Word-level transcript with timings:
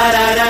da 0.00 0.12
da 0.12 0.34
da. 0.36 0.49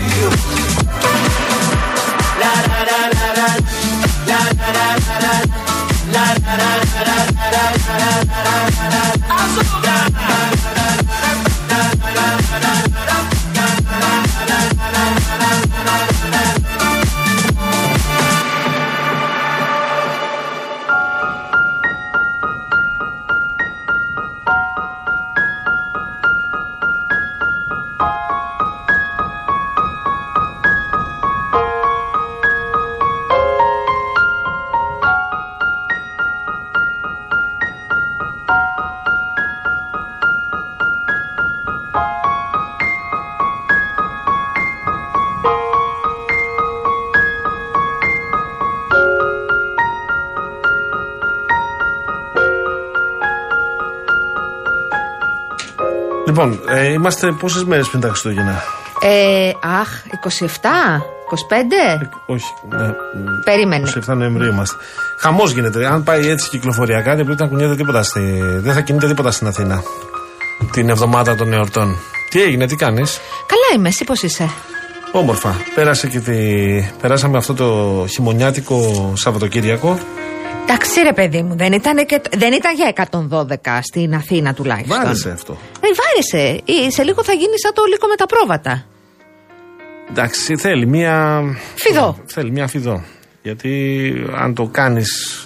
Λοιπόν, 56.43 56.75
ε, 56.75 56.91
είμαστε 56.91 57.31
πόσες 57.31 57.63
μέρες 57.63 57.87
πριν 57.87 58.01
τα 58.01 58.07
Χριστούγεννα; 58.07 58.63
Ε, 59.01 59.51
αχ, 59.81 59.89
27, 60.39 61.01
25. 61.29 62.09
Όχι. 62.25 62.45
Ναι, 62.69 62.93
Περίμενε. 63.43 63.91
27 64.07 64.15
Νοεμβρίου 64.15 64.51
είμαστε. 64.51 64.77
Χαμός 65.19 65.51
γίνεται. 65.51 65.85
Αν 65.85 66.03
πάει 66.03 66.29
έτσι 66.29 66.49
κυκλοφοριακά, 66.49 67.15
δεν 67.15 67.25
πρέπει 67.25 67.41
να 67.41 67.47
κουνιέται 67.47 67.75
τίποτα. 67.75 68.03
Στη... 68.03 68.19
Δεν 68.41 68.73
θα 68.73 68.81
κινείται 68.81 69.07
τίποτα 69.07 69.31
στην 69.31 69.47
Αθήνα. 69.47 69.83
Την 70.71 70.89
εβδομάδα 70.89 71.35
των 71.35 71.53
εορτών. 71.53 71.95
Τι 72.29 72.41
έγινε, 72.41 72.67
τι 72.67 72.75
κάνεις; 72.75 73.19
Καλά 73.45 73.75
είμαι, 73.75 73.87
εσύ 73.87 74.03
πώς 74.03 74.21
είσαι; 74.21 74.49
Όμορφα. 75.11 75.55
Πέρασε 75.75 76.07
και 76.07 76.19
τη... 76.19 76.37
Περάσαμε 77.01 77.37
αυτό 77.37 77.53
το 77.53 78.05
χειμωνιάτικο 78.07 79.11
Σαββατοκύριακο. 79.15 79.97
Εντάξει, 80.61 81.01
ρε 81.01 81.13
παιδί 81.13 81.41
μου, 81.41 81.55
δεν 81.57 81.73
ήταν, 81.73 82.05
και... 82.05 82.21
δεν 82.37 82.53
ήταν 82.53 82.75
για 82.75 83.07
112 83.73 83.79
στην 83.81 84.15
Αθήνα 84.15 84.53
τουλάχιστον. 84.53 84.97
Βάρεσε 84.97 85.29
αυτό. 85.29 85.57
Ε, 85.91 85.93
βάρεσε. 86.01 86.61
Ε, 86.85 86.89
Σε 86.89 87.03
λίγο 87.03 87.23
θα 87.23 87.33
γίνει 87.33 87.59
σαν 87.59 87.73
το 87.73 87.83
λύκο 87.89 88.07
με 88.07 88.15
τα 88.15 88.25
πρόβατα. 88.25 88.85
Εντάξει, 90.09 90.55
θέλει 90.57 90.87
μία. 90.87 91.43
Φιδό. 91.75 92.17
Θέλει 92.25 92.51
μία 92.51 92.67
φιδό. 92.67 93.03
Γιατί 93.41 94.13
αν 94.35 94.53
το 94.55 94.65
κάνεις 94.65 95.40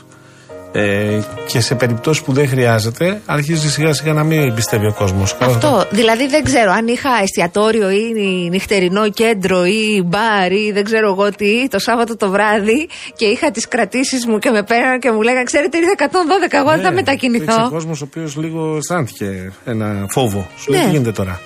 ε, 0.77 1.19
και 1.47 1.59
σε 1.59 1.75
περιπτώσεις 1.75 2.23
που 2.23 2.33
δεν 2.33 2.47
χρειάζεται, 2.49 3.21
αρχίζει 3.25 3.69
σιγά 3.71 3.93
σιγά 3.93 4.13
να 4.13 4.23
μην 4.23 4.53
πιστεύει 4.53 4.85
ο 4.85 4.93
κόσμος. 4.93 5.35
Αυτό. 5.39 5.87
Δηλαδή 5.91 6.27
δεν 6.27 6.43
ξέρω 6.43 6.71
αν 6.71 6.87
είχα 6.87 7.09
εστιατόριο 7.21 7.89
ή 7.89 8.13
νυχτερινό 8.49 9.09
κέντρο 9.09 9.65
ή 9.65 10.01
μπαρ 10.05 10.51
ή 10.51 10.71
δεν 10.73 10.83
ξέρω 10.83 11.07
εγώ 11.11 11.29
τι 11.31 11.67
το 11.67 11.79
Σάββατο 11.79 12.17
το 12.17 12.29
βράδυ 12.29 12.87
και 13.15 13.25
είχα 13.25 13.51
τις 13.51 13.67
κρατήσεις 13.67 14.25
μου 14.25 14.39
και 14.39 14.49
με 14.49 14.63
πέραν 14.63 14.99
και 14.99 15.11
μου 15.11 15.21
λέγανε 15.21 15.43
Ξέρετε, 15.43 15.77
ήρθε 15.77 15.93
112. 15.99 16.07
Εγώ 16.51 16.69
δεν 16.69 16.81
θα 16.81 16.91
μετακινηθώ. 16.91 17.63
ο 17.65 17.69
κόσμος 17.69 18.01
ο 18.01 18.03
οποίος 18.07 18.35
λίγο 18.37 18.75
αισθάνθηκε 18.77 19.51
ένα 19.65 20.05
φόβο. 20.09 20.47
Σου 20.57 20.71
λέει 20.71 20.79
Ναι. 20.79 20.85
τι 20.85 20.91
γίνεται 20.91 21.11
τώρα; 21.11 21.39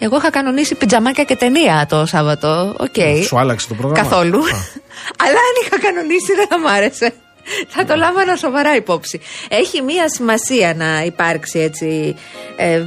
Εγώ 0.00 0.16
είχα 0.16 0.30
κανονίσει 0.30 0.74
πιτζαμάκια 0.74 1.24
και 1.24 1.36
ταινία 1.36 1.86
το 1.88 2.06
Σάββατο. 2.06 2.74
Οκ. 2.78 3.22
Σου 3.24 3.38
άλλαξε 3.38 3.68
το 3.68 3.74
πρόγραμμα; 3.74 4.08
Καθόλου. 4.08 4.38
Α. 4.38 4.40
Αλλά 5.24 5.38
αν 5.48 5.54
είχα 5.64 5.78
κανονίσει 5.80 6.32
δεν 6.36 6.46
θα 6.48 6.58
μ' 6.58 6.66
άρεσε. 6.66 7.12
Θα 7.68 7.84
το 7.84 7.94
λάμβανα 7.96 8.36
σοβαρά 8.36 8.76
υπόψη. 8.76 9.20
Έχει 9.48 9.82
μία 9.82 10.08
σημασία 10.08 10.74
να 10.74 11.02
υπάρξει 11.04 11.58
έτσι. 11.58 12.14
Ε, 12.56 12.82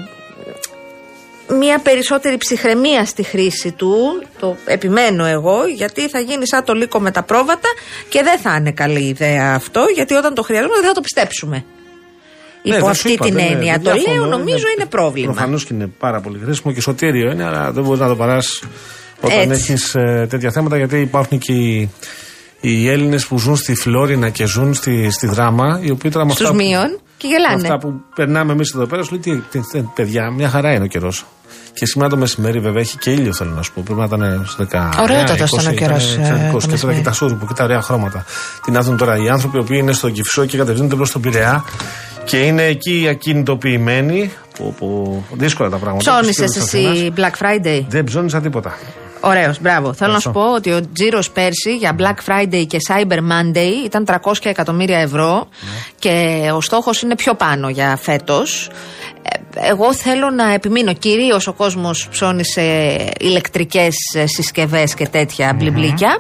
μια 1.60 1.80
περισσότερη 1.80 2.38
ψυχραιμία 2.38 3.06
στη 3.06 3.24
χρήση 3.24 3.72
του. 3.72 4.24
Το 4.40 4.56
επιμένω 4.66 5.26
εγώ, 5.26 5.68
γιατί 5.76 6.10
θα 6.10 6.20
γίνει 6.20 6.48
σαν 6.48 6.64
το 6.64 6.74
λύκο 6.74 7.00
με 7.00 7.12
τα 7.12 7.24
πρόβατα 7.24 7.68
και 8.10 8.24
δεν 8.24 8.40
θα 8.40 8.56
είναι 8.56 8.72
καλή 8.72 9.08
ιδέα 9.08 9.54
αυτό, 9.56 9.86
γιατί 9.96 10.14
όταν 10.14 10.34
το 10.34 10.42
χρειαζόμαστε 10.44 10.80
δεν 10.80 10.88
θα 10.90 10.96
το 10.96 11.02
πιστέψουμε. 11.02 11.66
Ναι, 12.64 12.76
Υπό 12.76 12.86
δεν 12.86 12.96
σου 12.96 13.02
αυτή 13.02 13.12
είπα, 13.12 13.26
την 13.26 13.34
δεν 13.34 13.44
είναι- 13.46 13.54
έννοια. 13.54 13.74
δεν 13.74 13.84
Το 13.84 13.92
διαφωνώ, 13.92 14.16
λέω, 14.28 14.38
νομίζω 14.38 14.66
είναι 14.78 14.86
πρόβλημα. 14.86 15.32
Προφανώς 15.34 15.66
και 15.66 15.74
είναι 15.74 15.88
πάρα 16.00 16.20
πολύ 16.22 16.40
χρήσιμο 16.44 16.74
και 16.74 16.82
σωτήριο 16.82 17.32
είναι, 17.32 17.44
αλλά 17.46 17.72
δεν 17.72 17.84
μπορείς 17.84 18.00
να 18.00 18.08
το 18.08 18.16
περάσει 18.16 18.60
όταν 19.22 19.52
Έτσι. 19.52 19.72
έχεις 19.72 19.92
τέτοια 20.30 20.52
θέματα, 20.52 20.78
γιατί 20.78 21.00
υπάρχουν 21.00 21.38
και 21.40 21.54
οι, 21.54 21.90
οι 22.70 22.90
Έλληνες 22.90 23.26
που 23.28 23.40
ζουν 23.40 23.56
στη 23.56 23.76
Φλόρινα 23.76 24.30
και 24.30 24.46
ζουν 24.46 24.74
στη, 24.74 25.10
στη 25.12 25.28
Δράμα, 25.28 25.80
οι 25.82 25.92
οποίοι 25.92 26.12
τώρα 26.12 26.26
με 26.26 26.32
Στους 26.32 26.46
αυτά, 26.46 26.58
που- 26.58 26.64
μείων 26.64 27.00
και 27.18 27.28
με 27.28 27.34
γελάνε. 27.34 27.62
αυτά 27.62 27.78
που 27.78 27.94
περνάμε 28.16 28.52
εμείς 28.52 28.74
εδώ 28.76 28.86
πέρα, 28.86 29.04
σου 29.04 29.12
λέει 29.12 29.20
τι, 29.20 29.42
τι, 29.60 29.60
τι, 29.72 29.82
παιδιά, 29.96 30.32
μια 30.32 30.50
χαρά 30.50 30.74
είναι 30.74 30.84
ο 30.84 30.88
καιρός. 30.88 31.26
Και 31.74 31.86
σήμερα 31.86 32.10
το 32.10 32.18
μεσημέρι, 32.18 32.60
βέβαια, 32.60 32.82
έχει 32.82 32.98
και 32.98 33.12
ήλιο, 33.12 33.34
θέλω 33.34 33.52
να 33.52 33.62
σου 33.62 33.72
πω. 33.74 33.82
Πρέπει 33.86 34.00
να 34.00 34.06
ήταν 34.06 34.46
στι 34.48 34.68
10. 34.72 34.90
Ωραιότατος 35.02 35.52
ήταν 35.52 35.68
ο 35.68 35.72
καιρός, 35.76 36.14
ε, 36.14 36.16
το 36.18 36.22
Και 36.22 36.52
τώρα 36.52 36.68
μεσημέρι. 36.70 36.98
και 36.98 37.04
τα 37.04 37.12
σούρουπου 37.12 37.46
και 37.48 37.54
τα 37.54 37.64
ωραία 37.64 37.82
χρώματα. 37.82 38.26
Τι 38.66 38.72
να 38.72 38.82
δουν 38.82 38.98
τώρα 38.98 39.18
οι 39.18 39.30
άνθρωποι 39.30 39.58
οι 39.58 39.60
οποίοι 39.60 39.78
είναι 39.82 39.92
στο 39.92 40.10
Κυφισό 40.10 40.46
και 40.46 40.58
κατευθύνονται 40.58 40.96
προς 40.96 41.12
τον 41.12 41.22
Πειραιά 41.22 41.64
και 42.24 42.38
είναι 42.38 42.64
εκεί 42.64 43.08
ακινητοποιημένοι. 43.10 44.32
Που, 44.58 44.74
που, 44.78 45.24
δύσκολα 45.34 45.70
τα 45.70 45.78
πράγματα. 45.78 46.12
Ψώνισε 46.12 46.44
Τους 46.44 46.52
κύριους 46.54 46.68
Αθήνας. 46.74 46.98
εσύ 46.98 47.14
Black 47.16 47.44
Friday; 47.46 47.86
Δεν 47.90 48.04
ψώνισα 48.04 48.42
τίποτα. 48.42 48.74
Ωραίος, 49.20 49.60
μπράβο. 49.62 49.94
Θέλω 49.94 50.12
να 50.12 50.18
Ευχαριστώ. 50.18 50.20
σου 50.20 50.32
πω 50.32 50.54
ότι 50.54 50.72
ο 50.72 50.90
τζίρος 50.94 51.32
πέρσι 51.32 51.76
για 51.78 51.96
Black 52.00 52.30
Friday 52.32 52.66
και 52.68 52.78
Cyber 52.90 53.18
Monday 53.18 53.86
ήταν 53.86 54.06
300 54.08 54.34
εκατομμύρια 54.44 55.00
ευρώ 55.00 55.34
Ναι. 55.62 55.70
και 56.00 56.42
ο 56.54 56.62
στόχος 56.62 57.02
είναι 57.02 57.16
πιο 57.16 57.34
πάνω 57.34 57.70
για 57.70 57.98
φέτος. 58.02 58.70
Εγώ 59.56 59.94
θέλω 59.94 60.30
να 60.30 60.54
επιμείνω. 60.54 60.94
Κυρίως 60.94 61.48
ο 61.48 61.54
κόσμος 61.54 62.08
ψώνισε 62.12 62.98
ηλεκτρικές 63.20 63.96
συσκευές 64.26 64.94
και 64.94 65.08
τέτοια 65.08 65.54
μπλιμπλίκια. 65.54 66.20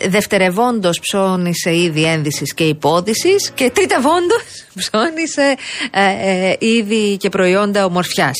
Ε, 0.00 0.08
Δευτερευόντως 0.08 1.00
ψώνισε 1.00 1.76
ήδη 1.76 2.04
ένδυσης 2.04 2.54
και 2.54 2.64
υπόδησης. 2.64 3.50
Και 3.54 3.70
τρίτευόντως 3.74 4.42
ψώνισε 4.78 5.54
ε, 5.90 6.30
ε, 6.50 6.56
ήδη 6.58 7.16
και 7.16 7.28
προϊόντα 7.28 7.84
ομορφιάς. 7.84 8.36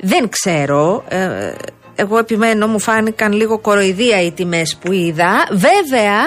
Δεν 0.00 0.28
ξέρω. 0.28 1.04
ε, 1.08 1.54
εγώ 1.96 2.18
επιμένω, 2.18 2.66
μου 2.66 2.78
φάνηκαν 2.80 3.32
λίγο 3.32 3.58
κοροϊδία 3.58 4.22
οι 4.22 4.32
τιμές 4.32 4.76
που 4.80 4.92
είδα. 4.92 5.48
Βέβαια, 5.50 6.20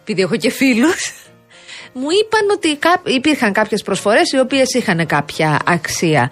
επειδή 0.00 0.22
έχω 0.22 0.36
και 0.36 0.50
φίλους, 0.50 1.12
μου 1.98 2.06
είπαν 2.22 2.50
ότι 2.52 2.76
κά- 2.76 3.08
υπήρχαν 3.08 3.52
κάποιες 3.52 3.82
προσφορές 3.82 4.32
οι 4.32 4.38
οποίες 4.38 4.74
είχαν 4.74 5.06
κάποια 5.06 5.58
αξία. 5.66 6.30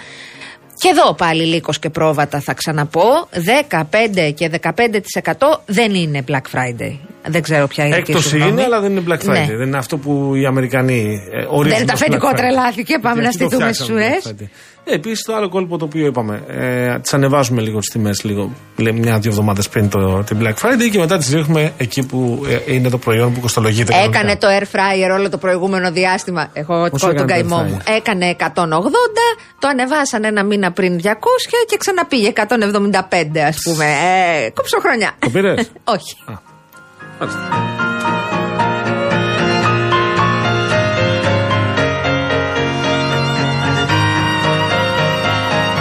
Και 0.78 0.88
εδώ 0.88 1.14
πάλι 1.14 1.44
λύκος 1.44 1.78
και 1.78 1.90
πρόβατα 1.90 2.40
θα 2.40 2.54
ξαναπώ. 2.54 3.28
15 3.70 4.32
και 4.34 4.50
15% 4.62 5.60
δεν 5.66 5.94
είναι 5.94 6.24
Black 6.28 6.42
Friday. 6.52 6.98
Δεν 7.26 7.42
ξέρω 7.42 7.66
ποια 7.66 7.84
είναι 7.86 7.94
η 7.96 7.98
δική 7.98 8.12
σου 8.12 8.18
Έκπτωση 8.18 8.36
γνώμη. 8.36 8.52
είναι, 8.52 8.62
αλλά 8.62 8.80
δεν 8.80 8.90
είναι 8.90 9.02
Black 9.08 9.18
Friday. 9.30 9.48
Ναι. 9.48 9.56
Δεν 9.56 9.66
είναι 9.66 9.76
αυτό 9.76 9.96
που 9.96 10.32
οι 10.34 10.44
Αμερικανοί 10.46 11.20
ε, 11.32 11.44
ορίζουν. 11.48 11.62
Δεν 11.62 11.68
είναι 11.68 11.78
ως 11.80 11.86
τα 11.86 11.92
αφεντικό 11.92 12.28
Black 12.28 12.32
Friday. 12.32 12.36
τρελάθηκε, 12.36 12.98
πάμε 12.98 13.20
Γιατί 13.22 13.22
να 13.22 13.28
αυτό 13.28 13.44
το 13.44 13.50
στηθούμε 13.50 13.72
φτιάξαμε 13.72 14.20
στους 14.20 14.32
Black 14.32 14.42
Friday. 14.42 14.48
Ε, 14.86 14.94
Επίσης 14.94 15.22
το 15.24 15.34
άλλο 15.34 15.48
κόλπο 15.48 15.78
το 15.78 15.84
οποίο 15.84 16.06
είπαμε. 16.06 16.42
Ε, 16.48 16.98
τις 16.98 17.14
ανεβάζουμε 17.14 17.60
λίγο 17.60 17.78
τι 17.78 17.90
τιμές, 17.90 18.22
λίγο 18.24 18.50
λέμε 18.76 18.98
μια-δύο 18.98 19.30
εβδομάδες 19.30 19.68
πριν 19.68 19.88
το, 19.88 20.22
την 20.22 20.38
Black 20.42 20.54
Friday 20.66 20.88
και 20.92 20.98
μετά 20.98 21.16
τις 21.18 21.30
ρίχνουμε 21.32 21.72
εκεί 21.78 22.06
που 22.06 22.44
ε, 22.66 22.72
είναι 22.74 22.88
το 22.88 22.98
προϊόν 22.98 23.32
που 23.34 23.40
κοστολογείται. 23.40 23.92
κανονικά. 23.92 24.18
Έκανε 24.18 24.36
το 24.36 24.46
air 24.58 24.62
fryer 24.62 25.14
όλο 25.18 25.28
το 25.30 25.38
προηγούμενο 25.38 25.90
διάστημα. 25.92 26.48
Εγώ 26.52 26.88
Πόσο 26.90 27.06
τον 27.06 27.16
έκανε 27.16 27.32
το 27.32 27.48
καημό 27.48 27.60
air 27.66 27.70
μου. 27.70 27.78
fryer? 27.86 27.92
Έκανε 27.96 28.36
180, 28.40 28.44
το 29.58 29.68
ανεβάσανε 29.68 30.26
ένα 30.28 30.44
μήνα 30.44 30.72
πριν 30.72 31.00
200 31.02 31.06
και 31.66 31.76
ξαναπήγε 31.76 32.32
175, 32.34 33.38
ας 33.48 33.56
πούμε. 33.62 33.84
Ε, 33.84 34.50
κόψω 34.50 34.78
χρονιά. 34.80 35.10
Το 35.18 35.30
πήρες; 35.30 35.70
Όχι. 35.94 36.16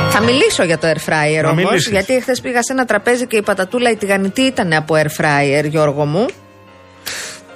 Θα 0.09 0.21
μιλήσω 0.21 0.63
για 0.63 0.77
το 0.77 0.88
air 0.88 1.09
fryer 1.09 1.41
Να 1.44 1.50
όμως. 1.50 1.63
μιλήσεις. 1.63 1.91
Γιατί 1.91 2.21
χθες 2.21 2.41
πήγα 2.41 2.63
σε 2.63 2.74
ένα 2.74 2.85
τραπέζι 2.85 3.27
και 3.27 3.38
η 3.38 3.41
πατατούλα 3.41 3.89
η 3.91 3.95
τηγανιτή 3.95 4.41
ήταν 4.41 4.74
από 4.74 4.95
air 4.95 5.21
fryer, 5.21 5.65
Γιώργο 5.69 6.06
μου. 6.06 6.25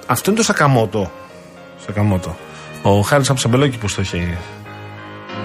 Αυτό 0.06 0.30
είναι 0.30 0.38
το 0.38 0.44
Σακαμότο. 0.44 1.10
Σακαμότο. 1.86 2.36
Ο 2.82 3.00
Χάρης 3.00 3.30
Αψαμπελόκη 3.30 3.78
που 3.78 3.86
το 3.86 3.94
έχει. 4.00 4.36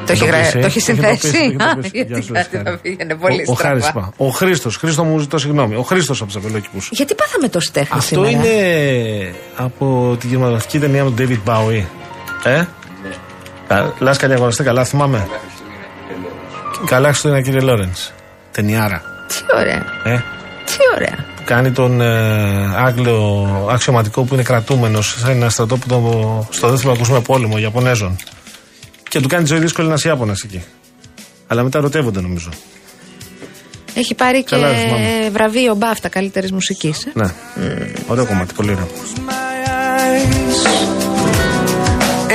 Το 0.06 0.12
έχει, 0.12 0.26
γρα... 0.26 0.38
εντοπίσει. 0.38 0.60
το 0.60 0.66
έχει 0.66 0.80
συνθέσει. 0.80 1.28
εντοπίσει, 1.28 1.32
το 1.32 1.64
έχει 1.64 1.64
Α, 1.64 1.72
εντοπίσει. 1.72 1.92
Γιατί 1.94 2.14
Γεια 2.14 2.22
σου, 2.22 2.34
κάτι 2.34 2.50
Χάρη. 2.56 2.70
θα 2.70 2.78
πήγαινε 2.82 3.16
πολύ 3.16 3.44
Ο, 3.48 3.52
ο 3.52 3.56
Χάρης 3.56 3.84
στραβά. 3.84 4.00
είπα. 4.00 4.26
Ο 4.26 4.30
Χρήστος. 4.30 4.76
Χρήστο 4.78 5.04
μου 5.04 5.20
ζητώ 5.20 5.38
συγγνώμη. 5.38 5.76
Ο 5.76 5.82
Χρήστος 5.82 6.22
Αψαμπελόκη 6.22 6.68
που. 6.72 6.78
Γιατί 6.92 7.16
πάθαμε 7.16 7.48
τόση 7.48 7.72
τέχνη 7.72 7.90
Αυτό 7.98 8.26
σήμερα; 8.26 8.48
είναι 8.48 9.34
από 9.56 10.18
τη 10.20 10.28
γερμανική 10.28 10.80
ταινία 10.80 11.04
του 11.04 11.14
David 11.18 11.40
Bowie. 11.50 11.84
Ε; 12.44 12.64
Κα- 13.68 13.94
Λάσκα 14.00 14.28
διαγωνιστή, 14.28 14.64
καλά 14.64 14.84
θυμάμαι. 14.86 15.28
Καλά 16.86 17.08
Χριστούγεννα 17.08 17.44
κύριε 17.44 17.60
Λόρενς. 17.62 18.12
Ταινιάρα. 18.52 19.02
Τι 19.28 19.36
ωραία. 19.60 19.86
Ε; 20.04 20.18
Τι 20.66 20.78
ωραία. 20.96 21.26
Που 21.36 21.42
κάνει 21.46 21.72
τον 21.72 22.02
ε, 22.02 22.76
Άγγλο 22.78 23.48
αξιωματικό 23.72 24.24
που 24.24 24.34
είναι 24.34 24.44
κρατούμενος 24.44 25.16
σε 25.20 25.32
ένα 25.32 25.50
στρατόπεδο 25.50 26.48
στο 26.52 26.70
δεύτερο 26.70 26.92
παγκόσμιο 26.94 27.22
πόλεμο 27.22 27.58
Ιαπωνέζων. 27.58 28.16
Και 29.14 29.20
του 29.22 29.28
κάνει 29.28 29.44
τη 29.44 29.50
ζωή 29.50 29.60
δύσκολη 29.60 29.88
ένας 29.88 30.04
Ιάπωνας 30.04 30.42
εκεί. 30.44 30.64
Αλλά 31.48 31.64
μετά 31.64 31.78
ερωτεύονται 31.78 32.22
νομίζω. 32.22 32.50
Έχει 33.94 34.16
πάρει 34.16 34.44
και 34.44 34.56
Καλά, 34.56 34.68
δεν 34.68 34.78
θυμάμαι. 34.78 35.30
βραβείο 35.32 35.76
μπάφτα 35.76 36.10
καλύτερης 36.10 36.52
μουσικής. 36.52 37.08
Ναι. 37.14 37.34
Ωραίο 38.08 38.26
κομμάτι, 38.26 38.54
πολύ 38.54 38.72
ωραίο. 38.72 38.88
my 39.28 39.68
eyes 39.70 40.66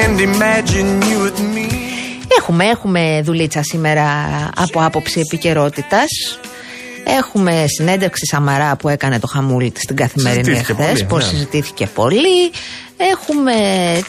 and 0.04 0.20
imagine 0.20 1.02
you 1.02 1.26
with 1.26 1.38
me. 1.40 1.75
Έχουμε, 2.38 2.64
έχουμε 2.64 3.20
δουλίτσα 3.25 3.62
σήμερα 3.62 4.04
από 4.56 4.84
άποψη 4.84 5.20
επικαιρότητας. 5.20 6.08
Έχουμε 7.16 7.64
συνέντευξη 7.66 8.26
Σαμαρά 8.26 8.76
που 8.76 8.88
έκανε 8.88 9.19
το 9.19 9.26
χαμούλη 9.26 9.70
της 9.70 9.82
στην 9.82 9.96
καθημερινή 9.96 10.44
Συζητήθηκε 10.44 10.82
εχθές, 10.82 10.93
πολύ, 10.99 11.05
πως 11.08 11.25
ναι. 11.25 11.28
συζητήθηκε 11.31 11.87
πολύ. 11.87 12.50
Έχουμε 13.12 13.52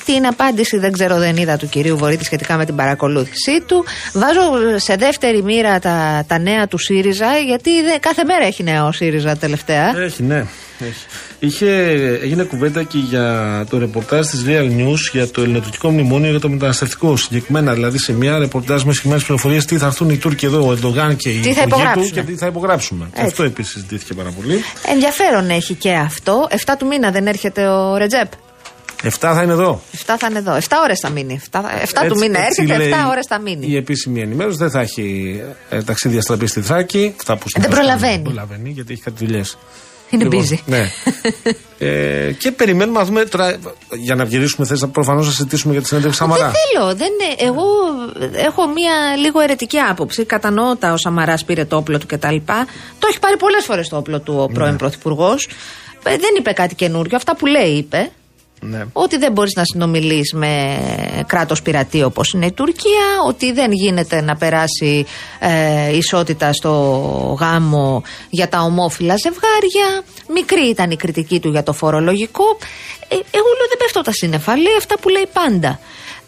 την 0.06 0.28
απάντηση, 0.28 0.78
δεν 0.78 0.92
ξέρω 0.92 1.18
δεν 1.18 1.38
είδα, 1.38 1.58
του 1.58 1.70
κυρίου 1.70 1.98
Βορύτη 1.98 2.24
σχετικά 2.24 2.58
με 2.58 2.66
την 2.66 2.76
παρακολούθησή 2.76 3.62
του. 3.66 3.86
Βάζω 4.14 4.42
σε 4.80 4.96
δεύτερη 4.96 5.44
μοίρα 5.44 5.80
τα, 5.80 6.24
τα 6.28 6.40
νέα 6.40 6.68
του 6.68 6.78
ΣΥΡΙΖΑ, 6.78 7.38
γιατί 7.38 7.82
δε- 7.84 7.98
κάθε 8.00 8.24
μέρα 8.24 8.46
έχει 8.46 8.64
νέα 8.64 8.86
ο 8.86 8.92
ΣΥΡΙΖΑ 8.92 9.38
τελευταία. 9.38 9.98
Έχει, 10.00 10.24
ναι. 10.24 10.46
Έχει. 10.80 11.06
Είχε, 11.40 11.70
έγινε 12.22 12.44
κουβέντα 12.44 12.84
και 12.84 12.98
για 12.98 13.66
το 13.70 13.78
ρεπορτάζ 13.78 14.28
της 14.28 14.44
Real 14.48 14.70
News 14.80 14.98
για 15.12 15.28
το 15.28 15.42
ελληνοτουρκικό 15.42 15.90
μνημόνιο 15.90 16.30
για 16.30 16.40
το 16.40 16.50
μεταναστευτικό. 16.50 17.18
Συγκεκριμένα, 17.18 17.74
δηλαδή 17.74 17.98
σε 18.00 18.14
μια 18.14 18.38
ρεπορτάζ 18.38 18.84
με 18.84 18.90
συγκεκριμένες 18.90 19.24
πληροφορίες 19.24 19.66
τι 19.66 19.78
θα 19.78 19.86
έρθουν 19.86 20.10
οι 20.10 20.18
Τούρκοι 20.18 20.46
εδώ, 20.46 20.68
ο 20.68 20.72
Ερντογάν 20.72 21.16
και 21.16 21.30
οι 21.30 21.40
Τι 21.40 21.54
θα 21.54 21.62
υπουργοί 21.62 21.64
του 21.64 21.70
υπογράψουν. 21.80 22.12
και 22.12 22.22
τι 22.22 22.36
θα 22.36 22.46
υπογράψουμε. 22.48 23.06
Και 23.06 23.12
Έτσι. 23.16 23.26
αυτό 23.26 23.44
επίσης 23.44 23.72
συζητήθηκε 23.72 24.14
πάρα 24.14 24.30
πολύ. 24.30 24.60
Ενδιαφέρον 24.92 25.50
έχει 25.50 25.74
και 25.74 25.92
αυτό. 25.94 26.48
7 26.66 26.76
του 26.80 26.86
μήνα 26.88 27.12
δεν 27.12 27.28
έρχεται 27.28 27.68
ο 27.68 27.98
Ρετζέπ. 27.98 28.32
7 29.04 29.10
θα 29.20 29.42
είναι 29.44 29.52
εδώ. 29.52 29.82
7 30.06 30.16
θα 30.20 30.28
είναι 30.30 30.40
εδώ. 30.40 30.56
7 30.56 30.62
ώρες 30.84 31.00
θα 31.02 31.10
μείνει. 31.10 31.40
7, 31.52 31.60
7 31.60 32.02
του 32.02 32.06
Έτσι- 32.14 32.20
μήνα 32.28 32.40
έτσι 32.46 32.62
έρχεται, 32.62 32.78
λέει 32.78 32.90
7 32.90 33.10
ώρες 33.10 33.26
θα 33.28 33.40
μείνει. 33.40 33.68
Η 33.68 33.76
επίσημη 33.76 34.22
ενημέρωση 34.22 34.58
δεν 34.58 34.70
θα 34.70 34.80
έχει 34.82 35.40
ε, 35.70 35.82
ταξίδια 35.84 36.22
στραπή 36.22 36.48
στη 36.48 36.62
Θράκη. 36.62 37.14
Αυτά 37.20 37.38
που 37.38 37.46
Δεν 37.58 37.70
προλαβαίνει. 37.70 38.12
Δεν 38.14 38.22
προλαβαίνει 38.22 38.70
γιατί 38.70 38.94
έχει 38.94 39.02
κάτι 39.02 39.26
δουλειές. 39.26 39.58
Είναι 40.10 40.24
Λοιπόν, 40.24 40.44
busy. 40.46 40.58
Ναι. 40.66 40.92
ε, 41.88 42.32
και 42.32 42.52
περιμένουμε 42.52 43.00
να 43.00 43.06
δούμε 43.06 43.26
τώρα. 43.26 43.58
Για 43.92 44.16
να 44.16 44.24
γυρίσουμε, 44.24 44.68
θες 44.68 44.88
προφανώς 44.92 45.26
να 45.26 45.32
συζητήσουμε 45.32 45.74
για 45.74 45.82
τη 45.82 45.88
συνέντευξη 45.88 46.20
Σαμαρά. 46.20 46.44
Δεν 46.44 46.54
θέλω. 46.54 46.96
Δεν, 46.96 47.08
είναι- 47.08 47.50
εγώ 47.50 47.64
έχω 48.46 48.68
μία 48.68 48.94
λίγο 49.18 49.40
ερετική 49.40 49.78
άποψη. 49.80 50.26
Κατανοώ 50.26 50.76
τα 50.76 50.92
ο 50.94 50.98
Σαμαρά 50.98 51.38
πήρε 51.46 51.66
το 51.66 51.76
όπλο 51.76 51.98
του 51.98 52.06
κτλ. 52.06 52.36
Το 53.00 53.08
έχει 53.10 53.20
πάρει 53.20 53.38
πολλές 53.38 53.66
φορές 53.66 53.88
το 53.90 53.98
όπλο 53.98 54.20
του 54.20 54.34
ο 54.38 54.48
Ναι. 54.48 54.54
πρώην 54.54 54.76
Πρωθυπουργό. 54.76 55.36
Δεν 56.04 56.34
είπε 56.38 56.52
κάτι 56.52 56.76
καινούριο. 56.76 57.16
Αυτά 57.18 57.36
που 57.36 57.46
λέει 57.46 57.70
είπε. 57.70 58.12
Ναι. 58.62 58.86
Ότι 58.94 59.18
δεν 59.18 59.32
μπορείς 59.32 59.54
να 59.56 59.64
συνομιλείς 59.66 60.34
με 60.34 60.78
κράτος 61.28 61.62
πειρατή 61.62 62.04
όπως 62.04 62.34
είναι 62.34 62.46
η 62.46 62.52
Τουρκία, 62.52 63.06
ότι 63.28 63.52
δεν 63.52 63.72
γίνεται 63.72 64.22
να 64.22 64.36
περάσει 64.36 65.06
ε, 65.40 65.96
ισότητα 65.96 66.54
στο 66.54 66.72
γάμο 67.40 68.04
για 68.30 68.50
τα 68.50 68.62
ομόφυλα 68.62 69.16
ζευγάρια. 69.18 70.04
Μικρή 70.34 70.70
ήταν 70.70 70.92
η 70.92 70.96
κριτική 70.96 71.40
του 71.40 71.50
για 71.50 71.64
το 71.64 71.74
φορολογικό. 71.74 72.44
Ε, 73.08 73.16
εγώ 73.16 73.50
λέω 73.58 73.68
δεν 73.70 73.78
πέφτω 73.78 74.02
τα 74.02 74.12
σύννεφα, 74.12 74.58
λέει 74.58 74.76
αυτά 74.78 74.98
που 75.00 75.10
λέει 75.10 75.28
πάντα. 75.34 75.80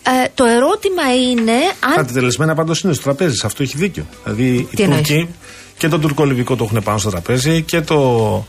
Ε, 0.03 0.27
το 0.33 0.45
ερώτημα 0.45 1.15
είναι 1.29 1.57
Τα 1.79 2.01
αν... 2.01 2.13
τελεσμένα 2.13 2.55
πάντως 2.55 2.81
είναι 2.81 2.93
στο 2.93 3.03
τραπέζι. 3.03 3.35
Σε 3.35 3.45
αυτό 3.45 3.63
έχει 3.63 3.77
δίκιο. 3.77 4.05
Δηλαδή 4.23 4.67
οι 4.71 4.75
Τι 4.75 4.83
εννοείς; 4.83 5.07
Τούρκοι 5.07 5.29
και 5.77 5.88
το 5.88 6.00
τουρκολιβικό 6.00 6.55
το 6.55 6.63
έχουν 6.63 6.83
πάνω 6.83 6.97
στο 6.97 7.09
τραπέζι 7.09 7.61
και 7.61 7.81
το 7.81 8.45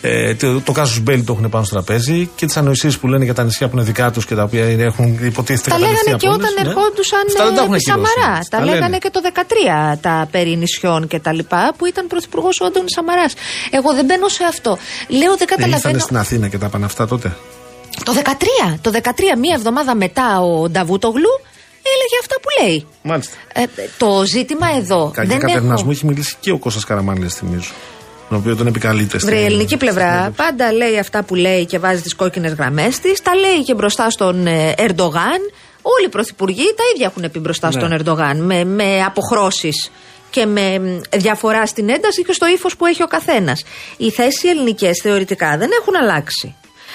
ε, 0.00 0.34
το, 0.34 0.60
το 0.60 0.72
κάσο 0.72 1.00
Μπέλι 1.00 1.22
το 1.22 1.32
έχουν 1.32 1.48
πάνω 1.50 1.64
στο 1.64 1.74
τραπέζι 1.74 2.30
και 2.36 2.46
τις 2.46 2.56
ανοησίες 2.56 2.98
που 2.98 3.06
λένε 3.08 3.24
για 3.24 3.34
τα 3.34 3.44
νησιά 3.44 3.68
που 3.68 3.76
είναι 3.76 3.84
δικά 3.84 4.10
τους 4.10 4.26
και 4.26 4.34
τα 4.34 4.42
οποία 4.42 4.64
έχουν 4.64 5.18
υποτίθεται 5.22 5.70
Τα 5.70 5.78
λέγανε 5.78 6.16
και 6.18 6.28
όταν 6.28 6.52
ναι. 6.62 6.68
ερχόντουσαν 6.68 7.24
Αυτά 7.28 7.44
δεν 7.44 7.54
τα 7.54 7.62
έχουν 7.62 7.74
ε, 7.74 7.78
τη 7.78 7.90
ακυρώσει. 7.90 8.12
Σαμαρά. 8.16 8.38
Τα 8.50 8.58
Τα 8.58 8.64
λέγανε 8.64 8.80
λένε. 8.82 8.98
και 8.98 9.10
το 9.10 9.20
13 9.94 9.98
τα 10.00 10.28
περί 10.30 10.56
νησιών 10.56 11.06
και 11.06 11.18
τα 11.18 11.32
λοιπά 11.32 11.74
που 11.76 11.86
ήταν 11.86 12.06
πρωθυπουργός 12.06 12.60
ο 12.60 12.64
Άντωνης 12.64 12.92
Σαμαράς. 12.96 13.34
Εγώ 13.70 13.94
δεν 13.94 14.04
μπαίνω 14.04 14.28
σε 14.28 14.44
αυτό. 14.44 14.78
Λέω 15.08 15.36
δεν 15.36 15.36
Δεν 15.36 15.38
ήρθανε 15.40 15.66
καταλαβαίνω. 15.70 15.98
στην 15.98 16.16
Αθήνα 16.16 16.48
και 16.48 16.58
τα 16.58 16.68
πάνε 16.68 16.84
αυτά 16.84 17.06
τότε. 17.06 17.36
Το 18.04 18.12
13, 18.72 18.78
το 18.80 18.90
13, 18.94 18.98
μία 19.38 19.54
εβδομάδα 19.56 19.94
μετά 19.94 20.40
ο 20.40 20.68
Νταβούτογλου 20.68 21.32
έλεγε 21.94 22.16
αυτά 22.20 22.34
που 22.42 22.48
λέει. 22.62 22.86
Μάλιστα. 23.02 23.36
Ε, 23.52 23.62
το 23.98 24.24
ζήτημα 24.26 24.66
εδώ 24.76 25.10
Κακή 25.14 25.28
δεν 25.28 25.38
κατερνασμού 25.38 25.90
έχω... 25.90 25.90
έχει 25.90 26.06
μιλήσει 26.06 26.36
και 26.40 26.50
ο 26.52 26.58
Κώστας 26.58 26.84
Καραμάνλης 26.84 27.34
θυμίζω. 27.34 27.72
Τον 28.28 28.38
οποίο 28.38 28.56
τον 28.56 28.66
επικαλείται. 28.66 29.18
Βρε, 29.18 29.34
η 29.34 29.34
στην- 29.34 29.46
ελληνική 29.46 29.66
στην 29.66 29.78
πλευρά 29.78 30.08
συνέντευξη. 30.12 30.42
πάντα 30.42 30.72
λέει 30.72 30.98
αυτά 30.98 31.22
που 31.24 31.34
λέει 31.34 31.66
και 31.66 31.78
βάζει 31.78 32.00
τις 32.02 32.14
κόκκινες 32.14 32.52
γραμμές 32.52 32.98
της. 33.00 33.20
Τα 33.22 33.34
λέει 33.34 33.62
και 33.64 33.74
μπροστά 33.74 34.10
στον 34.10 34.46
ε, 34.46 34.74
Ερντογάν. 34.76 35.38
Όλοι 35.82 36.06
οι 36.06 36.08
πρωθυπουργοί 36.08 36.64
τα 36.76 36.82
ίδια 36.94 37.12
έχουν 37.16 37.30
πει 37.30 37.38
μπροστά 37.38 37.66
Ναι. 37.66 37.72
στον 37.72 37.92
Ερντογάν. 37.92 38.42
Με, 38.44 38.64
με 38.64 39.02
αποχρώσεις 39.04 39.90
και 40.30 40.46
με 40.46 40.78
μ, 40.78 41.00
διαφορά 41.18 41.66
στην 41.66 41.88
ένταση 41.88 42.22
και 42.24 42.32
στο 42.32 42.46
ύφος 42.46 42.76
που 42.76 42.86
έχει 42.86 43.02
ο 43.02 43.06
καθένας. 43.06 43.64
Οι 43.96 44.10
θέσεις 44.10 44.44
ελληνικές 44.44 45.00
θεωρητικά 45.02 45.56
δεν 45.58 45.70
έχουν 45.80 45.96
αλλάξει. 45.96 46.54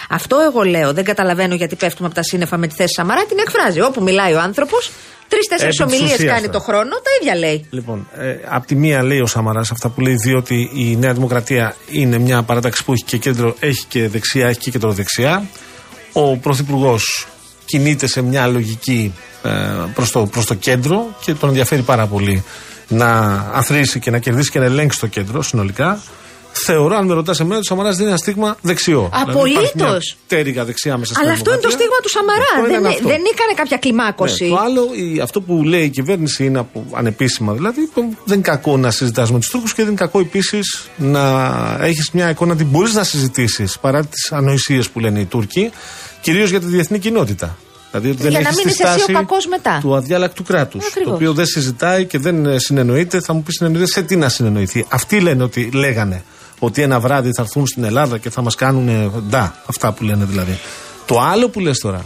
Αυτό 0.09 0.38
εγώ 0.50 0.61
λέω. 0.63 0.93
Δεν 0.93 1.03
καταλαβαίνω 1.03 1.55
γιατί 1.55 1.75
πέφτουμε 1.75 2.07
από 2.07 2.15
τα 2.15 2.23
σύννεφα 2.23 2.57
με 2.57 2.67
τη 2.67 2.75
θέση 2.75 2.93
Σαμαρά. 2.93 3.25
Την 3.25 3.38
εκφράζει. 3.39 3.81
Όπου 3.81 4.01
μιλάει 4.03 4.33
ο 4.33 4.39
άνθρωπος, 4.39 4.91
τρει-τέσσερι 5.31 5.71
Επί 5.73 5.75
της 5.75 5.85
ομιλίες 5.85 6.13
ουσίας 6.17 6.33
κάνει 6.33 6.47
τώρα. 6.47 6.57
το 6.57 6.59
χρόνο, 6.59 6.89
τα 7.05 7.11
ίδια 7.19 7.35
λέει. 7.35 7.65
Λοιπόν, 7.69 8.07
ε, 8.17 8.35
απ' 8.47 8.65
τη 8.65 8.75
μία 8.75 9.03
λέει 9.03 9.19
ο 9.19 9.25
Σαμαράς 9.25 9.71
αυτά 9.71 9.89
που 9.89 10.01
λέει, 10.01 10.15
διότι 10.15 10.69
η 10.73 10.95
Νέα 10.95 11.13
Δημοκρατία 11.13 11.75
είναι 11.91 12.17
μια 12.17 12.43
παράταξη 12.43 12.83
που 12.83 12.93
έχει 12.93 13.03
και 13.03 13.17
κέντρο, 13.17 13.55
έχει 13.59 13.85
και 13.85 14.07
δεξιά, 14.07 14.47
έχει 14.47 14.59
και 14.59 14.71
κεντροδεξιά. 14.71 15.43
Ο 16.13 16.38
Πρωθυπουργός 16.38 17.27
κινείται 17.65 18.07
σε 18.07 18.21
μια 18.21 18.47
λογική 18.47 19.13
ε, 19.43 19.50
προς, 19.93 20.11
το, 20.11 20.25
προς 20.25 20.45
το 20.45 20.53
κέντρο 20.53 21.15
και 21.25 21.33
τον 21.33 21.50
ενδιαφέρει 21.50 21.81
πάρα 21.81 22.07
πολύ 22.07 22.43
να 22.88 23.07
αθροίσει 23.53 24.00
και 24.00 24.11
να 24.11 24.19
κερδίσει 24.19 24.51
και 24.51 24.59
να 24.59 24.65
ελέγξει 24.65 25.00
το 25.00 25.07
κέντρο 25.07 25.41
συνολικά. 25.41 26.01
Θεωρώ, 26.53 26.96
αν 26.96 27.05
με 27.05 27.13
ρωτάς 27.13 27.39
εμένα, 27.39 27.55
ότι 27.55 27.65
ο 27.65 27.70
Σαμαράς 27.75 27.96
δίνει 27.96 28.08
ένα 28.10 28.17
στίγμα 28.17 28.58
δεξιό. 28.62 29.10
Δηλαδή 29.13 29.31
Απολύτως. 29.31 29.63
υπάρχει 29.63 29.77
μια 29.77 30.01
Τέριγα 30.27 30.65
δεξιά 30.65 30.98
μέσα 30.98 31.13
στην 31.13 31.24
Αλλά 31.25 31.34
αυτό 31.38 31.51
είναι 31.51 31.60
το 31.62 31.67
Δημοκρατία. 31.70 31.77
στίγμα 31.77 31.98
του 32.03 32.10
Σαμαρά. 32.10 32.51
Αυτό 32.55 32.67
Δεν, 32.67 32.79
είναι 32.79 32.88
ε- 32.88 32.91
αυτό. 32.91 33.08
δεν 33.08 33.22
έκανε 33.34 33.53
κάποια 33.55 33.77
κλιμάκωση. 33.77 34.43
Ναι, 34.43 34.50
το 34.50 34.58
άλλο, 34.58 34.81
η- 35.15 35.20
αυτό 35.20 35.41
που 35.41 35.63
λέει 35.63 35.84
η 35.84 35.89
κυβέρνηση 35.89 36.46
είναι 36.46 36.60
από, 36.60 36.86
ανεπίσημα 36.93 37.53
δηλαδή. 37.53 37.81
που 37.93 38.15
Δεν 38.25 38.38
είναι 38.38 38.48
κακό 38.48 38.77
να 38.77 38.91
συζητάς 38.91 39.31
με 39.31 39.39
τους 39.39 39.50
Τούρκους 39.50 39.74
και 39.74 39.81
δεν 39.81 39.91
είναι 39.91 40.00
κακό 40.00 40.20
επίσης 40.20 40.88
να 40.98 41.24
έχεις 41.81 42.12
μια 42.12 42.29
εικόνα 42.29 42.53
ότι 42.53 42.63
μπορείς 42.63 42.93
να 42.93 43.03
συζητήσεις 43.03 43.77
παρά 43.81 44.05
τις 44.05 44.31
ανοησίες 44.31 44.89
που 44.89 45.00
λένε 45.00 45.20
οι 45.20 45.25
Τούρκοι, 45.25 45.72
κυρίως 46.22 46.50
για 46.50 46.60
τη 46.60 46.65
διεθνή 46.65 47.00
κοινότητα. 47.00 47.58
Δηλαδή 47.91 48.10
ότι 48.10 48.22
δεν 48.22 48.31
Για 48.31 48.39
να 48.39 48.48
έχεις 48.48 48.58
μην 48.58 48.65
τη 48.67 48.72
είσαι 48.74 48.84
εσύ 48.84 48.93
ο 48.93 48.98
στάση 48.98 49.13
κακός 49.13 49.46
μετά. 49.48 49.77
Του 49.81 49.96
αδιάλακτου 49.96 50.43
κράτους. 50.43 50.86
Ακριβώς. 50.88 51.10
Το 51.10 51.15
οποίο 51.15 51.34
δεν 51.34 51.46
συζητάει 51.46 52.05
και 52.05 52.17
δεν 52.17 52.46
ε, 52.46 52.60
συνεννοείται. 52.60 53.20
Θα 53.22 53.34
μου 53.34 53.43
πεις 53.43 53.55
συνεννοείται 53.55 53.88
σε 53.88 54.01
τι 54.01 54.15
να 54.15 54.29
συνεννοηθεί. 54.29 54.86
Αυτοί 54.89 55.20
λένε 55.20 55.43
ότι 55.43 55.70
λέγανε 55.74 56.24
ότι 56.63 56.82
ένα 56.82 57.00
βράδυ 57.00 57.30
θα 57.36 57.41
έρθουν 57.41 57.68
στην 57.68 57.84
Ελλάδα 57.84 58.18
και 58.18 58.30
θα 58.30 58.41
μας 58.41 58.56
κάνουν. 58.56 58.88
ε, 58.88 59.10
Ντά, 59.30 59.56
αυτά 59.65 59.91
που 59.91 60.03
λένε 60.03 60.25
δηλαδή. 60.25 60.60
Το 61.06 61.20
άλλο 61.20 61.50
που 61.50 61.60
λες 61.60 61.80
τώρα 61.80 62.06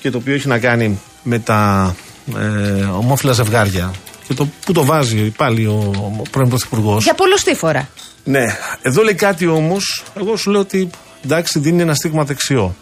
και 0.00 0.10
το 0.10 0.18
οποίο 0.18 0.34
έχει 0.34 0.48
να 0.48 0.58
κάνει 0.58 1.00
με 1.22 1.38
τα 1.38 1.94
ε, 2.38 2.82
ομόφυλα 2.82 3.32
ζευγάρια 3.32 3.92
και 4.26 4.34
το 4.34 4.48
που 4.64 4.72
το 4.72 4.84
βάζει 4.84 5.30
πάλι 5.30 5.66
ο, 5.66 5.90
ο 6.18 6.22
πρώην 6.30 6.48
Πρωθυπουργός. 6.48 7.04
Για 7.04 7.14
πολλωστή 7.14 7.54
φορά. 7.54 7.88
Ναι, 8.24 8.44
εδώ 8.82 9.02
λέει 9.02 9.14
κάτι 9.14 9.46
όμως. 9.46 10.04
Εγώ 10.14 10.36
σου 10.36 10.50
λέω 10.50 10.60
ότι 10.60 10.90
εντάξει, 11.24 11.58
δίνει 11.58 11.82
ένα 11.82 11.94
στίγμα 11.94 12.24
δεξιό. 12.24 12.74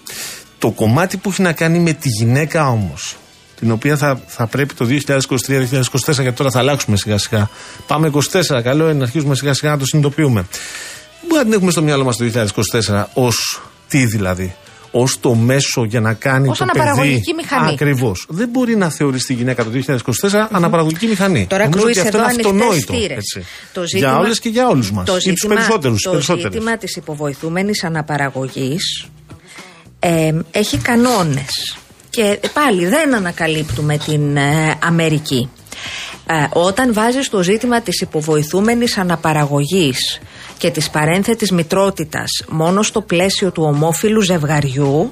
Το 0.58 0.70
κομμάτι 0.70 1.16
που 1.16 1.28
έχει 1.28 1.42
να 1.42 1.52
κάνει 1.52 1.78
με 1.78 1.92
τη 1.92 2.08
γυναίκα 2.08 2.68
όμως, 2.68 3.16
την 3.64 3.72
οποία 3.72 3.96
θα, 3.96 4.20
θα 4.26 4.46
πρέπει 4.46 4.74
το 4.74 4.86
2023-2024, 4.88 5.80
γιατί 6.04 6.32
τώρα 6.32 6.50
θα 6.50 6.58
αλλάξουμε 6.58 6.96
σιγά 6.96 7.18
σιγά. 7.18 7.48
Πάμε 7.86 8.10
24, 8.56 8.60
καλό 8.62 8.84
είναι 8.84 8.92
να 8.98 9.02
αρχίσουμε 9.04 9.34
σιγά 9.34 9.54
σιγά 9.54 9.70
να 9.72 9.78
το 9.78 9.84
συνειδητοποιούμε. 9.86 10.46
Μπορεί 11.28 11.34
να 11.38 11.42
την 11.44 11.52
έχουμε 11.52 11.70
στο 11.70 11.82
μυαλό 11.82 12.04
μας 12.04 12.16
το 12.16 12.24
2024 12.90 13.04
ως 13.14 13.62
τι 13.88 14.06
δηλαδή; 14.06 14.54
Ω 14.90 15.04
το 15.20 15.34
μέσο 15.34 15.84
για 15.84 16.00
να 16.00 16.12
κάνει 16.12 16.48
Ως 16.48 16.58
το 16.58 16.64
παιδί. 16.64 16.78
αναπαραγωγική 16.80 17.32
μηχανή. 17.34 17.72
Ακριβώς. 17.72 18.26
Δεν 18.28 18.48
μπορεί 18.48 18.76
να 18.76 18.90
θεωρήσει 18.90 19.26
τη 19.26 19.34
γυναίκα 19.34 19.64
το 19.64 19.70
2024 19.70 20.48
αναπαραγωγική 20.50 21.06
μηχανή. 21.06 21.46
Τώρα 21.48 21.62
Νομίζω 21.62 21.80
κρούεις 21.82 21.98
ότι 21.98 22.06
αυτό 22.06 22.18
εδώ 22.18 22.30
είναι 22.30 22.42
ανοιχτές 22.42 22.70
αυτονόητο. 22.70 22.92
θύρες. 22.92 23.16
έτσι. 23.16 23.44
Το 23.72 23.80
για 23.80 23.88
ζήτημα- 23.98 24.18
όλες 24.18 24.38
και 24.40 24.48
για 24.48 24.68
όλους 24.68 24.92
μας. 24.92 25.04
Το 25.06 25.12
Ή 25.12 25.14
τους 25.16 25.24
ζήτημα, 25.24 25.54
περισσότερους. 25.54 26.02
το 26.02 26.20
ζήτημα 26.36 26.76
της 26.76 26.96
υποvoηθούμενης 26.96 27.84
αναπαραγωγής 27.84 29.06
ε, 29.98 30.32
έχει 30.50 30.78
κανόνες 30.78 31.76
και 32.14 32.40
πάλι 32.52 32.86
δεν 32.86 33.14
ανακαλύπτουμε 33.14 33.98
την 33.98 34.36
ε, 34.36 34.78
Αμερική. 34.82 35.50
Ε, 36.26 36.46
όταν 36.52 36.92
βάζεις 36.92 37.28
το 37.28 37.42
ζήτημα 37.42 37.80
της 37.80 38.00
υποβοηθούμενης 38.00 38.98
αναπαραγωγής 38.98 40.20
και 40.58 40.70
της 40.70 40.90
παρένθετης 40.90 41.50
μητρότητας 41.50 42.30
μόνο 42.48 42.82
στο 42.82 43.00
πλαίσιο 43.00 43.52
του 43.52 43.62
ομόφυλου 43.62 44.20
ζευγαριού 44.20 45.10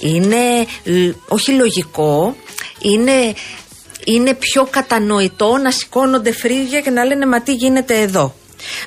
είναι 0.00 0.36
ε, 0.84 1.12
όχι 1.28 1.52
λογικό, 1.52 2.36
είναι, 2.80 3.34
είναι 4.04 4.34
πιο 4.34 4.66
κατανοητό 4.70 5.56
να 5.62 5.70
σηκώνονται 5.70 6.32
φρύδια 6.32 6.80
και 6.80 6.90
να 6.90 7.04
λένε 7.04 7.26
μα 7.26 7.40
τι 7.40 7.54
γίνεται 7.54 8.00
εδώ. 8.00 8.34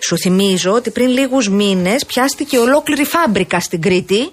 Σου 0.07 0.17
θυμίζω 0.17 0.71
ότι 0.71 0.89
πριν 0.89 1.09
λίγους 1.09 1.49
μήνες 1.49 2.05
πιάστηκε 2.05 2.57
ολόκληρη 2.57 3.03
φάμπρικα 3.03 3.59
στην 3.59 3.81
Κρήτη 3.81 4.31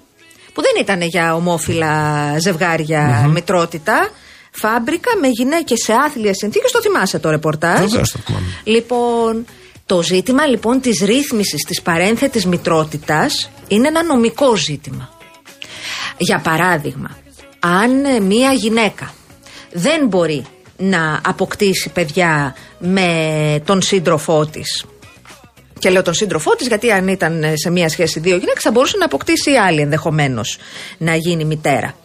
που 0.53 0.61
δεν 0.61 0.71
ήταν 0.79 1.01
για 1.01 1.35
ομόφυλα 1.35 2.35
ζευγάρια 2.39 3.29
μητρότητα. 3.33 4.09
Φάμπρικα 4.51 5.11
με 5.21 5.27
γυναίκες 5.27 5.79
σε 5.83 5.93
άθλιες 5.93 6.37
συνθήκες, 6.37 6.71
το 6.71 6.81
θυμάσαι 6.81 7.19
το 7.19 7.29
ρεπορτάζ; 7.29 7.79
Βεβαίως 7.79 8.11
το 8.11 8.19
θυμάμαι. 8.25 8.45
Λοιπόν, 8.63 9.45
το 9.85 10.03
ζήτημα 10.03 10.45
λοιπόν 10.45 10.81
της 10.81 11.01
ρύθμισης 11.05 11.63
της 11.63 11.81
παρένθετης 11.81 12.45
μητρότητας 12.45 13.49
είναι 13.67 13.87
ένα 13.87 14.03
νομικό 14.03 14.55
ζήτημα. 14.55 15.09
Για 16.17 16.39
παράδειγμα, 16.39 17.17
αν 17.59 18.05
ε, 18.05 18.19
μία 18.19 18.51
γυναίκα 18.51 19.13
δεν 19.71 20.07
μπορεί 20.07 20.45
να 20.77 21.21
αποκτήσει 21.25 21.89
παιδιά 21.89 22.55
με 22.79 23.61
τον 23.65 23.81
σύντροφό 23.81 24.45
της 24.45 24.85
και 25.81 25.89
λέω 25.89 26.01
τον 26.01 26.13
σύντροφό 26.13 26.55
της, 26.55 26.67
γιατί 26.67 26.91
αν 26.91 27.07
ήταν 27.07 27.43
ε, 27.43 27.53
σε 27.55 27.69
μία 27.69 27.89
σχέση 27.89 28.19
δύο 28.19 28.37
γυναίκες, 28.37 28.63
θα 28.63 28.71
μπορούσε 28.71 28.97
να 28.97 29.05
αποκτήσει 29.05 29.51
άλλη 29.51 29.81
ενδεχομένως 29.81 30.57
να 30.97 31.15
γίνει 31.15 31.45
μητέρα. 31.45 31.95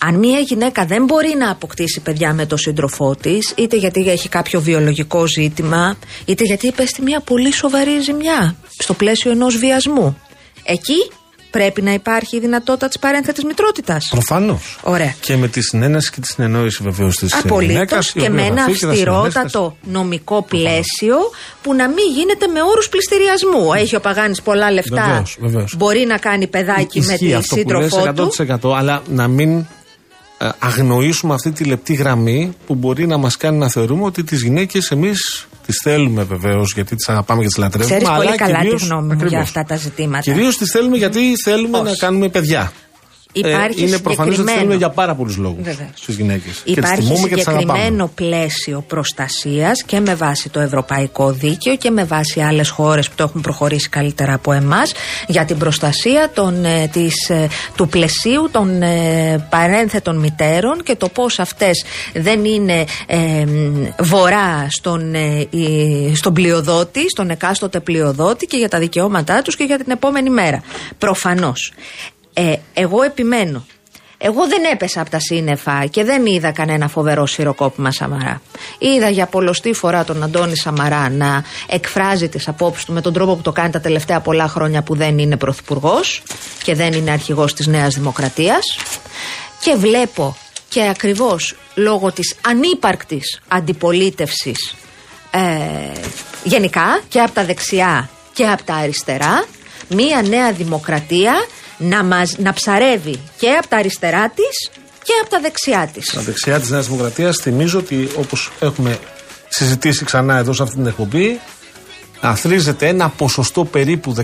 Αν 0.00 0.14
μία 0.14 0.38
γυναίκα 0.38 0.84
δεν 0.84 1.04
μπορεί 1.04 1.34
να 1.38 1.50
αποκτήσει 1.50 2.00
παιδιά 2.00 2.32
με 2.32 2.46
τον 2.46 2.58
σύντροφό 2.58 3.16
της, 3.16 3.52
είτε 3.56 3.76
γιατί 3.76 4.10
έχει 4.10 4.28
κάποιο 4.28 4.60
βιολογικό 4.60 5.26
ζήτημα, 5.26 5.98
είτε 6.24 6.44
γιατί 6.44 6.66
υπέστη 6.66 7.02
μία 7.02 7.20
πολύ 7.20 7.52
σοβαρή 7.52 8.00
ζημιά 8.00 8.56
στο 8.78 8.94
πλαίσιο 8.94 9.30
ενός 9.30 9.56
βιασμού. 9.56 10.18
Εκεί 10.64 11.10
πρέπει 11.50 11.82
να 11.82 11.92
υπάρχει 11.92 12.36
η 12.36 12.40
δυνατότητα 12.40 12.88
της 12.88 12.98
παρένθετης 12.98 13.44
μητρότητας. 13.44 14.08
Προφανώς. 14.10 14.78
Ωραία. 14.82 15.14
Και 15.20 15.36
με 15.36 15.48
τη 15.48 15.62
συνένεση 15.62 16.10
και 16.10 16.20
τη 16.20 16.26
συνεννόηση 16.26 16.82
βεβαίως 16.82 17.16
της 17.16 17.34
Απολύτως 17.34 17.72
γυναίκας. 17.72 18.12
και 18.12 18.28
με 18.28 18.42
ένα 18.42 18.64
αυστηρότατο 18.64 19.76
νομικό 19.82 20.42
πλαίσιο 20.42 21.16
που 21.62 21.74
να 21.74 21.88
μην 21.88 22.04
γίνεται 22.14 22.46
με 22.46 22.62
όρους 22.62 22.88
πληστηριασμού. 22.88 23.72
Έχει 23.72 23.96
ο 23.96 24.00
Παγάνης 24.00 24.42
πολλά 24.42 24.70
λεφτά. 24.70 25.04
Βεβαίως, 25.06 25.36
βεβαίως. 25.40 25.74
Μπορεί 25.76 26.04
να 26.06 26.18
κάνει 26.18 26.46
παιδάκι 26.46 27.00
με 27.00 27.14
τη 27.16 27.34
αυτό 27.34 27.56
που 27.56 27.70
λες 27.70 27.90
σύντροφό 27.90 28.12
του. 28.12 28.32
100% 28.70 28.76
αλλά 28.76 29.02
να 29.08 29.28
μην 29.28 29.66
ε, 30.38 30.48
αγνοήσουμε 30.58 31.34
αυτή 31.34 31.52
τη 31.52 31.64
λεπτή 31.64 31.94
γραμμή 31.94 32.56
που 32.66 32.74
μπορεί 32.74 33.06
να 33.06 33.16
μας 33.16 33.36
κάνει 33.36 33.58
να 33.58 33.68
θεωρούμε 33.68 34.04
ότι 34.04 34.24
τις 34.24 34.42
γυναίκες 34.42 34.90
εμείς 34.90 35.48
τις 35.68 35.80
θέλουμε 35.82 36.22
βεβαίως 36.22 36.72
γιατί 36.74 36.94
τις 36.96 37.08
αγαπάμε 37.08 37.40
και 37.40 37.46
τις 37.46 37.56
λατρεύουμε. 37.56 37.90
Ξέρεις 37.94 38.08
αλλά 38.08 38.24
πολύ 38.24 38.36
καλά 38.36 38.54
τη 38.58 38.60
κυρίως- 38.62 38.82
γνώμη 38.86 39.02
μου 39.06 39.12
ακριβώς. 39.12 39.30
για 39.32 39.40
αυτά 39.40 39.62
τα 39.62 39.76
ζητήματα. 39.76 40.20
Κυρίως 40.32 40.56
τις 40.56 40.70
θέλουμε 40.70 40.96
γιατί 40.96 41.32
θέλουμε 41.44 41.78
Πώς; 41.78 41.88
να 41.90 41.96
κάνουμε 41.96 42.28
παιδιά. 42.28 42.72
Υπάρχει 43.32 43.82
ε, 43.82 43.86
είναι 43.86 43.98
προφανώς 43.98 44.18
ότι 44.18 44.28
τις 44.28 44.28
συγκεκριμένο- 44.28 44.58
θέλουμε 44.58 44.74
για 44.76 44.90
πάρα 44.90 45.14
πολλούς 45.14 45.36
λόγους 45.36 45.62
Βεβαίως. 45.62 45.90
στις 45.94 46.16
γυναίκες. 46.16 46.52
Και 46.56 46.62
τις 46.64 46.76
Υπάρχει 46.76 47.02
τιμούμε 47.02 47.28
και 47.28 47.34
τις 47.34 47.48
αγαπάμε. 47.48 47.72
συγκεκριμένο 47.72 48.10
πλαίσιο 48.14 48.84
προστασίας 48.88 49.82
και 49.82 50.00
με 50.00 50.14
βάση 50.14 50.48
το 50.48 50.60
ευρωπαϊκό 50.60 51.30
δίκαιο 51.32 51.76
και 51.76 51.90
με 51.90 52.04
βάση 52.04 52.40
άλλες 52.40 52.68
χώρες 52.68 53.08
που 53.08 53.14
το 53.16 53.22
έχουν 53.22 53.40
προχωρήσει 53.40 53.88
καλύτερα 53.88 54.34
από 54.34 54.52
εμάς 54.52 54.92
για 55.26 55.44
την 55.44 55.58
προστασία 55.58 56.30
των, 56.34 56.64
ε, 56.64 56.88
της, 56.92 57.28
ε, 57.30 57.48
του 57.76 57.88
πλαισίου 57.88 58.48
των 58.52 58.82
ε, 58.82 59.46
παρένθετων 59.50 60.16
μητέρων 60.18 60.82
και 60.82 60.94
το 60.96 61.08
πώς 61.08 61.38
αυτές 61.38 61.84
δεν 62.14 62.44
είναι 62.44 62.84
ε, 63.06 63.16
μ, 63.46 63.86
βορρά 64.02 64.66
στον, 64.70 65.14
ε, 65.14 65.46
η- 65.50 66.14
στον 66.14 66.32
πλειοδότη, 66.34 67.08
στον 67.10 67.30
εκάστοτε 67.30 67.80
πλειοδότη 67.80 68.46
και 68.46 68.56
για 68.56 68.68
τα 68.68 68.78
δικαιώματά 68.78 69.42
τους 69.42 69.56
και 69.56 69.64
για 69.64 69.76
την 69.78 69.90
επόμενη 69.90 70.30
μέρα. 70.30 70.62
Προφανώς. 70.98 71.72
Ε, 72.40 72.56
εγώ 72.74 73.02
επιμένω 73.02 73.66
Εγώ 74.18 74.46
δεν 74.46 74.64
έπεσα 74.72 75.00
από 75.00 75.10
τα 75.10 75.18
σύννεφα 75.20 75.86
και 75.86 76.04
δεν 76.04 76.26
είδα 76.26 76.52
κανένα 76.52 76.88
φοβερό 76.88 77.26
σφυροκόπημα 77.26 77.90
Σαμαρά. 77.90 78.42
Είδα 78.78 79.08
για 79.08 79.26
πολλωστή 79.26 79.72
φορά 79.72 80.04
τον 80.04 80.22
Αντώνη 80.22 80.56
Σαμαρά 80.56 81.10
να 81.10 81.44
εκφράζει 81.66 82.28
τις 82.28 82.48
απόψεις 82.48 82.84
του 82.84 82.92
με 82.92 83.00
τον 83.00 83.12
τρόπο 83.12 83.34
που 83.34 83.42
το 83.42 83.52
κάνει 83.52 83.70
τα 83.70 83.80
τελευταία 83.80 84.20
πολλά 84.20 84.48
χρόνια 84.48 84.82
που 84.82 84.94
δεν 84.94 85.18
είναι 85.18 85.36
πρωθυπουργός 85.36 86.22
και 86.62 86.74
δεν 86.74 86.92
είναι 86.92 87.10
αρχηγός 87.10 87.54
της 87.54 87.66
Νέας 87.66 87.94
Δημοκρατίας. 87.94 88.78
Και 89.60 89.74
βλέπω 89.74 90.36
και 90.68 90.88
ακριβώς 90.88 91.56
λόγω 91.74 92.12
της 92.12 92.36
ανύπαρκτης 92.46 93.40
αντιπολίτευσης 93.48 94.74
ε, 95.30 95.40
γενικά 96.44 97.00
και 97.08 97.20
από 97.20 97.32
τα 97.32 97.44
δεξιά 97.44 98.10
και 98.32 98.46
από 98.46 98.62
τα 98.62 98.74
αριστερά 98.74 99.44
μία 99.88 100.22
νέα 100.22 100.52
δημοκρατία 100.52 101.34
να, 101.78 102.04
μας, 102.04 102.34
να 102.38 102.52
ψαρεύει 102.52 103.20
και 103.38 103.50
από 103.50 103.68
τα 103.68 103.76
αριστερά 103.76 104.28
της 104.28 104.70
και 105.02 105.12
από 105.20 105.30
τα 105.30 105.40
δεξιά 105.40 105.90
της. 105.92 106.12
Τα 106.14 106.20
δεξιά 106.20 106.60
της 106.60 106.70
Νέας 106.70 106.86
Δημοκρατίας 106.86 107.36
θυμίζω 107.36 107.78
ότι 107.78 108.08
όπως 108.16 108.50
έχουμε 108.60 108.98
συζητήσει 109.48 110.04
ξανά 110.04 110.36
εδώ 110.36 110.52
σε 110.52 110.62
αυτή 110.62 110.74
την 110.74 110.86
εκπομπή, 110.86 111.40
αθρίζεται 112.20 112.86
ένα 112.88 113.08
ποσοστό 113.08 113.64
περίπου 113.64 114.14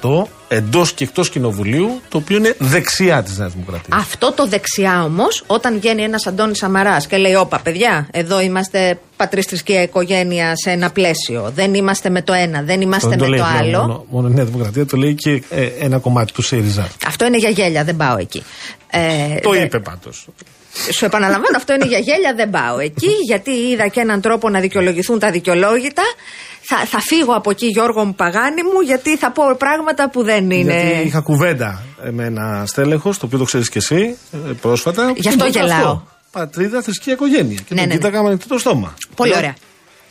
15% 0.00 0.22
εντός 0.48 0.92
και 0.92 1.04
εκτός 1.04 1.30
κοινοβουλίου, 1.30 2.00
το 2.08 2.18
οποίο 2.18 2.36
είναι 2.36 2.54
δεξιά 2.58 3.22
της 3.22 3.38
Νέας 3.38 3.52
Δημοκρατίας. 3.52 4.00
Αυτό 4.00 4.32
το 4.32 4.46
δεξιά 4.46 5.04
όμως, 5.04 5.44
όταν 5.46 5.74
βγαίνει 5.78 6.02
ένας 6.02 6.26
Αντώνης 6.26 6.58
Σαμαράς 6.58 7.06
και 7.06 7.16
λέει: 7.16 7.34
Όπα, 7.34 7.58
παιδιά, 7.60 8.08
εδώ 8.12 8.40
είμαστε 8.40 8.98
πατριστρική 9.16 9.72
οικογένεια 9.72 10.52
σε 10.56 10.70
ένα 10.70 10.90
πλαίσιο. 10.90 11.52
Δεν 11.54 11.74
είμαστε 11.74 12.10
με 12.10 12.22
το 12.22 12.32
ένα, 12.32 12.62
δεν 12.62 12.80
είμαστε 12.80 13.08
δεν 13.08 13.18
με 13.18 13.24
το, 13.24 13.30
το, 13.30 13.36
λέει 13.36 13.58
άλλο. 13.58 13.80
Μόνο, 13.80 14.04
μόνο 14.10 14.28
η 14.28 14.32
Νέα 14.32 14.44
Δημοκρατία 14.44 14.86
το 14.86 14.96
λέει 14.96 15.14
και 15.14 15.42
ε, 15.50 15.62
ένα 15.78 15.98
κομμάτι 15.98 16.32
του 16.32 16.42
ΣΥΡΙΖΑ. 16.42 16.88
Αυτό 17.06 17.24
είναι 17.26 17.36
για 17.36 17.48
γέλια, 17.50 17.84
δεν 17.84 17.96
πάω 17.96 18.16
εκεί. 18.16 18.42
Ε, 18.90 19.34
Το 19.42 19.50
δε- 19.50 19.62
είπε 19.62 19.78
πάντως. 19.78 20.26
Σου 20.92 21.04
επαναλαμβάνω, 21.04 21.56
αυτό 21.56 21.74
είναι 21.74 21.86
για 21.86 21.98
γέλια, 21.98 22.34
δεν 22.36 22.50
πάω 22.50 22.78
εκεί, 22.78 23.08
γιατί 23.26 23.50
είδα 23.50 23.88
και 23.88 24.00
έναν 24.00 24.20
τρόπο 24.20 24.48
να 24.48 24.60
δικαιολογηθούν 24.60 25.18
τα 25.18 25.30
δικαιολόγητα. 25.30 26.02
Θα, 26.66 26.76
θα 26.76 27.00
φύγω 27.00 27.32
από 27.34 27.50
εκεί, 27.50 27.66
Γιώργο 27.66 28.04
μου 28.04 28.14
Παγάνη 28.14 28.62
μου, 28.62 28.80
γιατί 28.80 29.16
θα 29.16 29.30
πω 29.30 29.42
πράγματα 29.58 30.10
που 30.10 30.22
δεν 30.22 30.50
είναι. 30.50 30.82
Γιατί 30.82 31.06
είχα 31.06 31.20
κουβέντα 31.20 31.82
ε, 32.04 32.10
με 32.10 32.24
ένα 32.24 32.64
στέλεχος, 32.66 33.18
το 33.18 33.26
οποίο 33.26 33.38
το 33.38 33.44
ξέρεις 33.44 33.68
και 33.68 33.78
εσύ 33.78 34.16
ε, 34.32 34.52
πρόσφατα. 34.60 35.12
Γι' 35.16 35.28
αυτό 35.28 35.44
Και 35.44 35.58
είπε 35.58 35.58
γελάω. 35.58 36.00
Πατρίδα, 36.30 36.82
θρησκεία, 36.82 37.12
οικογένεια. 37.12 37.58
Και 37.60 37.74
Ναι, 37.74 37.76
τον 37.76 37.76
ναι, 37.76 37.84
ναι. 37.86 37.94
κοίταγα 37.94 38.22
με 38.22 38.28
ανοιχτό 38.28 38.48
το 38.48 38.58
στόμα. 38.58 38.94
Πολύ 39.14 39.30
Λέω, 39.30 39.38
ωραία. 39.38 39.54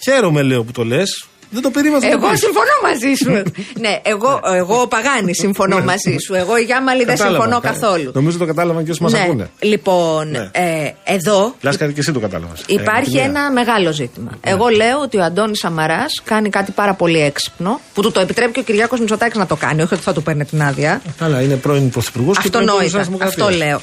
Χαίρομαι, 0.04 0.42
λέω 0.42 0.64
που 0.64 0.72
το 0.72 0.84
λες. 0.84 1.28
Δεν 1.54 1.62
το 1.62 1.70
περίμενα. 1.70 2.08
Εγώ 2.08 2.28
συμφωνώ 2.36 2.76
μαζί 2.84 3.14
σου. 3.24 3.52
ναι, 3.84 4.00
εγώ, 4.04 4.40
εγώ 4.56 4.82
ο 4.82 4.88
Παγάνης 4.88 5.38
συμφωνώ 5.40 5.80
μαζί 5.84 6.16
σου. 6.26 6.34
Εγώ 6.34 6.58
η 6.58 6.64
Γιάμαλη 6.64 7.04
δεν 7.04 7.16
Κατάλαβα, 7.18 7.42
συμφωνώ 7.44 7.62
κα- 7.62 7.70
καθόλου. 7.70 8.12
Νομίζω 8.14 8.38
το 8.38 8.46
κατάλαβαν 8.46 8.86
και 8.86 8.92
όσοι 8.92 9.04
μας 9.04 9.12
ναι, 9.12 9.20
ακούνε. 9.22 9.50
λοιπόν, 9.60 10.30
Ναι. 10.30 10.50
ε, 10.52 10.92
εδώ 11.04 11.56
Λάσκαρη 11.62 11.94
και 11.94 12.00
εσύ 12.00 12.12
το 12.12 12.20
κατάλαβες. 12.20 12.64
Υπάρχει 12.66 13.18
ένα 13.18 13.52
μεγάλο 13.52 13.92
ζήτημα. 13.92 14.32
Ναι. 14.46 14.52
Εγώ 14.52 14.68
λέω 14.68 15.00
ότι 15.00 15.18
ο 15.18 15.24
Αντώνης 15.24 15.60
Σαμαράς 15.60 16.22
κάνει 16.24 16.50
κάτι 16.50 16.72
πάρα 16.72 16.94
πολύ 16.94 17.20
έξυπνο, 17.22 17.80
που 17.94 18.02
του 18.02 18.12
το 18.12 18.20
επιτρέπει 18.20 18.52
και 18.52 18.60
ο 18.60 18.64
Κυριάκος 18.64 19.00
Μητσοτάκης 19.00 19.38
να 19.38 19.46
το 19.46 19.56
κάνει, 19.56 19.82
όχι 19.82 19.94
ότι 19.94 20.04
θα 20.04 20.14
του 20.14 20.24
παίρνει 20.24 20.46
την 20.46 20.62
άδεια. 20.64 21.02
Καλά, 21.18 21.42
είναι 21.42 21.56
πρώην 21.56 21.90
πρωθυπουργός 21.90 22.40
και 22.40 22.50
πρώην 22.50 22.66
πρόεδρος 22.66 22.92
της 22.92 23.00
Αυτονόητα. 23.00 23.26
Νέας 23.26 23.36
Δημοκρατίας. 23.36 23.48
Αυτό 23.58 23.66
λέω. 23.66 23.82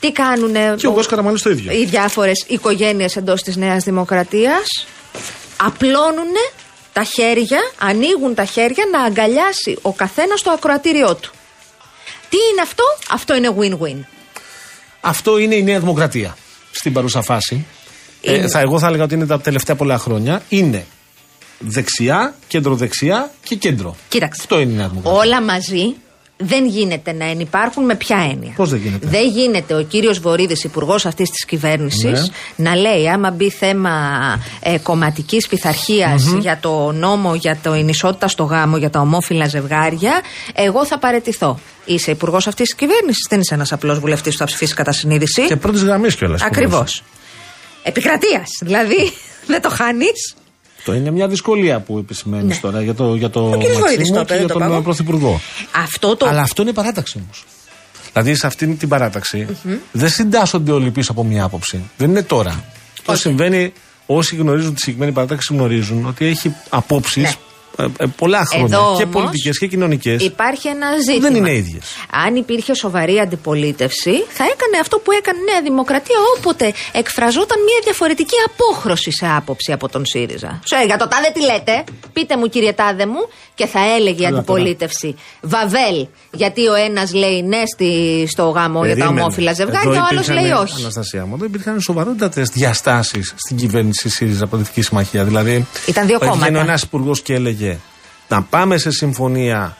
Τι 0.00 0.12
κάνουνε 0.12 0.74
Και 0.78 0.86
ο 0.86 0.92
Κώστα 0.92 1.10
Καραμαλής 1.10 1.42
το 1.42 1.50
ίδιο. 1.50 1.72
οι 1.72 1.84
διάφορες 1.84 2.44
οικογένειες 2.48 3.16
εντός 3.16 3.42
της 3.42 3.56
Νέας 3.56 3.84
Δημοκρατίας. 3.84 4.86
Απλώνουν 5.56 6.34
τα 6.96 7.04
χέρια, 7.04 7.58
ανοίγουν 7.78 8.34
τα 8.34 8.44
χέρια 8.44 8.84
να 8.92 9.02
αγκαλιάσει 9.02 9.78
ο 9.82 9.92
καθένας 9.92 10.42
το 10.42 10.50
ακροατήριό 10.50 11.14
του. 11.14 11.30
Τι 12.28 12.36
είναι 12.50 12.62
αυτό, 12.62 12.84
αυτό 13.10 13.36
είναι 13.36 13.54
win-win. 13.58 14.04
Αυτό 15.00 15.38
είναι 15.38 15.54
η 15.54 15.62
Νέα 15.62 15.78
Δημοκρατία 15.78 16.36
στην 16.70 16.92
παρούσα 16.92 17.22
φάση. 17.22 17.66
Είναι. 18.20 18.36
Ε, 18.36 18.48
θα, 18.48 18.60
εγώ 18.60 18.78
θα 18.78 18.86
έλεγα 18.86 19.04
ότι 19.04 19.14
είναι 19.14 19.26
τα 19.26 19.40
τελευταία 19.40 19.76
πολλά 19.76 19.98
χρόνια. 19.98 20.42
Είναι 20.48 20.86
δεξιά, 21.58 22.34
κέντρο-δεξιά 22.48 23.30
και 23.42 23.54
κέντρο. 23.54 23.96
Κοίταξε. 24.08 24.40
Αυτό 24.40 24.60
είναι 24.60 24.72
η 24.72 24.76
Νέα 24.76 24.88
Δημοκρατία. 24.88 25.20
Όλα 25.20 25.42
μαζί 25.42 25.94
δεν 26.36 26.66
γίνεται 26.66 27.12
να 27.12 27.24
ενυπάρχουν 27.24 27.84
με 27.84 27.94
ποια 27.94 28.28
έννοια. 28.30 28.52
Πώς 28.56 28.70
δεν 28.70 28.78
γίνεται; 28.78 29.06
Δεν 29.08 29.28
γίνεται 29.28 29.74
ο 29.74 29.82
κύριος 29.82 30.18
Βορύδης, 30.18 30.64
υπουργός 30.64 31.06
αυτής 31.06 31.30
της 31.30 31.44
κυβέρνησης, 31.44 32.30
Ναι. 32.56 32.70
να 32.70 32.76
λέει 32.76 33.08
άμα 33.08 33.30
μπει 33.30 33.50
θέμα 33.50 33.90
ε, 34.60 34.78
κομματικής 34.78 35.48
για 36.40 36.58
το 36.60 36.92
νόμο 36.92 37.34
για 37.34 37.58
το 37.62 37.72
ενισότητα 37.72 38.28
στο 38.28 38.44
γάμο, 38.44 38.76
για 38.76 38.90
τα 38.90 39.00
ομόφυλα 39.00 39.46
ζευγάρια, 39.48 40.20
εγώ 40.54 40.86
θα 40.86 40.98
παρετηθώ. 40.98 41.58
Είσαι 41.84 42.10
υπουργός 42.10 42.46
αυτής 42.46 42.66
της 42.66 42.74
κυβέρνησης, 42.74 43.26
δεν 43.28 43.40
είσαι 43.40 43.54
ένας 43.54 43.72
απλός 43.72 43.98
βουλευτής 43.98 44.32
που 44.32 44.38
θα 44.38 44.44
ψηφίσει 44.44 44.74
κατά 44.74 44.92
συνείδηση. 44.92 45.46
Και 45.46 45.56
πρώτης 45.56 45.82
γραμμής 45.82 46.16
κιόλας. 46.16 46.42
Ακριβώς. 46.42 47.02
Επικρατείας. 47.82 48.48
Δηλαδή, 48.60 49.12
δεν 49.46 49.62
το 49.62 49.68
χάνεις. 49.70 50.34
Το 50.86 50.94
είναι 50.94 51.10
μια 51.10 51.28
δυσκολία 51.28 51.80
που 51.80 51.98
επισημαίνεις 51.98 52.54
Ναι. 52.54 52.60
τώρα 52.60 52.82
για 52.82 52.94
το, 52.94 53.14
για 53.14 53.30
το 53.30 53.40
Ο 53.50 53.56
κύριος 53.58 53.78
Βορύδης 53.78 54.10
Μαξίμου 54.10 54.16
το 54.18 54.24
και 54.24 54.34
είπε, 54.34 54.36
για 54.36 54.46
δεν 54.46 54.46
το 54.46 54.58
τον 54.58 54.68
πάω. 54.68 54.78
ε, 54.78 54.82
Πρωθυπουργό. 54.82 55.40
Αυτό 55.82 56.16
το. 56.16 56.26
Αλλά 56.26 56.40
αυτό 56.40 56.62
είναι 56.62 56.72
παράταξη 56.72 57.20
όμως. 57.24 57.44
Δηλαδή 58.12 58.34
σε 58.34 58.46
αυτήν 58.46 58.78
την 58.78 58.88
παράταξη 58.88 59.46
δεν 59.92 60.08
συντάσσονται 60.08 60.72
όλοι 60.72 60.90
πίσω 60.90 61.12
από 61.12 61.24
μια 61.24 61.44
άποψη. 61.44 61.82
Δεν 61.96 62.10
είναι 62.10 62.22
τώρα. 62.22 62.64
Το 63.04 63.16
συμβαίνει, 63.16 63.72
όσοι 64.06 64.36
γνωρίζουν 64.36 64.74
τη 64.74 64.80
συγκεκριμένη 64.80 65.12
παράταξη 65.12 65.54
γνωρίζουν 65.54 66.06
ότι 66.06 66.26
έχει 66.26 66.54
απόψεις 66.68 67.22
Ναι. 67.22 67.34
Πολλά 68.16 68.44
χρόνια 68.44 68.76
Εδώ 68.76 68.94
και 68.96 69.02
όμως 69.02 69.14
πολιτικές 69.14 69.58
και 69.58 69.66
κοινωνικές. 69.66 70.22
Υπάρχει 70.22 70.68
ένα 70.68 70.86
ζήτημα. 70.98 71.28
Δεν 71.28 71.34
είναι 71.34 71.52
ίδιες. 71.52 71.84
Αν 72.26 72.36
υπήρχε 72.36 72.74
σοβαρή 72.74 73.18
αντιπολίτευση, 73.18 74.24
θα 74.28 74.44
έκανε 74.44 74.76
αυτό 74.80 74.98
που 74.98 75.12
έκανε 75.12 75.38
η 75.38 75.52
Νέα 75.52 75.62
Δημοκρατία 75.62 76.16
όποτε 76.36 76.72
εκφραζόταν 76.92 77.58
μια 77.62 77.80
διαφορετική 77.84 78.36
απόχρωση 78.46 79.12
σε 79.12 79.26
άποψη 79.36 79.72
από 79.72 79.88
τον 79.88 80.06
ΣΥΡΙΖΑ. 80.06 80.60
Σου 80.64 80.74
έλεγα 80.76 80.96
το 80.96 81.08
τάδε 81.08 81.30
τι 81.34 81.40
λέτε, 81.44 81.84
πείτε 82.12 82.36
μου 82.36 82.46
κύριε 82.46 82.72
τάδε 82.72 83.06
μου, 83.06 83.28
και 83.56 83.66
θα 83.66 83.80
έλεγε 83.98 84.22
η 84.22 84.26
Έλα 84.26 84.36
αντιπολίτευση. 84.36 85.14
Βαβέλ, 85.40 86.06
γιατί 86.32 86.66
ο 86.68 86.74
ένας 86.74 87.14
λέει 87.14 87.42
ναι 87.42 87.62
στη, 87.74 88.24
στο 88.30 88.48
γάμο 88.48 88.84
για 88.84 88.88
τα 88.94 88.98
Περίμενε. 88.98 89.20
ομόφυλα 89.20 89.52
ζευγάρια, 89.52 89.90
Εδώ 89.90 90.00
ο 90.00 90.06
άλλος 90.10 90.26
υπήρχαν, 90.26 90.44
λέει 90.44 90.52
όχι. 90.60 90.74
Αναστασία 90.80 91.26
μου, 91.26 91.34
εδώ 91.34 91.44
υπήρχαν 91.44 91.80
σοβαρότατε 91.80 92.42
διαστάσεις 92.52 93.32
στην 93.36 93.56
κυβέρνηση 93.56 94.08
ΣΥΡΙΖΑ 94.08 94.46
Πολιτική 94.46 94.82
Συμμαχία. 94.82 95.24
Δηλαδή, 95.24 95.66
Ήταν 95.86 96.06
δύο 96.06 96.18
Έβγαινε 96.20 96.40
κόμματα. 96.44 96.60
ένας 96.60 96.82
υπουργός 96.82 97.20
και 97.22 97.34
έλεγε 97.34 97.78
να 98.28 98.42
πάμε 98.42 98.78
σε 98.78 98.90
συμφωνία 98.90 99.76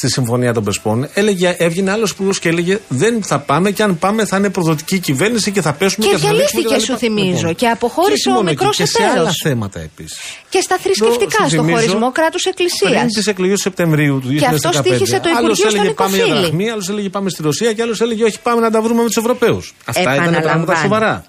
στη 0.00 0.10
συμφωνία 0.10 0.52
των 0.52 0.62
Πρεσπών. 0.64 1.08
Έλεγε, 1.14 1.54
έβγαινε 1.58 1.90
άλλος 1.90 2.10
υπουργό 2.10 2.30
και 2.40 2.48
έλεγε 2.48 2.78
δεν 2.88 3.22
θα 3.22 3.38
πάμε 3.38 3.70
και 3.70 3.82
αν 3.82 3.98
πάμε 3.98 4.24
θα 4.24 4.36
είναι 4.36 4.50
προδοτική 4.50 4.98
κυβέρνηση 4.98 5.50
και 5.50 5.60
θα 5.60 5.72
πέσουμε 5.72 6.06
Και 6.06 6.12
θα 6.12 6.18
διαλύσουμε 6.18 6.62
διαλύθηκε, 6.62 6.74
κτλ. 6.74 6.92
σου 6.92 6.98
θυμίζω, 6.98 7.36
Λοιπόν, 7.36 7.54
και 7.54 7.66
αποχώρησε 7.68 8.12
όχι 8.12 8.28
ο 8.28 8.32
μόνο 8.32 8.48
εκεί, 8.50 8.58
μικρός 8.58 8.76
Και 8.76 8.86
σε 8.86 9.02
εταίρος. 9.02 9.18
άλλα 9.20 9.30
θέματα 9.42 9.80
επίσης. 9.80 10.18
Και 10.48 10.60
στα 10.60 10.76
θρησκευτικά, 10.82 11.48
στο 11.48 11.62
χωρισμό 11.62 12.12
κράτους 12.12 12.44
εκκλησίας. 12.44 12.92
Πριν 12.92 13.06
τις 13.06 13.26
εκλογές 13.26 13.54
του 13.56 13.60
Σεπτεμβρίου 13.62 14.20
του 14.20 14.28
2015. 14.28 14.38
Και 14.38 14.46
αυτός 14.46 14.74
στοίχησε 14.76 15.20
το 15.20 15.28
Υπουργείο 15.28 15.36
Άλλος 15.44 15.58
στον 15.58 15.70
έλεγε 15.74 15.90
πάμε 15.94 16.16
για 16.16 16.24
Νικοφίλη. 16.24 16.44
δραχμή, 16.46 16.70
άλλος 16.70 16.88
έλεγε 16.88 17.08
πάμε 17.08 17.30
στη 17.30 17.42
Ρωσία 17.42 17.72
και 17.72 17.82
άλλος 17.82 18.00
έλεγε 18.00 18.24
όχι 18.24 18.40
πάμε 18.40 18.60
να 18.60 18.70
τα 18.70 18.80
βρούμε 18.82 19.00
με 19.02 19.06
τους 19.06 19.16
Ευρωπαίους. 19.16 19.74
Αυτά 19.84 20.00
ήταν 20.02 20.14
πράγματα 20.14 20.38
Επαναλαμβάνω. 20.38 20.78
σοβαρά. 20.80 21.24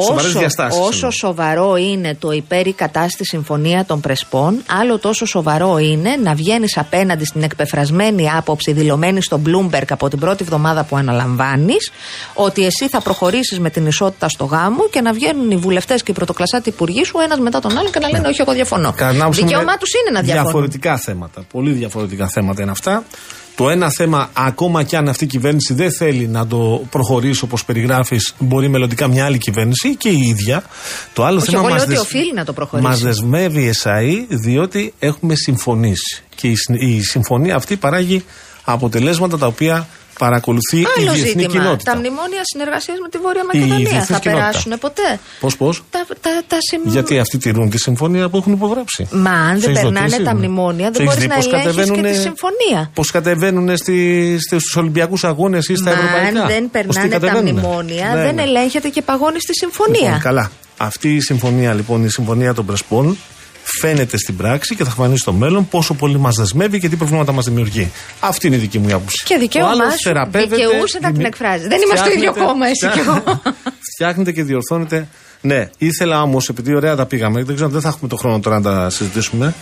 Σοβαρές 0.00 0.28
Όσο, 0.30 0.38
διαστάσεις 0.38 0.80
όσο 0.80 0.94
εννοώ. 0.94 1.10
σοβαρό 1.10 1.76
είναι 1.76 2.16
το 2.18 2.30
υπέρ 2.30 2.66
ή 2.66 2.72
κατά 2.72 3.08
στη 3.08 3.24
συμφωνία 3.24 3.84
των 3.84 4.00
Πρεσπών, 4.00 4.62
άλλο 4.80 4.98
τόσο 4.98 5.26
σοβαρό 5.26 5.78
είναι 5.78 6.16
να 6.22 6.34
βγαίνεις 6.34 6.76
απέναντι 6.78 7.24
στην 7.24 7.42
εκπεφρασμένη 7.42 8.30
άποψη 8.30 8.72
δηλωμένη 8.72 9.22
στο 9.22 9.40
Bloomberg 9.46 9.84
από 9.90 10.08
την 10.08 10.18
πρώτη 10.18 10.42
εβδομάδα 10.42 10.84
που 10.84 10.96
αναλαμβάνεις, 10.96 11.90
ότι 12.34 12.64
εσύ 12.64 12.88
θα 12.88 13.00
προχωρήσεις 13.00 13.58
με 13.58 13.70
την 13.70 13.86
ισότητα 13.86 14.28
στο 14.28 14.44
γάμο 14.44 14.88
και 14.90 15.00
να 15.00 15.12
βγαίνουν 15.12 15.50
οι 15.50 15.56
βουλευτές 15.56 16.02
και 16.02 16.10
οι 16.10 16.14
πρωτοκλασσάτοι 16.14 16.68
υπουργοί 16.68 17.04
σου 17.04 17.18
ένας 17.18 17.38
μετά 17.38 17.60
τον 17.60 17.78
άλλο 17.78 17.90
και 17.90 17.98
να 17.98 18.08
λένε 18.08 18.28
Όχι, 18.28 18.40
εγώ 18.40 18.52
διαφωνώ. 18.52 18.92
Κατά 18.96 19.10
την 19.10 19.20
άποψή 19.20 19.40
μου 19.40 19.46
Δικαίωμά 19.46 19.70
είναι 19.70 19.80
τους 19.80 19.90
είναι 19.92 20.10
να 20.18 20.20
διαφωνούν. 20.20 20.44
Διαφορετικά 20.44 20.96
θέματα. 20.96 21.44
Πολύ 21.52 21.72
διαφορετικά 21.72 22.28
θέματα 22.28 22.62
είναι 22.62 22.70
αυτά. 22.70 23.04
Το 23.56 23.70
ένα 23.70 23.90
θέμα, 23.90 24.30
ακόμα 24.32 24.82
κι 24.82 24.96
αν 24.96 25.08
αυτή 25.08 25.24
η 25.24 25.26
κυβέρνηση 25.26 25.74
δεν 25.74 25.92
θέλει 25.92 26.26
να 26.26 26.46
το 26.46 26.84
προχωρήσει 26.90 27.44
όπως 27.44 27.64
περιγράφεις, 27.64 28.34
μπορεί 28.38 28.68
μελλοντικά 28.68 29.08
μια 29.08 29.24
άλλη 29.24 29.38
κυβέρνηση 29.38 29.96
και 29.96 30.08
η 30.08 30.18
ίδια. 30.28 30.62
Το 31.12 31.24
άλλο 31.24 31.36
Όχι, 31.38 31.46
θέμα 31.46 31.58
εγώ 31.58 31.66
λέω 31.66 31.74
μας 31.76 31.84
ότι 31.84 31.92
δεσ- 31.94 32.02
οφείλει 32.04 32.32
να 32.34 32.44
το 32.44 32.52
προχωρήσει. 32.52 32.88
Μας 32.88 33.00
δεσμεύει 33.00 33.62
η 33.62 33.66
ΕΣΑΗ 33.66 34.26
διότι 34.28 34.94
έχουμε 34.98 35.34
συμφωνήσει. 35.34 36.22
Και 36.34 36.48
η, 36.48 36.54
συν- 36.56 36.80
η 36.80 37.00
συμφωνία 37.02 37.56
αυτή 37.56 37.76
παράγει 37.76 38.24
αποτελέσματα 38.64 39.38
τα 39.38 39.46
οποία 39.46 39.88
παρακολουθεί 40.18 40.78
η 40.80 40.86
Άλλο 40.96 41.12
διεθνή 41.12 41.28
ζήτημα. 41.28 41.48
κοινότητα. 41.52 41.92
Τα 41.92 41.98
μνημόνια 41.98 42.40
συνεργασίας 42.52 42.98
με 43.04 43.08
τη 43.08 43.18
Βόρεια 43.18 43.42
Η 43.44 43.46
Μακεδονία 43.46 43.76
διεθνής 43.76 44.06
θα 44.06 44.18
κοινότητα. 44.18 44.30
περάσουν 44.48 44.72
ποτέ; 44.84 45.08
Πώς, 45.40 45.56
πώς; 45.56 45.82
Τα, 45.90 46.00
τα, 46.20 46.30
τα 46.46 46.56
συμ- 46.70 46.86
Γιατί 46.96 47.18
αυτοί 47.18 47.38
τηρούν 47.38 47.70
τη 47.70 47.78
συμφωνία 47.78 48.28
που 48.28 48.36
έχουν 48.36 48.52
υπογράψει. 48.52 49.02
Μα 49.10 49.30
αν 49.30 49.54
Τους 49.54 49.62
δεν 49.62 49.70
έχεις 49.70 49.82
περνάνε 49.82 50.00
ρωτήσεις; 50.00 50.24
τα 50.24 50.34
μνημόνια, 50.34 50.90
δεν 50.90 50.92
Τους 50.92 51.00
έχεις 51.00 51.08
μπορείς 51.10 51.22
δει 51.22 51.28
να 51.28 51.34
πώς 51.34 51.46
ελέγχεις 51.46 51.70
και 51.70 51.78
κατεβαίνουνε- 51.80 52.14
τη 52.14 52.20
συμφωνία. 52.28 52.90
Πώς 52.94 53.10
κατεβαίνουν 53.10 53.76
στη, 53.76 53.96
στους 54.46 54.76
Ολυμπιακούς 54.76 55.24
Αγώνες 55.24 55.68
ή 55.68 55.74
στα 55.76 55.90
Μα 55.90 55.96
Ευρωπαϊκά; 55.96 56.40
αν 56.42 56.46
δεν 56.48 56.62
Πώς 56.62 56.62
τι 56.62 56.68
περνάνε 56.70 57.08
τα 57.08 57.18
κατεβαίνουνε; 57.18 57.52
μνημόνια, 57.60 58.08
Ναι, 58.14 58.22
δεν 58.22 58.34
ναι. 58.34 58.42
ελέγχεται 58.42 58.88
και 58.88 59.02
παγώνει 59.02 59.40
στη 59.40 59.54
συμφωνία. 59.54 60.00
Λοιπόν, 60.06 60.20
καλά. 60.20 60.50
Αυτή 60.76 61.14
η 61.14 61.20
συμφωνία 61.20 61.74
λοιπόν, 61.74 62.04
η 62.04 62.08
συμφωνία 62.10 62.54
των 62.54 62.66
Πρεσπών, 62.66 63.16
φαίνεται 63.80 64.16
στην 64.18 64.36
πράξη 64.36 64.74
και 64.74 64.84
θα 64.84 64.90
φανεί 64.90 65.18
στο 65.18 65.32
μέλλον 65.32 65.68
πόσο 65.68 65.94
πολύ 65.94 66.18
μας 66.18 66.36
δεσμεύει 66.36 66.80
και 66.80 66.88
τι 66.88 66.96
προβλήματα 66.96 67.32
μας 67.32 67.44
δημιουργεί. 67.44 67.90
Αυτή 68.20 68.46
είναι 68.46 68.56
η 68.56 68.58
δική 68.58 68.78
μου 68.78 68.88
άποψη. 68.94 69.24
Και 69.24 69.34
Ο 69.34 69.38
δικαίωμά 69.38 69.70
άλλος 69.70 69.92
σου. 69.92 69.98
θεραπεύεται, 70.02 70.54
Δικαιούσε 70.54 70.98
να 71.00 71.06
την 71.06 71.16
δημι- 71.16 71.26
εκφράζει. 71.26 71.66
Δεν 71.68 71.80
είμαστε 71.86 72.04
στο 72.10 72.18
ίδιο 72.18 72.32
φτιάχνεται- 72.32 72.46
κόμμα, 72.46 72.66
εσύ 72.66 72.88
και 72.88 73.00
εγώ. 73.00 73.42
Φτιάχνετε 73.94 74.32
και 74.32 74.42
διορθώνετε. 74.42 75.08
Ναι, 75.40 75.70
ήθελα 75.78 76.22
όμως, 76.22 76.48
επειδή 76.48 76.74
ωραία 76.74 76.96
τα 76.96 77.06
πήγαμε, 77.06 77.42
δεν 77.42 77.54
ξέρω, 77.54 77.70
δεν 77.70 77.80
θα 77.80 77.88
έχουμε 77.88 78.08
το 78.08 78.16
χρόνο 78.16 78.40
τώρα 78.40 78.56
να 78.60 78.62
τα 78.62 78.90
συζητήσουμε. 78.90 79.54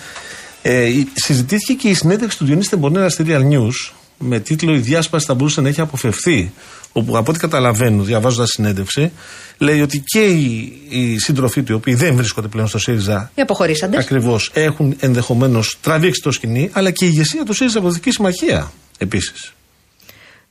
Ε, 0.62 0.84
η- 0.84 1.08
συζητήθηκε 1.14 1.72
και 1.72 1.88
η 1.88 1.94
συνέντευξη 1.94 2.38
του 2.38 2.44
Διονύση 2.44 2.70
Τεμπονέρα 2.70 3.08
στη 3.08 3.24
Real 3.26 3.40
News 3.52 3.92
με 4.18 4.40
τίτλο 4.40 4.74
Η 4.74 4.78
διάσπαση 4.78 5.26
θα 5.26 5.34
μπορούσε 5.34 5.60
να 5.60 5.68
έχει 5.68 5.80
αποφευθεί. 5.80 6.52
Όπου 6.92 7.16
από 7.16 7.30
ό,τι 7.30 7.38
καταλαβαίνω, 7.40 8.02
διαβάζοντας 8.02 8.48
συνέντευξη, 8.50 9.12
λέει 9.58 9.80
ότι 9.80 10.02
και 10.06 10.24
οι, 10.24 10.72
οι 10.88 11.18
σύντροφοί 11.18 11.62
του, 11.62 11.72
οι 11.72 11.74
οποίοι 11.74 11.94
δεν 11.94 12.14
βρίσκονται 12.14 12.48
πλέον 12.48 12.68
στο 12.68 12.78
ΣΥΡΙΖΑ, 12.78 13.30
Οι 13.34 13.40
αποχωρήσαντες. 13.40 13.98
ακριβώς 14.04 14.50
έχουν 14.54 14.96
ενδεχομένως 15.00 15.78
τραβήξει 15.82 16.20
το 16.22 16.30
σκηνή, 16.30 16.70
αλλά 16.72 16.90
και 16.90 17.04
η 17.04 17.08
ηγεσία 17.12 17.44
του 17.44 17.52
ΣΥΡΙΖΑ 17.52 17.78
Αποδοτική 17.78 18.10
Συμμαχία 18.10 18.72
επίσης. 18.98 19.52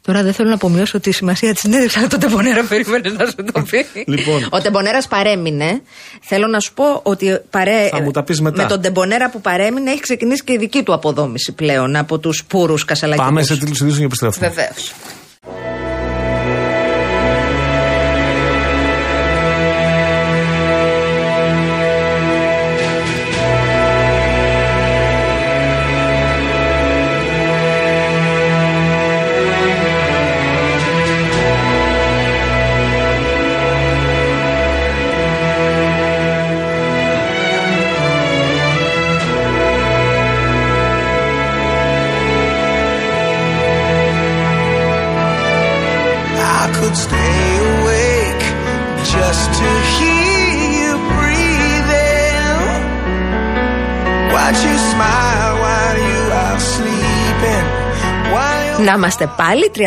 Τώρα 0.04 0.24
δεν 0.24 0.34
θέλω 0.34 0.48
να 0.50 0.56
απομειώσω 0.56 1.00
τη 1.00 1.12
σημασία 1.12 1.52
της 1.52 1.60
συνέντευξης, 1.60 1.98
αλλά 2.00 2.08
τον 2.08 2.20
Τεμπονέρα 2.20 2.64
περίμενε 2.64 3.10
να 3.10 3.26
σου 3.26 3.36
το 3.54 3.62
πει. 3.70 3.86
Λοιπόν. 4.06 4.48
Ο 4.50 4.62
Τεμπονέρας 4.62 5.08
παρέμεινε. 5.08 5.82
Θέλω 6.22 6.48
να 6.48 6.60
σου 6.60 6.74
πω 6.74 7.00
ότι 7.04 7.40
παρέ... 7.50 7.88
Θα 7.92 8.02
μου 8.02 8.12
τα 8.12 8.24
πεις 8.24 8.42
μετά. 8.42 8.62
με 8.62 8.68
τον 8.70 8.82
Τεμπονέρα 8.82 9.30
που 9.30 9.42
παρέμεινε 9.42 9.92
έχει 9.92 10.00
ξεκινήσει 10.00 10.44
και 10.44 10.54
η 10.54 10.58
δική 10.58 10.84
του 10.84 10.94
αποδόμηση 10.94 11.52
πλέον 11.52 11.96
από 11.96 12.20
τους 12.20 12.44
πούρους 12.48 12.86
κασαλακίου. 12.86 13.24
Πάμε 13.26 13.44
σε 13.44 13.54
τίτλου 13.54 13.68
ειδήσεων 13.74 13.98
και 13.98 14.04
επιστρέφουμε. 14.06 14.48
Βεβαίως. 14.48 14.94
Να 58.86 58.94
είμαστε 58.94 59.34
πάλι 59.38 59.72
33 59.76 59.80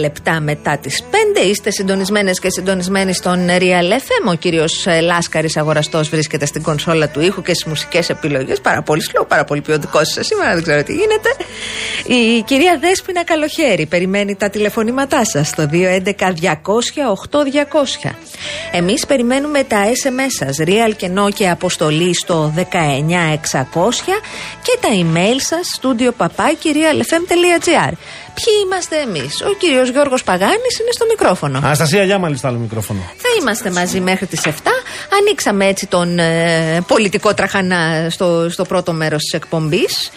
λεπτά 0.00 0.40
μετά 0.40 0.78
τις 0.78 1.02
5. 1.10 1.14
Είστε 1.46 1.70
συντονισμένες 1.70 2.38
και 2.38 2.50
συντονισμένοι 2.50 3.12
στον 3.12 3.46
Real 3.48 3.92
FM. 3.92 4.30
Ο 4.30 4.34
κύριος 4.34 4.86
Λάσκαρης 5.02 5.56
Αγοραστός 5.56 6.08
βρίσκεται 6.08 6.46
στην 6.46 6.62
κονσόλα 6.62 7.08
του 7.08 7.20
ήχου 7.20 7.42
και 7.42 7.54
στις 7.54 7.64
μουσικές 7.64 8.08
επιλογές. 8.08 8.60
Πάρα 8.60 8.82
πολύ 8.82 9.02
slow, 9.12 9.24
πάρα 9.28 9.44
πολύ 9.44 9.60
ποιοτικό 9.60 10.04
σα 10.04 10.22
σήμερα, 10.22 10.54
δεν 10.54 10.62
ξέρω 10.62 10.82
τι 10.82 10.92
γίνεται. 10.92 11.28
Η 12.06 12.42
κυρία 12.42 12.78
Δέσποινα 12.80 13.24
Καλοχέρη 13.24 13.86
περιμένει 13.86 14.36
τα 14.36 14.50
τηλεφωνήματά 14.50 15.24
σας 15.24 15.48
στο 15.48 15.68
211-200-8200. 15.72 15.76
Εμείς 18.72 19.06
περιμένουμε 19.06 19.62
τα 19.62 19.82
SMS 20.02 20.30
σας, 20.38 20.56
Real 20.60 20.92
και 20.96 21.10
και 21.34 21.48
αποστολή 21.48 22.14
στο 22.14 22.52
19600 22.56 22.62
και 24.62 24.78
τα 24.80 24.88
email 24.88 25.36
σας, 25.38 25.80
studio 25.80 26.10
papakirialfm.gr. 26.18 27.92
Ποιοι 28.34 28.54
είμαστε 28.64 28.96
εμείς, 28.96 29.40
Ο 29.42 29.52
κύριος 29.58 29.88
Γιώργος 29.90 30.24
Παγάνης 30.24 30.78
είναι 30.80 30.90
στο 30.92 31.06
μικρόφωνο. 31.08 31.58
Αναστασία 31.58 32.02
Γιάμαλη 32.04 32.36
στο 32.36 32.48
άλλο 32.48 32.58
μικρόφωνο. 32.58 33.00
Θα 33.16 33.28
είμαστε 33.40 33.70
μαζί 33.70 34.00
μέχρι 34.00 34.26
τις 34.26 34.40
7. 34.44 34.48
Ανοίξαμε 35.20 35.66
έτσι 35.66 35.86
τον 35.86 36.18
ε, 36.18 36.80
πολιτικό 36.86 37.34
τραχανά 37.34 38.06
στο, 38.10 38.46
στο 38.50 38.64
πρώτο 38.64 38.92
μέρος 38.92 39.22
της 39.22 39.32
εκπομπής. 39.32 40.10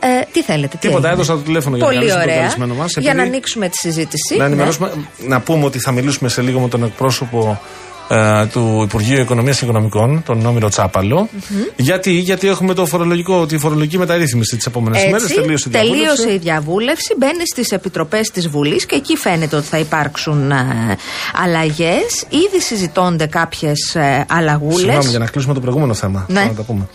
Ε, 0.00 0.06
τι 0.32 0.42
θέλετε, 0.42 0.76
τι 0.80 0.86
Τίποτα, 0.86 0.96
έγινε; 1.08 1.12
έδωσα 1.12 1.32
το 1.34 1.40
τηλέφωνο 1.44 1.76
για 1.76 1.84
να 1.86 1.90
Πολύ 1.92 1.98
καλέσουμε 2.06 2.22
τον 2.24 2.30
ωραία. 2.32 2.42
καλεσμένο 2.48 2.74
μας, 2.74 2.92
Για 2.96 3.02
να 3.02 3.10
επειδή- 3.20 3.28
ανοίξουμε 3.34 3.68
τη 3.68 3.76
συζήτηση. 3.76 4.36
Να 4.36 4.38
Ναι. 4.38 4.44
ενημερώσουμε, 4.44 4.92
να 5.18 5.40
πούμε 5.40 5.64
ότι 5.64 5.78
θα 5.78 5.92
μιλήσουμε 5.92 6.28
σε 6.28 6.42
λίγο 6.42 6.60
με 6.60 6.68
τον 6.68 6.82
εκπρόσωπο 6.84 7.60
ε, 8.08 8.46
του 8.46 8.80
Υπουργείου 8.84 9.20
Οικονομίας 9.20 9.58
και 9.58 9.64
Οικονομικών, 9.64 10.22
τον 10.26 10.38
Νόμιρο 10.42 10.68
Τσάπαλο. 10.68 11.28
Γιατί, 11.76 12.10
γιατί 12.12 12.48
έχουμε 12.48 12.74
το 12.74 12.86
φορολογικό, 12.86 13.46
τη 13.46 13.58
φορολογική 13.58 13.98
μεταρρύθμιση 13.98 14.56
τις 14.56 14.66
επόμενες 14.66 15.02
ημέρε. 15.04 15.24
Έτσι, 15.24 15.34
Τελείωσε 15.34 15.68
η 15.68 15.70
διαβούλευση. 15.70 16.16
τελείωσε 16.16 16.32
η 16.34 16.38
διαβούλευση, 16.38 17.14
μπαίνει 17.18 17.46
στις 17.46 17.70
επιτροπές 17.70 18.30
της 18.30 18.48
Βουλής 18.48 18.86
και 18.86 18.94
εκεί 18.94 19.16
φαίνεται 19.16 19.56
ότι 19.56 19.66
θα 19.66 19.78
υπάρξουν 19.78 20.50
ε, 20.50 20.56
αλλαγές. 21.44 22.24
Ήδη 22.28 22.60
συζητώνται 22.60 23.26
κάποιες 23.26 23.94
ε, 23.94 24.24
αλλαγούλες. 24.28 24.78
Συγγνώμη, 24.80 25.08
για 25.08 25.18
να 25.18 25.26
κλείσουμε 25.26 25.54
το 25.54 25.60
προηγούμενο 25.60 25.94
θέμα. 25.94 26.26
Ναι. 26.28 26.44
Να 26.44 26.54
τα 26.54 26.62
πούμε. 26.62 26.88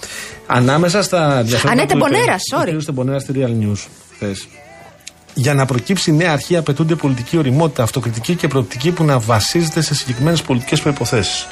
Ανάμεσα 0.48 1.02
στα 1.04 1.38
ενδιαφέροντα. 1.40 1.82
Α, 1.82 1.86
ναι, 1.86 1.92
που 1.92 1.98
είπε 1.98 2.06
Τεμπονέρα, 2.10 2.34
ο 2.34 2.62
sorry. 2.62 2.82
κ. 2.82 2.86
Τεμπονέρα 2.86 3.20
στη 3.20 3.34
Real 3.36 3.64
News 3.66 3.88
χθες. 4.16 4.48
Για 5.34 5.54
να 5.54 5.66
προκύψει 5.66 6.12
νέα 6.12 6.32
αρχή 6.32 6.58
απαιτούνται 6.58 6.96
πολιτική 6.96 7.38
οριμότητα, 7.38 7.84
αυτοκριτική 7.84 8.36
και 8.36 8.48
προοπτική 8.48 8.92
που 8.92 9.04
να 9.04 9.20
βασίζεται 9.20 9.82
σε 9.82 9.96
συγκεκριμένες 9.96 10.42
πολιτικές 10.42 10.82
προποθέσει. 10.82 11.46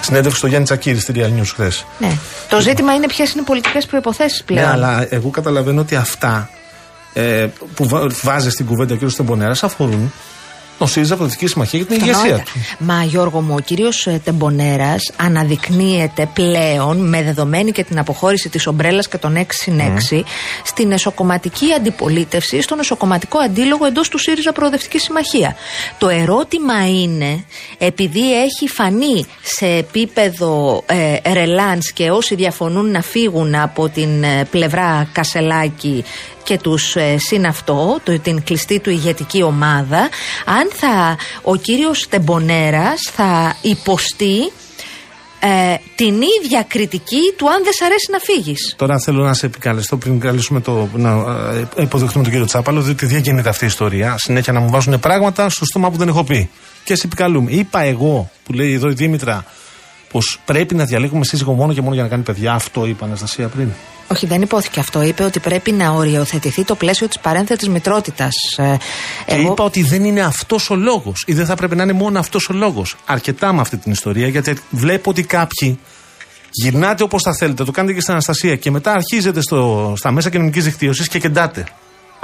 Συνέντευξη 0.00 0.38
στο 0.38 0.46
Γιάννη 0.46 0.64
Τσακύρη 0.66 0.98
στη 0.98 1.12
Real 1.16 1.40
News 1.40 1.46
χθες. 1.52 1.84
Ναι. 1.98 2.12
Το 2.48 2.60
ζήτημα 2.60 2.94
είναι 2.94 3.06
ποιες 3.06 3.32
είναι 3.32 3.40
οι 3.40 3.44
πολιτικές 3.44 3.86
προποθέσει 3.86 4.44
πλέον. 4.44 4.66
Ναι, 4.66 4.72
αλλά 4.72 5.06
εγώ 5.10 5.30
καταλαβαίνω 5.30 5.80
ότι 5.80 5.94
αυτά 5.96 6.50
ε, 7.12 7.46
που 7.74 7.88
βα- 7.88 8.06
βάζεις 8.22 8.52
στην 8.52 8.66
κουβέντα 8.66 8.94
ο 8.94 8.96
κ. 9.06 9.12
Τεμπονέρα 9.12 9.54
αφορούν 9.62 10.12
τον 10.78 10.86
ΣΥΡΙΖΑ 10.86 11.16
Πολιτική 11.16 11.46
Συμμαχία 11.46 11.78
και 11.78 11.84
την 11.84 11.94
ηγεσία 11.94 12.14
Κατανοείται. 12.14 12.44
του. 12.52 12.84
Μα 12.84 13.02
Γιώργο 13.02 13.40
μου, 13.40 13.54
ο 13.56 13.60
κύριος 13.60 14.08
Τεμπονέρας 14.24 15.12
αναδεικνύεται 15.16 16.28
πλέον 16.32 17.08
με 17.08 17.22
δεδομένη 17.22 17.72
και 17.72 17.84
την 17.84 17.98
αποχώρηση 17.98 18.48
της 18.48 18.66
ομπρέλας 18.66 19.08
και 19.08 19.18
των 19.18 19.36
6 19.36 19.44
συν 19.48 19.80
6 20.10 20.22
στην 20.64 20.92
εσωκομματική 20.92 21.72
αντιπολίτευση, 21.72 22.60
στον 22.60 22.78
εσωκομματικό 22.78 23.38
αντίλογο 23.38 23.86
εντός 23.86 24.08
του 24.08 24.18
ΣΥΡΙΖΑ 24.18 24.52
Προοδευτικής 24.52 25.02
Συμμαχίας. 25.02 25.54
Το 25.98 26.08
ερώτημα 26.08 26.88
είναι, 26.88 27.44
επειδή 27.78 28.42
έχει 28.42 28.68
φανεί 28.68 29.26
σε 29.42 29.66
επίπεδο 29.66 30.82
ε, 30.86 31.32
ρελάνς 31.32 31.92
και 31.92 32.10
όσοι 32.10 32.34
διαφωνούν 32.34 32.90
να 32.90 33.02
φύγουν 33.02 33.54
από 33.54 33.88
την 33.88 34.22
ε, 34.22 34.44
πλευρά 34.50 35.08
Κασελάκη 35.12 36.04
και 36.46 36.58
τους 36.58 36.96
ε, 36.96 37.16
συν 37.18 37.46
αυτό, 37.46 38.00
το, 38.02 38.18
την 38.18 38.42
κλειστή 38.44 38.80
του 38.80 38.90
ηγετική 38.90 39.42
ομάδα, 39.42 39.98
αν 40.44 40.70
θα, 40.72 41.18
ο 41.42 41.56
κύριος 41.56 42.08
Τεμπονέρας 42.08 43.10
θα 43.14 43.56
υποστεί 43.62 44.52
ε, 45.40 45.74
την 45.94 46.14
ίδια 46.14 46.64
κριτική 46.68 47.32
του 47.36 47.50
αν 47.50 47.64
δεν 47.64 47.72
σ' 47.72 47.82
αρέσει 47.82 48.08
να 48.10 48.18
φύγεις. 48.18 48.74
Τώρα 48.76 48.98
θέλω 48.98 49.24
να 49.24 49.34
σε 49.34 49.46
επικαλεστώ 49.46 49.96
πριν 49.96 50.20
καλέσουμε 50.20 50.60
το, 50.60 50.88
να 50.92 51.10
ε, 51.76 51.82
υποδεχτούμε 51.82 52.22
τον 52.22 52.32
κύριο 52.32 52.46
Τσάπαλο, 52.46 52.80
διότι 52.80 53.06
δεν 53.06 53.18
γίνεται 53.18 53.48
αυτή 53.48 53.64
η 53.64 53.66
ιστορία. 53.66 54.14
Συνέχεια 54.18 54.52
να 54.52 54.60
μου 54.60 54.70
βάζουν 54.70 55.00
πράγματα 55.00 55.48
στο 55.48 55.64
στόμα 55.64 55.90
που 55.90 55.96
δεν 55.96 56.08
έχω 56.08 56.24
πει. 56.24 56.50
Και 56.84 56.94
σε 56.96 57.06
επικαλούμε. 57.06 57.50
Είπα 57.50 57.80
εγώ, 57.80 58.30
που 58.44 58.52
λέει 58.52 58.72
εδώ 58.72 58.90
η 58.90 58.94
Δήμητρα, 58.94 59.44
πως 60.10 60.40
πρέπει 60.44 60.74
να 60.74 60.84
διαλέγουμε 60.84 61.24
σύζυγο 61.24 61.52
μόνο 61.52 61.72
και 61.72 61.80
μόνο 61.80 61.94
για 61.94 62.02
να 62.02 62.08
κάνει 62.08 62.22
παιδιά. 62.22 62.52
Αυτό 62.52 62.86
είπα 62.86 63.04
Αναστασία 63.04 63.48
πριν. 63.48 63.68
Όχι, 64.08 64.26
δεν 64.26 64.42
υπόθηκε 64.42 64.80
αυτό. 64.80 65.02
Είπε 65.02 65.22
ότι 65.22 65.40
πρέπει 65.40 65.72
να 65.72 65.90
οριοθετηθεί 65.90 66.64
το 66.64 66.74
πλαίσιο 66.74 67.06
της 67.08 67.18
παρένθετης 67.18 67.68
μητρότητας. 67.68 68.34
Ε, 68.56 68.76
Και 69.26 69.34
είπα 69.34 69.64
ότι 69.64 69.82
δεν 69.82 70.04
είναι 70.04 70.20
αυτός 70.20 70.70
ο 70.70 70.74
λόγος. 70.74 71.24
Ή 71.26 71.34
δεν 71.34 71.46
θα 71.46 71.54
πρέπει 71.54 71.76
να 71.76 71.82
είναι 71.82 71.92
μόνο 71.92 72.18
αυτός 72.18 72.48
ο 72.48 72.52
λόγος. 72.52 72.96
Αρκετά 73.04 73.52
με 73.52 73.60
αυτή 73.60 73.76
την 73.76 73.92
ιστορία, 73.92 74.28
γιατί 74.28 74.56
βλέπω 74.70 75.10
ότι 75.10 75.22
κάποιοι 75.22 75.78
γυρνάτε 76.50 77.02
όπως 77.02 77.22
θα 77.22 77.34
θέλετε, 77.34 77.64
το 77.64 77.70
κάνετε 77.70 77.94
και 77.94 78.00
στην 78.00 78.12
Αναστασία 78.12 78.56
και 78.56 78.70
μετά 78.70 78.92
αρχίζετε 78.92 79.40
στο, 79.40 79.92
στα 79.96 80.10
μέσα 80.10 80.30
κοινωνικής 80.30 80.64
δικτύωσης 80.64 81.08
και 81.08 81.18
κεντάτε. 81.18 81.64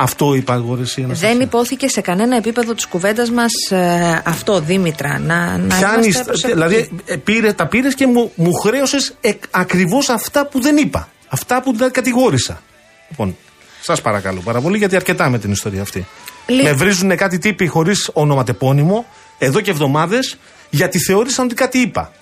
Αυτό 0.03 0.35
είπα 0.35 0.55
εγώ, 0.55 0.75
ρε, 0.75 0.83
εσύ, 0.83 1.03
Αναστασία. 1.03 1.35
Δεν 1.35 1.47
υπόθηκε 1.47 1.89
σε 1.89 2.01
κανένα 2.01 2.37
επίπεδο 2.37 2.75
της 2.75 2.87
κουβέντας 2.87 3.31
μας 3.31 3.53
ε, 3.71 4.23
αυτό, 4.25 4.61
Δήμητρα. 4.61 5.19
Να, 5.19 5.59
να 5.59 5.77
Πιάνεις, 5.77 6.05
είμαστε 6.07 6.25
προσεκτικοί. 6.25 6.53
δηλαδή 6.53 6.89
ε, 7.05 7.17
πήρε, 7.17 7.53
τα 7.53 7.67
πήρες 7.67 7.95
και 7.95 8.07
μου, 8.07 8.33
μου 8.35 8.53
χρέωσες 8.53 9.15
ακριβώς 9.51 10.09
αυτά 10.09 10.47
που 10.47 10.61
δεν 10.61 10.77
είπα. 10.77 11.09
Αυτά 11.29 11.63
που 11.63 11.77
δεν 11.77 11.91
κατηγόρησα. 11.91 12.63
Λοιπόν, 13.11 13.37
σας 13.83 14.01
παρακαλώ 14.01 14.41
πάρα 14.41 14.61
πολύ, 14.61 14.79
γιατί 14.79 14.97
αρκετά 14.97 15.29
με 15.31 15.39
την 15.39 15.51
ιστορία 15.53 15.83
αυτή. 15.83 16.07
Λί- 16.47 16.63
Με 16.63 16.73
βρίζουν 16.73 17.17
κάτι 17.17 17.39
τύποι 17.39 17.67
χωρίς 17.67 18.11
ονοματεπώνυμο 18.13 19.07
εδώ 19.39 19.61
και 19.61 19.71
εβδομάδες 19.71 20.37
γιατί 20.71 20.99
θεώρησαν 20.99 21.45
ότι 21.45 21.55
κάτι 21.55 21.79
είπα. 21.79 22.13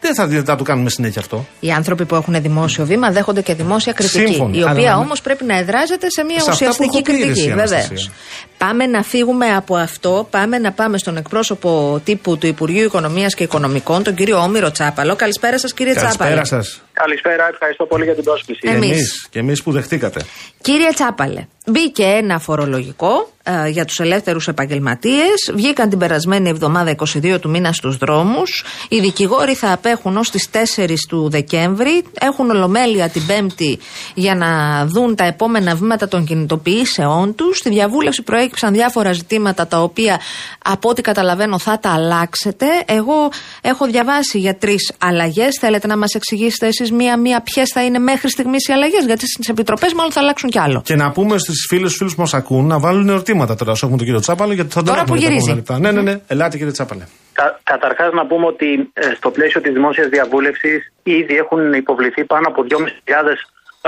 Δεν 0.00 0.14
θα, 0.14 0.26
δεν 0.26 0.44
θα 0.44 0.56
το 0.56 0.62
κάνουμε 0.64 0.90
συνέχεια 0.90 1.20
αυτό. 1.20 1.46
Οι 1.60 1.70
άνθρωποι 1.70 2.04
που 2.04 2.14
έχουν 2.14 2.42
δημόσιο 2.42 2.84
βήμα 2.86 3.10
δέχονται 3.10 3.40
και 3.42 3.54
δημόσια 3.54 3.92
κριτική. 3.92 4.18
Σύμφωνοι, 4.26 4.58
η 4.58 4.60
αλλά 4.62 4.70
οποία 4.70 4.90
να- 4.90 4.96
όμως 4.96 5.20
πρέπει 5.20 5.44
να 5.44 5.56
εδράζεται 5.58 6.06
σε 6.10 6.24
μια 6.24 6.40
Σε 6.40 6.50
αυτά 6.50 6.64
που 6.64 6.70
ουσιαστική 6.70 6.96
έχω 6.96 7.02
πει, 7.04 7.12
ρε, 7.12 7.18
κριτική. 7.18 7.38
εσύ, 7.40 7.48
Βεβαίως. 7.48 7.70
Αναστασία. 7.72 8.12
Πάμε 8.58 8.86
να 8.86 9.02
φύγουμε 9.02 9.46
από 9.54 9.76
αυτό. 9.76 10.26
Πάμε 10.30 10.58
να 10.58 10.72
πάμε 10.72 10.98
στον 10.98 11.16
εκπρόσωπο 11.16 12.00
τύπου 12.04 12.38
του 12.38 12.46
Υπουργείου 12.46 12.84
Οικονομίας 12.84 13.34
και 13.34 13.42
Οικονομικών, 13.42 14.02
τον 14.02 14.14
κύριο 14.14 14.38
Όμηρο 14.38 14.70
Τσάπαλο. 14.70 15.16
Καλησπέρα 15.16 15.58
σας, 15.58 15.72
κύριε 15.74 15.94
Τσάπαλο. 15.94 16.16
Καλησπέρα 16.34 16.44
σας. 16.44 16.80
Καλησπέρα, 17.02 17.48
ευχαριστώ 17.48 17.86
πολύ 17.86 18.04
για 18.04 18.14
την 18.14 18.24
πρόσκληση. 18.24 18.68
Εμείς. 18.68 19.26
Και 19.30 19.38
εμείς 19.38 19.62
που 19.62 19.72
δεχτήκατε. 19.72 20.20
Κύριε 20.60 20.88
Τσάπαλε, 20.94 21.46
μπήκε 21.66 22.04
ένα 22.04 22.38
φορολογικό 22.38 23.30
ε, 23.42 23.68
για 23.68 23.84
τους 23.84 23.98
ελεύθερους 23.98 24.48
επαγγελματίες. 24.48 25.50
Βγήκαν 25.54 25.88
την 25.88 25.98
περασμένη 25.98 26.48
εβδομάδα 26.48 26.94
22 26.96 27.40
του 27.40 27.50
μήνα 27.50 27.72
στους 27.72 27.96
δρόμους. 27.96 28.64
Οι 28.88 29.00
δικηγόροι 29.00 29.54
θα 29.54 29.72
απέχουν 29.72 30.16
ως 30.16 30.30
τις 30.30 30.48
4 30.76 30.94
του 31.08 31.28
Δεκέμβρη. 31.30 32.02
Έχουν 32.20 32.50
ολομέλεια 32.50 33.08
την 33.08 33.26
Πέμπτη 33.26 33.78
για 34.14 34.34
να 34.34 34.48
δουν 34.86 35.14
τα 35.14 35.24
επόμενα 35.24 35.74
βήματα 35.74 36.08
των 36.08 36.24
κινητοποιήσεών 36.24 37.34
τους. 37.34 37.58
Στη 37.58 37.68
διαβούλευση 37.68 38.22
προέκυψαν 38.22 38.72
διάφορα 38.72 39.12
ζητήματα 39.12 39.66
τα 39.66 39.82
οποία 39.82 40.20
από 40.64 40.88
ό,τι 40.88 41.02
καταλαβαίνω 41.02 41.58
θα 41.58 41.78
τα 41.78 41.90
αλλάξετε. 41.90 42.66
Εγώ 42.86 43.32
έχω 43.60 43.86
διαβάσει 43.86 44.38
για 44.38 44.56
τρεις 44.56 44.92
αλλαγές. 44.98 45.56
Θέλετε 45.60 45.86
να 45.86 45.96
μας 45.96 46.14
εξηγήσετε 46.14 46.72
εσείς 46.86 46.98
μία-μία 47.00 47.38
ποιες 47.48 47.68
θα 47.74 47.80
είναι 47.84 47.98
μέχρι 47.98 48.28
στιγμής 48.30 48.62
οι 48.68 48.72
αλλαγές. 48.72 49.04
Γιατί 49.10 49.24
στις 49.26 49.48
επιτροπές 49.48 49.92
μάλλον 49.92 50.12
θα 50.12 50.20
αλλάξουν 50.20 50.48
κι 50.50 50.58
άλλο. 50.58 50.82
Και 50.84 50.94
να 50.94 51.10
πούμε 51.16 51.38
στους 51.38 51.66
φίλους 51.68 51.96
φίλους 51.96 52.14
που 52.14 52.20
μας 52.20 52.34
ακούν 52.34 52.66
να 52.66 52.78
βάλουν 52.78 53.08
ερωτήματα 53.08 53.54
τώρα. 53.54 53.70
Όσο 53.70 53.82
έχουμε 53.84 53.98
τον 54.00 54.06
κύριο 54.06 54.20
Τσάπαλο, 54.20 54.52
γιατί 54.52 54.70
θα 54.76 54.80
τον 54.82 54.88
Τώρα 54.88 55.00
έχουμε 55.00 55.16
που 55.16 55.22
για 55.22 55.28
τα 55.28 55.34
γυρίζει. 55.34 55.50
επόμενα 55.58 55.92
λεπτά. 55.92 56.02
Ναι, 56.02 56.10
ναι, 56.10 56.12
ναι. 56.12 56.34
Ελάτε 56.34 56.56
κύριε 56.56 56.72
Τσάπαλε. 56.72 57.04
Κα, 57.38 57.46
Καταρχάς, 57.72 58.10
να 58.20 58.24
πούμε 58.26 58.46
ότι 58.54 58.68
ε, 58.92 59.14
στο 59.18 59.30
πλαίσιο 59.36 59.60
της 59.60 59.72
δημόσιας 59.72 60.08
διαβούλευσης 60.14 60.78
ήδη 61.02 61.34
έχουν 61.42 61.72
υποβληθεί 61.72 62.22
πάνω 62.24 62.46
από 62.52 62.60
2.500 62.68 62.76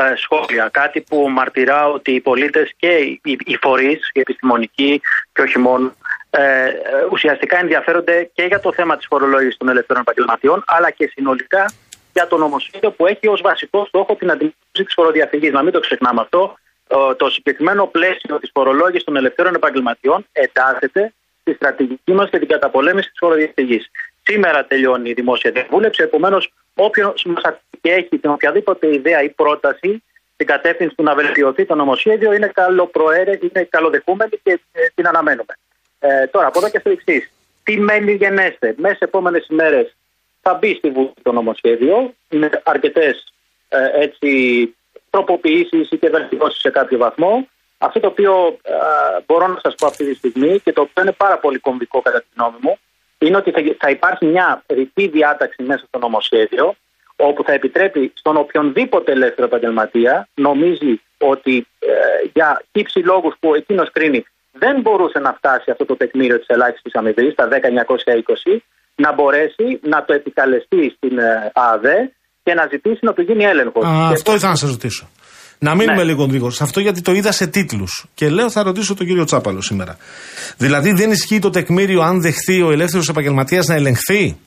ε, 0.01 0.03
σχόλια. 0.25 0.65
Κάτι 0.81 0.99
που 1.09 1.17
μαρτυρά 1.39 1.81
ότι 1.97 2.11
οι 2.17 2.21
πολίτες 2.21 2.67
και 2.83 2.93
οι, 3.05 3.21
οι, 3.25 3.35
οι 3.53 3.57
φορείς, 3.65 4.01
οι 4.13 4.21
επιστημονικοί 4.21 4.93
και 5.33 5.43
όχι 5.47 5.59
μόνο, 5.59 5.87
ε, 6.31 6.41
ε, 6.41 6.71
ουσιαστικά 7.13 7.57
ενδιαφέρονται 7.65 8.31
και 8.37 8.45
για 8.51 8.61
το 8.61 8.71
θέμα 8.79 8.97
της 8.97 9.07
φορολόγησης 9.11 9.57
των 9.57 9.69
ελευθερών 9.69 10.03
επαγγελματιών, 10.07 10.59
αλλά 10.67 10.91
και 10.91 11.11
συνολικά 11.15 11.65
για 12.13 12.27
το 12.27 12.37
νομοσχέδιο 12.37 12.91
που 12.91 13.07
έχει 13.07 13.29
ως 13.29 13.41
βασικό 13.41 13.85
στόχο 13.85 14.15
την 14.15 14.31
αντιμετώπιση 14.31 14.85
της 14.85 14.95
φοροδιαφυγής. 14.95 15.53
Να 15.53 15.63
μην 15.63 15.73
το 15.73 15.81
ξεχνάμε 15.81 16.21
αυτό. 16.21 16.59
Ε, 16.89 17.15
Το 17.15 17.31
συγκεκριμένο 17.31 17.87
πλαίσιο 17.87 18.39
της 18.39 18.51
φορολόγησης 18.53 19.05
των 19.05 19.17
ελευθέρων 19.17 19.55
επαγγελματιών 19.55 20.27
εντάσσεται 20.33 21.13
στη 21.41 21.53
στρατηγική 21.55 22.13
μας 22.13 22.31
και 22.31 22.39
την 22.39 22.49
καταπολέμηση 22.49 23.09
της 23.09 23.19
φοροδιαφυγής. 23.19 23.91
Σήμερα 24.23 24.65
τελειώνει 24.65 25.11
η 25.11 25.13
δημόσια 25.13 25.51
διαβούλευση. 25.51 26.03
Επομένως, 26.03 26.53
όποιος 26.75 27.25
μας 27.25 27.43
και 27.81 27.91
έχει 27.91 28.19
την 28.19 28.31
οποιαδήποτε 28.31 28.95
ιδέα 28.95 29.23
ή 29.23 29.29
πρόταση 29.29 30.03
στην 30.35 30.47
κατεύθυνση 30.47 30.95
του 30.95 31.03
να 31.03 31.15
βελτιωθεί 31.15 31.65
το 31.65 31.75
νομοσχέδιο 31.75 32.33
είναι, 32.33 32.47
καλοπροαίρε, 32.47 33.39
είναι 33.41 33.67
καλοδεχούμενη 33.71 34.41
και 34.43 34.61
ε, 34.73 34.81
την 34.95 35.07
αναμένουμε. 35.07 35.55
Ε, 35.99 36.27
τώρα, 36.27 36.47
από 36.47 36.59
εδώ 36.59 36.71
και 36.71 36.79
στο 36.79 36.91
εξής. 36.91 37.33
Τι 37.65 37.81
μένει 37.81 38.13
γενέστε; 38.13 38.75
Μέσα 38.77 38.95
σε 38.95 39.05
επόμενες 39.05 39.47
ημέρες 39.51 39.97
θα 40.49 40.55
μπει 40.55 40.75
στη 40.75 40.91
Βουλή 40.91 41.13
το 41.23 41.33
νομοσχέδιο 41.33 42.15
με 42.29 42.51
αρκετές 42.65 43.33
ε, 43.69 44.03
έτσι 44.03 44.31
τροποποιήσεις 45.11 45.91
ή 45.91 45.97
και 45.97 46.09
βελτιώσεις 46.09 46.61
σε 46.61 46.71
κάποιο 46.71 46.99
βαθμό. 46.99 47.49
Αυτό 47.79 48.01
το 48.01 48.07
οποίο 48.07 48.59
ε, 48.63 48.73
μπορώ 49.27 49.47
να 49.47 49.59
σας 49.63 49.75
πω 49.75 49.87
αυτή 49.87 50.05
τη 50.05 50.15
στιγμή 50.15 50.61
και 50.61 50.73
το 50.73 50.81
οποίο 50.81 51.03
είναι 51.03 51.13
πάρα 51.13 51.39
πολύ 51.39 51.59
κομβικό 51.59 52.01
κατά 52.01 52.21
τη 52.21 52.27
γνώμη 52.37 52.57
μου 52.61 52.79
είναι 53.19 53.37
ότι 53.37 53.51
θα, 53.51 53.61
θα 53.79 53.91
υπάρχει 53.91 54.25
μια 54.25 54.63
ρητή 54.67 55.09
διάταξη 55.09 55.63
μέσα 55.63 55.85
στο 55.87 55.99
νομοσχέδιο 55.99 56.75
όπου 57.17 57.45
θα 57.45 57.53
επιτρέπει 57.53 58.13
στον 58.15 58.37
οποιονδήποτε 58.37 59.13
ελεύθερο 59.13 59.47
επαγγελματία 59.47 60.29
νομίζει 60.35 61.01
ότι 61.19 61.67
ε, 61.79 61.93
για 62.33 62.63
ύψη 62.73 62.99
λόγους 62.99 63.35
που 63.41 63.55
εκείνος 63.55 63.91
κρίνει 63.93 64.25
δεν 64.53 64.81
μπορούσε 64.81 65.19
να 65.19 65.33
φτάσει 65.33 65.71
αυτό 65.71 65.85
το 65.85 65.97
τεκμήριο 65.97 66.39
της 66.39 66.49
ελάχιστης 66.49 66.95
αμοιβής, 66.95 67.35
τα 67.35 67.49
10.920, 67.51 68.57
να 69.05 69.11
μπορέσει 69.15 69.67
να 69.93 70.05
το 70.05 70.13
επικαλεστεί 70.21 70.83
στην 70.97 71.19
ε, 71.19 71.51
ΑΔΕ 71.55 71.99
και 72.43 72.55
να 72.55 72.65
ζητήσει 72.73 72.99
να 73.03 73.13
του 73.13 73.23
γίνει 73.23 73.45
έλεγχος. 73.45 73.85
Α, 73.85 74.09
αυτό 74.17 74.35
ήθελα 74.35 74.51
να 74.51 74.57
σας 74.57 74.71
ρωτήσω. 74.71 75.09
Να 75.61 75.75
μείνουμε 75.75 75.97
Ναι. 76.03 76.05
λίγο 76.11 76.25
γρήγορα 76.25 76.53
σε 76.53 76.63
αυτό 76.63 76.81
γιατί 76.81 77.01
το 77.03 77.13
είδα 77.13 77.33
σε 77.33 77.47
τίτλους. 77.47 78.07
Και 78.15 78.29
λέω 78.29 78.51
θα 78.51 78.63
ρωτήσω 78.63 78.95
τον 78.95 79.07
κύριο 79.07 79.25
Τσάπαλο 79.25 79.61
σήμερα. 79.61 79.97
Δηλαδή 80.57 80.93
δεν 80.93 81.11
ισχύει 81.11 81.39
το 81.39 81.51
τεκμήριο 81.51 82.01
αν 82.03 82.21
δεχθεί 82.21 82.63
ο 82.63 82.71
ελεύθερος 82.71 83.09
επαγγελματίας 83.09 83.67
να 83.67 83.75
ελεγχθεί; 83.75 84.39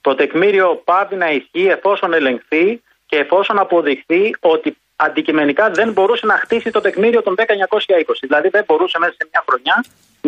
Το 0.00 0.14
τεκμήριο 0.14 0.82
πάβει 0.84 1.16
να 1.16 1.28
ισχύει 1.30 1.66
εφόσον 1.76 2.12
ελεγχθεί 2.14 2.82
και 3.06 3.16
εφόσον 3.16 3.58
αποδειχθεί 3.58 4.22
ότι 4.40 4.76
αντικειμενικά 4.96 5.70
δεν 5.70 5.92
μπορούσε 5.92 6.26
να 6.26 6.36
χτίσει 6.42 6.70
το 6.70 6.80
τεκμήριο 6.80 7.22
των 7.22 7.34
10.920. 7.36 7.42
Δηλαδή 8.20 8.48
δεν 8.48 8.64
μπορούσε 8.66 8.98
μέσα 8.98 9.14
σε 9.18 9.24
μια 9.30 9.42
χρονιά 9.48 9.76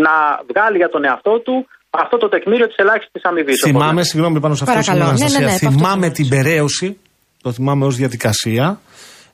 να 0.04 0.12
βγάλει 0.50 0.76
για 0.76 0.88
τον 0.94 1.04
εαυτό 1.04 1.35
του 1.40 1.66
αυτό 1.90 2.16
το 2.16 2.29
τεκμήριο 2.29 2.66
της 2.66 2.76
ελάχιστης 2.76 3.22
αμοιβής. 3.24 3.61
Θυμάμαι, 3.64 4.03
συγγνώμη 4.05 4.40
πάνω 4.40 4.55
σε 4.55 4.64
αυτό, 4.64 4.74
Παρακαλώ. 4.74 5.16
συγγνώμη, 5.16 5.33
Ναι, 5.33 5.38
ναι, 5.38 5.44
Αναστασία, 5.44 5.68
ναι, 5.68 5.68
επ' 5.68 5.74
αυτό 5.74 5.79
θυμάμαι 5.79 6.00
θέλω 6.11 6.12
την 6.12 6.29
περαίωση, 6.29 6.98
το 7.42 7.53
θυμάμαι 7.53 7.85
ως 7.87 7.96
διαδικασία, 7.96 8.81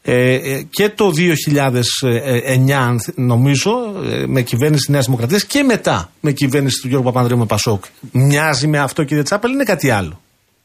ε, 0.03 0.35
ε, 0.35 0.63
και 0.71 0.89
το 0.89 1.11
2009 1.11 2.73
αν 2.81 3.01
θ- 3.01 3.19
νομίζω 3.19 3.95
ε, 4.05 4.25
με 4.27 4.41
κυβέρνηση 4.43 4.81
της 4.85 4.89
Νέας 4.89 5.05
Δημοκρατίας 5.05 5.45
και 5.47 5.63
μετά 5.63 6.11
με 6.21 6.33
κυβέρνηση 6.33 6.81
του 6.83 6.89
Γιώργου 6.89 7.07
Παπανδρέου 7.07 7.39
με 7.39 7.47
Πασόκ. 7.47 7.85
Μοιάζει 8.13 8.67
με 8.67 8.79
αυτό 8.79 9.05
κύριε 9.05 9.23
Τσάπελ 9.23 9.51
ή 9.51 9.53
είναι 9.55 9.65
κάτι 9.65 9.91
άλλο; 9.91 10.21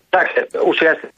Εντάξει, 0.10 0.36
ουσιαστικά 0.68 1.14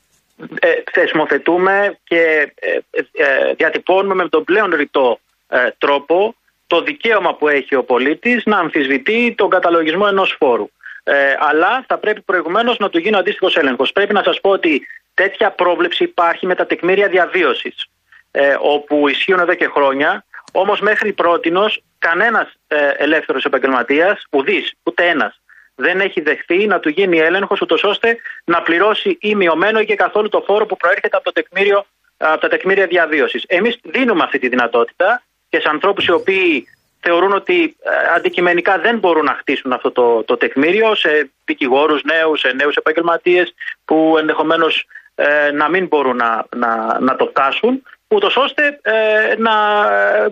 ε, 0.60 0.68
θεσμοθετούμε 0.94 1.98
και 2.04 2.22
ε, 2.60 3.00
ε, 3.24 3.54
διατυπώνουμε 3.58 4.24
με 4.24 4.30
τον 4.30 4.44
πλέον 4.44 4.70
ρητό 4.76 5.20
ε, 5.48 5.58
τρόπο 5.78 6.36
το 6.68 6.82
δικαίωμα 6.82 7.36
που 7.36 7.48
έχει 7.48 7.76
ο 7.76 7.84
πολίτης 7.84 8.46
να 8.46 8.58
αμφισβητεί 8.58 9.34
τον 9.38 9.50
καταλογισμό 9.50 10.06
ενός 10.10 10.36
φόρου. 10.40 10.70
Ε, 11.04 11.36
αλλά 11.40 11.84
θα 11.88 11.98
πρέπει 11.98 12.22
προηγουμένως 12.22 12.78
να 12.78 12.90
του 12.90 13.00
γίνει 13.00 13.16
ο 13.16 13.20
αντίστοιχος 13.20 13.58
έλεγχος. 13.58 13.92
Πρέπει 13.92 14.14
να 14.14 14.24
σας 14.24 14.42
πω 14.42 14.50
ότι 14.50 14.88
τέτοια 15.14 15.52
πρόβλεψη 15.52 16.04
υπάρχει 16.04 16.46
με 16.46 16.56
τα 16.56 16.66
τεκμήρια 16.66 17.08
διαβίωσης, 17.08 17.86
ε, 18.32 18.56
όπου 18.60 19.08
ισχύουν 19.08 19.40
εδώ 19.40 19.54
και 19.54 19.68
χρόνια, 19.68 20.26
όμως 20.52 20.80
μέχρι 20.80 21.14
πρότινος 21.14 21.84
κανένας 22.00 22.54
ε, 22.68 22.90
ελεύθερος 22.98 23.46
επαγγελματίας, 23.46 24.24
ουδής, 24.32 24.74
ούτε 24.84 25.08
ένας, 25.08 25.42
δεν 25.76 26.00
έχει 26.00 26.22
δεχθεί 26.22 26.68
να 26.68 26.80
του 26.80 26.90
γίνει 26.90 27.20
έλεγχος, 27.20 27.62
ούτως 27.62 27.84
ώστε 27.84 28.18
να 28.44 28.62
πληρώσει 28.62 29.18
ή 29.22 29.36
μειωμένο 29.36 29.80
ή 29.80 29.86
και 29.86 29.96
καθόλου 29.96 30.30
το 30.30 30.42
φόρο 30.42 30.66
που 30.66 30.78
προέρχεται 30.78 31.18
από, 31.18 31.26
το 31.26 31.32
τεκμήριο, 31.32 31.86
από 32.18 32.42
τα 32.42 32.48
τεκμήρια 32.48 32.88
διαβίωσης. 32.88 33.44
Εμείς 33.48 33.78
δίνουμε 33.84 34.24
αυτή 34.24 34.40
τη 34.40 34.48
δυνατότητα 34.48 35.24
και 35.54 35.60
σε 35.60 35.70
ανθρώπους 35.70 36.06
οι 36.06 36.12
οποίοι 36.12 36.68
θεωρούν 37.00 37.34
ότι 37.34 37.76
ε, 37.84 38.14
αντικειμενικά 38.16 38.80
δεν 38.80 39.00
μπορούν 39.00 39.26
να 39.26 39.34
χτίσουν 39.34 39.74
αυτό 39.74 39.92
το, 39.92 40.24
το 40.24 40.38
τεκμήριο, 40.38 40.96
σε 40.96 41.32
δικηγόρους 41.46 42.04
νέους, 42.04 42.40
σε 42.40 42.52
νέους 42.52 42.76
επαγγελματίες 42.76 43.54
που 43.86 44.16
ενδεχομένως 44.20 44.86
ε, 45.16 45.52
να 45.52 45.70
μην 45.70 45.88
μπορούν 45.88 46.16
να, 46.16 46.46
να, 46.56 47.00
να 47.00 47.16
το 47.16 47.26
φτάσουν, 47.26 47.84
ούτως 48.08 48.36
ώστε 48.38 48.80
ε, 48.82 48.94
να 49.38 49.54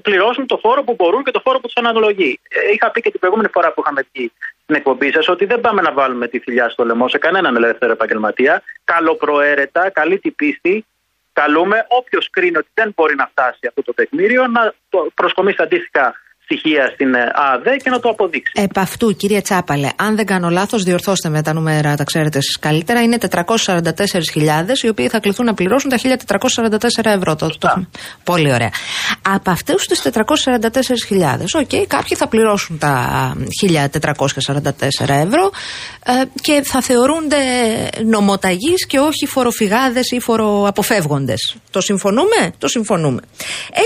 πληρώσουν 0.02 0.46
το 0.46 0.58
φόρο 0.58 0.84
που 0.84 0.96
μπορούν 0.96 1.24
και 1.24 1.32
το 1.32 1.40
φόρο 1.40 1.60
που 1.60 1.68
τους 1.68 1.76
αναλογεί. 1.76 2.40
Ε, 2.50 2.72
είχα 2.74 2.92
πει 2.92 3.02
και 3.02 3.12
την 3.12 3.20
προηγούμενη 3.20 3.50
φορά 3.54 3.74
που 3.74 3.82
είχαμε 3.86 4.06
πει 4.12 4.32
στην 4.64 4.76
εκπομπή 4.76 5.12
σας 5.12 5.28
ότι 5.28 5.46
δεν 5.46 5.62
πάμε 5.62 5.82
να 5.82 5.92
βάλουμε 5.92 6.28
τη 6.28 6.40
θηλιά 6.40 6.70
στο 6.70 6.86
λαιμό 6.86 7.08
σε 7.08 7.18
κανέναν 7.18 7.56
ελεύθερο 7.56 7.92
επαγγελματία. 7.92 8.62
Καλοπροαίρετα, 8.84 9.90
καλή 9.90 10.20
την 10.20 10.36
πίστη, 10.36 10.86
καλούμε 11.34 11.86
όποιος 11.88 12.30
κρίνει 12.30 12.58
ότι 12.58 12.70
δεν 12.74 12.92
μπορεί 12.96 13.16
να 13.16 13.28
φτάσει 13.28 13.68
αυτό 13.68 13.82
το 13.82 13.94
τεκμήριο 13.94 14.48
να 14.48 14.74
το 14.90 15.12
προσκομίσει 15.14 15.62
αντίστοιχα 15.62 16.16
στοιχεία 16.52 16.92
στην 16.94 17.14
ε, 17.14 17.32
ΑΔΕ 17.34 17.76
και 17.76 17.90
να 17.90 18.00
το 18.00 18.10
αποδείξει. 18.10 18.52
Επ' 18.56 18.80
αυτού, 18.80 19.16
κύριε 19.16 19.42
Τσάπαλε, 19.42 19.90
αν 19.96 20.16
δεν 20.16 20.26
κάνω 20.26 20.50
λάθος, 20.50 20.84
διορθώστε 20.84 21.30
με 21.30 21.42
τα 21.42 21.54
νούμερα, 21.54 21.96
τα 21.96 22.04
ξέρετε 22.04 22.38
εσείς 22.38 22.60
καλύτερα, 22.60 23.02
είναι 23.02 23.18
444.000 23.30 24.84
οι 24.84 24.88
οποίοι 24.90 25.08
θα 25.08 25.20
κληθούν 25.20 25.46
να 25.46 25.54
πληρώσουν 25.54 25.90
τα 25.90 25.98
1.444 25.98 26.08
ευρώ. 27.04 27.36
Το, 27.36 27.58
το, 27.58 27.86
πολύ 28.24 28.54
ωραία. 28.54 28.70
Από 29.22 29.52
αυτούς 29.52 29.88
τους 29.88 30.00
444.000, 30.00 30.10
οκ, 31.54 31.88
κάποιοι 31.88 32.16
θα 32.16 32.28
πληρώσουν 32.28 32.78
τα 32.78 32.94
1.444 33.68 34.70
ευρώ 35.08 35.52
ε, 36.06 36.12
και 36.42 36.62
θα 36.64 36.82
θεωρούνται 36.82 37.38
νομοταγείς 38.06 38.86
και 38.88 39.00
όχι 39.00 39.26
φοροφυγάδες 39.26 40.12
ή 40.12 40.20
φοροαποφεύγοντες. 40.20 41.56
Το 41.72 41.82
συμφωνούμε; 41.82 42.54
Το 42.58 42.68
συμφωνούμε. 42.68 43.22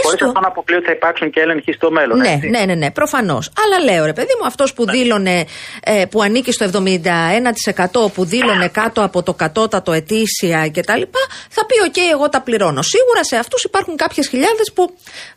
Χωρίς 0.03 0.21
αυτό 0.21 0.39
να 0.39 0.47
αποκλείω 0.47 0.77
ότι 0.77 0.85
θα 0.85 0.91
υπάρξουν 0.91 1.29
και 1.29 1.39
έλεγχοι 1.39 1.71
στο 1.71 1.91
μέλλον. 1.91 2.17
Ναι, 2.17 2.31
έτσι. 2.31 2.49
Ναι, 2.57 2.65
ναι, 2.65 2.75
ναι 2.75 2.91
προφανώς. 2.91 3.51
Αλλά 3.63 3.93
λέω 3.93 4.05
ρε 4.05 4.13
παιδί 4.13 4.33
μου, 4.39 4.45
αυτός 4.45 4.73
που 4.73 4.85
δήλωνε, 4.85 5.45
ε, 5.83 6.05
που 6.05 6.21
ανήκει 6.21 6.51
στο 6.51 6.65
71% 6.65 8.11
που 8.13 8.25
δήλωνε 8.25 8.67
κάτω 8.67 9.03
από 9.03 9.23
το 9.23 9.33
κατώτατο 9.33 9.91
ετήσια 9.91 10.69
κτλ., 10.69 11.01
θα 11.49 11.65
πει: 11.65 11.75
Οκ, 11.87 11.97
εγώ 12.13 12.29
τα 12.29 12.41
πληρώνω. 12.41 12.81
Σίγουρα 12.81 13.23
σε 13.23 13.35
αυτούς 13.35 13.63
υπάρχουν 13.63 13.95
κάποιες 13.95 14.27
χιλιάδες 14.27 14.71
που 14.73 14.95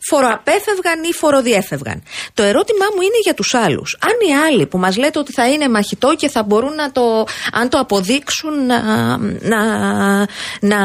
φοροαπέφευγαν 0.09 1.03
ή 1.03 1.13
φοροδιέφευγαν. 1.13 2.03
Το 2.33 2.43
ερώτημά 2.43 2.85
μου 2.95 3.01
είναι 3.01 3.19
για 3.23 3.33
τους 3.33 3.53
άλλους. 3.53 3.97
Αν 3.99 4.29
οι 4.29 4.35
άλλοι 4.35 4.65
που 4.65 4.77
μας 4.77 4.97
λέτε 4.97 5.19
ότι 5.19 5.31
θα 5.31 5.47
είναι 5.47 5.69
μαχητό 5.69 6.15
και 6.15 6.29
θα 6.29 6.43
μπορούν 6.43 6.75
να 6.75 6.91
το, 6.91 7.25
αν 7.51 7.69
το 7.69 7.77
αποδείξουν, 7.79 8.65
να, 8.65 8.81
να, 9.41 9.61
να 10.59 10.79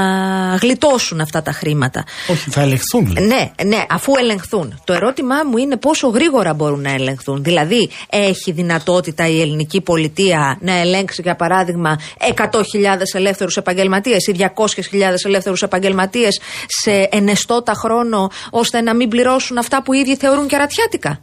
γλιτώσουν 0.60 1.20
αυτά 1.20 1.42
τα 1.42 1.52
χρήματα. 1.52 2.04
Όχι, 2.28 2.50
θα 2.50 2.60
ελεγχθούν. 2.60 3.12
λέει. 3.12 3.26
Ναι, 3.26 3.50
ναι, 3.64 3.84
αφού 3.88 4.12
ελεγχθούν. 4.18 4.80
Το 4.84 4.92
ερώτημά 4.92 5.36
μου 5.44 5.56
είναι 5.56 5.76
πόσο 5.76 6.08
γρήγορα 6.08 6.23
γρήγορα 6.24 6.54
μπορούν 6.54 6.80
να 6.80 6.92
ελεγχθούν. 6.92 7.42
Δηλαδή, 7.42 7.90
έχει 8.10 8.52
δυνατότητα 8.52 9.28
η 9.28 9.40
ελληνική 9.40 9.80
πολιτεία 9.82 10.58
να 10.60 10.72
ελέγξει, 10.72 11.22
για 11.22 11.34
παράδειγμα, 11.34 11.98
100.000 12.36 13.14
ελεύθερους 13.14 13.56
επαγγελματίες 13.56 14.26
ή 14.26 14.32
200.000 14.32 15.24
ελεύθερους 15.24 15.62
επαγγελματίες 15.62 16.40
σε 16.66 17.08
ενεστώτα 17.10 17.72
χρόνο, 17.72 18.30
ώστε 18.50 18.80
να 18.80 18.94
μην 18.94 19.08
πληρώσουν 19.08 19.58
αυτά 19.58 19.82
που 19.82 19.92
ήδη 19.92 20.16
θεωρούν 20.16 20.46
κερατιάτικα. 20.48 21.20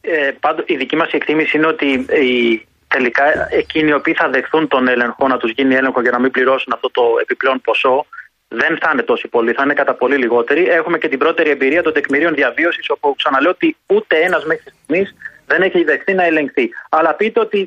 Ε, 0.00 0.30
πάντως, 0.40 0.64
η 0.66 0.76
δική 0.76 0.96
μας 0.96 1.10
εκτίμηση 1.12 1.56
είναι 1.56 1.66
ότι 1.66 1.86
η, 2.28 2.66
τελικά 2.88 3.24
εκείνοι 3.50 3.88
οι 3.90 3.94
οποίοι 4.00 4.14
θα 4.14 4.28
δεχθούν 4.28 4.68
τον 4.68 4.88
έλεγχο, 4.88 5.28
να 5.28 5.36
τους 5.36 5.50
γίνει 5.56 5.74
έλεγχο 5.74 6.00
για 6.00 6.10
να 6.10 6.20
μην 6.20 6.30
πληρώσουν 6.30 6.72
αυτό 6.72 6.90
το 6.90 7.02
επιπλέον 7.22 7.60
ποσό, 7.60 8.06
δεν 8.60 8.72
θα 8.82 8.88
είναι 8.92 9.04
τόσοι 9.10 9.26
πολλοί, 9.34 9.50
θα 9.58 9.62
είναι 9.64 9.76
κατά 9.82 9.94
πολύ 10.02 10.16
λιγότεροι. 10.24 10.62
Έχουμε 10.78 10.96
και 11.02 11.08
την 11.12 11.18
πρώτερη 11.22 11.50
εμπειρία 11.56 11.82
των 11.86 11.92
τεκμηρίων 11.96 12.32
διαβίωσης, 12.40 12.86
όπου 12.94 13.06
ξαναλέω 13.20 13.52
ότι 13.58 13.68
ούτε 13.94 14.14
ένας 14.28 14.42
μέχρι 14.50 14.68
στιγμής 14.74 15.08
δεν 15.50 15.60
έχει 15.66 15.80
δεχθεί 15.90 16.12
να 16.20 16.24
ελεγχθεί. 16.30 16.66
Αλλά 16.96 17.10
πείτε 17.20 17.40
ότι. 17.46 17.60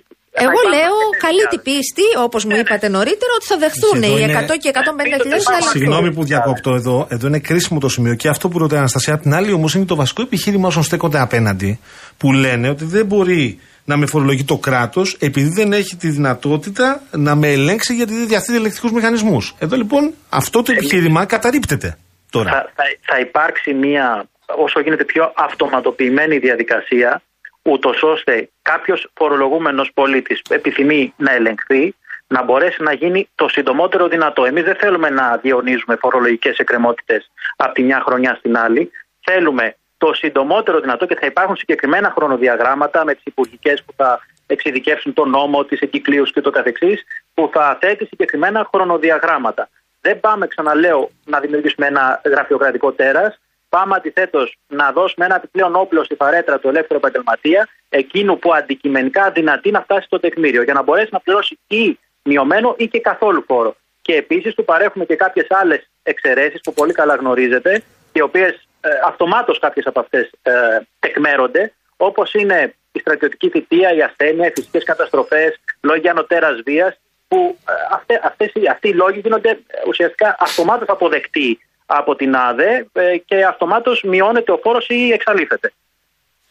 Εγώ 0.45 0.61
λέω 0.75 0.95
καλή 1.25 1.43
την 1.53 1.61
πίστη, 1.67 2.05
όπως 2.25 2.45
μου 2.45 2.55
είπατε 2.61 2.87
νωρίτερα, 2.87 3.31
ότι 3.37 3.45
θα 3.51 3.57
δεχθούν 3.63 3.97
οι 4.03 4.13
100 4.53 4.57
και 4.61 4.69
150 4.73 5.21
χιλιάδες 5.21 5.65
Συγγνώμη 5.69 6.13
που 6.13 6.23
διακόπτω 6.23 6.71
εδώ. 6.73 7.07
Εδώ 7.09 7.27
είναι 7.27 7.39
κρίσιμο 7.39 7.79
το 7.79 7.89
σημείο. 7.89 8.15
Και 8.15 8.27
αυτό 8.27 8.49
που 8.49 8.57
ρωτάει 8.57 8.77
η 8.77 8.79
Αναστασία, 8.79 9.13
απ' 9.13 9.21
την 9.21 9.33
άλλη 9.33 9.51
όμως 9.51 9.75
είναι 9.75 9.85
το 9.85 9.95
βασικό 9.95 10.21
επιχείρημα 10.21 10.67
όσων 10.67 10.83
στέκονται 10.83 11.19
απέναντι, 11.19 11.79
που 12.17 12.33
λένε 12.33 12.69
ότι 12.69 12.85
δεν 12.85 13.05
μπορεί 13.05 13.59
να 13.85 13.97
με 13.97 14.05
φορολογεί 14.05 14.43
το 14.43 14.57
κράτος 14.57 15.17
επειδή 15.19 15.49
δεν 15.49 15.73
έχει 15.73 15.95
τη 15.95 16.09
δυνατότητα 16.09 17.01
να 17.11 17.35
με 17.35 17.47
ελέγξει 17.51 17.93
γιατί 17.93 18.13
δεν 18.13 18.27
διαθέτει 18.27 18.57
ελεκτικού 18.57 18.91
μηχανισμούς. 18.93 19.55
Εδώ 19.59 19.75
λοιπόν 19.75 20.13
αυτό 20.29 20.61
το 20.61 20.71
επιχείρημα 20.71 21.25
καταρρύπτεται 21.25 21.97
τώρα. 22.29 22.49
Θα, 22.49 22.71
θα, 22.75 22.83
θα 23.01 23.19
υπάρξει 23.19 23.73
μια 23.73 24.27
όσο 24.45 24.79
γίνεται 24.79 25.03
πιο 25.03 25.33
αυτοματοποιημένη 25.35 26.37
διαδικασία 26.37 27.21
ούτως 27.61 28.03
ώστε 28.03 28.49
κάποιος 28.61 29.09
φορολογούμενος 29.13 29.91
πολίτης 29.93 30.41
επιθυμεί 30.49 31.13
να 31.17 31.33
ελεγχθεί, 31.33 31.95
να 32.27 32.43
μπορέσει 32.43 32.83
να 32.83 32.93
γίνει 32.93 33.29
το 33.35 33.47
συντομότερο 33.47 34.07
δυνατό. 34.07 34.45
Εμείς 34.45 34.63
δεν 34.63 34.75
θέλουμε 34.75 35.09
να 35.09 35.37
διονύζουμε 35.37 35.95
φορολογικές 35.95 36.57
εκκρεμότητες 36.57 37.31
από 37.55 37.73
τη 37.73 37.83
μια 37.83 38.03
χρονιά 38.05 38.35
στην 38.35 38.57
άλλη. 38.57 38.91
Θέλουμε 39.21 39.75
το 40.05 40.13
συντομότερο 40.13 40.79
δυνατό 40.79 41.05
και 41.05 41.15
θα 41.15 41.25
υπάρχουν 41.25 41.55
συγκεκριμένα 41.55 42.13
χρονοδιαγράμματα 42.15 43.05
με 43.05 43.13
τις 43.13 43.23
υπουργικές 43.25 43.83
που 43.83 43.93
θα 43.95 44.19
εξειδικεύσουν 44.47 45.13
τον 45.13 45.29
νόμο, 45.29 45.65
τις 45.65 45.79
εγκυκλίους 45.79 46.31
και 46.31 46.41
το 46.41 46.49
καθεξής, 46.49 47.03
που 47.33 47.49
θα 47.53 47.77
θέτει 47.81 48.05
συγκεκριμένα 48.05 48.67
χρονοδιαγράμματα. 48.73 49.69
Δεν 50.01 50.19
πάμε, 50.19 50.47
ξαναλέω, 50.47 51.09
να 51.25 51.39
δημιουργήσουμε 51.39 51.87
ένα 51.87 52.21
γραφειοκρατικό 52.25 52.91
τέρας. 52.91 53.39
Πάμε 53.69 53.95
αντιθέτως 53.95 54.57
να 54.67 54.91
δώσουμε 54.91 55.25
ένα 55.25 55.35
επιπλέον 55.35 55.75
όπλο 55.75 56.03
στη 56.03 56.15
φαρέτρα 56.15 56.59
του 56.59 56.67
ελεύθερου 56.67 56.99
επαγγελματία, 56.99 57.67
εκείνου 57.89 58.39
που 58.39 58.53
αντικειμενικά 58.53 59.31
δυνατεί 59.31 59.71
να 59.71 59.81
φτάσει 59.81 60.05
στο 60.05 60.19
τεκμήριο, 60.19 60.63
για 60.63 60.73
να 60.73 60.83
μπορέσει 60.83 61.09
να 61.11 61.19
πληρώσει 61.19 61.59
ή 61.67 61.99
μειωμένο 62.23 62.75
ή 62.77 62.87
και 62.87 62.99
καθόλου 62.99 63.43
φόρο. 63.47 63.75
Και 64.01 64.15
επίσης 64.15 64.53
του 64.53 64.65
παρέχουμε 64.65 65.05
και 65.05 65.15
κάποιες 65.15 65.47
άλλες 65.49 65.89
εξαιρέσεις 66.03 66.61
που 66.61 66.73
πολύ 66.73 66.93
καλά 66.93 67.15
γνωρίζετε, 67.15 67.83
οι 68.13 68.21
οποίες 68.21 68.64
ε, 68.85 68.89
αυτομάτως 69.05 69.59
κάποιες 69.59 69.85
από 69.85 69.99
αυτές 69.99 70.31
ε, 70.41 70.51
τεκμέρονται, 70.99 71.73
όπως 71.97 72.33
είναι 72.33 72.75
η 72.91 72.99
στρατιωτική 72.99 73.49
θητεία, 73.49 73.93
η 73.93 74.01
ασθένεια, 74.01 74.47
οι 74.47 74.51
φυσικές 74.55 74.83
καταστροφές, 74.83 75.59
λόγια 75.81 76.11
ανωτέρας 76.11 76.61
βίας, 76.65 76.99
που 77.27 77.57
ε, 77.69 77.73
αυτές, 77.91 78.19
αυτές, 78.23 78.51
αυτοί 78.71 78.87
οι 78.87 78.93
λόγοι 78.93 79.19
γίνονται 79.19 79.49
ε, 79.49 79.57
ουσιαστικά 79.87 80.35
αυτομάτως 80.39 80.87
αποδεκτοί 80.89 81.59
από 81.85 82.15
την 82.15 82.35
ΑΔΕ 82.35 82.87
ε, 82.93 83.17
και 83.17 83.45
αυτομάτως 83.45 84.03
μειώνεται 84.03 84.51
ο 84.51 84.59
φόρος 84.63 84.87
ή 84.87 85.11
εξαλείφεται. 85.11 85.73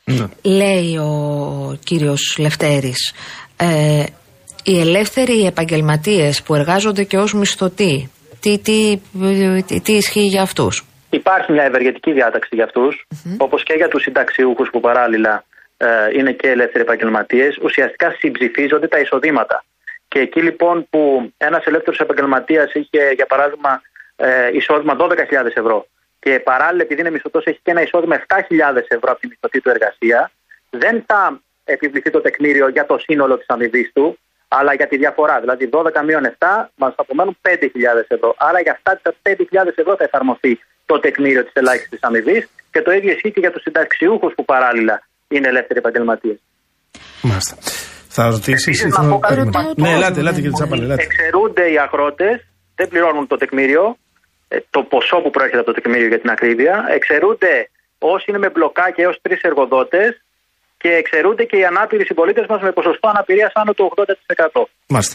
Ναι. 0.04 0.26
Λέει 0.42 0.96
ο 0.96 1.78
κύριος 1.84 2.36
Λευτέρης, 2.38 3.14
ε, 3.56 4.04
οι 4.64 4.80
ελεύθεροι 4.80 5.46
επαγγελματίες 5.46 6.42
που 6.42 6.54
εργάζονται 6.54 7.04
και 7.04 7.18
ως 7.18 7.34
μισθωτοί, 7.34 8.10
τι, 8.40 8.58
τι, 8.58 9.00
τι, 9.66 9.80
τι 9.80 9.92
ισχύει 9.92 10.26
για 10.26 10.42
αυτούς; 10.42 10.84
Υπάρχει 11.14 11.52
μια 11.52 11.62
ευεργετική 11.62 12.12
διάταξη 12.12 12.54
για 12.54 12.64
αυτούς, 12.64 13.06
mm-hmm. 13.14 13.36
όπως 13.38 13.62
και 13.62 13.74
για 13.74 13.88
τους 13.88 14.02
συνταξιούχους 14.02 14.70
που 14.70 14.80
παράλληλα 14.80 15.44
ε, 15.76 15.86
είναι 16.12 16.32
και 16.32 16.48
ελεύθεροι 16.50 16.84
επαγγελματίες. 16.84 17.58
Ουσιαστικά 17.62 18.16
συμψηφίζονται 18.18 18.88
τα 18.88 18.98
εισοδήματα. 18.98 19.64
Και 20.08 20.18
εκεί 20.18 20.42
λοιπόν 20.42 20.86
που 20.90 21.32
ένας 21.36 21.64
ελεύθερος 21.64 22.00
επαγγελματίας 22.00 22.72
είχε, 22.72 23.10
για 23.14 23.26
παράδειγμα, 23.26 23.82
ε, 24.16 24.56
εισόδημα 24.56 24.96
12.000 24.98 25.56
ευρώ 25.56 25.86
και 26.24 26.40
παράλληλα 26.40 26.82
επειδή 26.82 27.00
είναι 27.00 27.10
μισθωτός 27.10 27.44
έχει 27.44 27.60
και 27.62 27.70
ένα 27.70 27.82
εισόδημα 27.82 28.22
7.000 28.26 28.40
ευρώ 28.88 29.10
από 29.10 29.20
τη 29.20 29.26
μισθωτή 29.26 29.60
του 29.60 29.70
εργασία, 29.70 30.30
δεν 30.70 31.04
θα 31.06 31.40
επιβληθεί 31.64 32.10
το 32.10 32.20
τεκμήριο 32.20 32.68
για 32.68 32.86
το 32.86 32.98
σύνολο 32.98 33.36
της 33.36 33.46
αμοιβής 33.48 33.92
του, 33.92 34.18
αλλά 34.48 34.74
για 34.74 34.86
τη 34.86 34.96
διαφορά. 34.96 35.40
Δηλαδή 35.40 35.68
12 35.72 36.02
μείον 36.04 36.24
7 36.38 36.46
μας 36.74 36.94
θα 36.94 37.02
απομένουν 37.02 37.38
5.000 37.42 37.60
ευρώ. 38.08 38.34
Άρα 38.38 38.60
για 38.60 38.72
αυτά 38.72 39.00
τα 39.02 39.14
5.000 39.22 39.36
ευρώ 39.76 39.96
θα 39.96 40.04
εφαρμοστεί 40.04 40.60
το 40.86 41.00
τεκμήριο 41.00 41.44
της 41.44 41.52
ελάχιστης 41.52 41.98
αμοιβής 42.02 42.48
και 42.72 42.80
το 42.82 42.90
ίδιο 42.92 43.10
ισχύει 43.12 43.32
και 43.32 43.40
για 43.40 43.52
τους 43.52 43.62
συνταξιούχους 43.62 44.32
που 44.36 44.44
παράλληλα 44.44 44.96
είναι 45.28 45.48
ελεύθεροι 45.48 45.78
επαγγελματίες. 45.78 46.38
Μάλιστα. 47.22 47.56
Θα 48.16 48.30
ρωτήσεις. 48.30 48.76
Ναι, 49.76 49.90
ελάτε, 49.90 50.20
ελάτε 50.20 50.40
κύριε 50.40 50.56
Τσάπαλ. 50.58 50.90
Εξαιρούνται 50.90 51.64
οι 51.72 51.78
αγρότες, 51.78 52.36
δεν 52.74 52.88
πληρώνουν 52.88 53.26
το 53.26 53.36
τεκμήριο, 53.36 53.96
ε, 54.48 54.56
το 54.70 54.80
ποσό 54.82 55.16
που 55.22 55.30
προέρχεται 55.30 55.60
από 55.62 55.72
το 55.72 55.80
τεκμήριο 55.80 56.08
για 56.12 56.20
την 56.20 56.30
ακρίβεια. 56.30 56.74
Εξαιρούνται 56.98 57.52
όσοι 57.98 58.24
είναι 58.28 58.38
με 58.38 58.50
μπλοκάκια 58.50 59.04
έως 59.04 59.18
τρεις 59.22 59.40
εργοδότες 59.40 60.10
και 60.84 60.90
εξαιρούνται 60.90 61.44
και 61.44 61.56
οι 61.56 61.64
ανάπηροι 61.64 62.04
συμπολίτες 62.04 62.46
μας 62.48 62.60
με 62.62 62.72
ποσοστό 62.72 63.08
αναπηρίας 63.08 63.52
άνω 63.54 63.72
του 63.72 63.92
80%. 63.96 64.62
Μάλιστα. 64.86 65.14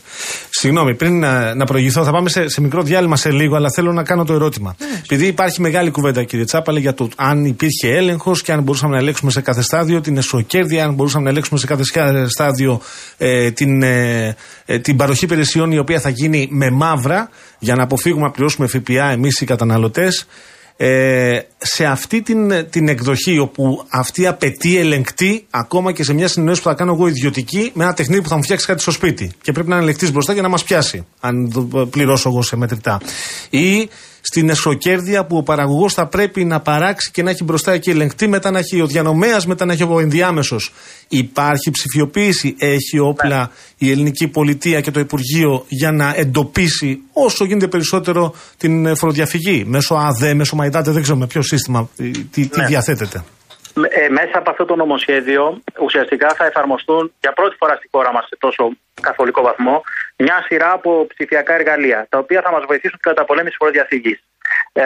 Συγγνώμη, 0.49 0.95
πριν 0.95 1.19
να, 1.19 1.55
να 1.55 1.65
προηγηθώ, 1.65 2.03
θα 2.03 2.11
πάμε 2.11 2.29
σε, 2.29 2.49
σε 2.49 2.61
μικρό 2.61 2.81
διάλειμμα 2.81 3.15
σε 3.15 3.31
λίγο, 3.31 3.55
αλλά 3.55 3.69
θέλω 3.75 3.91
να 3.91 4.03
κάνω 4.03 4.23
το 4.23 4.33
ερώτημα. 4.33 4.75
Ναι. 4.79 5.01
Επειδή 5.03 5.25
υπάρχει 5.27 5.61
μεγάλη 5.61 5.91
κουβέντα, 5.91 6.23
κύριε 6.23 6.45
Τσάπαλε, 6.45 6.79
για 6.79 6.93
το 6.93 7.09
αν 7.15 7.45
υπήρχε 7.45 7.87
έλεγχος 7.89 8.41
και 8.41 8.51
αν 8.51 8.61
μπορούσαμε 8.61 8.93
να 8.93 8.99
ελέγξουμε 8.99 9.31
σε 9.31 9.41
κάθε 9.41 9.61
στάδιο 9.61 10.01
την 10.01 10.17
εσωκέρδεια, 10.17 10.83
αν 10.83 10.93
μπορούσαμε 10.93 11.23
να 11.23 11.29
ελέγξουμε 11.29 11.59
σε 11.59 11.65
κάθε 11.65 11.83
στάδιο 12.27 12.81
ε, 13.17 13.51
την, 13.51 13.83
ε, 13.83 14.35
ε, 14.65 14.79
την 14.79 14.95
παροχή 14.95 15.25
υπηρεσιών 15.25 15.71
η 15.71 15.77
οποία 15.77 15.99
θα 15.99 16.09
γίνει 16.09 16.47
με 16.51 16.69
μαύρα 16.69 17.29
για 17.59 17.75
να 17.75 17.83
αποφύγουμε 17.83 18.25
να 18.25 18.31
πληρώσουμε 18.31 18.67
ΦΠΑ 18.67 19.11
εμείς 19.11 19.41
οι 19.41 19.45
καταναλωτές. 19.45 20.27
Ε, 20.77 21.39
σε 21.61 21.85
αυτή 21.85 22.21
την, 22.21 22.69
την 22.69 22.87
εκδοχή 22.87 23.39
όπου 23.39 23.85
αυτή 23.89 24.27
απαιτεί 24.27 24.77
ελεγκτή 24.77 25.45
ακόμα 25.49 25.91
και 25.91 26.03
σε 26.03 26.13
μια 26.13 26.27
συνεννόηση 26.27 26.61
που 26.61 26.67
θα 26.67 26.75
κάνω 26.75 26.93
εγώ 26.93 27.07
ιδιωτική 27.07 27.71
με 27.73 27.83
ένα 27.83 27.93
τεχνίδι 27.93 28.21
που 28.21 28.29
θα 28.29 28.35
μου 28.35 28.43
φτιάξει 28.43 28.65
κάτι 28.65 28.81
στο 28.81 28.91
σπίτι 28.91 29.31
και 29.41 29.51
πρέπει 29.51 29.69
να 29.69 29.75
είναι 29.75 29.83
ελεγκτής 29.83 30.11
μπροστά 30.11 30.33
για 30.33 30.41
να 30.41 30.47
μας 30.47 30.63
πιάσει 30.63 31.05
αν 31.19 31.51
πληρώσω 31.89 32.29
εγώ 32.29 32.41
σε 32.41 32.55
μετρητά 32.55 33.01
ή 33.49 33.89
στην 34.21 34.49
εσωκέρδεια 34.49 35.25
που 35.25 35.37
ο 35.37 35.43
παραγωγός 35.43 35.93
θα 35.93 36.07
πρέπει 36.07 36.45
να 36.45 36.59
παράξει 36.59 37.11
και 37.11 37.23
να 37.23 37.29
έχει 37.29 37.43
μπροστά 37.43 37.71
εκεί 37.71 37.89
ελεγκτή, 37.89 38.27
μετά 38.27 38.51
να 38.51 38.59
έχει 38.59 38.81
ο 38.81 38.85
διανομέας, 38.85 39.45
μετά 39.45 39.65
να 39.65 39.73
έχει 39.73 39.83
ο 39.83 39.99
ενδιάμεσος. 39.99 40.73
Υπάρχει 41.07 41.71
ψηφιοποίηση, 41.71 42.55
έχει 42.57 42.99
όπλα 42.99 43.51
η 43.77 43.91
ελληνική 43.91 44.27
πολιτεία 44.27 44.81
και 44.81 44.91
το 44.91 44.99
Υπουργείο 44.99 45.65
για 45.67 45.91
να 45.91 46.13
εντοπίσει 46.15 46.99
όσο 47.13 47.45
γίνεται 47.45 47.67
περισσότερο 47.67 48.33
την 48.57 48.95
φοροδιαφυγή. 48.95 49.63
Μέσω 49.67 49.95
ΑΔΕ, 49.95 50.33
μέσω 50.33 50.55
ΜΑΙΤΑΤΕ, 50.55 50.91
δεν 50.91 51.01
ξέρω 51.01 51.17
με 51.17 51.27
ποιος 51.27 51.48
σύστημα, 51.51 51.89
τι, 51.95 52.11
τι 52.33 52.59
ναι. 52.59 52.65
διαθέτεται. 52.65 53.23
Ε, 53.89 54.09
μέσα 54.09 54.37
από 54.41 54.49
αυτό 54.49 54.65
το 54.65 54.75
νομοσχέδιο 54.75 55.61
ουσιαστικά 55.85 56.29
θα 56.37 56.45
εφαρμοστούν 56.45 57.13
για 57.19 57.33
πρώτη 57.33 57.55
φορά 57.59 57.75
στη 57.75 57.87
χώρα 57.91 58.11
μας 58.13 58.25
σε 58.27 58.35
τόσο 58.39 58.63
καθολικό 59.01 59.41
βαθμό 59.41 59.83
μια 60.17 60.43
σειρά 60.47 60.71
από 60.71 61.07
ψηφιακά 61.13 61.53
εργαλεία 61.53 62.07
τα 62.09 62.17
οποία 62.17 62.41
θα 62.41 62.51
μας 62.51 62.63
βοηθήσουν 62.67 62.99
κατά 63.01 63.25
πολέμηση 63.25 63.55
φοροδιαφυγής. 63.59 64.19
Ε, 64.73 64.83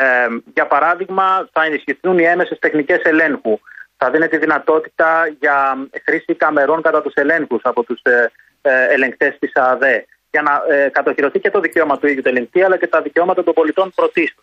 για 0.53 0.67
παράδειγμα 0.67 1.49
θα 1.51 1.63
ενισχυθούν 1.63 2.17
οι 2.19 2.23
έμεσες 2.23 2.59
τεχνικές 2.59 3.01
ελέγχου. 3.03 3.59
Θα 3.97 4.09
δίνεται 4.09 4.37
δυνατότητα 4.37 5.09
για 5.39 5.87
χρήση 6.05 6.33
καμερών 6.35 6.81
κατά 6.81 7.01
τους 7.01 7.13
ελέγχους 7.13 7.61
από 7.63 7.83
τους 7.83 8.01
ε, 8.01 8.31
ε, 8.61 8.93
ελεγκτές 8.93 9.37
της 9.39 9.51
ΑΔΕ 9.55 10.05
για 10.31 10.41
να 10.41 10.75
ε, 10.75 10.89
κατοχυρωθεί 10.89 11.39
και 11.39 11.49
το 11.49 11.59
δικαίωμα 11.59 11.97
του 11.97 12.07
ίδιου 12.07 12.21
του 12.21 12.29
ελεγκτή 12.29 12.61
αλλά 12.63 12.77
και 12.77 12.87
τα 12.87 13.01
δικαιώματα 13.01 13.43
των 13.43 13.53
πολιτών 13.53 13.91
πρωτίστως. 13.95 14.42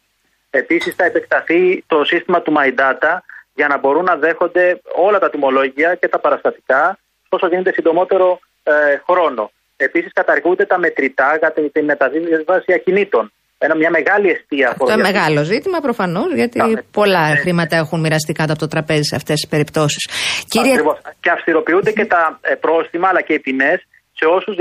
Επίσης 0.51 0.95
θα 0.95 1.05
επεκταθεί 1.05 1.85
το 1.87 2.05
σύστημα 2.05 2.43
του 2.43 2.53
MyData 2.57 3.19
για 3.55 3.69
να 3.69 3.79
μπορούν 3.79 4.05
να 4.05 4.17
δέχονται 4.17 4.81
όλα 5.07 5.19
τα 5.19 5.31
τιμολόγια 5.31 5.95
και 5.95 6.09
τα 6.09 6.19
παραστατικά 6.19 6.99
όσο 7.29 7.47
γίνεται 7.47 7.73
συντομότερο 7.73 8.39
ε, 8.63 8.73
χρόνο. 9.09 9.51
Επίσης, 9.77 10.13
καταργούνται 10.13 10.65
τα 10.65 10.79
μετρητά 10.79 11.37
για 11.39 11.53
την 11.73 11.85
μεταβίβαση 11.85 12.73
ακινήτων. 12.73 13.33
Ένα, 13.59 13.77
μια 13.77 13.91
μεγάλη 13.91 14.29
αιστεία 14.31 14.69
Αυτό 14.69 14.93
είναι 14.93 15.03
μεγάλο 15.03 15.43
ζήτημα 15.45 15.81
προφανώς, 15.81 16.35
γιατί 16.35 16.61
πολλά 16.91 17.25
ε, 17.27 17.37
χρήματα 17.37 17.77
έχουν 17.77 18.01
μοιραστεί 18.01 18.33
κάτω 18.33 18.53
από 18.53 18.61
το 18.61 18.67
τραπέζι 18.67 19.03
σε 19.03 19.17
αυτές 19.17 19.35
τις 19.41 19.49
περιπτώσεις. 19.49 20.09
Κύριε... 20.49 20.75
Και 21.21 21.31
αυστηροποιούνται 21.31 21.93
και 21.93 22.05
τα 22.05 22.39
ε, 22.41 22.55
πρόστιμα 22.55 23.09
αλλά 23.09 23.21
και 23.21 23.33
οι 23.33 23.39
ποινέ 23.39 23.83
σε 24.13 24.25
όσους 24.37 24.57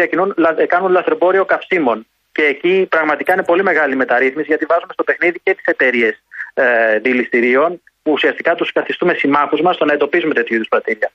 κάνουν 0.67 0.91
λαθρεμπόριο 0.91 1.45
καυσίμων. 1.45 2.07
Και 2.39 2.47
εκεί 2.55 2.75
πραγματικά 2.95 3.33
είναι 3.33 3.43
πολύ 3.51 3.63
μεγάλη 3.63 3.95
μεταρρύθμιση, 3.95 4.47
γιατί 4.53 4.65
βάζουμε 4.71 4.93
στο 4.97 5.03
παιχνίδι 5.03 5.39
και 5.43 5.53
τις 5.57 5.65
εταιρείες 5.73 6.13
ε, 6.53 6.63
δηληστηρίων 7.05 7.69
που 8.03 8.11
ουσιαστικά 8.11 8.51
τους 8.55 8.71
καθιστούμε 8.71 9.13
συμμάχους 9.13 9.61
μας 9.61 9.75
στο 9.75 9.85
να 9.85 9.93
εντοπίζουμε 9.93 10.33
τέτοιου 10.33 10.55
είδους 10.55 10.67
πρατήρια. 10.73 11.11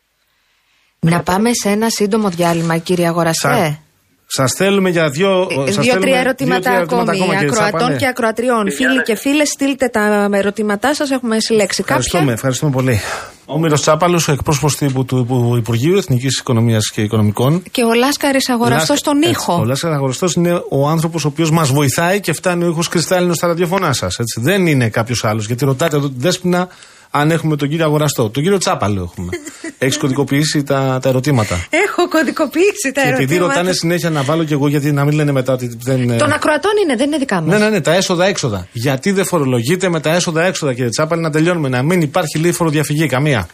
Να 0.98 1.22
πάμε 1.22 1.50
σε 1.62 1.68
ένα 1.68 1.88
σύντομο 1.88 2.28
διάλειμμα, 2.28 2.76
κύριε 2.78 3.06
Αγοραστέ. 3.06 3.78
Σα 4.26 4.46
θέλουμε 4.46 4.90
για 4.90 5.08
δύο. 5.10 5.48
Ε, 5.66 5.70
Δύο-τρία 5.70 6.18
ερωτήματα 6.18 6.70
ακόμη. 6.72 7.36
Ακροατών 7.36 7.96
και 7.96 8.06
ακροατριών. 8.06 8.72
Φίλοι 8.72 9.02
και 9.02 9.14
φίλες, 9.14 9.48
στείλτε 9.48 9.88
τα 9.88 10.28
ερωτήματά 10.32 10.94
σας. 10.94 11.10
Έχουμε 11.10 11.40
συλλέξει 11.40 11.82
κάποια. 11.82 11.94
Ευχαριστούμε, 11.96 12.32
ευχαριστούμε 12.32 12.72
πολύ. 12.72 13.00
Ο 13.46 13.58
Μύρος 13.58 13.80
Τσάπαλος, 13.80 14.28
ο 14.28 14.32
εκπρόσωπος 14.32 14.76
τύπου 14.76 15.04
του 15.04 15.54
Υπουργείου 15.56 15.96
Εθνικής 15.96 16.38
Οικονομίας 16.38 16.90
και 16.90 17.02
Οικονομικών. 17.02 17.62
Και 17.70 17.82
ο 17.82 17.94
Λάσκαρης 17.94 18.48
Αγοραστός 18.48 18.98
στον 18.98 19.22
ήχο. 19.22 19.54
Ο 19.54 19.64
Λάσκαρης 19.64 19.96
Αγοραστός 19.96 20.34
είναι 20.34 20.62
ο 20.68 20.88
άνθρωπος 20.88 21.24
ο 21.24 21.28
οποίος 21.28 21.50
μας 21.50 21.70
βοηθάει 21.72 22.20
και 22.20 22.32
φτάνει 22.32 22.64
ο 22.64 22.68
ήχος 22.68 22.88
κρυστάλλινο 22.88 23.34
στα 23.34 23.46
ραδιοφωνά 23.46 23.92
σας. 23.92 24.16
Δεν 24.36 24.66
είναι 24.66 24.88
κάποιος 24.88 25.24
άλλος. 25.24 25.46
Γιατί 25.46 25.64
ρωτάτε 25.64 25.96
εδώ 25.96 26.08
τη 26.08 26.14
Δέσπινα 26.18 26.68
αν 27.16 27.30
έχουμε 27.30 27.56
τον 27.56 27.68
κύριο 27.68 27.84
Αγοραστό. 27.84 28.30
Τον 28.30 28.42
κύριο 28.42 28.58
Τσάπαλο 28.58 29.02
έχουμε. 29.02 29.28
Έχεις 29.78 29.96
κωδικοποιήσει 29.96 30.62
τα, 30.62 30.98
τα 31.02 31.08
ερωτήματα; 31.08 31.66
Έχω 31.70 32.08
κωδικοποιήσει 32.08 32.92
τα 32.94 33.00
ερωτήματα. 33.00 33.22
Επειδή 33.22 33.38
ρωτάνε 33.38 33.72
συνέχεια 33.72 34.10
να 34.10 34.22
βάλω 34.22 34.44
κι 34.44 34.52
εγώ, 34.52 34.68
γιατί 34.68 34.92
να 34.92 35.04
μην 35.04 35.14
λένε 35.14 35.32
μετά 35.32 35.52
ότι 35.52 35.76
δεν. 35.82 36.18
Των 36.18 36.32
ακροατών 36.32 36.72
είναι, 36.84 36.96
δεν 36.96 37.06
είναι 37.06 37.18
δικά 37.18 37.40
μας. 37.40 37.58
Ναι, 37.58 37.64
ναι, 37.64 37.70
ναι, 37.70 37.80
τα 37.80 37.94
έσοδα-έξοδα. 37.94 38.66
Γιατί 38.72 39.12
δεν 39.12 39.24
φορολογείτε 39.24 39.88
με 39.88 40.00
τα 40.00 40.14
έσοδα-έξοδα, 40.14 40.74
κύριε 40.74 40.88
Τσάπαλη, 40.88 41.22
να 41.22 41.30
τελειώνουμε, 41.30 41.68
να 41.68 41.82
μην 41.82 42.00
υπάρχει 42.00 42.38
λίγη 42.38 42.52
φοροδιαφυγή, 42.52 43.06
καμία. 43.06 43.48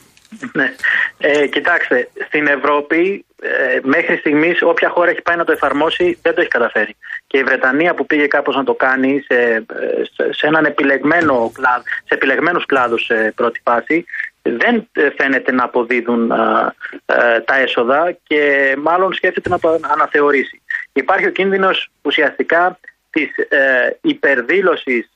Ναι. 0.53 0.75
Ε, 1.19 1.47
κοιτάξτε, 1.47 2.09
στην 2.27 2.47
Ευρώπη 2.47 3.25
ε, 3.43 3.79
μέχρι 3.83 4.17
στιγμής 4.17 4.63
όποια 4.63 4.89
χώρα 4.89 5.11
έχει 5.11 5.23
πάει 5.23 5.37
να 5.37 5.45
το 5.45 5.53
εφαρμόσει 5.53 6.19
δεν 6.23 6.35
το 6.35 6.41
έχει 6.41 6.51
καταφέρει. 6.51 6.97
Και 7.27 7.39
η 7.39 7.43
Βρετανία 7.43 7.95
που 7.95 8.07
πήγε 8.07 8.27
κάπως 8.27 8.57
να 8.57 8.65
το 8.65 8.75
κάνει 8.75 9.25
σε, 9.27 9.35
ε, 9.35 9.63
σε 10.31 10.47
έναν 10.47 10.65
επιλεγμένο 10.65 11.51
κλάδο, 11.55 11.83
σε 11.83 12.15
επιλεγμένους 12.15 12.67
κλάδους 12.67 13.05
σε 13.05 13.33
πρώτη 13.37 13.61
φάση 13.65 14.05
δεν 14.43 14.89
ε, 14.93 15.11
φαίνεται 15.17 15.53
να 15.53 15.65
αποδίδουν 15.65 16.29
τα 17.45 17.59
έσοδα 17.59 18.17
και 18.23 18.75
μάλλον 18.79 19.13
σκέφτεται 19.13 19.49
να 19.49 19.59
το 19.59 19.79
αναθεωρήσει. 19.83 20.63
Υπάρχει 20.93 21.27
ο 21.27 21.31
κίνδυνος 21.31 21.91
ουσιαστικά 22.03 22.79
της 23.11 23.29
ε, 23.49 23.99
υπερδήλωσης 24.01 25.11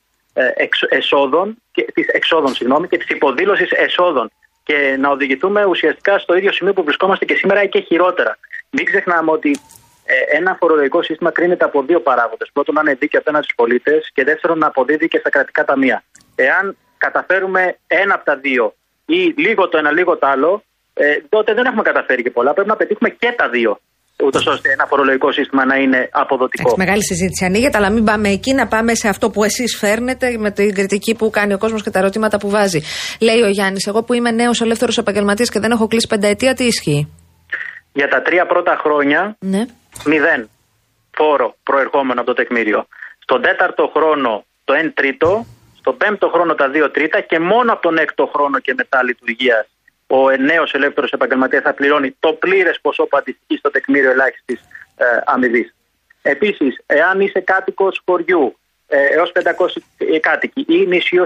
εσόδων 0.89 1.57
και, 1.71 1.87
της 1.93 2.07
εξόδων 2.07 2.53
συγγνώμη, 2.53 2.87
και 2.87 2.97
της 2.97 3.09
υποδήλωσης 3.09 3.71
εσόδων 3.71 4.31
και 4.65 4.95
να 4.99 5.09
οδηγηθούμε 5.09 5.65
ουσιαστικά 5.65 6.17
στο 6.17 6.35
ίδιο 6.35 6.51
σημείο 6.51 6.73
που 6.73 6.83
βρισκόμαστε 6.83 7.25
και 7.25 7.35
σήμερα 7.35 7.63
ή 7.63 7.69
και 7.69 7.79
χειρότερα. 7.79 8.37
Μην 8.69 8.85
ξεχνάμε 8.85 9.31
ότι 9.31 9.59
ε, 10.05 10.37
ένα 10.37 10.55
φορολογικό 10.59 11.03
σύστημα 11.03 11.31
κρίνεται 11.31 11.65
από 11.65 11.81
δύο 11.83 11.99
παράγοντες. 11.99 12.49
Πρώτον, 12.53 12.75
να 12.75 12.81
είναι 12.81 12.93
δίκαιο 12.93 13.19
απέναντι 13.19 13.43
στους 13.43 13.55
πολίτες 13.55 14.11
και 14.13 14.23
δεύτερον, 14.23 14.57
να 14.57 14.67
αποδίδει 14.67 15.07
και 15.07 15.17
στα 15.17 15.29
κρατικά 15.29 15.65
ταμεία. 15.65 16.03
Εάν 16.35 16.77
καταφέρουμε 16.97 17.77
ένα 17.87 18.13
από 18.13 18.25
τα 18.25 18.35
δύο 18.35 18.75
ή 19.05 19.33
λίγο 19.37 19.69
το 19.69 19.77
ένα, 19.77 19.91
λίγο 19.91 20.17
το 20.17 20.27
άλλο, 20.27 20.63
ε, 20.93 21.17
τότε 21.29 21.53
δεν 21.53 21.65
έχουμε 21.65 21.81
καταφέρει 21.81 22.23
και 22.23 22.31
πολλά. 22.31 22.53
Πρέπει 22.53 22.69
να 22.69 22.75
πετύχουμε 22.75 23.09
και 23.09 23.33
τα 23.37 23.49
δύο 23.49 23.79
ούτως 24.23 24.45
ώστε 24.45 24.71
ένα 24.71 24.85
φορολογικό 24.85 25.31
σύστημα 25.31 25.65
να 25.65 25.75
είναι 25.75 26.09
αποδοτικό. 26.11 26.61
Εντάξει, 26.61 26.79
μεγάλη 26.79 27.03
συζήτηση 27.03 27.45
ανοίγεται, 27.45 27.77
αλλά 27.77 27.89
μην 27.89 28.03
πάμε 28.03 28.29
εκεί, 28.29 28.53
να 28.53 28.67
πάμε 28.67 28.95
σε 28.95 29.07
αυτό 29.07 29.29
που 29.29 29.43
εσείς 29.43 29.77
φέρνετε 29.77 30.37
με 30.37 30.51
την 30.51 30.73
κριτική 30.73 31.15
που 31.15 31.29
κάνει 31.29 31.53
ο 31.53 31.57
κόσμος 31.57 31.83
και 31.83 31.89
τα 31.89 31.99
ερωτήματα 31.99 32.37
που 32.37 32.49
βάζει. 32.49 32.81
Λέει 33.21 33.41
ο 33.41 33.47
Γιάννης, 33.47 33.87
εγώ 33.87 34.03
που 34.03 34.13
είμαι 34.13 34.31
νέος 34.31 34.61
ελεύθερος 34.61 34.97
επαγγελματίας 34.97 35.49
και 35.49 35.59
δεν 35.59 35.71
έχω 35.71 35.87
κλείσει 35.87 36.07
πενταετία, 36.07 36.53
τι 36.53 36.63
ισχύει; 36.63 37.13
Για 37.93 38.07
τα 38.07 38.21
τρία 38.21 38.45
πρώτα 38.45 38.79
χρόνια, 38.83 39.37
ναι. 39.39 39.65
μηδέν 40.05 40.49
φόρο 41.17 41.55
προερχόμενο 41.63 42.19
από 42.21 42.29
το 42.29 42.35
τεκμήριο. 42.35 42.87
Στον 43.19 43.41
τέταρτο 43.41 43.91
χρόνο 43.95 44.45
το 44.63 44.73
1 44.73 44.91
τρίτο, 44.93 45.45
στον 45.79 45.97
πέμπτο 45.97 46.27
χρόνο 46.33 46.55
τα 46.55 46.71
2 46.73 46.89
τρίτα 46.93 47.19
και 47.19 47.39
μόνο 47.39 47.71
από 47.73 47.81
τον 47.81 47.97
έκτο 47.97 48.25
χρόνο 48.33 48.59
και 48.59 48.73
μετά 48.77 49.03
λειτουργίας 49.03 49.65
ο 50.07 50.29
νέος 50.29 50.73
ελεύθερος 50.73 51.11
επαγγελματίας 51.11 51.63
θα 51.63 51.73
πληρώνει 51.73 52.15
το 52.19 52.33
πλήρες 52.33 52.79
ποσό 52.81 53.03
που 53.03 53.17
αντιστοιχεί 53.17 53.57
στο 53.57 53.69
τεκμήριο 53.69 54.11
ελάχιστης 54.11 54.59
ε, 54.97 55.05
αμοιβής. 55.25 55.75
Επίσης, 56.21 56.79
εάν 56.85 57.19
είσαι 57.19 57.39
κάτοικος 57.39 58.01
χωριού 58.05 58.57
ε, 58.87 58.97
έως 59.15 59.31
500 59.33 60.19
κάτοικοι 60.19 60.65
ή 60.67 60.85
νησιό 60.87 61.23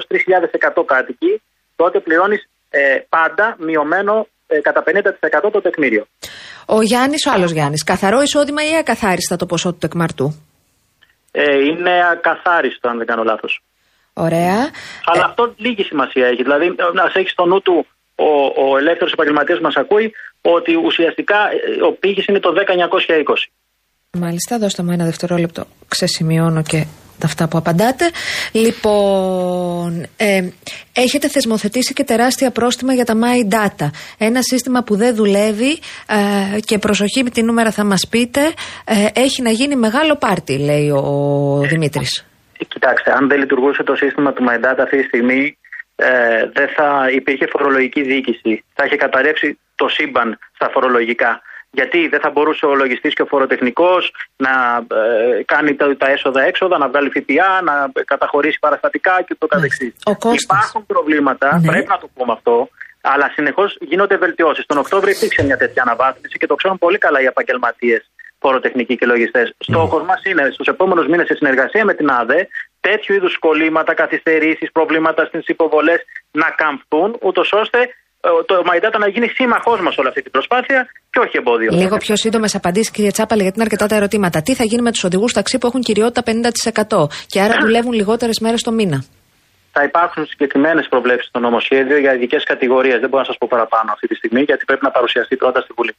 3.100 0.76 0.84
κάτοικοι, 0.86 1.42
τότε 1.76 2.00
πληρώνεις 2.00 2.50
ε, 2.70 3.00
πάντα 3.10 3.56
μειωμένο 3.60 4.28
ε, 4.48 4.60
κατά 4.60 4.84
50% 5.48 5.50
το 5.52 5.62
τεκμήριο. 5.62 6.06
Ο 6.66 6.82
Γιάννης, 6.82 7.26
ο 7.26 7.32
άλλος 7.32 7.52
Γιάννης, 7.52 7.84
καθαρό 7.84 8.22
εισόδημα 8.22 8.62
ή 8.70 8.78
ακαθάριστα 8.78 9.36
το 9.36 9.46
ποσό 9.46 9.72
του 9.72 9.78
τεκμαρτού; 9.78 10.34
Ε, 11.32 11.58
είναι 11.58 12.10
ακαθάριστο, 12.12 12.90
αν 12.90 12.98
δεν 12.98 13.08
κάνω 13.08 13.24
λάθος. 13.24 13.62
Ωραία. 14.14 14.70
Αλλά 15.06 15.26
αυτό 15.26 15.54
λίγη 15.58 15.84
σημασία 15.84 16.28
έχει. 16.28 16.44
Δηλαδή, 16.44 16.76
να 16.94 17.12
έχεις 17.14 17.32
στο 17.32 17.46
νου 17.46 17.62
του 17.62 17.88
ο, 18.28 18.32
ο 18.66 18.78
ελεύθερος 18.78 19.12
επαγγελματίας 19.14 19.60
μας 19.60 19.76
ακούει 19.76 20.12
ότι 20.42 20.76
ουσιαστικά 20.76 21.36
ε, 21.36 21.84
ο 21.84 21.92
πύχης 21.92 22.26
είναι 22.26 22.40
το 22.40 22.50
1920. 22.50 23.34
Μάλιστα, 24.12 24.58
δώστε 24.58 24.84
μου 24.84 24.92
ένα 24.92 25.06
δευτερόλεπτο. 25.06 25.66
Ξεσημειώνω 25.88 26.64
και 26.64 26.86
τα 27.20 27.26
αυτά 27.26 27.48
που 27.48 27.58
απαντάτε. 27.58 28.06
Λοιπόν, 28.52 30.08
ε, 30.18 30.50
έχετε 30.94 31.28
θεσμοθετήσει 31.28 31.94
και 31.94 32.04
τεράστια 32.04 32.52
πρόστιμα 32.52 32.94
για 32.94 33.06
τα 33.06 33.14
My 33.14 33.54
Data. 33.54 33.90
Ένα 34.18 34.42
σύστημα 34.42 34.84
που 34.84 34.96
δεν 34.96 35.16
δουλεύει 35.16 35.80
ε, 36.08 36.60
και 36.60 36.78
προσοχή 36.78 37.24
με 37.24 37.30
την 37.30 37.46
νούμερα 37.46 37.72
θα 37.72 37.84
μας 37.84 38.08
πείτε, 38.10 38.42
ε, 38.86 39.22
έχει 39.22 39.42
να 39.42 39.50
γίνει 39.50 39.76
μεγάλο 39.76 40.16
πάρτι, 40.16 40.58
λέει 40.58 40.90
ο 40.90 41.62
Δημήτρης. 41.70 42.26
Κοιτάξτε, 42.68 43.12
αν 43.12 43.28
δεν 43.28 43.40
λειτουργούσε 43.40 43.84
το 43.84 43.96
σύστημα 43.96 44.34
του 44.34 44.44
My 44.50 44.66
Data 44.66 44.80
αυτή 44.84 44.98
τη 44.98 45.04
στιγμή, 45.04 45.58
ε, 46.02 46.50
δεν 46.54 46.68
θα 46.76 47.10
υπήρχε 47.12 47.48
φορολογική 47.50 48.02
διοίκηση. 48.02 48.64
Θα 48.74 48.86
είχε 48.86 48.96
καταρρεύσει 48.96 49.60
το 49.76 49.88
σύμπαν 49.88 50.38
στα 50.56 50.70
φορολογικά. 50.74 51.42
Γιατί 51.72 52.08
δεν 52.08 52.20
θα 52.20 52.30
μπορούσε 52.30 52.66
ο 52.66 52.76
λογιστής 52.76 53.14
και 53.14 53.22
ο 53.22 53.26
φοροτεχνικός 53.26 54.14
να 54.36 54.54
ε, 54.98 55.44
κάνει 55.44 55.76
τα, 55.76 55.98
τα 55.98 56.10
έσοδα-έξοδα, 56.10 56.78
να 56.78 56.88
βγάλει 56.88 57.10
ΦΠΑ, 57.10 57.62
να 57.62 57.92
καταχωρήσει 58.06 58.60
παραστατικά 58.60 59.22
και 59.28 59.36
το 59.38 59.48
καθεξής. 59.48 59.94
Υπάρχουν 60.44 60.86
προβλήματα, 60.86 61.60
ναι. 61.60 61.68
πρέπει 61.68 61.88
να 61.88 61.98
το 61.98 62.10
πούμε 62.16 62.34
αυτό, 62.34 62.70
αλλά 63.02 63.32
συνεχώς 63.36 63.78
γίνονται 63.82 64.18
βελτιώσεις. 64.18 64.66
Τον 64.66 64.78
Οκτώβριο 64.78 65.14
υπήρξε 65.18 65.44
μια 65.44 65.58
τέτοια 65.58 65.82
αναβάθμιση 65.82 66.38
και 66.38 66.48
το 66.48 66.56
ξέρουν 66.56 66.78
πολύ 66.78 66.98
καλά 66.98 67.22
οι 67.22 67.26
επαγγελματίες 67.26 68.10
φοροτεχνικοί 68.40 68.96
και 68.96 69.06
λογιστές. 69.06 69.48
Mm. 69.50 69.56
Στόχος 69.60 70.04
μας 70.10 70.22
είναι 70.30 70.50
στους 70.54 70.68
επόμενους 70.68 71.08
μήνες 71.08 71.28
σε 71.28 71.36
συνεργασία 71.36 71.86
με 71.86 71.94
την 71.94 72.10
ΑΔΕ 72.12 72.48
τέτοιου 72.80 73.16
είδους 73.16 73.40
κολλήματα, 73.40 73.94
καθυστερήσεις, 73.94 74.72
προβλήματα 74.72 75.26
στις 75.26 75.46
υποβολές 75.48 76.00
να 76.32 76.48
καμφθούν, 76.62 77.10
ούτως 77.22 77.52
ώστε 77.54 77.80
ε, 78.22 78.30
το 78.46 78.62
Μαϊντάτα 78.66 78.98
να 78.98 79.08
γίνει 79.08 79.28
σύμμαχός 79.28 79.80
μας 79.82 79.98
όλη 79.98 80.08
αυτή 80.08 80.22
την 80.22 80.32
προσπάθεια 80.32 80.88
και 81.12 81.20
όχι 81.20 81.38
εμπόδιο. 81.38 81.70
Λίγο 81.72 81.98
πιο 81.98 82.16
σύντομες 82.16 82.56
απαντήσεις, 82.56 82.92
κύριε 82.92 83.12
Τσάπαλη, 83.12 83.42
γιατί 83.42 83.56
είναι 83.58 83.68
αρκετά 83.70 83.86
τα 83.88 83.96
ερωτήματα. 83.96 84.42
Τι 84.42 84.54
θα 84.56 84.64
γίνει 84.64 84.82
με 84.82 84.92
τους 84.92 85.04
οδηγούς 85.04 85.34
ταξί 85.34 85.58
που 85.58 85.68
έχουν 85.68 85.82
κυριότητα 85.82 86.22
50% 86.96 87.08
και 87.28 87.42
άρα 87.42 87.56
δουλεύουν 87.66 87.94
λιγότερες 87.94 88.40
μέρες 88.40 88.62
το 88.62 88.72
μήνα; 88.72 89.04
Θα 89.72 89.84
υπάρχουν 89.84 90.26
συγκεκριμένες 90.26 90.88
προβλέψεις 90.90 91.28
στο 91.28 91.40
νομοσχέδιο 91.40 91.98
για 91.98 92.14
ειδικές 92.14 92.44
κατηγορίες. 92.44 93.00
Δεν 93.00 93.10
μπορώ 93.10 93.22
να 93.22 93.28
σας 93.30 93.38
πω 93.38 93.48
παραπάνω 93.50 93.92
αυτή 93.92 94.08
τη 94.08 94.16
στιγμή, 94.16 94.42
γιατί 94.42 94.66
πρέπει 94.66 94.84
να 94.84 94.92
παρουσιαστεί 94.92 95.36
πρώτα 95.36 95.62
στη 95.62 95.74
Βουλή. 95.76 95.94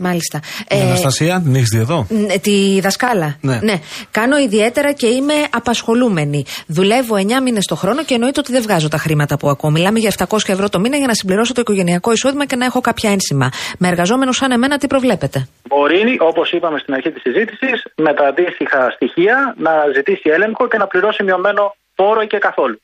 Μάλιστα. 0.00 0.40
Την 0.68 0.78
ε, 0.78 0.82
Αναστασία, 0.82 1.40
την 1.44 1.54
έχεις 1.54 1.68
δει 1.68 1.78
εδώ; 1.78 2.06
Τη 2.40 2.80
δασκάλα. 2.80 3.36
Ναι. 3.40 3.58
ναι. 3.62 3.80
Κάνω 4.10 4.36
ιδιαίτερα 4.36 4.92
και 4.92 5.06
είμαι 5.06 5.34
απασχολούμενη. 5.50 6.44
Δουλεύω 6.66 7.14
9 7.16 7.20
μήνες 7.42 7.64
το 7.64 7.74
χρόνο 7.74 8.04
και 8.04 8.14
εννοείται 8.14 8.40
ότι 8.40 8.52
δεν 8.52 8.62
βγάζω 8.62 8.88
τα 8.88 8.98
χρήματα 8.98 9.36
που 9.36 9.48
ακούω. 9.48 9.70
Μιλάμε 9.70 9.98
για 9.98 10.12
700 10.28 10.38
ευρώ 10.46 10.68
το 10.68 10.78
μήνα 10.78 10.96
για 10.96 11.06
να 11.06 11.14
συμπληρώσω 11.14 11.52
το 11.52 11.60
οικογενειακό 11.60 12.12
εισόδημα 12.12 12.46
και 12.46 12.56
να 12.56 12.64
έχω 12.64 12.80
κάποια 12.80 13.10
ένσημα. 13.10 13.48
Με 13.78 13.88
εργαζόμενο 13.88 14.32
σαν 14.32 14.50
εμένα, 14.50 14.78
τι 14.78 14.86
προβλέπετε; 14.86 15.48
Μπορεί, 15.68 16.16
όπως 16.20 16.52
είπαμε 16.52 16.78
στην 16.78 16.94
αρχή 16.94 17.10
της 17.10 17.22
συζήτησης, 17.22 17.84
με 17.96 18.14
τα 18.14 18.26
αντίστοιχα 18.26 18.90
στοιχεία 18.90 19.54
να 19.58 19.72
ζητήσει 19.94 20.30
έλεγχο 20.30 20.68
και 20.68 20.78
να 20.78 20.86
πληρώσει 20.86 21.22
μειωμένο 21.22 21.74
φόρο 21.94 22.20
ή 22.20 22.26
και 22.26 22.38
καθόλου. 22.38 22.80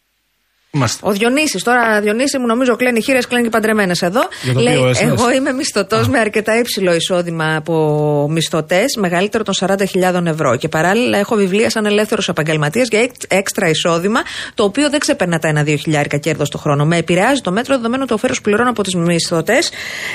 Ο 1.01 1.13
Διονύσης, 1.13 1.63
τώρα 1.63 2.01
Διονύση 2.01 2.39
μου 2.39 2.47
νομίζω 2.47 2.77
κλαίνει 2.77 3.03
χείρες, 3.03 3.27
κλαίνει 3.27 3.45
και 3.45 3.51
παντρεμένες 3.51 4.03
εδώ. 4.03 4.21
Λέει, 4.55 4.95
εγώ 5.01 5.33
είμαι 5.33 5.53
μισθωτός 5.53 6.09
με 6.09 6.19
αρκετά 6.19 6.59
υψηλό 6.59 6.95
εισόδημα 6.95 7.57
από 7.57 8.27
μισθωτές, 8.31 8.97
μεγαλύτερο 8.97 9.45
των 9.45 9.55
40.000 9.61 10.27
ευρώ. 10.27 10.57
Και 10.57 10.69
παράλληλα 10.69 11.19
έχω 11.19 11.37
βιβλία 11.37 11.71
σαν 11.71 11.87
ελεύθερος 11.87 12.29
επαγγελματίας 12.29 12.89
για 12.89 13.07
έξτρα 13.29 13.69
εισόδημα, 13.69 14.21
το 14.55 14.65
οποίο 14.65 14.91
δεν 14.91 14.99
ξεπερνά 14.99 15.39
τα 15.39 15.49
ένα-δύο 15.49 15.77
χιλιάρικα 15.77 16.17
κέρδος 16.17 16.51
το 16.51 16.59
χρόνο. 16.59 16.85
Με 16.85 16.97
επηρεάζει 16.97 17.41
το 17.41 17.53
μέτρο 17.53 17.77
δεδομένου 17.77 18.05
του 18.05 18.13
ωφέλου 18.17 18.35
που 18.35 18.43
πληρώνω 18.43 18.71
από 18.71 18.83
τις 18.83 18.95
μισθωτές 18.95 19.71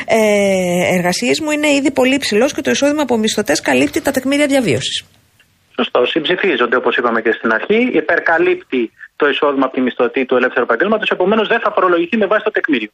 ε, 0.05 0.95
εργασίες 0.95 1.39
μου 1.39 1.51
είναι 1.51 1.67
ήδη 1.67 1.91
πολύ 1.91 2.15
υψηλός 2.15 2.53
και 2.53 2.61
το 2.61 2.71
εισόδημα 2.71 3.01
από 3.01 3.17
μισθωτές 3.17 3.61
καλύπτει 3.61 4.01
τα 4.01 4.11
τεκμήρια 4.11 4.47
διαβίωσης. 4.47 5.03
Σωστό. 5.79 6.05
Συμψηφίζονται 6.05 6.75
όπως 6.75 6.97
είπαμε 6.97 7.21
και 7.21 7.31
στην 7.31 7.53
αρχή. 7.53 7.89
Υπερκαλύπτει 7.93 8.91
το 9.15 9.29
εισόδημα 9.29 9.65
από 9.65 9.75
τη 9.75 9.81
μισθωτή 9.81 10.25
του 10.25 10.35
ελεύθερου 10.35 10.63
επαγγέλματος, 10.63 11.09
επομένως 11.09 11.47
δεν 11.47 11.59
θα 11.59 11.71
φορολογηθεί 11.71 12.17
με 12.17 12.25
βάση 12.25 12.43
το 12.43 12.51
τεκμήριο. 12.51 12.89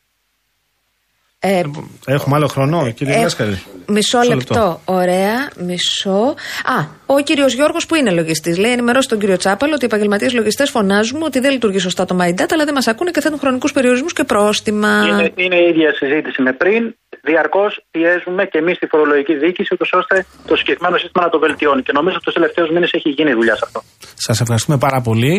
Ε, 1.47 1.61
Έχουμε 2.05 2.35
άλλο 2.35 2.47
χρόνο, 2.47 2.91
κύριε 2.91 3.15
ε, 3.15 3.21
Λάσκαρη. 3.21 3.61
Μισό 3.87 4.21
λεπτό. 4.21 4.81
Ωραία, 4.85 5.49
μισό. 5.57 6.35
Α, 6.63 6.85
ο 7.05 7.19
κύριος 7.19 7.53
Γιώργος 7.53 7.85
που 7.85 7.95
είναι 7.95 8.11
λογιστής 8.11 8.57
λέει: 8.57 8.71
Ενημερώσει 8.71 9.07
τον 9.07 9.19
κύριο 9.19 9.37
Τσάπαλο 9.37 9.73
ότι 9.73 9.83
οι 9.83 9.87
επαγγελματίες 9.91 10.33
λογιστές 10.33 10.69
φωνάζουμε 10.69 11.25
ότι 11.25 11.39
δεν 11.39 11.51
λειτουργεί 11.51 11.79
σωστά 11.79 12.05
το 12.05 12.17
My 12.21 12.29
Data, 12.41 12.51
αλλά 12.53 12.65
δεν 12.65 12.73
μας 12.73 12.87
ακούνε 12.87 13.11
και 13.11 13.21
θέτουν 13.21 13.39
χρονικούς 13.39 13.71
περιορισμούς 13.71 14.13
και 14.13 14.23
πρόστιμα. 14.23 15.05
Είναι, 15.07 15.31
είναι 15.35 15.55
η 15.55 15.67
ίδια 15.69 15.93
συζήτηση 15.93 16.41
με 16.41 16.53
πριν. 16.53 16.95
Διαρκώς 17.21 17.85
πιέζουμε 17.91 18.45
και 18.45 18.57
εμείς 18.57 18.75
στη 18.75 18.87
φορολογική 18.87 19.35
διοίκηση, 19.35 19.69
ούτως 19.73 19.89
ώστε 19.93 20.25
το 20.47 20.55
συγκεκριμένο 20.55 20.97
σύστημα 20.97 21.23
να 21.23 21.29
το 21.31 21.39
βελτιώνει. 21.39 21.81
Και 21.81 21.91
νομίζω 21.91 22.15
ότι 22.15 22.25
τους 22.25 22.33
τελευταίους 22.33 22.69
μήνες 22.69 22.91
έχει 22.91 23.09
γίνει 23.09 23.33
δουλειά 23.33 23.55
σε 23.55 23.63
αυτό. 23.65 23.79
Σας 24.27 24.41
ευχαριστούμε 24.43 24.77
πάρα 24.85 24.99
πολύ. 25.07 25.33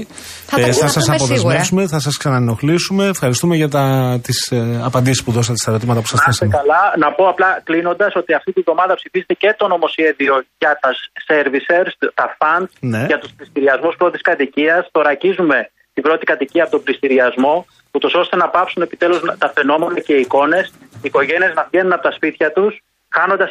Θα 0.50 0.56
τα 0.56 0.66
θα 0.66 0.72
πούμε 0.78 0.88
σας 0.96 1.08
αποδεσμεύσουμε, 1.14 1.82
θα 1.94 2.00
σας 2.06 2.14
ξανανοχλήσουμε. 2.16 3.04
Ευχαριστούμε 3.14 3.54
για 3.60 3.68
τις 4.26 4.38
ε, 4.50 4.80
απαντήσεις 4.88 5.22
που 5.24 5.32
δώσατε 5.36 5.58
στα 5.62 5.70
ερωτήματα 5.70 6.00
που 6.02 6.06
σας 6.12 6.20
Να 6.20 6.26
είστε 6.30 6.44
θέσαμε. 6.46 6.56
καλά. 6.60 6.82
Να 7.04 7.08
πω 7.16 7.24
απλά 7.32 7.50
κλείνοντας 7.68 8.12
ότι 8.20 8.32
αυτή 8.38 8.50
τη 8.56 8.60
βδομάδα 8.66 8.94
ψηφίζεται 9.00 9.34
και 9.42 9.50
το 9.60 9.66
νομοσχέδιο 9.74 10.34
για 10.62 10.72
τα 10.82 10.90
servicers, 11.28 11.92
τα 12.20 12.26
funds, 12.40 12.70
Ναι. 12.92 13.02
για 13.10 13.18
τους 13.22 13.30
πληστηριασμούς 13.36 13.94
πρώτης 14.00 14.20
κατοικίας. 14.30 14.82
Το 14.94 15.00
ρακίζουμε 15.08 15.58
την 15.94 16.02
πρώτη 16.06 16.24
κατοικία 16.32 16.62
από 16.64 16.72
τον 16.76 16.82
πληστηριασμό, 16.86 17.54
ούτως 17.96 18.12
ώστε 18.22 18.34
να 18.42 18.46
πάψουν 18.54 18.80
επιτέλους 18.86 19.20
τα 19.42 19.48
φαινόμενα 19.56 20.00
και 20.06 20.14
οι 20.18 20.20
εικόνες, 20.26 20.64
οι 21.02 21.06
οικογένειες 21.10 21.52
να 21.58 21.62
βγαίνουν 21.70 21.92
από 21.96 22.02
τα 22.08 22.12
σπίτια 22.18 22.48
τους, 22.56 22.72
χάνοντας 23.16 23.48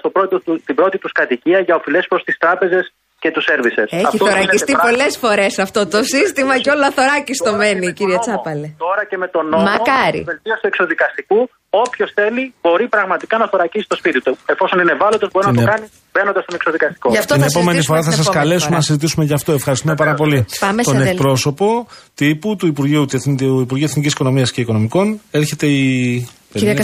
την 0.67 0.75
πρώτη 0.79 0.97
τους 1.03 1.11
κατοικία 1.19 1.59
για 1.59 1.75
οφειλές 1.79 2.05
προς 2.11 2.21
τις 2.23 2.35
τράπεζες 2.43 2.85
και 3.25 3.31
τους 3.35 3.45
services. 3.51 3.87
Έχει 3.97 4.05
Αυτό 4.11 4.17
θωρακιστεί 4.25 4.71
γίνεται 4.71 4.87
πολλές 4.87 5.13
φορές 5.23 5.51
αυτό 5.65 5.81
το 5.93 5.99
σύστημα 6.15 6.53
και 6.63 6.69
όλα 6.75 6.87
θωράκιστο 6.97 7.49
Τώρα 7.49 7.57
και 7.57 7.63
μένει, 7.63 7.79
με 7.79 7.91
τον 7.91 7.97
κύριε 7.99 8.17
νόμο. 8.19 8.25
Τσάπαλε. 8.25 8.67
Τώρα 8.85 9.03
και 9.09 9.17
με 9.23 9.27
τον 9.35 9.43
νόμο, 9.51 9.63
Μακάρι. 9.71 10.19
τη 10.21 10.27
βελτίωση 10.31 10.59
του 10.63 10.69
εξοδικαστικού, 10.73 11.39
όποιος 11.83 12.09
θέλει 12.17 12.43
μπορεί 12.63 12.85
πραγματικά 12.95 13.35
να 13.41 13.45
θωρακίσει 13.51 13.87
το 13.93 13.97
σπίτι 14.01 14.19
του. 14.25 14.33
Εφόσον 14.53 14.77
είναι 14.81 14.93
ευάλωτος, 14.97 15.27
μπορεί 15.33 15.45
να 15.49 15.53
Είναι- 15.53 15.63
το 15.65 15.71
κάνει 15.73 15.85
μπαίνοντας 16.13 16.41
στον 16.45 16.55
εξοδικαστικό. 16.59 17.07
Γι' 17.15 17.21
αυτό 17.23 17.33
Την 17.35 17.43
θα 17.43 17.49
επόμενη 17.53 17.69
συζητήσουμε 17.77 17.91
φορά 17.91 18.01
θα 18.07 18.11
την 18.11 18.17
σας 18.19 18.25
επόμενη 18.27 18.41
καλέσουμε 18.43 18.69
φορά. 18.73 18.79
να 18.81 18.85
συζητήσουμε 18.89 19.23
γι' 19.29 19.37
αυτό. 19.39 19.49
Ευχαριστούμε 19.61 19.93
πάρα 20.01 20.13
πολύ. 20.21 20.39
Πάμε 20.65 20.81
σε 20.83 20.89
Τον 20.89 20.97
δελ- 20.99 21.11
εκπρόσωπο 21.13 21.67
τύπου 22.21 22.49
του 22.59 22.65
Υπουργείου, 22.73 23.03
του 23.09 23.15
Εθνικού- 23.19 23.45
του 23.51 23.59
Υπουργείου 23.65 23.87
Εθνικής 23.91 24.11
Οικονομίας 24.15 24.49
και 24.53 24.61
Οικονομικών. 24.65 25.05
Έρχεται 25.41 25.65
η. 25.65 25.83
Κυρία 26.53 26.73
η 26.73 26.75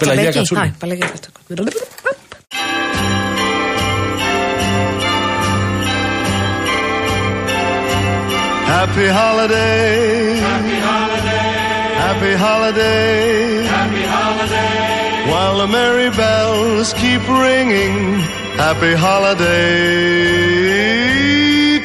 Happy 8.82 9.06
holiday. 9.06 10.42
Happy 10.42 10.80
holiday. 10.90 11.54
Happy 12.02 12.34
holiday. 12.34 13.62
Happy 13.78 14.02
holiday. 14.02 15.30
While 15.30 15.60
the 15.60 15.68
merry 15.68 16.10
bells 16.10 16.92
keep 16.94 17.22
ringing. 17.30 18.22
Happy 18.58 18.96
holiday 18.96 19.46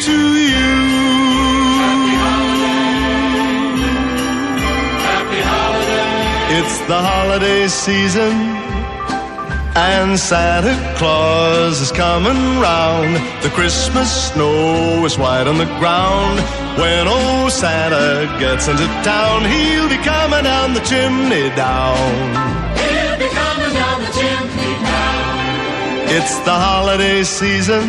to 0.07 0.19
you. 0.49 0.73
Happy 1.85 2.15
holiday. 2.25 2.89
Happy 5.13 5.41
holiday. 5.53 6.57
It's 6.59 6.79
the 6.89 7.01
holiday 7.13 7.69
season. 7.69 8.33
And 9.77 10.19
Santa 10.19 10.75
Claus 10.97 11.79
is 11.83 11.93
coming 11.93 12.59
round. 12.59 13.17
The 13.43 13.51
Christmas 13.51 14.33
snow 14.33 15.05
is 15.05 15.19
white 15.19 15.47
on 15.47 15.59
the 15.59 15.67
ground. 15.79 16.66
When 16.83 17.05
old 17.09 17.53
Santa 17.61 18.07
gets 18.39 18.65
into 18.73 18.87
town, 19.13 19.39
he'll 19.53 19.89
be 19.97 20.01
coming 20.13 20.45
down 20.53 20.69
the 20.79 20.85
chimney 20.91 21.47
down. 21.65 21.97
He'll 22.81 23.19
be 23.25 23.31
coming 23.41 23.73
down 23.81 23.97
the 24.07 24.13
chimney 24.21 24.73
down. 24.91 26.17
It's 26.17 26.35
the 26.49 26.57
holiday 26.67 27.19
season. 27.39 27.85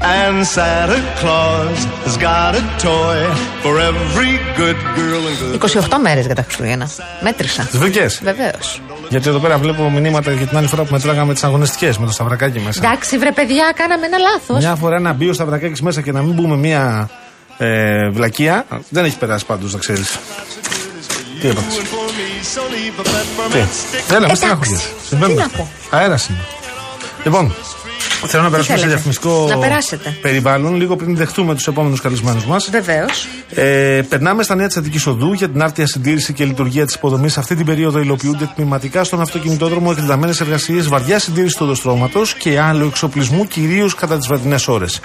And 0.00 0.46
Santa 0.46 1.00
Claus 1.20 1.78
has 2.06 2.16
got 2.28 2.52
a 2.60 2.62
toy 2.88 3.18
for 3.64 3.74
every 3.90 4.34
good 4.60 4.78
girl 4.98 5.22
and 5.28 5.36
good 5.40 5.58
28 5.58 5.98
μέρες 6.02 6.26
για 6.26 6.34
τα 6.34 6.42
Χριστούγεννα. 6.42 6.88
Μέτρησα. 7.20 7.62
Τις 7.62 7.78
βρήκες; 7.78 8.20
Βεβαίως. 8.22 8.80
Γιατί 9.08 9.28
εδώ 9.28 9.38
πέρα 9.38 9.58
βλέπω 9.58 9.90
μηνύματα 9.90 10.32
για 10.32 10.46
την 10.46 10.56
άλλη 10.56 10.66
φορά 10.66 10.82
που 10.82 10.92
μετράγαμε 10.92 11.32
τις 11.32 11.44
αγωνιστικές 11.44 11.98
με 11.98 12.06
το 12.06 12.12
σταυρακάκι 12.12 12.60
μέσα. 12.60 12.80
Εντάξει, 12.84 13.18
βρε 13.18 13.32
παιδιά, 13.32 13.72
κάναμε 13.74 14.06
ένα 14.06 14.18
λάθος. 14.18 14.58
Μια 14.58 14.74
φορά 14.74 15.00
να 15.00 15.12
μπει 15.12 15.28
ο 15.28 15.32
σταυρακάκι 15.32 15.82
μέσα 15.82 16.00
και 16.00 16.12
να 16.12 16.22
μην 16.22 16.34
μπούμε 16.34 16.56
μια 16.56 17.10
ε, 17.58 18.08
βλακεία. 18.08 18.66
Δεν 18.88 19.04
έχει 19.04 19.18
περάσει 19.18 19.46
πάντως, 19.46 19.72
να 19.72 19.78
ξέρεις. 19.78 20.18
Τι 21.40 21.48
έπαθε. 21.48 21.66
for 21.70 22.08
me. 22.18 22.28
So 22.54 22.62
leave 22.72 23.00
a 23.00 23.04
peppermint 23.04 23.52
Τι; 23.52 23.58
stick. 23.60 24.10
Έλα, 24.10 24.18
με 24.20 24.24
Εντάξει. 24.24 24.36
στεναχωριέσαι. 24.36 24.88
Τι 25.00 25.06
Συμβαίνουν 25.06 25.36
να 25.36 25.44
αυτά. 25.44 25.56
πω; 25.56 25.68
Αέρας 25.90 26.28
είναι. 26.28 26.44
Λοιπόν, 27.24 27.54
θέλω 28.26 28.42
να 28.42 28.50
περάσουμε 28.50 28.76
σε 28.76 28.82
θέλετε; 28.82 28.86
διαφημιστικό 28.86 29.46
Να 29.48 29.58
περάσετε. 29.58 30.16
περιβάλλον 30.20 30.76
λίγο 30.76 30.96
πριν 30.96 31.16
δεχτούμε 31.16 31.54
τους 31.54 31.66
επόμενους 31.66 32.00
καλεσμένους 32.00 32.44
μας. 32.44 32.68
Βεβαίως. 32.70 33.26
Ε, 33.54 34.00
περνάμε 34.08 34.42
στα 34.42 34.54
νέα 34.54 34.66
της 34.66 34.76
Αττικής 34.76 35.06
Οδού 35.06 35.32
για 35.32 35.48
την 35.48 35.62
άρτια 35.62 35.86
συντήρηση 35.86 36.32
και 36.32 36.44
λειτουργία 36.44 36.84
της 36.86 36.94
υποδομής. 36.94 37.38
Αυτή 37.38 37.54
την 37.54 37.66
περίοδο 37.66 37.98
υλοποιούνται 37.98 38.50
τμηματικά 38.54 39.04
στον 39.04 39.20
αυτοκινητόδρομο 39.20 39.88
εκτεταμένες 39.94 40.40
εργασίες, 40.40 40.88
βαριά 40.88 41.18
συντήρηση 41.18 41.56
του 41.56 41.64
οδοστρώματος 41.64 42.34
και 42.34 42.60
άλλου 42.60 42.86
εξοπλισμού, 42.86 43.46
κυρίως 43.46 43.94
κατά 43.94 44.16
τις 44.16 44.26
βραδινές 44.26 44.68
ώρες. 44.68 45.00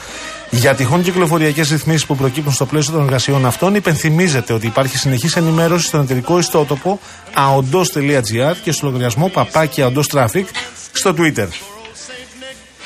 Για 0.50 0.76
τυχόν 0.76 1.04
κυκλοφοριακές 1.04 1.70
ρυθμίσεις 1.70 2.06
που 2.06 2.16
προκύπτουν 2.16 2.54
στο 2.54 2.66
πλαίσιο 2.66 2.94
των 2.94 3.04
εργασιών 3.04 3.46
αυτών, 3.46 3.76
υπενθυμίζεται 3.76 4.54
ότι 4.54 4.66
υπάρχει 4.66 4.98
συνεχής 4.98 5.36
ενημέρωση 5.36 5.86
στον 5.86 6.02
εταιρικό 6.02 6.40
ιστότοπο 6.40 7.00
aondos.gr 7.36 8.56
και 8.64 8.72
στο 8.72 8.86
λογαριασμό 8.86 9.28
παπάκι 9.28 9.84
aondos 9.86 10.18
traffic 10.18 10.46
στο 10.92 11.14
Twitter. 11.18 11.73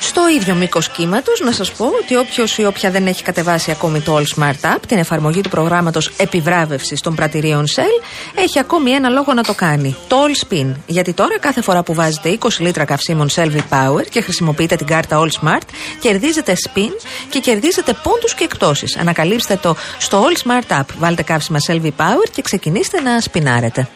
Στο 0.00 0.28
ίδιο 0.28 0.54
μήκος 0.54 0.88
κύματος, 0.88 1.40
να 1.40 1.52
σας 1.52 1.72
πω 1.72 1.84
ότι 2.02 2.16
όποιος 2.16 2.58
ή 2.58 2.64
όποια 2.64 2.90
δεν 2.90 3.06
έχει 3.06 3.22
κατεβάσει 3.22 3.70
ακόμη 3.70 4.00
το 4.00 4.16
All 4.16 4.38
Smart 4.38 4.74
App, 4.74 4.80
την 4.88 4.98
εφαρμογή 4.98 5.40
του 5.40 5.48
προγράμματος 5.48 6.10
επιβράβευσης 6.16 7.00
των 7.00 7.14
πρατηρίων 7.14 7.64
Shell, 7.66 8.04
έχει 8.34 8.58
ακόμη 8.58 8.90
ένα 8.90 9.08
λόγο 9.08 9.34
να 9.34 9.42
το 9.42 9.54
κάνει. 9.54 9.96
Το 10.08 10.16
All 10.24 10.46
Spin. 10.46 10.74
Γιατί 10.86 11.12
τώρα 11.12 11.38
κάθε 11.38 11.62
φορά 11.62 11.82
που 11.82 11.94
βάζετε 11.94 12.38
20 12.40 12.48
λίτρα 12.58 12.84
καυσίμων 12.84 13.28
Shell 13.34 13.50
V-Power 13.50 14.06
και 14.10 14.20
χρησιμοποιείτε 14.20 14.76
την 14.76 14.86
κάρτα 14.86 15.20
All 15.22 15.44
Smart, 15.44 15.66
κερδίζετε 16.00 16.56
spin 16.64 16.92
και 17.30 17.38
κερδίζετε 17.38 17.92
πόντους 18.02 18.34
και 18.34 18.44
εκτόσεις. 18.44 18.96
Ανακαλύψτε 18.96 19.56
το 19.56 19.76
στο 19.98 20.24
All 20.24 20.48
Smart 20.48 20.80
App. 20.80 20.86
Βάλτε 20.98 21.22
καύσιμα 21.22 21.58
Shell 21.68 21.80
V-Power 21.82 22.28
και 22.32 22.42
ξεκινήστε 22.42 23.00
να 23.00 23.20
σπινάρετε. 23.20 23.88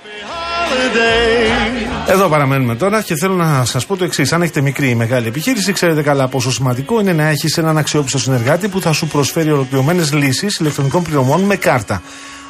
Holiday. 0.73 2.11
Εδώ 2.13 2.29
παραμένουμε 2.29 2.75
τώρα 2.75 3.03
και 3.03 3.15
θέλω 3.17 3.35
να 3.35 3.65
σας 3.65 3.87
πω 3.87 3.97
το 3.97 4.05
εξής. 4.05 4.33
Αν 4.33 4.43
έχετε 4.43 4.61
μικρή 4.61 4.89
ή 4.89 4.95
μεγάλη 4.95 5.27
επιχείρηση, 5.27 5.73
ξέρετε 5.73 6.03
καλά 6.03 6.29
πόσο 6.29 6.51
σημαντικό 6.53 7.01
είναι 7.01 7.13
να 7.13 7.29
έχεις 7.29 7.59
έναν 7.59 7.79
αξιόπιστο 7.79 8.19
συνεργάτη 8.19 8.69
που 8.69 8.81
θα 8.81 8.93
σου 8.93 9.07
προσφέρει 9.07 9.51
ολοκληρωμένες 9.51 10.13
λύσεις 10.13 10.57
ηλεκτρονικών 10.57 11.03
πληρωμών 11.03 11.41
με 11.41 11.57
κάρτα. 11.57 12.03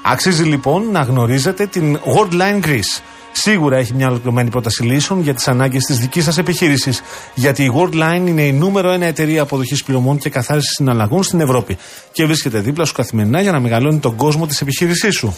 Αξίζει 0.03 0.43
λοιπόν 0.43 0.91
να 0.91 1.01
γνωρίζετε 1.03 1.66
την 1.66 1.99
Worldline 1.99 2.66
Greece. 2.66 3.03
Σίγουρα 3.33 3.77
έχει 3.77 3.95
μια 3.95 4.09
ολοκληρωμένη 4.09 4.51
πρόταση 4.51 4.83
λύσεων 4.83 5.23
για 5.23 5.35
τις 5.35 5.49
ανάγκες 5.49 5.85
της 5.85 5.99
δικής 5.99 6.25
σας 6.25 6.39
επιχείρησης. 6.39 7.03
Γιατί 7.35 7.64
η 7.64 7.73
Worldline 7.77 8.27
είναι 8.27 8.43
η 8.43 8.53
νούμερο 8.53 8.91
ένα 8.91 9.07
εταιρεία 9.07 9.43
αποδοχής 9.43 9.83
πληρωμών 9.85 10.18
και 10.18 10.31
καθάρισης 10.31 10.70
συναλλαγών 10.70 11.23
στην 11.23 11.41
Ευρώπη. 11.41 11.77
Και 12.12 12.27
βρίσκεται 12.27 12.59
δίπλα 12.59 12.85
σου 12.85 12.93
καθημερινά 12.93 13.41
για 13.41 13.53
να 13.53 13.61
μεγαλώνει 13.61 13.99
τον 13.99 14.16
κόσμο 14.16 14.47
της 14.47 14.61
επιχείρησής 14.61 15.14
σου. 15.14 15.37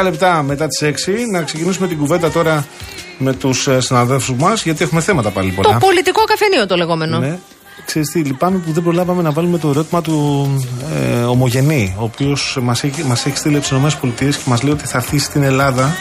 10 0.00 0.02
λεπτά 0.02 0.42
μετά 0.42 0.66
τις 0.66 1.06
6, 1.06 1.10
να 1.32 1.42
ξεκινήσουμε 1.42 1.88
την 1.88 1.98
κουβέντα 1.98 2.30
τώρα 2.30 2.66
με 3.18 3.32
τους 3.32 3.68
συναδέλφους 3.78 4.36
μας, 4.36 4.62
γιατί 4.62 4.84
έχουμε 4.84 5.00
θέματα 5.00 5.30
πάλι 5.30 5.50
πολλά. 5.50 5.72
Το 5.72 5.78
πολιτικό 5.86 6.24
καφενείο 6.24 6.66
το 6.66 6.76
λεγόμενο. 6.76 7.18
Ναι. 7.18 7.38
Ξέρεις 7.84 8.10
τι, 8.10 8.18
λυπάμαι 8.18 8.58
που 8.58 8.72
δεν 8.72 8.82
προλάβαμε 8.82 9.22
να 9.22 9.30
βάλουμε 9.30 9.58
το 9.58 9.68
ερώτημα 9.68 10.02
του 10.02 10.48
ε, 11.12 11.22
Ομογενή, 11.22 11.94
ο 11.98 12.02
οποίος 12.02 12.58
μας 12.62 12.84
έχει, 12.84 13.04
μας 13.04 13.26
έχει 13.26 13.36
στείλει 13.36 13.56
από 13.56 13.62
τις 13.68 14.00
ΗΠΑ 14.02 14.30
και 14.30 14.34
μας 14.44 14.62
λέει 14.62 14.72
ότι 14.72 14.86
θα 14.86 14.98
έρθει 14.98 15.18
στην 15.18 15.42
Ελλάδα 15.42 15.96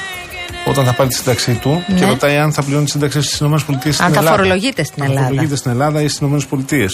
όταν 0.65 0.85
θα 0.85 0.93
πάρει 0.93 1.09
τη 1.09 1.15
σύνταξή 1.15 1.53
του 1.61 1.83
Ναι. 1.88 1.99
και 1.99 2.05
ρωτάει 2.05 2.38
αν 2.38 2.53
θα 2.53 2.63
πληρώνει 2.63 2.85
τη 2.85 2.91
σύνταξη 2.91 3.21
στις 3.21 3.39
ΗΠΑ 3.39 3.57
στην 3.57 3.75
Αν 3.88 3.93
θα 3.93 4.05
Ελλάδα. 4.05 4.29
φορολογείται 4.29 4.83
στην 4.83 5.03
Αν 5.03 5.09
Ελλάδα. 5.09 5.25
φορολογείται 5.27 5.55
στην 5.55 5.71
Ελλάδα 5.71 6.01
ή 6.01 6.07
στις 6.07 6.27
ΗΠΑ. 6.27 6.89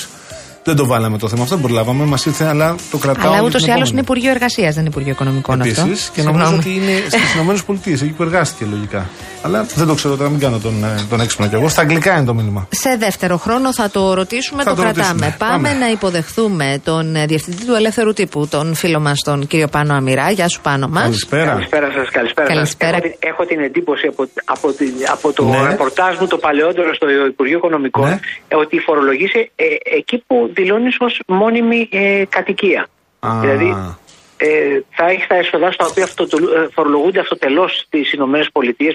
Δεν 0.64 0.76
το 0.76 0.86
βάλαμε 0.86 1.18
το 1.18 1.28
θέμα 1.28 1.44
αυτό, 1.44 1.56
δεν 1.56 1.66
προλάβαμε, 1.66 2.06
μας 2.06 2.26
ήρθε, 2.26 2.46
αλλά 2.46 2.76
το 2.92 2.98
κρατάω. 2.98 3.24
Αλλά 3.26 3.36
για 3.36 3.44
ούτως 3.48 3.62
την 3.62 3.70
ή 3.70 3.74
άλλω 3.74 3.80
είναι 3.80 4.00
επόμενη. 4.00 4.02
Υπουργείο 4.02 4.32
Εργασίας, 4.32 4.74
δεν 4.74 4.80
είναι 4.80 4.90
Υπουργείο 4.90 5.12
Οικονομικών 5.12 5.62
αυτό. 5.62 5.82
Επίσης, 5.82 6.10
και 6.10 6.22
νομίζω 6.22 6.46
Συγγνώμη. 6.46 6.78
ότι 6.78 6.92
είναι 6.92 7.04
στις 7.08 7.34
ΗΠΑ, 7.70 8.06
εκεί 8.06 8.14
που 8.14 8.24
εργάστηκε 8.24 8.66
λογικά. 8.70 9.10
Αλλά 9.46 9.64
δεν 9.76 9.88
το 9.88 9.94
ξέρω 9.94 10.16
τώρα, 10.16 10.30
μην 10.30 10.40
κάνω 10.40 10.58
τον, 10.60 10.84
ε, 10.84 11.06
τον 11.10 11.20
έξυπνο 11.22 11.48
κι 11.48 11.56
εγώ. 11.56 11.68
Στα 11.70 11.82
αγγλικά 11.82 12.16
είναι 12.18 12.26
το 12.26 12.34
μήνυμα. 12.34 12.68
Σε 12.70 12.96
δεύτερο 13.00 13.38
χρόνο 13.38 13.74
θα 13.74 13.90
το 13.90 14.14
ρωτήσουμε, 14.14 14.64
Θα 14.64 14.70
το, 14.70 14.76
το 14.76 14.82
κρατάμε. 14.82 15.08
ρωτήσουμε. 15.08 15.36
Πάμε, 15.40 15.68
Πάμε. 15.70 15.80
να 15.86 15.90
υποδεχθούμε 15.92 16.82
τον 16.84 17.16
ε, 17.16 17.26
διευθυντή 17.26 17.66
του 17.66 17.74
Ελεύθερου 17.74 18.14
Τύπου, 18.14 18.48
τον 18.48 18.76
φίλο 18.76 19.00
μας, 19.00 19.20
τον 19.26 19.48
κύριο 19.48 19.68
Πάνο 19.68 19.94
Αμυρά. 19.94 20.32
Γεια 20.32 20.48
σου, 20.50 20.62
Πάνο 20.62 20.88
μας. 20.88 21.02
Καλησπέρα. 21.04 21.46
Καλησπέρα 21.46 21.92
σας, 21.92 22.10
καλησπέρα, 22.10 22.48
σας. 22.48 22.56
Καλησπέρα. 22.56 22.98
Έχω, 22.98 23.02
την- 23.02 23.16
έχω 23.30 23.46
την 23.46 23.60
εντύπωση 23.60 24.08
από, 24.08 24.28
από, 24.46 24.72
την- 24.72 24.94
από 25.12 25.34
το 25.34 25.44
Ναι. 25.46 25.68
ρεπορτάζ 25.68 26.18
μου 26.20 26.28
το 26.28 26.38
παλαιότερο 26.38 26.94
στο 26.94 27.06
Υπουργείο 27.28 27.58
Οικονομικών 27.58 28.08
Ναι. 28.10 28.20
ε, 28.48 28.56
ότι 28.56 28.80
φορολογείσαι 28.80 29.52
ε, 29.56 29.66
εκεί 29.98 30.24
που 30.28 30.50
δηλώνεις 30.54 30.96
ως 31.00 31.20
μόνιμη 31.28 31.90
ε, 31.92 32.24
κατοικία. 32.30 32.88
Α. 33.20 33.30
Δηλαδή 33.42 33.66
ε, 33.70 33.96
θα 34.98 35.06
έχεις 35.12 35.28
τα 35.28 35.36
έσοδα 35.36 35.72
στα 35.72 35.86
οποία 35.90 36.04
αυτό, 36.04 36.24
ε, 36.24 36.68
φορολογούνται 36.76 37.20
αυτοτελώ 37.20 37.68
στι 37.68 38.00
ΗΠΑ 38.14 38.26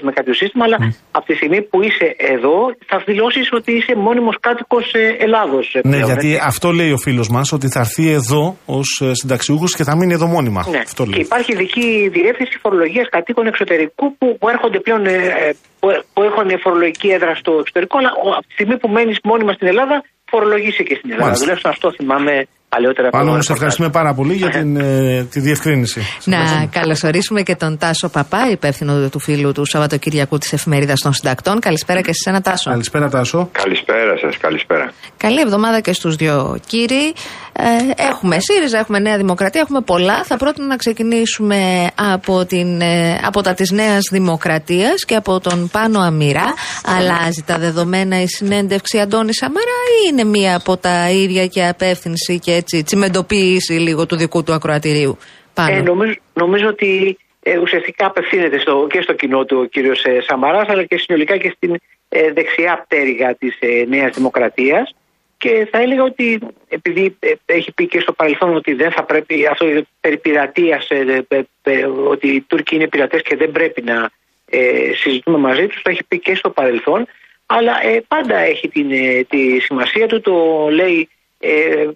με 0.07 0.11
κάποιο 0.11 0.33
σύστημα, 0.33 0.63
αλλά 0.67 0.77
από 1.11 1.25
τη 1.25 1.33
στιγμή 1.35 1.61
που 1.61 1.77
είσαι 1.83 2.07
εδώ 2.33 2.57
θα 2.89 2.97
δηλώσεις 3.05 3.47
ότι 3.59 3.71
είσαι 3.77 3.93
μόνιμος 3.95 4.35
κάτοικος 4.39 4.85
Ελλάδος. 5.25 5.65
Ναι, 5.83 5.97
γιατί 5.97 6.39
αυτό 6.51 6.71
λέει 6.71 6.91
ο 6.91 6.97
φίλος 6.97 7.29
μας, 7.29 7.51
ότι 7.51 7.67
θα 7.73 7.79
έρθει 7.79 8.11
εδώ 8.11 8.57
ως 8.65 9.01
συνταξιούχος 9.11 9.75
και 9.75 9.83
θα 9.83 9.95
μείνει 9.97 10.13
εδώ 10.13 10.25
μόνιμα. 10.27 10.61
Ναι. 10.71 10.77
Αυτό 10.77 11.03
Και 11.03 11.09
λέει. 11.09 11.19
υπάρχει 11.21 11.51
ειδική 11.53 12.09
διεύθυνση 12.17 12.57
φορολογίας 12.61 13.07
κατοίκων 13.09 13.45
εξωτερικού 13.47 14.05
που, 14.17 14.37
που 14.39 14.49
έρχονται 14.49 14.79
πλέον, 14.79 15.05
ε, 15.05 15.13
ε, 15.15 15.53
που, 15.79 15.87
που 16.13 16.21
έχουν 16.23 16.47
φορολογική 16.63 17.07
έδρα 17.07 17.35
στο 17.35 17.51
εξωτερικό, 17.59 17.97
αλλά 17.97 18.11
ο- 18.25 18.33
από 18.39 18.45
τη 18.47 18.53
στιγμή 18.57 18.77
που 18.77 18.87
μένεις 18.89 19.17
μόνιμα 19.23 19.53
στην 19.53 19.67
Ελλάδα, 19.67 20.03
φορολογήσει 20.31 20.83
και 20.83 20.95
στην 20.95 21.09
Ελλάδα. 21.11 21.23
Μάλιστα. 21.25 21.43
Τουλάχιστον 21.43 21.71
αυτό 21.75 21.87
θυμάμαι 21.97 22.33
παλαιότερα. 22.69 23.07
από 23.07 23.17
Πάνω 23.17 23.29
το 23.29 23.41
σε 23.41 23.53
ρεπορτάζ. 23.53 23.55
ευχαριστούμε 23.55 23.89
πάρα 23.89 24.13
πολύ 24.13 24.33
για 24.33 24.49
την, 24.49 24.75
ε, 24.77 25.23
τη 25.31 25.39
διευκρίνηση. 25.39 26.01
Σε 26.01 26.29
Να 26.29 26.35
ευχαριστούμε. 26.35 26.69
καλωσορίσουμε 26.71 27.41
και 27.41 27.55
τον 27.55 27.77
Τάσο 27.77 28.09
Παπά, 28.09 28.49
υπεύθυνο 28.51 29.09
του 29.09 29.19
φίλου 29.19 29.51
του 29.51 29.65
Σαββατοκυριακού 29.65 30.37
της 30.37 30.53
Εφημερίδας 30.53 30.99
των 30.99 31.13
Συντακτών. 31.13 31.59
Καλησπέρα 31.59 32.01
και 32.01 32.13
σε 32.13 32.29
ένα 32.29 32.41
Τάσο. 32.41 32.69
Καλησπέρα, 32.69 33.09
Τάσο. 33.09 33.49
Καλησπέρα 33.51 34.17
σας, 34.21 34.37
καλησπέρα. 34.37 34.91
Καλή 35.17 35.39
εβδομάδα 35.41 35.79
και 35.79 35.93
στους 35.93 36.15
δυο 36.15 36.57
κύριοι. 36.67 37.13
Ε, 37.61 38.03
έχουμε 38.09 38.37
ΣΥΡΙΖΑ, 38.39 38.77
έχουμε 38.77 38.99
Νέα 38.99 39.17
Δημοκρατία, 39.17 39.61
έχουμε 39.61 39.81
πολλά. 39.81 40.23
Θα 40.23 40.37
πρότεινα 40.37 40.67
να 40.67 40.75
ξεκινήσουμε 40.75 41.87
από, 42.13 42.45
την, 42.45 42.81
ε, 42.81 43.19
από 43.25 43.41
τα 43.41 43.53
της 43.53 43.71
Νέας 43.71 44.07
Δημοκρατίας 44.11 45.05
και 45.05 45.15
από 45.15 45.39
τον 45.39 45.69
Πάνο 45.71 45.99
Αμυρά. 45.99 46.53
Αλλάζει 46.97 47.43
τα 47.45 47.57
δεδομένα 47.57 48.21
η 48.21 48.27
συνέντευξη 48.27 48.99
Αντώνη 48.99 49.33
Σαμαρά 49.33 49.61
ή 50.03 50.09
είναι 50.11 50.23
μία 50.23 50.55
από 50.55 50.77
τα 50.77 51.09
ίδια 51.09 51.47
και 51.47 51.65
απεύθυνση 51.67 52.39
και 52.39 52.58
έτσι 52.61 52.83
τσιμεντοποίηση 52.83 53.73
λίγο 53.73 54.05
του 54.05 54.15
δικού 54.15 54.43
του 54.43 54.53
ακροατηρίου. 54.53 55.17
Πάνω. 55.53 55.75
Ε, 55.75 55.81
νομίζω, 55.81 56.15
νομίζω 56.33 56.67
ότι 56.67 57.17
ε, 57.43 57.57
ουσιαστικά 57.57 58.05
απευθύνεται 58.05 58.59
στο, 58.59 58.87
και 58.91 59.01
στο 59.01 59.13
κοινό 59.13 59.45
του 59.45 59.57
ο 59.63 59.65
κύριος 59.65 60.03
ε, 60.03 60.21
Σαμαράς, 60.27 60.67
αλλά 60.69 60.83
και 60.83 60.97
συνολικά 60.97 61.37
και 61.37 61.53
στην 61.55 61.71
ε, 62.09 62.31
δεξιά 62.31 62.73
πτέρυγα 62.83 63.35
της 63.35 63.53
ε, 63.59 63.85
Νέας 63.87 64.15
Δημοκρατίας. 64.15 64.93
Και 65.37 65.67
θα 65.71 65.77
έλεγα 65.81 66.03
ότι 66.03 66.39
επειδή 66.67 67.17
ε, 67.19 67.31
έχει 67.45 67.71
πει 67.71 67.87
και 67.87 67.99
στο 67.99 68.13
παρελθόν 68.13 68.55
ότι 68.55 68.73
δεν 68.73 68.91
θα 68.91 69.03
πρέπει 69.03 69.47
αυτό 69.51 69.65
περί 70.01 70.17
πειρατείας, 70.17 70.89
ε, 70.89 71.25
ε, 71.27 71.41
ε, 71.63 71.85
ότι 71.85 72.27
οι 72.27 72.41
Τούρκοι 72.47 72.75
είναι 72.75 72.87
πειρατές 72.87 73.21
και 73.21 73.35
δεν 73.35 73.51
πρέπει 73.51 73.81
να 73.81 74.09
ε, 74.49 74.93
συζητούμε 75.01 75.37
μαζί 75.37 75.67
τους, 75.67 75.81
το 75.81 75.89
έχει 75.89 76.03
πει 76.07 76.19
και 76.19 76.35
στο 76.35 76.49
παρελθόν, 76.49 77.07
αλλά 77.45 77.73
ε, 77.83 78.03
πάντα 78.07 78.37
έχει 78.37 78.67
την, 78.67 78.91
ε, 78.91 79.23
τη 79.29 79.59
σημασία 79.59 80.07
του, 80.07 80.21
το 80.21 80.67
λέει 80.71 80.97
ε, 80.99 81.18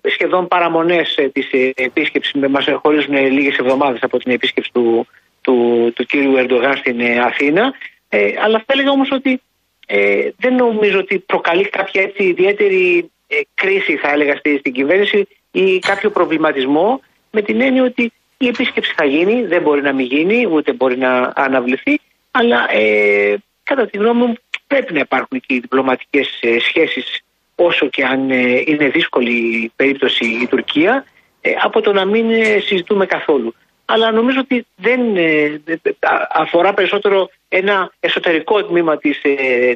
σχεδόν 0.04 0.48
παραμονές 0.48 1.16
ε, 1.18 1.28
της 1.28 1.48
ε, 1.52 1.72
επίσκεψης, 1.76 2.34
με- 2.34 2.48
μας 2.48 2.66
χωρίζουν 2.82 3.14
ε, 3.14 3.30
λίγες 3.30 3.58
εβδομάδες 3.58 4.02
από 4.02 4.18
την 4.18 4.32
επίσκεψη 4.32 4.72
του, 4.74 5.08
του, 5.42 5.92
του 5.96 6.06
κύριου 6.06 6.36
Ερντογάν 6.36 6.78
στην 6.78 7.00
ε, 7.00 7.20
Αθήνα, 7.20 7.74
ε, 8.10 8.34
αλλά 8.44 8.58
θα 8.58 8.74
έλεγα 8.74 8.92
όμως 8.92 9.12
ότι 9.12 9.42
ε, 9.88 10.30
δεν 10.38 10.56
νομίζω 10.56 11.00
ότι 11.00 11.20
προκαλεί 11.20 11.70
κάποια 11.70 12.02
έτσι 12.02 12.24
ιδιαίτερη 12.24 13.12
ε, 13.28 13.40
κρίση 13.54 13.96
θα 13.96 14.12
έλεγα 14.12 14.36
στη, 14.36 14.58
στην 14.58 14.74
κυβέρνηση 14.74 15.28
ή 15.52 15.80
κάποιο 15.80 16.10
προβληματισμό 16.10 17.02
με 17.32 17.42
την 17.42 17.62
έννοια 17.62 17.84
ότι 17.84 18.12
η 18.38 18.48
επίσκεψη 18.48 18.94
θα 18.96 19.06
γίνει, 19.06 19.46
δεν 19.46 19.62
μπορεί 19.62 19.82
να 19.82 19.94
μην 19.94 20.06
γίνει, 20.06 20.48
ούτε 20.52 20.74
μπορεί 20.74 20.98
να 20.98 21.32
αναβληθεί, 21.36 22.00
αλλά 22.32 22.72
ε, 22.72 23.36
κατά 23.64 23.88
τη 23.88 23.98
γνώμη 23.98 24.26
μου 24.26 24.34
πρέπει 24.68 24.94
να 24.94 25.00
υπάρχουν 25.00 25.40
και 25.40 25.54
οι 25.54 25.60
διπλωματικές 25.60 26.40
ε, 26.42 26.60
σχέσεις 26.60 27.23
όσο 27.56 27.88
και 27.88 28.04
αν 28.04 28.30
ε, 28.32 28.64
είναι 28.66 28.90
δύσκολη 28.90 29.32
η 29.32 29.72
περίπτωση 29.76 30.26
η 30.26 30.48
Τουρκία 30.48 31.06
ε, 31.42 31.52
από 31.64 31.82
το 31.82 31.94
να 31.94 32.06
μην 32.06 32.30
ε, 32.30 32.60
συζητούμε 32.60 33.06
καθόλου. 33.06 33.54
Αλλά 33.86 34.12
νομίζω 34.12 34.40
ότι 34.40 34.66
δεν 34.76 35.00
ε, 35.16 35.62
δε- 35.66 35.80
δε- 35.84 35.96
α- 36.14 36.28
αφορά 36.44 36.74
περισσότερο 36.74 37.30
ένα 37.50 37.92
εσωτερικό 38.00 38.64
τμήμα 38.66 38.98
της, 38.98 39.16
ε, 39.24 39.32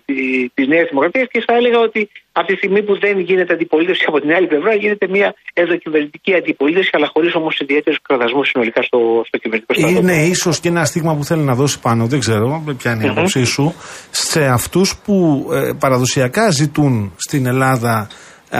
τη- 0.05 0.49
της 0.53 0.67
Νέας 0.67 0.87
Δημοκρατίας 0.89 1.27
και 1.31 1.43
θα 1.47 1.53
έλεγα 1.59 1.79
ότι 1.79 2.09
από 2.31 2.47
τη 2.47 2.55
στιγμή 2.55 2.83
που 2.83 2.99
δεν 2.99 3.19
γίνεται 3.19 3.53
αντιπολίτευση 3.53 4.03
από 4.07 4.19
την 4.19 4.31
άλλη 4.33 4.47
πλευρά 4.47 4.73
γίνεται 4.73 5.07
μια 5.07 5.33
ενδοκυβερνητική 5.53 6.33
αντιπολίτευση 6.35 6.89
αλλά 6.93 7.07
χωρίς 7.13 7.35
όμως 7.35 7.59
ιδιαίτερους 7.59 7.99
κραδασμούς 8.01 8.47
συνολικά 8.47 8.81
στο, 8.81 8.99
στο 9.27 9.37
κυβερνητικό 9.37 9.73
στρατό. 9.73 9.97
Είναι 9.99 10.17
ίσως 10.23 10.59
και 10.59 10.67
ένα 10.67 10.85
στίγμα 10.85 11.15
που 11.15 11.23
θέλει 11.23 11.41
να 11.41 11.55
δώσει 11.55 11.79
πάνω, 11.79 12.05
δεν 12.05 12.19
ξέρω 12.19 12.63
ποια 12.77 12.91
είναι 12.91 13.05
η 13.05 13.07
άποψή 13.07 13.43
σου, 13.43 13.73
σε 14.11 14.45
αυτούς 14.45 14.97
που 15.03 15.45
ε, 15.53 15.73
παραδοσιακά 15.79 16.49
ζητούν 16.49 17.13
στην 17.17 17.45
Ελλάδα 17.45 18.07
ε, 18.11 18.13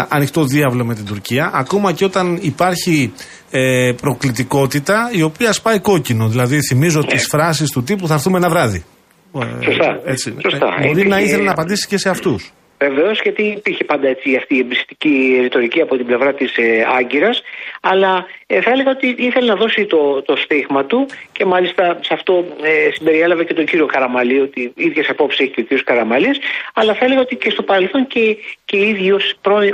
ανοιχτό 0.07 0.43
διάβλο 0.45 0.85
με 0.85 0.95
την 0.95 1.05
Τουρκία, 1.05 1.51
ακόμα 1.53 1.91
και 1.91 2.05
όταν 2.05 2.37
υπάρχει 2.41 3.13
ε, 3.51 3.91
προκλητικότητα 4.01 5.09
η 5.13 5.21
οποία 5.21 5.53
σπάει 5.53 5.79
κόκκινο. 5.79 6.27
Δηλαδή, 6.27 6.59
θυμίζω 6.61 7.05
τις 7.05 7.25
φράσεις 7.27 7.69
του 7.71 7.83
τύπου 7.83 8.07
θα 8.07 8.13
έρθουμε 8.13 8.37
ένα 8.37 8.49
βράδυ. 8.49 8.83
Ε, 9.39 9.63
Σωστά. 9.65 10.01
Έτσι. 10.05 10.33
Σωστά. 10.49 10.67
Ε, 10.79 10.85
μπορεί 10.87 10.93
να 11.07 11.15
Υπήρχε- 11.15 11.21
ήθελε 11.27 11.43
να 11.43 11.51
απαντήσει 11.51 11.87
και 11.87 11.97
σε 11.97 12.09
αυτούς. 12.09 12.51
Βεβαίως, 12.79 13.21
γιατί 13.21 13.43
υπήρχε 13.43 13.83
πάντα 13.83 14.07
έτσι 14.07 14.35
αυτή 14.35 14.55
η 14.55 14.59
εμπριστική 14.59 15.37
ρητορική 15.41 15.81
από 15.81 15.97
την 15.97 16.05
πλευρά 16.05 16.33
της 16.33 16.57
ε, 16.57 16.85
Άγκυρας. 16.97 17.41
Αλλά 17.81 18.25
ε, 18.47 18.61
θα 18.61 18.71
έλεγα 18.71 18.91
ότι 18.91 19.15
ήθελε 19.17 19.47
να 19.47 19.55
δώσει 19.55 19.85
το, 19.85 20.21
το 20.21 20.35
στίγμα 20.35 20.85
του 20.85 21.05
και 21.31 21.45
μάλιστα 21.45 21.99
σε 22.01 22.13
αυτό 22.13 22.45
ε, 22.61 22.91
συμπεριέλαβε 22.93 23.43
και 23.43 23.53
τον 23.53 23.65
κύριο 23.65 23.85
Καραμαλή, 23.85 24.39
ότι 24.39 24.71
ίδιες 24.75 25.09
απόψεις 25.09 25.39
έχει 25.39 25.49
και 25.49 25.59
ο 25.59 25.63
κύριος 25.63 25.83
Καραμαλής. 25.83 26.39
Αλλά 26.73 26.93
θα 26.93 27.05
έλεγα 27.05 27.21
ότι 27.21 27.35
και 27.35 27.49
στο 27.49 27.63
παρελθόν 27.63 28.07
και, 28.07 28.37
και 28.65 28.77
οι 28.77 28.89
ίδιοι 28.89 29.11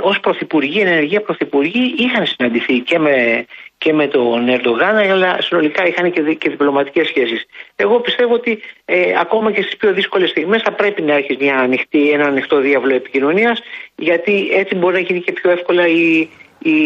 ως 0.00 0.20
πρωθυπουργοί, 0.20 0.80
ενεργεία 0.80 1.20
πρωθυπουργοί, 1.20 1.94
είχαν 1.98 2.26
συναντηθεί 2.26 2.78
και 2.78 2.98
με, 2.98 3.46
και 3.84 3.92
με 3.92 4.06
τον 4.08 4.48
Ερντογάν, 4.48 4.96
αλλά 5.14 5.30
συνολικά 5.46 5.82
είχαν 5.86 6.06
και, 6.12 6.22
δι- 6.22 6.38
και 6.38 6.50
διπλωματικές 6.50 7.06
σχέσεις. 7.06 7.40
Εγώ 7.76 8.00
πιστεύω 8.00 8.34
ότι 8.34 8.52
ε, 8.84 8.96
ακόμα 9.24 9.48
και 9.52 9.62
στις 9.62 9.76
πιο 9.76 9.92
δύσκολες 9.92 10.30
στιγμές 10.30 10.62
θα 10.64 10.72
πρέπει 10.72 11.02
να 11.02 11.14
έχει 11.14 11.36
μια 11.40 11.56
ανοιχτή, 11.66 12.10
ένα 12.10 12.26
ανοιχτό 12.26 12.56
διάβλο 12.60 12.94
επικοινωνίας, 12.94 13.58
γιατί 13.96 14.34
έτσι 14.60 14.74
μπορεί 14.74 14.94
να 14.94 15.00
γίνει 15.00 15.20
και 15.20 15.32
πιο 15.32 15.50
εύκολα 15.50 15.86
η, 15.86 16.28
η, 16.58 16.76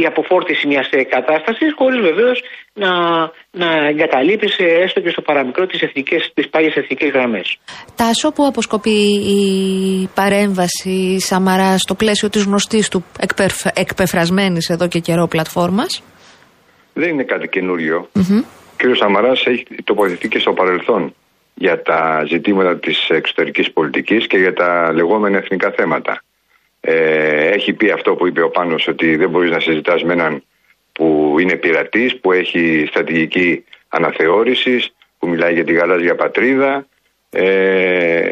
η 0.00 0.06
αποφόρτιση 0.06 0.66
μιας 0.66 0.88
κατάστασης, 1.08 1.72
χωρίς 1.78 2.00
βεβαίως 2.00 2.42
να, 2.72 2.90
να 3.50 3.68
εγκαταλείπει 3.88 4.48
ε, 4.56 4.82
έστω 4.84 5.00
και 5.00 5.10
στο 5.10 5.22
παραμικρό 5.22 5.66
τις 5.66 5.80
τις 6.34 6.48
πάγιες 6.48 6.74
εθνικές 6.74 7.10
γραμμές. 7.10 7.58
Τάσο 7.96 8.32
που 8.32 8.46
αποσκοπεί 8.46 8.98
η 9.38 9.42
παρέμβαση 10.14 11.20
Σαμαρά 11.20 11.78
στο 11.78 11.94
πλαίσιο 11.94 12.28
της 12.28 12.42
γνωστής 12.44 12.88
του 12.88 13.04
εκπεφ- 13.20 13.78
εκπεφρασμένης 13.78 14.68
εδώ 14.68 14.88
και 14.88 14.98
καιρό 14.98 15.26
πλατφόρμας; 15.26 16.02
Δεν 16.98 17.08
είναι 17.08 17.22
κάτι 17.22 17.48
καινούριο. 17.48 18.08
Ο 18.14 18.44
κ. 18.76 18.96
Σαμαράς 18.96 19.46
έχει 19.46 19.66
τοποθετηθεί 19.84 20.28
και 20.28 20.38
στο 20.38 20.52
παρελθόν 20.52 21.14
για 21.54 21.82
τα 21.82 22.24
ζητήματα 22.28 22.76
της 22.76 23.08
εξωτερικής 23.08 23.72
πολιτικής 23.72 24.26
και 24.26 24.36
για 24.36 24.52
τα 24.52 24.92
λεγόμενα 24.92 25.36
εθνικά 25.36 25.70
θέματα. 25.70 26.22
Ε, 26.80 27.48
έχει 27.48 27.72
πει 27.72 27.90
αυτό 27.90 28.14
που 28.14 28.26
είπε 28.26 28.42
ο 28.42 28.50
Πάνος 28.50 28.88
ότι 28.88 29.16
δεν 29.16 29.30
μπορείς 29.30 29.50
να 29.50 29.60
συζητάς 29.60 30.02
με 30.04 30.12
έναν 30.12 30.42
που 30.92 31.36
είναι 31.40 31.56
πειρατής, 31.56 32.16
που 32.20 32.32
έχει 32.32 32.86
στρατηγική 32.88 33.64
αναθεώρησης, 33.88 34.94
που 35.18 35.28
μιλάει 35.28 35.54
για 35.54 35.64
τη 35.64 35.72
γαλάζια 35.72 36.14
πατρίδα. 36.14 36.86
Ε, 37.30 38.30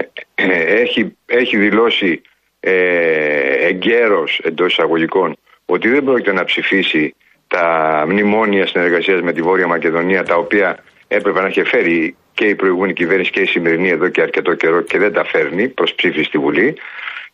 έχει, 0.85 1.17
έχει 1.27 1.57
δηλώσει 1.57 2.23
ε, 2.61 3.67
εγκαίρος 3.67 4.41
εντός 4.45 4.73
εισαγωγικών 4.73 5.37
ότι 5.67 5.89
δεν 5.89 6.05
πρόκειται 6.05 6.33
να 6.33 6.45
ψηφίσει 6.45 7.15
τα 7.49 8.05
μνημόνια 8.09 8.67
συνεργασίας 8.67 9.21
με 9.21 9.33
τη 9.33 9.43
Βόρεια 9.43 9.67
Μακεδονία 9.67 10.25
τα 10.25 10.35
οποία 10.35 10.79
έπρεπε 11.09 11.41
να 11.41 11.49
είχε 11.49 11.65
φέρει 11.65 12.17
και 12.35 12.45
η 12.45 12.55
προηγούμενη 12.55 12.93
κυβέρνηση 12.93 13.31
και 13.31 13.41
η 13.41 13.47
σημερινή 13.47 13.89
εδώ 13.89 14.09
και 14.09 14.21
αρκετό 14.21 14.55
καιρό 14.55 14.81
και 14.81 14.99
δεν 14.99 15.13
τα 15.13 15.25
φέρνει 15.25 15.69
προς 15.69 15.95
ψήφι 15.95 16.23
στη 16.23 16.39
Βουλή. 16.39 16.77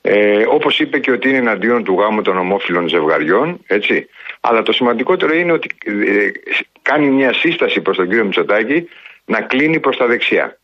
Ε, 0.01 0.45
Όπως 0.49 0.79
είπε 0.81 0.99
και 0.99 1.11
ότι 1.11 1.29
είναι 1.29 1.39
εναντίον 1.39 1.85
του 1.85 1.97
γάμου 2.01 2.23
των 2.23 2.39
ομόφυλων 2.39 2.89
ζευγαριών, 2.89 3.61
έτσι. 3.67 4.09
Αλλά 4.41 4.63
το 4.63 4.73
σημαντικότερο 4.73 5.35
είναι 5.35 5.53
ότι 5.53 5.69
ε, 5.85 6.31
κάνει 6.83 7.11
μια 7.11 7.33
σύσταση 7.33 7.81
προς 7.81 7.97
τον 7.97 8.09
κύριο 8.09 8.25
Μητσοτάκη 8.25 8.89
να 9.25 9.41
κλείνει 9.41 9.81
προς 9.81 9.97
τα 9.97 10.07
δεξιά. 10.07 10.57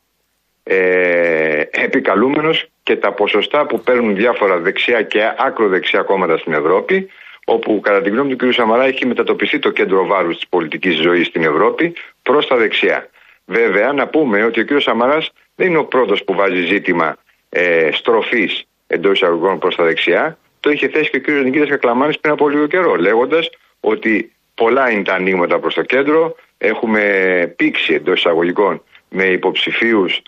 Ε, 0.63 1.63
επικαλούμενος 1.71 2.69
και 2.83 2.97
τα 2.97 3.13
ποσοστά 3.13 3.67
που 3.67 3.81
παίρνουν 3.81 4.17
διάφορα 4.17 4.59
δεξιά 4.59 5.03
και 5.03 5.21
άκρο-δεξιά 5.39 6.03
κόμματα 6.03 6.37
στην 6.37 6.53
Ευρώπη, 6.53 7.09
όπου 7.49 7.81
κατά 7.81 8.01
τη 8.01 8.11
γνώμη 8.11 8.37
του 8.37 8.49
κ. 8.49 8.53
Σαμαρά 8.53 8.85
έχει 8.85 9.07
μετατοπιστεί 9.07 9.59
το 9.59 9.71
κέντρο 9.71 10.07
βάρους 10.07 10.35
της 10.35 10.49
πολιτικής 10.49 10.97
ζωής 10.97 11.27
στην 11.27 11.43
Ευρώπη 11.43 11.95
προς 12.23 12.47
τα 12.47 12.57
δεξιά. 12.57 13.09
Βέβαια, 13.45 13.93
να 13.93 14.07
πούμε 14.09 14.45
ότι 14.45 14.61
ο 14.61 14.65
κ. 14.65 14.81
Σαμαράς 14.81 15.31
δεν 15.55 15.67
είναι 15.67 15.79
ο 15.79 15.85
πρώτος 15.85 16.25
που 16.25 16.35
βάζει 16.35 16.61
ζήτημα 16.61 17.17
ε, 17.49 17.89
στροφής 17.93 18.65
εντός 18.87 19.13
εισαγωγικών 19.13 19.59
προς 19.59 19.77
τα 19.77 19.85
δεξιά. 19.85 20.39
Το 20.61 20.71
είχε 20.71 20.89
θέσει 20.89 21.11
και 21.11 21.17
ο 21.17 21.21
κ. 21.21 21.29
Νικήτας 21.45 21.69
Κακλαμάνης 21.69 22.19
πριν 22.19 22.33
από 22.33 22.49
λίγο 22.49 22.67
καιρό, 22.67 22.95
λέγοντας 22.95 23.51
ότι 23.81 24.33
πολλά 24.55 24.91
είναι 24.91 25.03
τα 25.03 25.15
ανοίγματα 25.15 25.59
προς 25.59 25.75
το 25.75 25.83
κέντρο. 25.83 26.37
Έχουμε 26.59 27.03
πήξει 27.57 27.95
εντός 27.95 28.19
εισαγωγικών 28.19 28.83
με 29.09 29.25
υποψηφίους 29.25 30.23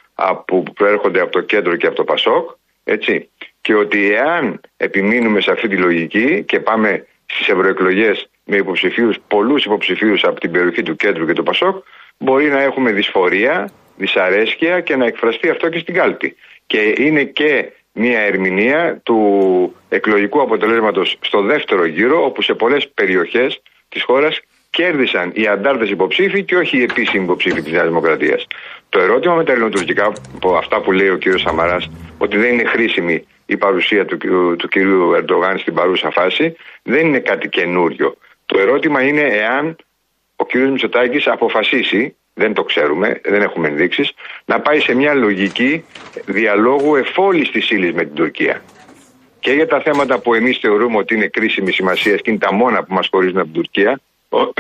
που 0.45 0.62
προέρχονται 0.62 1.21
από 1.21 1.33
το 1.33 1.41
κέντρο 1.41 1.77
και 1.77 1.87
από 1.87 1.97
το 1.97 2.05
Πασόκ. 2.05 2.51
Έτσι. 2.85 3.29
Και 3.61 3.75
ότι 3.75 4.12
εάν 4.12 4.61
επιμείνουμε 4.77 5.41
σε 5.41 5.51
αυτή 5.51 5.68
τη 5.68 5.77
λογική 5.77 6.45
και 6.47 6.61
πάμε 6.61 7.07
στις 7.35 7.49
ευρωεκλογές 7.49 8.28
με 8.45 8.57
υποψηφίους, 8.57 9.16
πολλούς 9.28 9.64
υποψηφίους 9.64 10.24
από 10.24 10.41
την 10.41 10.51
περιοχή 10.51 10.83
του 10.83 10.97
κέντρου 10.97 11.26
και 11.26 11.33
του 11.33 11.43
Πασόκ, 11.43 11.85
μπορεί 12.18 12.49
να 12.49 12.62
έχουμε 12.62 12.93
δυσφορία, 12.93 13.70
δυσαρέσκεια 13.97 14.81
και 14.81 14.97
να 14.97 15.07
εκφραστεί 15.07 15.49
αυτό 15.49 15.68
και 15.68 15.78
στην 15.78 15.95
κάλπη. 15.95 16.37
Και 16.66 16.95
είναι 16.97 17.24
και 17.24 17.72
μια 17.93 18.20
ερμηνεία 18.20 19.01
του 19.03 19.74
εκλογικού 19.89 20.41
αποτελέσματος 20.41 21.18
στο 21.20 21.43
δεύτερο 21.43 21.85
γύρο, 21.85 22.24
όπου 22.24 22.43
σε 22.43 22.55
πολλές 22.55 22.89
περιοχές 22.95 23.62
της 23.89 24.03
χώρας 24.03 24.41
κέρδισαν 24.70 25.31
οι 25.35 25.47
αντάρτες 25.47 25.91
υποψήφοι 25.91 26.45
και 26.45 26.57
όχι 26.57 26.78
οι 26.78 26.83
επίσημοι 26.83 27.24
υποψήφοι 27.24 27.62
της 27.62 27.72
Νέας 27.72 27.87
Δημοκρατίας. 27.87 28.47
Το 28.89 29.01
ερώτημα 29.01 29.35
με 29.35 29.45
τα 29.45 29.53
ελληνοτουρκικά, 29.53 30.12
από 30.35 30.57
αυτά 30.57 30.81
που 30.81 30.93
λέει 30.93 31.09
ο 31.09 31.18
κ. 31.18 31.39
Σαμαράς, 31.39 31.91
ότι 32.18 32.37
δεν 32.37 32.53
είναι 32.53 32.64
χρήσιμη 32.64 33.26
η 33.51 33.57
παρουσία 33.57 34.05
του, 34.05 34.16
του 34.57 34.68
κ. 34.68 34.76
Ερντογάν 35.16 35.59
στην 35.59 35.74
παρούσα 35.74 36.11
φάση, 36.11 36.57
δεν 36.82 37.07
είναι 37.07 37.18
κάτι 37.18 37.48
καινούριο. 37.48 38.16
Το 38.46 38.59
ερώτημα 38.61 39.03
είναι 39.03 39.20
εάν 39.20 39.76
ο 40.36 40.44
κ. 40.44 40.55
Μητσοτάκης 40.55 41.26
αποφασίσει, 41.26 42.16
δεν 42.34 42.53
το 42.55 42.62
ξέρουμε, 42.62 43.20
δεν 43.24 43.42
έχουμε 43.42 43.68
ενδείξεις, 43.68 44.12
να 44.44 44.61
πάει 44.61 44.80
σε 44.80 44.94
μια 44.94 45.14
λογική 45.14 45.84
διαλόγου 46.24 46.96
εφόλης 46.96 47.51
της 47.51 47.70
ύλης 47.70 47.92
με 47.92 48.05
την 48.05 48.14
Τουρκία. 48.14 48.62
Και 49.40 49.53
για 49.53 49.66
τα 49.66 49.80
θέματα 49.80 50.18
που 50.18 50.34
εμείς 50.34 50.59
θεωρούμε 50.59 50.96
ότι 50.96 51.14
είναι 51.14 51.26
κρίσιμη 51.26 51.72
σημασία 51.72 52.16
και 52.16 52.30
είναι 52.30 52.38
τα 52.38 52.53
μόνα 52.53 52.84
που 52.84 52.94
μας 52.94 53.09
χωρίζουν 53.11 53.38
από 53.38 53.46
την 53.46 53.55
Τουρκία, 53.55 54.01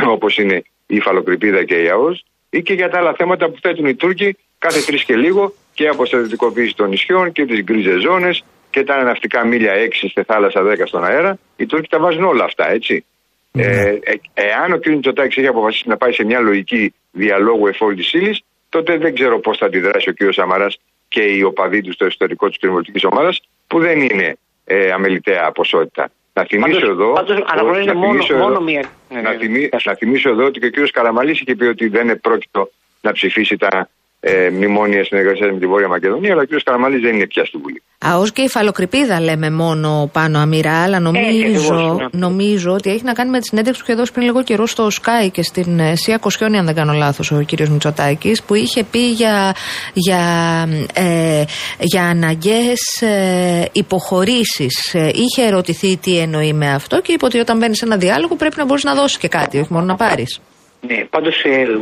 όπως 0.06 0.38
είναι 0.38 0.62
η 0.86 0.96
υφαλοκρηπίδα 0.96 1.64
και 1.64 1.82
η 1.82 1.88
ΑΟΣ, 1.88 2.24
ή 2.50 2.62
και 2.62 2.72
για 2.72 2.90
τα 2.90 2.98
άλλα 2.98 3.14
θέματα 3.14 3.48
που 3.50 3.58
θέτουν 3.62 3.86
οι 3.86 3.94
Τούρκοι 3.94 4.36
κάθε 4.58 4.80
τρεις 4.80 5.04
και 5.04 5.16
λίγο 5.16 5.54
και 5.74 5.88
αποστρατητικοποίηση 5.88 6.74
των 6.76 6.88
νησιών 6.88 7.32
και 7.32 7.46
τις 7.46 7.62
γκρίζες 7.62 8.00
ζώνες 8.02 8.44
και 8.70 8.84
τα 8.84 9.02
ναυτικά 9.02 9.46
μίλια 9.46 9.72
6 9.74 10.08
στη 10.10 10.22
θάλασσα 10.22 10.62
10 10.62 10.82
στον 10.84 11.04
αέρα. 11.04 11.38
Οι 11.56 11.66
Τούρκοι 11.66 11.88
τα 11.88 11.98
βάζουν 11.98 12.24
όλα 12.24 12.44
αυτά, 12.44 12.70
έτσι. 12.70 13.04
Ε, 13.52 13.88
ε, 13.88 14.14
εάν 14.34 14.72
ο 14.72 14.78
κ. 14.78 14.86
Μητσοτάκη 14.86 15.38
έχει 15.38 15.48
αποφασίσει 15.48 15.88
να 15.88 15.96
πάει 15.96 16.12
σε 16.12 16.24
μια 16.24 16.40
λογική 16.40 16.94
διαλόγου 17.10 17.66
εφόλη 17.66 18.02
τη 18.02 18.18
ύλης, 18.18 18.42
τότε 18.68 18.98
δεν 18.98 19.14
ξέρω 19.14 19.38
πώς 19.38 19.58
θα 19.58 19.66
αντιδράσει 19.66 20.08
ο 20.08 20.12
κ. 20.12 20.32
Σαμαράς 20.32 20.78
και 21.08 21.22
οι 21.22 21.42
οπαδοί 21.42 21.80
του 21.80 21.92
στο 21.92 22.04
εσωτερικό 22.04 22.48
της 22.48 22.58
κοινοβουλευτική 22.58 23.06
ομάδας, 23.06 23.40
που 23.66 23.80
δεν 23.80 24.00
είναι 24.00 24.36
ε, 24.64 24.90
αμεληταία 24.90 25.52
ποσότητα. 25.52 26.10
Να 26.32 26.44
θυμίσω 26.44 26.90
εδώ. 26.90 27.12
να 27.56 27.64
μόνο, 27.64 28.12
θυμίσω 28.12 28.36
μόνο 28.36 28.60
μία. 28.60 28.84
Να, 29.08 29.32
θυμί, 29.32 29.68
να 29.84 29.94
θυμίσω 29.94 30.28
εδώ 30.28 30.44
ότι 30.44 30.60
και 30.60 30.80
ο 30.80 30.84
κ. 30.84 30.90
Καραμαλής 30.90 31.40
είχε 31.40 31.54
πει 31.54 31.64
ότι 31.64 31.88
δεν 31.88 32.02
είναι 32.02 32.16
πρόκειτο 32.16 32.70
να 33.00 33.12
ψηφίσει 33.12 33.56
τα 33.56 33.88
ε, 34.20 34.50
μνημόνια 34.50 35.04
συνεργασίας 35.04 35.52
με 35.52 35.58
τη 35.58 35.66
Βόρεια 35.66 35.88
Μακεδονία, 35.88 36.32
αλλά 36.32 36.42
ο 36.42 36.44
κ. 36.44 36.62
Καραμαλή 36.62 36.98
δεν 36.98 37.14
είναι 37.14 37.26
πια 37.26 37.44
στη 37.44 37.58
Βουλή. 37.62 37.82
Α, 38.06 38.16
ως 38.18 38.32
και 38.32 38.42
η 38.42 38.48
φαλοκρηπίδα 38.48 39.20
λέμε 39.20 39.50
μόνο 39.50 40.10
πάνω 40.12 40.38
αμυρά, 40.38 40.82
αλλά 40.82 41.00
νομίζω, 41.00 41.98
ναι. 41.98 42.18
νομίζω 42.18 42.72
ότι 42.72 42.90
έχει 42.90 43.04
να 43.04 43.12
κάνει 43.12 43.30
με 43.30 43.38
τη 43.38 43.46
συνέντευξη 43.46 43.80
που 43.80 43.90
είχε 43.90 44.00
δώσει 44.00 44.12
πριν 44.12 44.24
λίγο 44.24 44.42
καιρό 44.42 44.66
στο 44.66 44.86
Sky 44.86 45.30
και 45.32 45.42
στην 45.42 45.78
ε, 45.78 45.94
Σία 45.96 46.18
Κοσιόνη, 46.18 46.58
αν 46.58 46.64
δεν 46.64 46.74
κάνω 46.74 46.92
λάθος, 46.92 47.30
ο 47.32 47.42
κύριος 47.42 47.68
Μητσοτάκης, 47.68 48.42
που 48.42 48.54
είχε 48.54 48.84
πει 48.84 49.10
για, 49.10 49.54
για, 49.92 50.18
ε, 50.94 51.44
για 51.78 52.02
αναγκαίες 52.02 52.80
ε, 53.00 53.64
υποχωρήσεις. 53.72 54.94
Ε, 54.94 55.10
είχε 55.14 55.46
ερωτηθεί 55.46 55.96
τι 55.96 56.18
εννοεί 56.18 56.52
με 56.52 56.72
αυτό 56.72 57.00
και 57.00 57.12
είπε 57.12 57.24
ότι 57.24 57.38
όταν 57.38 57.58
μπαίνεις 57.58 57.78
σε 57.78 57.84
ένα 57.84 57.96
διάλογο 57.96 58.34
πρέπει 58.34 58.54
να 58.58 58.64
μπορείς 58.64 58.84
να 58.84 58.94
δώσεις 58.94 59.18
και 59.18 59.28
κάτι, 59.28 59.58
όχι 59.58 59.72
μόνο 59.72 59.84
να 59.84 59.96
πάρεις. 59.96 60.40
Ναι, 60.88 61.04
πάντως 61.10 61.36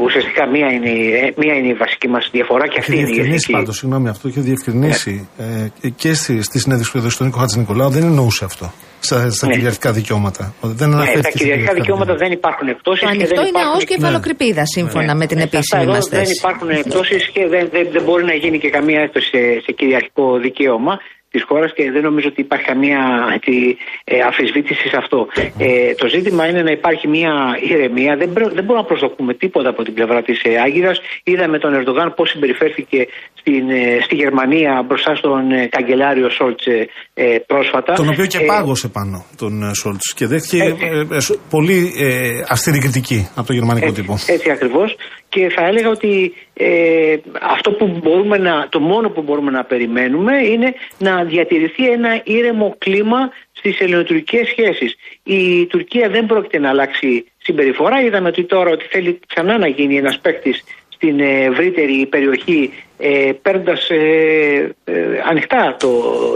ουσιαστικά 0.04 0.46
μία 0.54 0.68
είναι, 0.72 0.90
ε, 0.90 1.32
μία 1.36 1.54
είναι 1.54 1.68
η 1.68 1.72
βασική 1.74 2.08
μας 2.08 2.28
διαφορά 2.32 2.64
και 2.66 2.70
Έχει 2.70 2.78
αυτή 2.80 2.92
είναι 2.92 3.00
η 3.02 3.04
διευκρινίσει 3.04 3.34
ηθική. 3.36 3.52
πάντως, 3.52 3.76
συγγνώμη, 3.76 4.08
αυτό 4.08 4.28
είχε 4.28 4.40
διευκρινίσει 4.40 5.28
ε, 5.38 5.88
και 5.88 6.14
στη, 6.14 6.42
στη 6.42 6.58
συνέντευξη 6.58 6.92
που 6.92 6.98
έδωσε 6.98 7.14
στον 7.14 7.26
Νίκο 7.26 7.38
Χατζη 7.38 7.58
Νικολάου 7.58 7.90
δεν 7.90 8.02
εννοούσε 8.02 8.44
αυτό. 8.44 8.72
Στα, 9.00 9.30
στα 9.30 9.46
Ναι. 9.46 9.52
κυριαρχικά 9.52 9.92
δικαιώματα. 9.92 10.54
Ότι 10.60 10.74
Δεν 10.74 10.88
Ναι, 10.88 10.94
αναφέρθηκε 10.94 11.22
τα 11.22 11.30
στα 11.30 11.38
κυριαρχικά 11.38 11.72
δικαιώματα 11.74 12.14
δεν 12.14 12.32
υπάρχουν 12.32 12.68
εκτόσει. 12.68 13.00
Το 13.02 13.08
ανοιχτό 13.08 13.40
είναι 13.46 13.60
ΑΟΣ 13.72 13.84
και 13.84 13.94
η 13.98 14.00
φαλοκρηπίδα, 14.00 14.62
σύμφωνα 14.66 15.14
με 15.14 15.26
την 15.26 15.38
Σε 15.38 15.44
αυτά 15.44 15.56
επίσημη 15.56 15.82
εδώ 15.82 15.92
μα 15.92 15.98
δεν 15.98 16.18
θέση. 16.18 16.32
υπάρχουν 16.42 16.68
εκτόσει 16.70 17.16
και 17.34 17.42
δεν, 17.54 17.68
δεν, 17.74 17.84
δεν 17.94 18.02
μπορεί 18.06 18.24
να 18.24 18.34
γίνει 18.42 18.58
και 18.58 18.70
καμία 18.76 19.00
έκπτωση 19.00 19.28
σε, 19.34 19.40
σε 19.64 19.72
κυριαρχικό 19.78 20.38
δικαίωμα 20.38 20.94
της 21.30 21.42
χώρας 21.48 21.72
και 21.76 21.90
δεν 21.90 22.02
νομίζω 22.02 22.28
ότι 22.32 22.40
υπάρχει 22.40 22.64
καμία 22.64 23.00
έτσι, 23.34 23.76
ε, 24.04 24.20
αμφισβήτηση 24.28 24.88
σε 24.88 24.96
αυτό. 24.96 25.26
Ε, 25.58 25.94
το 25.94 26.06
ζήτημα 26.08 26.46
είναι 26.48 26.62
να 26.62 26.70
υπάρχει 26.70 27.08
μια 27.08 27.32
ηρεμία. 27.70 28.16
Δεν, 28.16 28.32
πρέ- 28.32 28.52
δεν 28.54 28.64
μπορούμε 28.64 28.80
να 28.84 28.90
προσδοκούμε 28.92 29.34
τίποτα 29.34 29.68
από 29.68 29.82
την 29.82 29.94
πλευρά 29.94 30.22
της 30.22 30.42
ε, 30.42 30.50
Άγκυρας. 30.66 30.98
Είδαμε 31.24 31.58
τον 31.58 31.74
Ερντογάν 31.74 32.14
πώς 32.16 32.28
συμπεριφέρθηκε 32.30 33.06
στην, 33.40 33.70
ε, 33.70 33.98
στη 34.04 34.14
Γερμανία 34.14 34.84
μπροστά 34.86 35.14
στον 35.14 35.50
ε, 35.50 35.66
καγκελάριο 35.66 36.30
Σόλτς 36.30 36.66
ε, 36.66 36.88
ε, 37.14 37.38
πρόσφατα. 37.46 37.92
Τον 37.92 38.08
οποίο 38.08 38.26
και 38.26 38.38
Ε, 38.38 38.44
πάγωσε 38.46 38.88
πάνω 38.88 39.24
τον 39.36 39.62
ε, 39.62 39.74
Σόλτς 39.74 40.14
και 40.14 40.26
δέχτηκε 40.26 40.62
ε, 40.62 41.16
ε, 41.16 41.20
σο- 41.20 41.38
πολύ 41.50 41.92
ε, 41.98 42.08
αυστηρή 42.48 42.78
κριτική 42.78 43.28
από 43.36 43.46
το 43.46 43.52
γερμανικό 43.52 43.86
Έτσι, 43.86 44.00
τύπο. 44.00 44.14
έτσι 44.26 44.50
ακριβώς 44.50 44.96
και 45.28 45.48
θα 45.48 45.66
έλεγα 45.66 45.88
ότι 45.88 46.34
ε, 46.54 47.16
αυτό 47.40 47.72
που 47.72 48.00
μπορούμε 48.02 48.38
να, 48.38 48.66
το 48.68 48.80
μόνο 48.80 49.10
που 49.10 49.22
μπορούμε 49.22 49.50
να 49.50 49.64
περιμένουμε 49.64 50.36
είναι 50.36 50.74
να 50.98 51.24
διατηρηθεί 51.24 51.90
ένα 51.90 52.20
ήρεμο 52.24 52.74
κλίμα 52.78 53.30
στις 53.52 53.80
ελληνοτουρκικές 53.80 54.48
σχέσεις. 54.48 54.96
Η 55.22 55.66
Τουρκία 55.66 56.08
δεν 56.08 56.26
πρόκειται 56.26 56.58
να 56.58 56.68
αλλάξει 56.68 57.26
συμπεριφορά. 57.38 58.02
Είδαμε 58.02 58.28
ότι 58.28 58.44
τώρα 58.44 58.70
ότι 58.70 58.84
θέλει 58.84 59.20
ξανά 59.26 59.58
να 59.58 59.66
γίνει 59.66 59.96
ένας 59.96 60.18
παίκτης 60.18 60.64
στην 60.98 61.20
ε, 61.20 61.44
ευρύτερη 61.44 62.06
περιοχή 62.06 62.72
ε, 62.98 63.32
παίρνοντας 63.42 63.90
ε, 63.90 64.74
ε, 64.84 64.92
ανοιχτά 65.28 65.76
το, 65.78 65.88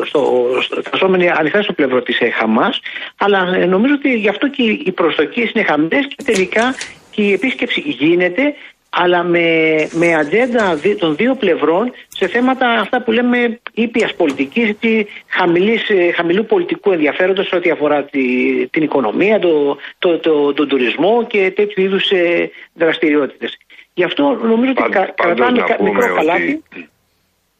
στο, 0.06 0.46
στο, 0.60 0.82
φασόμενοι 0.90 1.30
ανοιχτά 1.30 1.62
στο 1.62 1.72
πλευρό 1.72 2.02
της 2.02 2.20
ε, 2.20 2.30
Χαμάς 2.30 2.80
αλλά 3.16 3.54
ε, 3.56 3.64
νομίζω 3.66 3.94
ότι 3.94 4.14
γι' 4.14 4.28
αυτό 4.28 4.48
και 4.48 4.62
οι 4.62 4.92
προσδοκίες 4.92 5.50
είναι 5.50 5.64
χαμηλές 5.64 6.06
και 6.06 6.22
τελικά 6.24 6.74
και 7.10 7.22
η 7.22 7.32
επίσκεψη 7.32 7.80
γίνεται 7.80 8.54
αλλά 8.94 9.22
με, 9.22 9.46
με 9.92 10.14
ατζέντα 10.14 10.74
δι- 10.74 10.98
των 10.98 11.16
δύο 11.16 11.34
πλευρών 11.34 11.92
σε 12.08 12.26
θέματα 12.26 12.70
αυτά 12.70 13.02
που 13.02 13.12
λέμε 13.12 13.60
ήπιας 13.74 14.14
πολιτικής 14.14 14.68
ή 14.80 15.06
χαμηλής, 15.26 15.88
ε, 15.88 16.12
χαμηλού 16.12 16.44
πολιτικού 16.46 16.92
ενδιαφέροντος 16.92 17.46
σε 17.46 17.56
ό,τι 17.56 17.70
αφορά 17.70 18.04
τη, 18.04 18.22
την 18.70 18.82
οικονομία, 18.82 19.38
το, 19.38 19.76
το, 19.98 20.18
το, 20.18 20.52
τον 20.52 20.68
τουρισμό 20.68 21.26
και 21.26 21.52
τέτοιου 21.56 21.82
είδους 21.82 22.10
ε, 22.10 22.50
δραστηριότητες. 22.74 23.56
Γι' 23.94 24.04
αυτό 24.04 24.38
νομίζω 24.42 24.70
ότι 24.70 24.80
Πάντ- 24.82 24.92
κα, 24.92 25.00
πάντως 25.00 25.14
κρατάμε 25.36 25.58
να 25.58 25.66
κα- 25.66 25.76
πούμε 25.76 25.90
μικρό 25.90 26.14
καλάθι. 26.14 26.62
ότι 26.70 26.88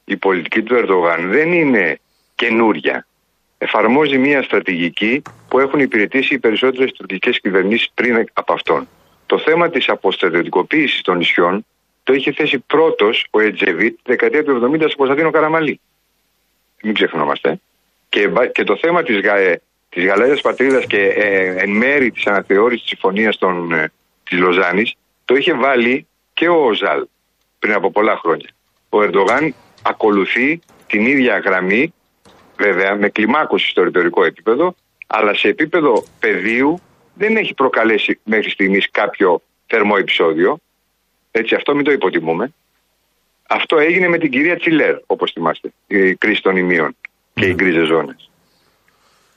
η 0.04 0.16
πολιτική 0.16 0.62
του 0.62 0.74
Ερντογάν 0.74 1.30
δεν 1.30 1.52
είναι 1.52 1.98
καινούρια. 2.34 3.06
Εφαρμόζει 3.58 4.18
μια 4.18 4.42
στρατηγική 4.42 5.22
που 5.48 5.58
έχουν 5.58 5.80
υπηρετήσει 5.80 6.34
οι 6.34 6.38
περισσότερες 6.38 6.92
τουρκικές 6.92 7.40
κυβερνήσεις 7.40 7.90
πριν 7.94 8.28
από 8.32 8.52
αυτόν. 8.52 8.88
Το 9.26 9.38
θέμα 9.38 9.70
της 9.70 9.88
αποστρατιωτικοποίησης 9.88 11.00
των 11.00 11.16
νησιών 11.16 11.66
το 12.02 12.12
είχε 12.12 12.32
θέσει 12.32 12.58
πρώτος 12.58 13.26
ο 13.30 13.40
Ετζεβίτ 13.40 13.94
τη 13.96 14.02
δεκαετία 14.04 14.44
του 14.44 14.70
70 14.72 14.76
στον 14.76 14.96
Κωνσταντίνο 14.96 15.30
Καραμαλή. 15.30 15.80
Μην 16.82 16.94
ξεχνόμαστε. 16.94 17.60
Και, 18.08 18.28
μπα- 18.28 18.46
και 18.46 18.64
το 18.64 18.76
θέμα 18.76 19.02
της 19.02 19.20
γα, 19.20 19.34
της 19.88 20.04
γαλάζιας 20.04 20.40
πατρίδας 20.40 20.86
και 20.86 21.06
ε, 21.06 21.54
εν 21.62 21.70
μέρη 21.70 22.10
της 22.10 22.26
αναθεώρησης 22.26 22.80
της 22.80 22.90
συμφωνίας 22.90 23.38
των, 23.38 23.72
ε, 23.72 23.92
της 24.24 24.38
Λοζάνης 24.38 24.94
το 25.24 25.34
είχε 25.34 25.52
βάλει 25.54 26.06
και 26.34 26.48
ο 26.48 26.64
Οζάλ 26.64 27.06
πριν 27.58 27.72
από 27.72 27.90
πολλά 27.90 28.16
χρόνια. 28.16 28.48
Ο 28.88 29.02
Ερντογάν 29.02 29.54
ακολουθεί 29.82 30.60
την 30.86 31.06
ίδια 31.06 31.38
γραμμή, 31.38 31.94
βέβαια 32.56 32.94
με 32.94 33.08
κλιμάκωση 33.08 33.68
στο 33.68 33.82
ρητορικό 33.82 34.24
επίπεδο, 34.24 34.74
αλλά 35.06 35.34
σε 35.34 35.48
επίπεδο 35.48 36.04
πεδίου 36.18 36.80
δεν 37.14 37.36
έχει 37.36 37.54
προκαλέσει 37.54 38.20
μέχρι 38.24 38.50
στιγμής 38.50 38.90
κάποιο 38.90 39.42
θερμό 39.66 39.94
επεισόδιο. 39.98 40.58
Έτσι, 41.30 41.54
αυτό 41.54 41.74
μην 41.74 41.84
το 41.84 41.92
υποτιμούμε. 41.92 42.52
Αυτό 43.48 43.78
έγινε 43.78 44.08
με 44.08 44.18
την 44.18 44.30
κυρία 44.30 44.56
Τσιλέρ, 44.56 44.94
όπως 45.06 45.30
θυμάστε. 45.32 45.72
Η 45.86 46.14
κρίση 46.14 46.42
των 46.42 46.56
ημείων 46.56 46.96
και 47.34 47.46
οι 47.46 47.54
γκρίζες 47.54 47.86
ζώνες. 47.86 48.30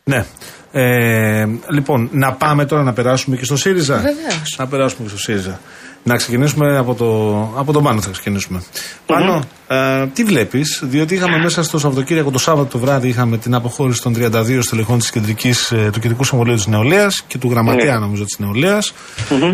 Ναι. 0.03 0.25
Ε, 0.71 1.45
λοιπόν, 1.69 2.09
να 2.11 2.33
πάμε 2.33 2.65
τώρα 2.65 2.83
να 2.83 2.93
περάσουμε 2.93 3.35
και 3.37 3.45
στο 3.45 3.55
ΣΥΡΙΖΑ. 3.55 3.95
Βεβαίως. 3.95 4.55
Να 4.57 4.67
περάσουμε 4.67 5.03
και 5.03 5.09
στο 5.09 5.17
ΣΥΡΙΖΑ. 5.17 5.59
Να 6.07 6.15
ξεκινήσουμε 6.15 6.77
από, 6.77 6.93
το, 6.93 7.39
από 7.59 7.71
τον 7.71 7.83
Πάνο 7.83 8.01
θα 8.01 8.09
ξεκινήσουμε. 8.09 8.63
Πάνο, 9.05 9.43
ε, 9.67 10.07
τι 10.13 10.23
βλέπεις, 10.23 10.81
διότι 10.83 11.15
είχαμε 11.15 11.37
μέσα 11.37 11.63
στο 11.63 11.79
Σαββατοκύριακο 11.79 12.31
το 12.31 12.37
Σάββατο 12.37 12.69
το 12.69 12.79
βράδυ 12.79 13.07
είχαμε 13.07 13.37
την 13.37 13.53
αποχώρηση 13.53 14.01
των 14.01 14.15
32 14.17 14.59
στελεχών 14.61 14.99
της 14.99 15.09
κεντρικής, 15.09 15.71
ε, 15.71 15.89
του 15.91 15.99
Κεντρικού 15.99 16.23
Συμβουλίου 16.23 16.55
της 16.55 16.67
Νεολαίας 16.67 17.23
και 17.27 17.37
του 17.37 17.49
Γραμματέα, 17.49 17.99
νομίζω, 17.99 18.23
της 18.23 18.39
νεολαίας. 18.39 18.93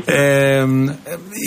Ε, 0.06 0.58
ε, 0.58 0.66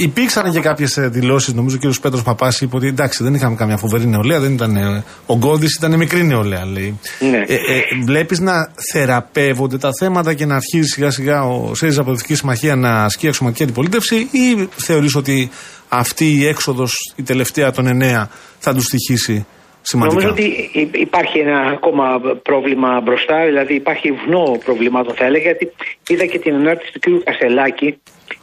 υπήρξαν 0.02 0.52
και 0.52 0.61
κάποιες 0.61 0.98
δηλώσεις, 1.00 1.55
νομίζω 1.55 1.78
ο 1.84 1.88
κ. 1.88 1.94
Πέτρος 2.00 2.22
Παπάς 2.22 2.61
είπε 2.61 2.76
ότι 2.76 2.86
εντάξει, 2.86 3.22
δεν 3.22 3.34
είχαμε 3.34 3.57
καμιά 3.57 3.76
φοβερή 3.76 4.07
νεολαία, 4.07 4.40
δεν 4.40 4.52
ήταν 4.52 4.76
ε, 4.76 5.05
ογκώδη, 5.26 5.66
ήταν 5.78 5.96
μικρή 5.96 6.24
νεολαία, 6.24 6.66
λέει. 6.66 6.98
Ναι. 7.30 7.44
Ε, 7.46 7.55
ε, 7.55 7.82
Βλέπεις 8.05 8.38
να 8.40 8.68
θεραπεύονται 8.92 9.78
τα 9.78 9.90
θέματα 9.98 10.34
και 10.34 10.46
να 10.46 10.55
αρχίζει 10.55 10.88
σιγά 10.88 11.11
σιγά 11.11 11.42
ο 11.42 11.74
ΣΕΡΙΖΑ 11.74 12.00
Αποδευτική 12.00 12.34
Συμμαχία 12.34 12.76
να 12.76 13.05
ασκεί 13.05 13.28
αξιωματική 13.28 13.62
αντιπολίτευση, 13.62 14.16
ή 14.16 14.68
θεωρείς 14.95 15.14
ότι 15.14 15.51
αυτή 15.88 16.24
η 16.40 16.47
έξοδος, 16.47 16.92
η 17.16 17.22
τελευταία 17.22 17.70
των 17.70 17.86
εννέα, 17.86 18.30
θα 18.59 18.74
τους 18.74 18.84
στοιχήσει 18.84 19.47
σημαντικά; 19.80 20.22
Νομίζω 20.22 20.32
ότι 20.32 20.70
υ- 20.72 20.97
υπάρχει 20.97 21.38
ένα 21.38 21.59
ακόμα 21.76 22.05
πρόβλημα 22.42 23.01
μπροστά, 23.05 23.45
δηλαδή 23.45 23.74
υπάρχει 23.74 24.09
βουνό 24.12 24.59
προβλημάτων 24.64 25.14
θα 25.14 25.24
έλεγα, 25.24 25.45
γιατί 25.45 25.72
είδα 26.09 26.26
και 26.26 26.38
την 26.38 26.55
ανάρτηση 26.55 26.92
του 26.92 27.01
κ. 27.01 27.22
Κασελάκη 27.24 27.99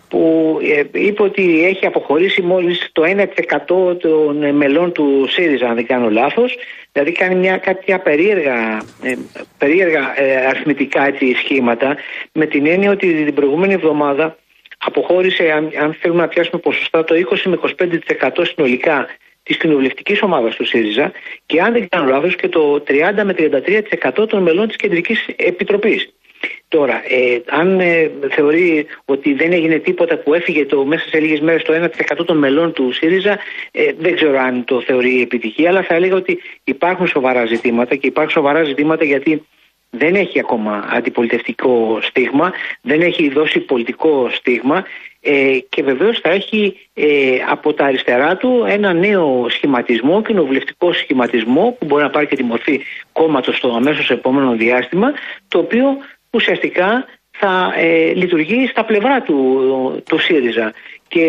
που 0.10 0.58
ε, 0.62 1.00
είπε 1.08 1.24
ότι 1.24 1.66
έχει 1.66 1.86
αποχωρήσει 1.86 2.42
μόλις 2.42 2.90
το 2.92 3.02
1% 3.04 4.00
των 4.00 4.44
ε, 4.44 4.52
μελών 4.52 4.92
του 4.92 5.26
ΣΥΡΙΖΑ, 5.30 5.68
αν 5.70 5.76
δεν 5.76 5.86
κάνω 5.86 6.10
λάθος. 6.10 6.58
Δηλαδή 6.92 7.12
κάνει 7.12 7.36
μια 7.36 7.58
κάποια 7.58 8.00
περίεργα, 8.00 8.82
ε, 9.02 9.14
περίεργα 9.58 10.14
ε, 10.16 10.46
αριθμητικά 10.50 11.06
έτσι, 11.06 11.26
σχήματα 11.44 11.96
με 12.32 12.46
την 12.46 12.66
έννοια 12.66 12.92
ότι 12.92 13.24
την 13.24 13.34
προηγούμενη 13.34 13.74
εβδομάδα 13.74 14.36
αποχώρησε, 14.86 15.52
αν, 15.52 15.72
αν 15.82 15.94
θέλουμε 15.94 16.22
να 16.22 16.28
πιάσουμε 16.28 16.62
ποσοστά, 16.62 17.04
το 17.04 17.16
20 17.16 17.38
με 17.46 17.60
25% 18.20 18.30
συνολικά 18.42 19.08
της 19.44 19.58
κοινοβουλευτικής 19.58 20.22
ομάδας 20.22 20.56
του 20.56 20.66
ΣΥΡΙΖΑ 20.66 21.12
και 21.46 21.62
αν 21.62 21.74
δεν 21.74 21.88
κάνω 21.90 22.10
λάθος 22.10 22.36
και 22.36 22.50
το 22.50 22.84
30 22.88 23.24
με 23.24 23.34
33% 24.14 24.28
των 24.28 24.42
μελών 24.42 24.68
της 24.68 24.76
Κεντρικής 24.76 25.26
Επιτροπής. 25.36 26.14
Τώρα, 26.68 27.02
ε, 27.08 27.42
αν 27.50 27.80
ε, 27.80 28.12
θεωρεί 28.30 28.86
ότι 29.06 29.34
δεν 29.34 29.52
έγινε 29.52 29.78
τίποτα 29.78 30.18
που 30.18 30.34
έφυγε 30.34 30.66
το, 30.66 30.86
μέσα 30.86 31.08
σε 31.08 31.20
λίγες 31.20 31.40
μέρες 31.40 31.64
το 31.64 31.74
1% 32.20 32.26
των 32.26 32.38
μελών 32.38 32.74
του 32.74 32.92
ΣΥΡΙΖΑ, 32.92 33.40
ε, 33.72 33.92
δεν 33.98 34.16
ξέρω 34.16 34.40
αν 34.40 34.64
το 34.64 34.82
θεωρεί 34.82 35.22
επιτυχία, 35.22 35.70
αλλά 35.70 35.84
θα 35.84 35.94
έλεγα 35.96 36.16
ότι 36.16 36.40
υπάρχουν 36.64 37.08
σοβαρά 37.08 37.46
ζητήματα 37.46 37.96
και 37.96 38.08
υπάρχουν 38.08 38.34
σοβαρά 38.34 38.64
ζητήματα 38.64 39.06
γιατί 39.06 39.46
δεν 39.92 40.16
έχει 40.16 40.40
ακόμα 40.40 40.88
αντιπολιτευτικό 40.92 42.00
στίγμα, 42.02 42.52
δεν 42.82 43.02
έχει 43.02 43.30
δώσει 43.30 43.60
πολιτικό 43.60 44.30
στίγμα 44.32 44.86
ε, 45.22 45.58
και 45.70 45.84
βεβαίως 45.84 46.20
θα 46.20 46.30
έχει 46.30 46.90
ε, 46.94 47.38
από 47.50 47.74
τα 47.74 47.86
αριστερά 47.86 48.38
του 48.38 48.66
ένα 48.68 48.94
νέο 48.94 49.46
σχηματισμό, 49.50 50.22
κοινοβουλευτικό 50.22 50.94
σχηματισμό 50.94 51.76
που 51.80 51.86
μπορεί 51.86 52.04
να 52.04 52.10
πάρει 52.10 52.28
και 52.28 52.36
τη 52.36 52.44
μορφή 52.44 52.82
κόμματος 53.12 53.58
στο 53.58 53.74
αμέσως 53.76 54.10
επόμενο 54.10 54.52
διάστημα 54.52 55.12
το 55.48 55.58
οποίο 55.60 55.98
ουσιαστικά 56.30 57.06
θα 57.42 57.74
ε, 57.78 58.14
λειτουργεί 58.14 58.68
στα 58.68 58.86
πλευρά 58.86 59.22
του, 59.22 59.38
του 60.10 60.20
ΣΥΡΙΖΑ 60.20 60.74
και 61.08 61.26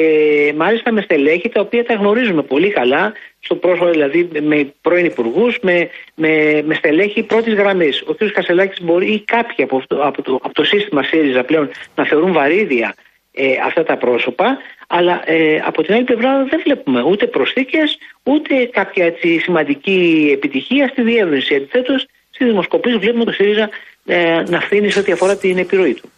μάλιστα 0.57 0.93
με 0.93 1.01
στελέχη 1.01 1.49
τα 1.49 1.61
οποία 1.61 1.85
τα 1.85 1.95
γνωρίζουμε 1.95 2.43
πολύ 2.43 2.71
καλά 2.71 3.13
στο 3.41 3.55
πρόσωπο 3.55 3.91
δηλαδή 3.91 4.29
με 4.41 4.73
πρώην 4.81 5.05
υπουργούς, 5.05 5.59
με, 5.63 5.89
με, 6.15 6.63
με 6.65 6.75
στελέχη 6.75 7.23
πρώτης 7.23 7.55
γραμμής. 7.55 8.03
Ο 8.07 8.15
κ. 8.15 8.25
Κασελάκης 8.33 8.83
μπορεί 8.83 9.13
ή 9.13 9.21
κάποιοι 9.21 9.65
από, 9.65 9.77
αυτό, 9.77 9.97
από, 10.03 10.23
το, 10.23 10.35
από 10.43 10.55
το 10.55 10.65
σύστημα 10.65 11.03
ΣΥΡΙΖΑ 11.03 11.45
πλέον 11.45 11.71
να 11.95 12.05
θεωρούν 12.05 12.33
βαρύδια 12.33 12.95
ε, 13.33 13.47
αυτά 13.67 13.83
τα 13.83 13.97
πρόσωπα, 13.97 14.59
αλλά 14.87 15.23
ε, 15.25 15.63
από 15.65 15.83
την 15.83 15.95
άλλη 15.95 16.05
πλευρά 16.05 16.45
δεν 16.45 16.61
βλέπουμε 16.65 17.03
ούτε 17.03 17.27
προσθήκες, 17.27 17.99
ούτε 18.23 18.65
κάποια 18.65 19.05
έτσι, 19.05 19.39
σημαντική 19.39 20.31
επιτυχία 20.33 20.89
στη 20.89 21.03
διεύρυνση. 21.03 21.55
Αντιθέτως, 21.55 22.07
στις 22.31 22.47
δημοσκοπήσεις 22.47 22.99
βλέπουμε 22.99 23.25
το 23.25 23.33
ΣΥΡΙΖΑ 23.33 23.71
ε, 24.05 24.43
να 24.49 24.61
φθήνει 24.61 24.91
σε 24.91 24.99
ό,τι 24.99 25.13
αφορά 25.13 25.37
την 25.37 25.59
επιρροή 25.59 25.95
του. 25.95 26.11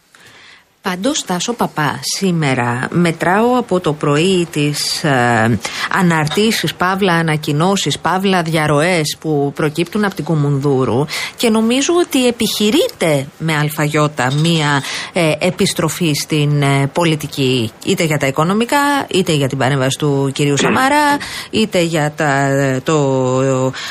Πάντως, 0.89 1.25
Τάσο 1.25 1.53
Παπά, 1.53 1.99
σήμερα 2.01 2.87
μετράω 2.91 3.57
από 3.57 3.79
το 3.79 3.93
πρωί 3.93 4.47
τις 4.51 5.03
ε, 5.03 5.59
αναρτήσεις, 5.99 6.73
παύλα 6.75 7.13
ανακοινώσεις, 7.13 7.99
παύλα 7.99 8.41
διαρροές 8.41 9.17
που 9.19 9.51
προκύπτουν 9.55 10.05
από 10.05 10.15
την 10.15 10.23
Κουμουνδούρου 10.23 11.05
και 11.35 11.49
νομίζω 11.49 11.93
ότι 11.99 12.27
επιχειρείται 12.27 13.27
με 13.37 13.55
αλφαγιώτα 13.55 14.33
μία 14.33 14.83
ε, 15.13 15.31
επιστροφή 15.39 16.13
στην 16.13 16.61
ε, 16.61 16.89
πολιτική, 16.93 17.71
είτε 17.85 18.03
για 18.03 18.17
τα 18.17 18.27
οικονομικά, 18.27 18.77
είτε 19.07 19.33
για 19.33 19.47
την 19.47 19.57
παρέμβαση 19.57 19.97
του 19.97 20.31
κυρίου 20.33 20.57
Σαμαρά, 20.57 21.17
είτε 21.49 21.81
για 21.81 22.13
τα, 22.15 22.49
το, 22.83 23.29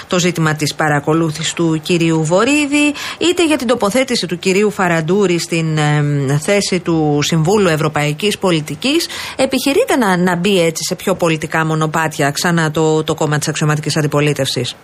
το 0.06 0.18
ζήτημα 0.18 0.54
της 0.54 0.74
παρακολούθησης 0.74 1.52
του 1.52 1.80
κυρίου 1.82 2.24
Βορύδη, 2.24 2.94
είτε 3.18 3.46
για 3.46 3.56
την 3.56 3.66
τοποθέτηση 3.66 4.26
του 4.26 4.38
κυρίου 4.38 4.70
Φαραντούρη 4.70 5.38
στην 5.38 5.78
ε, 5.78 6.38
θέση 6.42 6.82
του 6.84 7.18
Συμβούλου 7.22 7.68
Ευρωπαϊκής 7.68 8.38
Πολιτικής. 8.38 9.08
Επιχειρείται 9.36 9.96
να, 9.96 10.16
να 10.16 10.36
μπει 10.36 10.60
έτσι 10.60 10.82
σε 10.88 10.94
πιο 10.94 11.14
πολιτικά 11.14 11.64
μονοπάτια 11.66 12.30
ξανά 12.30 12.70
το, 12.70 13.04
το 13.04 13.14
κόμμα 13.14 13.38
της 13.38 13.48
αξιωματικής 13.48 13.96
αντιπολίτευσης; 13.96 14.76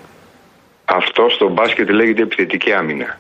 Αυτό 0.85 1.29
στο 1.29 1.49
μπάσκετ 1.53 1.91
λέγεται 1.91 2.23
επιθετική 2.23 2.73
άμυνα. 2.73 3.19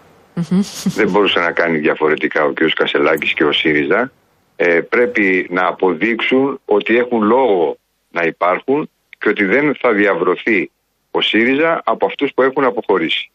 Δεν 0.84 1.10
μπορούσε 1.10 1.38
να 1.38 1.52
κάνει 1.52 1.78
διαφορετικά 1.78 2.44
ο 2.44 2.52
κ. 2.52 2.58
Κασελάκης 2.74 3.32
και 3.32 3.44
ο 3.44 3.52
ΣΥΡΙΖΑ. 3.52 4.12
Ε, 4.56 4.80
πρέπει 4.80 5.46
να 5.50 5.66
αποδείξουν 5.66 6.60
ότι 6.64 6.96
έχουν 6.96 7.22
λόγο 7.22 7.76
να 8.10 8.22
υπάρχουν 8.22 8.90
και 9.18 9.28
ότι 9.28 9.44
δεν 9.44 9.76
θα 9.80 9.92
διαβρωθεί 9.92 10.70
ο 11.10 11.20
ΣΥΡΙΖΑ 11.20 11.82
από 11.84 12.06
αυτούς 12.06 12.30
που 12.34 12.42
έχουν 12.42 12.64
αποχωρήσει. 12.64 13.30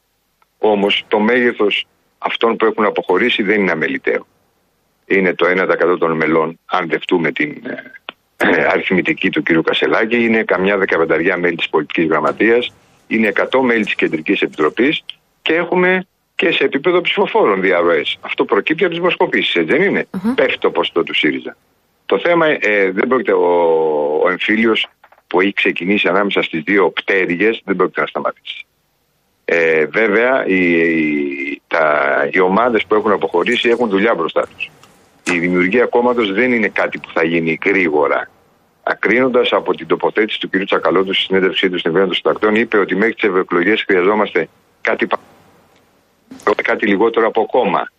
Όμως 0.59 1.05
το 1.07 1.19
μέγεθος 1.19 1.85
αυτών 2.17 2.55
που 2.55 2.65
έχουν 2.65 2.85
αποχωρήσει 2.85 3.43
δεν 3.43 3.61
είναι 3.61 3.71
αμεληταίο. 3.71 4.25
Είναι 5.05 5.33
το 5.33 5.45
1% 5.93 5.97
των 5.99 6.11
μελών, 6.11 6.59
αν 6.65 6.87
δεχτούμε 6.89 7.31
την 7.31 7.61
ε, 8.37 8.65
αριθμητική 8.71 9.29
του 9.29 9.43
κ. 9.43 9.51
Κασελάκη, 9.63 10.23
είναι 10.23 10.43
καμιά 10.43 10.77
δεκαπενταριά 10.77 11.37
μέλη 11.37 11.55
της 11.55 11.69
πολιτικής 11.69 12.05
γραμματείας, 12.05 12.73
είναι 13.07 13.31
100 13.35 13.59
μέλη 13.63 13.83
της 13.83 13.95
Κεντρικής 13.95 14.41
Επιτροπής 14.41 15.03
και 15.41 15.53
έχουμε 15.53 16.07
και 16.35 16.51
σε 16.51 16.63
επίπεδο 16.63 17.01
ψηφοφόρων 17.01 17.61
διαρροές. 17.61 18.17
Αυτό 18.21 18.45
προκύπτει 18.45 18.83
από 18.83 18.91
τις 18.91 19.01
δημοσκοπήσεις, 19.01 19.55
έτσι 19.55 19.77
δεν 19.77 19.81
είναι; 19.81 20.07
Πέφτει 20.35 20.57
το 20.57 20.71
ποσοστό 20.71 21.03
του 21.03 21.13
ΣΥΡΙΖΑ. 21.13 21.57
Το 22.05 22.19
θέμα 22.19 22.45
ε, 22.47 22.91
δεν 22.91 23.07
πρόκειται 23.07 23.33
ο, 23.33 23.47
ο 24.23 24.29
εμφύλιος 24.29 24.87
που 25.27 25.41
έχει 25.41 25.53
ξεκινήσει 25.53 26.07
ανάμεσα 26.07 26.41
στις 26.41 26.61
δύο 26.63 26.89
πτέρυγες 26.89 27.61
δεν 27.65 27.75
πρόκειται 27.75 28.01
να 28.01 28.07
σταματήσει. 28.07 28.65
Ε, 29.45 29.85
βέβαια, 29.85 30.45
οι, 30.45 30.79
οι, 30.79 31.61
τα, 31.67 32.29
οι 32.31 32.39
ομάδες 32.39 32.85
που 32.85 32.95
έχουν 32.95 33.11
αποχωρήσει 33.11 33.69
έχουν 33.69 33.89
δουλειά 33.89 34.15
μπροστά 34.15 34.47
τους. 34.55 34.69
Η 35.31 35.39
δημιουργία 35.39 35.85
κόμματος 35.85 36.33
δεν 36.33 36.51
είναι 36.51 36.67
κάτι 36.67 36.97
που 36.99 37.09
θα 37.13 37.23
γίνει 37.23 37.59
γρήγορα. 37.65 38.29
Ακρίνοντας 38.83 39.53
από 39.53 39.73
την 39.75 39.87
τοποθέτηση 39.87 40.39
του 40.39 40.49
κ. 40.49 40.63
Τσακαλώτου 40.65 41.13
στη 41.13 41.23
συνέντευξή 41.23 41.69
του 41.69 41.77
στην 41.79 41.91
Βέντα 41.91 42.05
των 42.05 42.13
Συντακτών, 42.13 42.55
είπε 42.55 42.77
ότι 42.77 42.95
μέχρι 42.95 43.13
τις 43.13 43.23
ευρωεκλογές 43.23 43.83
χρειαζόμαστε 43.83 44.49
κάτι, 44.81 45.07
πα- 45.07 45.19
κάτι 46.63 46.87
λιγότερο 46.87 47.27
από 47.27 47.45
κόμμα. 47.45 47.91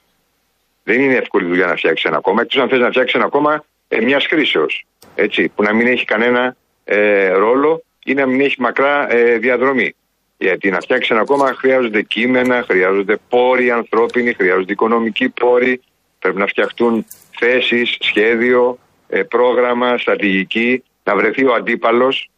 Δεν 0.84 1.00
είναι 1.00 1.14
εύκολη 1.14 1.46
δουλειά 1.46 1.66
να 1.66 1.76
φτιάξεις 1.76 2.04
ένα 2.04 2.20
κόμμα, 2.20 2.42
εκτός 2.42 2.62
αν 2.62 2.68
θες 2.68 2.78
να 2.78 2.88
φτιάξεις 2.88 3.14
ένα 3.14 3.28
κόμμα 3.28 3.64
ε, 3.88 4.00
μιας 4.00 4.26
χρήσεως. 4.26 4.86
Έτσι, 5.14 5.48
που 5.48 5.62
να 5.62 5.72
μην 5.72 5.86
έχει 5.86 6.04
κανένα 6.04 6.56
ε, 6.84 7.28
ρόλο 7.28 7.82
ή 8.04 8.14
να 8.14 8.26
μην 8.26 8.40
έχει 8.40 8.60
μακρά 8.60 9.12
ε, 9.12 9.38
διαδρομή. 9.38 9.94
Γιατί 10.38 10.70
να 10.70 10.80
φτιάξεις 10.80 11.10
ένα 11.10 11.24
κόμμα 11.24 11.54
χρειάζονται 11.54 12.02
κείμενα, 12.02 12.64
χρειάζονται 12.68 13.18
πόροι 13.28 13.70
ανθρώπινοι, 13.70 14.32
χρειάζονται 14.32 14.72
οικονομικοί 14.72 15.28
πόροι, 15.28 15.80
πρέπει 16.26 16.40
να 16.40 16.46
φτιαχτούν 16.46 17.06
θέσεις, 17.38 17.96
σχέδιο, 18.00 18.78
ε, 19.08 19.22
πρόγραμμα, 19.22 19.98
στρατηγική, 19.98 20.82
να 21.04 21.16
βρεθεί 21.16 21.44
ο 21.44 21.54
αντίπαλος, 21.54 22.30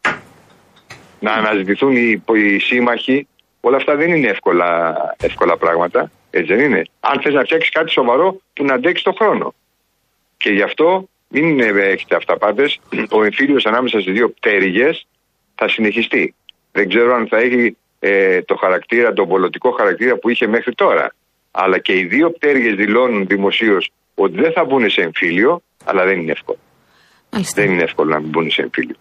να 1.21 1.33
αναζητηθούν 1.33 1.97
οι, 1.97 2.23
οι 2.35 2.59
σύμμαχοι. 2.59 3.27
Όλα 3.61 3.77
αυτά 3.77 3.97
δεν 3.97 4.15
είναι 4.15 4.29
εύκολα, 4.29 4.97
εύκολα 5.21 5.57
πράγματα. 5.57 6.11
Έτσι 6.31 6.55
δεν 6.55 6.65
είναι. 6.65 6.83
Αν 7.01 7.21
θες 7.21 7.35
να 7.35 7.43
φτιάξεις 7.43 7.71
κάτι 7.71 7.91
σοβαρό 7.91 8.41
που 8.53 8.65
να 8.65 8.75
αντέξεις 8.75 9.05
το 9.05 9.13
χρόνο. 9.13 9.55
Και 10.37 10.51
γι' 10.51 10.63
αυτό 10.63 11.09
μην 11.29 11.61
ε, 11.61 11.65
έχετε 11.65 12.17
αυταπάτε. 12.17 12.71
Ο 13.17 13.25
εμφύλιος 13.25 13.67
ανάμεσα 13.67 14.01
στις 14.01 14.13
δύο 14.13 14.31
πτέρυγες 14.31 15.07
θα 15.55 15.69
συνεχιστεί. 15.69 16.35
Δεν 16.73 16.89
ξέρω 16.89 17.15
αν 17.15 17.29
θα 17.29 17.37
έχει 17.37 17.77
ε, 17.99 18.43
το 18.43 18.57
χαρακτήρα, 18.57 19.13
τον 19.13 19.29
πολιτικό 19.29 19.71
χαρακτήρα 19.71 20.17
που 20.17 20.29
είχε 20.29 20.47
μέχρι 20.47 20.75
τώρα. 20.75 21.13
Αλλά 21.51 21.79
και 21.79 21.93
οι 21.93 22.05
δύο 22.05 22.31
πτέρυγες 22.31 22.75
δηλώνουν 22.75 23.27
δημοσίως 23.27 23.91
ότι 24.15 24.35
δεν 24.41 24.53
θα 24.53 24.65
μπουν 24.65 24.91
σε 24.91 25.01
εμφύλιο, 25.01 25.63
αλλά 25.85 26.05
δεν 26.05 26.21
είναι 26.21 26.33
εύκολο. 26.33 26.59
Μάλιστα. 27.31 27.63
Δεν 27.63 27.73
είναι 27.73 27.83
εύκολο 27.83 28.11
να 28.11 28.21
μην 28.21 28.29
μπουν 28.29 28.51
σε 28.51 28.63
εμφύλιο. 28.63 28.97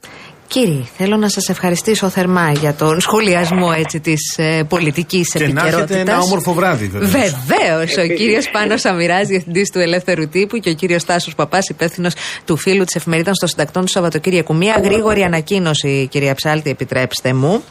Κύριε, 0.48 0.82
θέλω 0.98 1.18
να 1.18 1.30
σας 1.30 1.50
ευχαριστήσω 1.50 2.10
θερμά 2.10 2.52
για 2.52 2.74
τον 2.74 3.00
σχολιασμό 3.00 3.74
έτσι 3.78 4.00
της 4.00 4.38
ε, 4.38 4.64
πολιτικής 4.70 5.32
Και 5.32 5.40
να 5.40 5.46
έχετε 5.46 5.60
επικαιρότητας. 5.60 6.02
ένα 6.02 6.20
όμορφο 6.20 6.54
βράδυ, 6.54 6.88
βέβαια. 6.88 7.10
Βεβαίως. 7.10 7.98
Ο 7.98 8.08
κύριος 8.14 8.50
Πάνος 8.50 8.86
Αμυρά, 8.86 9.24
διευθυντής 9.24 9.72
του 9.72 9.80
Ελεύθερου 9.80 10.30
Τύπου 10.30 10.58
και 10.58 10.70
ο 10.70 10.74
κύριος 10.74 11.04
Τάσο 11.06 11.32
Παπάς, 11.36 11.70
υπεύθυνος 11.70 12.14
του 12.46 12.58
φίλου 12.58 12.84
της 12.84 12.96
εφημερίδας 12.96 13.38
των 13.38 13.50
συντακτών 13.50 13.86
του 13.86 13.92
Σαββατοκύριακου. 13.92 14.56
Μία 14.56 14.80
γρήγορη 14.84 15.24
ανακοίνωση, 15.24 16.08
κυρία 16.12 16.36
Ψάλτη, 16.36 16.70
επιτρέψτε 16.70 17.34
μου. 17.34 17.64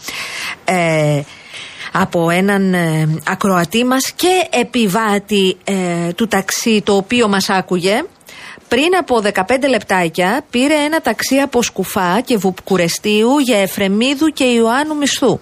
Ε, 0.64 1.20
από 1.92 2.30
έναν 2.30 2.74
ε, 2.74 3.08
ακροατή 3.26 3.84
μας 3.84 4.12
και 4.12 4.48
επιβάτη 4.50 5.56
ε, 5.64 6.12
του 6.12 6.26
ταξί 6.26 6.82
το 6.84 6.96
οποίο 6.96 7.28
μας 7.28 7.50
άκουγε 7.50 8.02
πριν 8.68 8.96
από 8.98 9.22
15 9.34 9.68
λεπτάκια 9.68 10.44
πήρε 10.50 10.74
ένα 10.74 11.00
ταξί 11.00 11.36
από 11.36 11.62
Σκουφά 11.62 12.20
και 12.20 12.36
Βουκουρεστίου 12.36 13.38
για 13.38 13.58
Εφρεμίδου 13.58 14.26
και 14.26 14.44
Ιωάννου 14.44 14.96
Μισθού. 14.96 15.38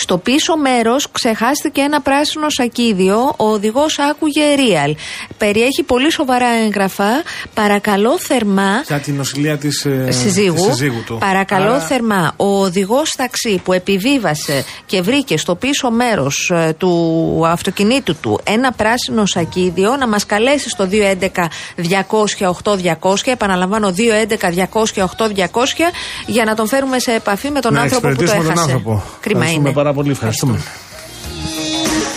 Στο 0.00 0.18
πίσω 0.18 0.56
μέρος 0.56 1.08
ξεχάστηκε 1.12 1.80
ένα 1.80 2.00
πράσινο 2.00 2.46
σακίδιο. 2.50 3.34
Ο 3.36 3.44
οδηγός 3.50 3.98
άκουγε 3.98 4.42
real. 4.56 4.94
Περιέχει 5.38 5.82
πολύ 5.86 6.12
σοβαρά 6.12 6.46
έγγραφα. 6.64 7.22
Παρακαλώ 7.54 8.18
θερμά. 8.18 8.82
Για 8.86 8.98
την 8.98 9.14
νοσηλεία 9.14 9.58
της 9.58 9.86
Συζύγου. 10.08 10.64
συζύγου 10.64 11.02
του. 11.06 11.16
Παρακαλώ 11.20 11.70
Άρα, 11.70 11.80
θερμά. 11.80 12.32
Ο 12.36 12.60
οδηγός 12.62 13.14
ταξί 13.16 13.60
που 13.64 13.72
επιβίβασε 13.72 14.64
και 14.86 15.02
βρήκε 15.02 15.36
στο 15.38 15.54
πίσω 15.54 15.90
μέρος 15.90 16.52
του 16.78 17.42
αυτοκινήτου 17.46 18.16
του 18.20 18.40
ένα 18.44 18.72
πράσινο 18.72 19.26
σακίδιο 19.26 19.96
να 19.96 20.08
μας 20.08 20.26
καλέσει 20.26 20.68
στο 20.68 20.88
211-200-8200. 20.88 23.14
Επαναλαμβάνω, 23.24 23.90
211-200-8200 23.90 25.90
για 26.26 26.44
να 26.44 26.54
τον 26.54 26.66
φέρουμε 26.68 26.98
σε 26.98 27.12
επαφή 27.12 27.50
με 27.50 27.60
τον 27.60 27.72
να 27.72 27.80
άνθρωπο 27.80 28.08
που 28.08 28.14
το 28.14 28.22
εξυπηρετήσουμε 28.22 28.52
έχασε. 28.52 28.66
τον 28.72 28.76
άνθρωπο. 28.76 29.02
Κρίμα 29.20 29.38
Ευχαριστούμε 29.40 29.68
είναι. 29.68 29.76
πάρα 29.87 29.93
πολύ. 29.93 30.11
Ευχαριστούμε. 30.11 30.59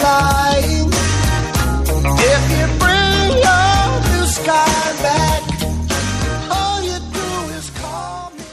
flying. 0.06 0.90
If 2.34 2.42
you 2.56 2.66
bring 2.82 3.30
your 3.46 3.78
blue 4.04 4.28
sky 4.38 4.82
back, 5.06 5.42
all 6.56 6.80
you 6.90 6.98
do 7.18 7.30
is 7.58 7.66
call 7.80 8.24
me. 8.36 8.46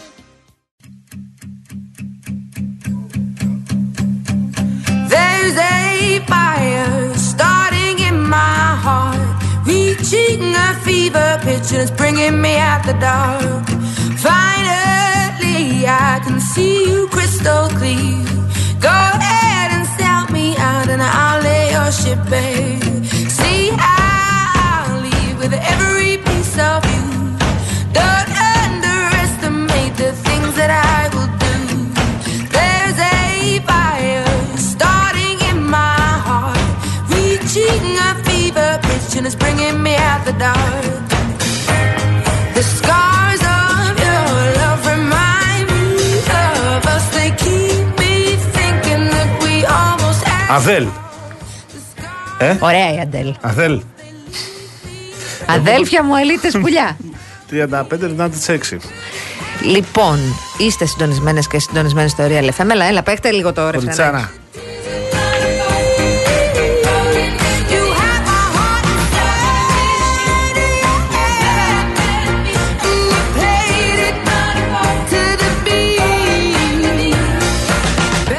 There's 5.14 5.56
a 5.76 5.84
fire 6.32 7.14
starting 7.32 7.96
in 8.10 8.18
my 8.38 8.66
heart, 8.86 9.30
reaching 9.74 10.42
a 10.68 10.70
fever 10.86 11.30
pitch 11.46 11.68
and 11.74 11.82
it's 11.84 11.92
bringing 12.02 12.36
me 12.46 12.54
out 12.70 12.82
the 12.90 12.98
dark. 13.10 13.66
Finally, 14.30 15.64
I 15.88 16.14
can 16.26 16.38
see 16.52 16.76
you 16.90 17.08
crystal 17.16 17.66
clear. 17.80 18.24
Go 18.81 18.89
ahead 18.89 19.73
and 19.73 19.87
sell 19.99 20.27
me 20.31 20.57
out, 20.57 20.89
and 20.89 21.03
I'll 21.03 21.43
lay 21.43 21.73
your 21.73 21.91
ship 21.91 22.19
bare. 22.31 22.81
See, 23.29 23.71
I'll 23.73 25.01
leave 25.01 25.39
with 25.39 25.53
every 25.53 26.19
piece 26.19 26.57
of 26.59 26.85
you. 26.95 27.07
Don't 27.93 28.31
underestimate 28.63 29.97
the 29.97 30.13
things 30.27 30.55
that 30.61 30.71
I 30.71 31.09
will 31.15 31.31
do. 31.47 31.57
There's 32.55 32.99
a 32.99 33.59
fire 33.67 34.27
starting 34.57 35.39
in 35.51 35.65
my 35.65 35.99
heart, 36.29 36.59
reaching 37.11 37.85
a 38.09 38.15
fever 38.27 38.79
pitch, 38.83 39.17
and 39.17 39.27
it's 39.27 39.35
bringing 39.35 39.83
me 39.83 39.97
out 39.97 40.25
the 40.25 40.35
dark. 40.35 41.08
Αδέλ. 50.59 50.87
Ε, 52.39 52.57
Ωραία 52.61 52.95
η 52.95 53.01
Αντέλ. 53.01 53.35
Αδέλ. 53.41 53.81
Αδέλφια 55.47 56.05
μου, 56.05 56.17
αλήτες 56.17 56.59
πουλιά. 56.61 56.97
35-36. 57.51 58.79
λοιπόν, 59.63 60.19
είστε 60.59 60.87
συντονισμένες 60.87 61.47
και 61.47 61.59
συντονισμένες 61.59 62.11
στο 62.11 62.25
Real 62.29 62.45
FM. 62.45 62.71
Έλα, 62.71 62.85
έλα, 62.85 63.03
παίχτε 63.03 63.31
λίγο 63.31 63.53
το 63.53 63.71
ρεφρενάκι. 63.71 64.29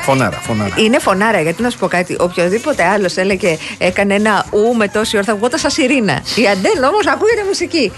Φωνάρα, 0.10 0.38
φωνάρα. 0.38 0.74
Είναι 0.78 0.99
φωνάρα, 0.99 1.41
γιατί 1.41 1.62
να 1.62 1.70
σου 1.70 1.78
πω 1.78 1.88
κάτι. 1.88 2.16
Οποιοδήποτε 2.20 2.84
άλλος 2.84 3.18
έλεγε, 3.18 3.57
έκανε 3.78 4.14
ένα 4.14 4.45
ου 4.51 4.76
με 4.76 4.88
τόση 4.88 5.16
ώρα, 5.16 5.26
θα 5.26 5.36
βγόταν 5.36 5.60
σαν 5.60 5.72
σιρήνα. 5.72 6.22
Η 6.36 6.47
Αντέλ 6.47 6.84
όμως 6.84 7.07
ακούγεται 7.07 7.43
μουσική. 7.47 7.91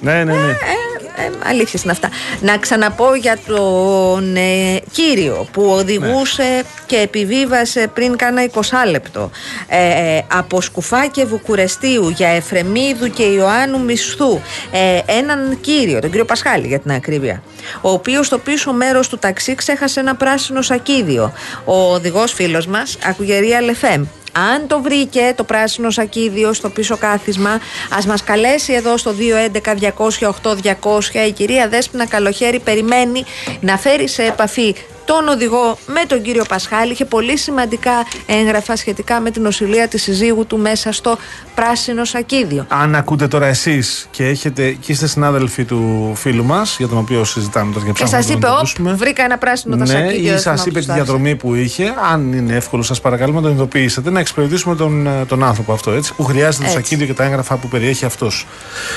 Ναι, 0.00 0.12
ναι, 0.12 0.32
ναι. 0.32 0.32
Ε, 0.32 0.50
ε, 0.50 0.97
αλήθειες 1.44 1.82
είναι 1.82 1.92
αυτά. 1.92 2.08
Να 2.40 2.58
ξαναπώ 2.58 3.14
για 3.14 3.38
τον 3.46 4.36
ε, 4.36 4.80
κύριο 4.92 5.46
που 5.52 5.62
οδηγούσε 5.62 6.64
και 6.86 6.96
επιβίβασε 6.96 7.90
πριν 7.94 8.16
κάνα 8.16 8.50
20 8.52 8.60
λεπτό 8.90 9.30
ε, 9.68 10.20
από 10.32 10.60
Σκουφά 10.60 11.06
και 11.06 11.24
Βουκουρεστίου 11.24 12.08
για 12.08 12.28
Εφρεμίδου 12.28 13.10
και 13.10 13.22
Ιωάννου 13.22 13.80
Μισθού. 13.80 14.40
Ε, 14.72 15.00
έναν 15.06 15.58
κύριο, 15.60 16.00
τον 16.00 16.10
κύριο 16.10 16.24
Πασχάλη 16.24 16.66
για 16.66 16.78
την 16.78 16.90
ακρίβεια 16.90 17.42
ο 17.80 17.90
οποίος 17.90 18.26
στο 18.26 18.38
πίσω 18.38 18.72
μέρος 18.72 19.08
του 19.08 19.18
ταξί 19.18 19.54
ξέχασε 19.54 20.00
ένα 20.00 20.14
πράσινο 20.14 20.62
σακίδιο. 20.62 21.32
Ο 21.64 21.92
οδηγός 21.92 22.32
φίλος 22.32 22.66
μας 22.66 22.98
Ακουγερία 23.04 23.60
Λεφέμ 23.60 24.04
αν 24.38 24.66
το 24.66 24.82
βρήκε 24.82 25.32
το 25.36 25.44
πράσινο 25.44 25.90
σακίδιο 25.90 26.52
στο 26.52 26.70
πίσω 26.70 26.96
κάθισμα, 26.96 27.60
ας 27.90 28.06
μας 28.06 28.24
καλέσει 28.24 28.72
εδώ 28.72 28.96
στο 28.96 29.14
211-200-8200. 29.18 31.28
Η 31.28 31.32
κυρία 31.32 31.68
Δέσποινα 31.68 32.06
Καλοχέρη 32.06 32.58
περιμένει 32.58 33.24
να 33.60 33.76
φέρει 33.76 34.08
σε 34.08 34.22
επαφή 34.22 34.74
τον 35.08 35.28
οδηγό 35.28 35.78
με 35.86 36.00
τον 36.06 36.22
κύριο 36.22 36.44
Πασχάλη. 36.48 36.92
Είχε 36.92 37.04
πολύ 37.04 37.36
σημαντικά 37.38 37.92
έγγραφα 38.26 38.76
σχετικά 38.76 39.20
με 39.20 39.30
την 39.30 39.42
νοσηλεία 39.42 39.88
της 39.88 40.02
συζύγου 40.02 40.46
του 40.46 40.58
μέσα 40.58 40.92
στο 40.92 41.18
πράσινο 41.54 42.04
σακίδιο. 42.04 42.64
Αν 42.68 42.94
ακούτε 42.94 43.28
τώρα 43.28 43.46
εσείς 43.46 44.08
και, 44.10 44.24
έχετε, 44.26 44.70
και 44.70 44.92
είστε 44.92 45.06
συνάδελφοι 45.06 45.64
του 45.64 46.12
φίλου 46.16 46.44
μας, 46.44 46.76
για 46.78 46.88
τον 46.88 46.98
οποίο 46.98 47.24
συζητάμε 47.24 47.72
τώρα 47.72 47.84
για 47.84 47.92
Και 47.94 48.02
ψάχνουμε 48.04 48.22
σας 48.22 48.30
να 48.30 48.36
είπε, 48.36 48.46
τον 48.46 48.54
«Οπ, 48.54 48.58
ακούσουμε». 48.58 48.92
βρήκα 48.94 49.24
ένα 49.24 49.38
πράσινο 49.38 49.76
τα 49.76 49.84
Ναι, 49.84 49.90
σακίδια, 49.90 50.16
ή 50.16 50.22
δεν 50.22 50.32
σας 50.38 50.42
θυμάμαι 50.42 50.62
είπε 50.66 50.72
πώς 50.72 50.80
τη 50.80 50.86
τα 50.86 50.92
έδωσε. 50.94 51.04
διαδρομή 51.12 51.36
που 51.36 51.54
είχε. 51.54 51.94
Αν 52.12 52.32
είναι 52.32 52.54
εύκολο, 52.54 52.82
σας 52.82 53.00
παρακαλούμε 53.00 53.40
να 53.40 53.46
τον 53.46 53.54
ειδοποιήσετε, 53.54 54.10
να 54.10 54.20
εξυπηρετήσουμε 54.20 54.74
τον, 54.76 55.06
ε, 55.06 55.24
τον 55.28 55.42
άνθρωπο 55.44 55.72
αυτό, 55.72 55.90
έτσι, 55.90 56.14
που 56.14 56.24
χρειάζεται 56.24 56.64
το 56.64 56.70
Έτσι. 56.70 56.74
σακίδιο 56.82 57.06
και 57.06 57.14
τα 57.14 57.24
έγγραφα 57.24 57.56
που 57.56 57.68
περιέχει 57.68 58.04
αυτός. 58.04 58.46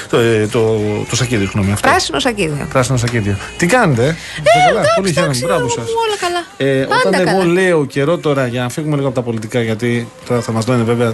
Το, 0.09 0.17
ε, 0.17 0.47
το, 0.51 0.79
το 1.09 1.15
σακίδιο, 1.15 1.45
συγγνώμη. 1.45 1.71
Αυτό. 1.71 1.89
Πράσινο 1.89 2.19
σακίδιο. 2.19 2.67
Πράσινο 2.69 2.97
σακίδιο. 2.97 3.37
Τι 3.57 3.65
κάνετε, 3.65 4.03
ε; 4.05 4.07
Είστε 4.07 4.49
καλά, 4.67 4.79
εντάξει, 4.79 4.93
πολύ 4.95 5.07
χαίρομαι. 5.11 5.25
εντάξει, 5.31 5.45
Μπράβο 5.45 5.61
όλα- 5.61 5.71
σας. 5.73 5.85
Όλα 6.07 6.17
καλά. 6.19 6.41
Ε, 6.57 6.85
Πάντα 6.85 7.01
όταν 7.07 7.27
εγώ 7.27 7.39
καλά. 7.39 7.45
λέω 7.45 7.85
καιρό 7.85 8.17
τώρα, 8.17 8.47
για 8.47 8.61
να 8.61 8.69
φύγουμε 8.69 8.95
λίγο 8.95 9.07
από 9.07 9.15
τα 9.15 9.21
πολιτικά, 9.21 9.61
γιατί 9.61 10.07
τώρα 10.27 10.41
θα 10.41 10.51
μας 10.51 10.67
λένε 10.67 10.83
βέβαια 10.83 11.13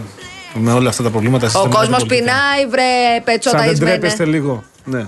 με 0.53 0.71
όλα 0.71 0.89
αυτά 0.89 1.03
τα 1.03 1.09
προβλήματα. 1.09 1.45
εσείς 1.45 1.57
Ο 1.57 1.61
δεν 1.61 1.67
μιλάτε 1.69 1.87
κόσμος 1.87 2.07
πολιτικά. 2.07 2.31
πεινάει, 2.31 2.67
βρε 2.69 2.81
Σαν 2.81 3.13
δεν 3.13 3.23
πετσοταϊσμένε. 3.23 3.91
τρέπεστε 3.91 4.25
λίγο. 4.25 4.63
Ναι. 4.83 5.05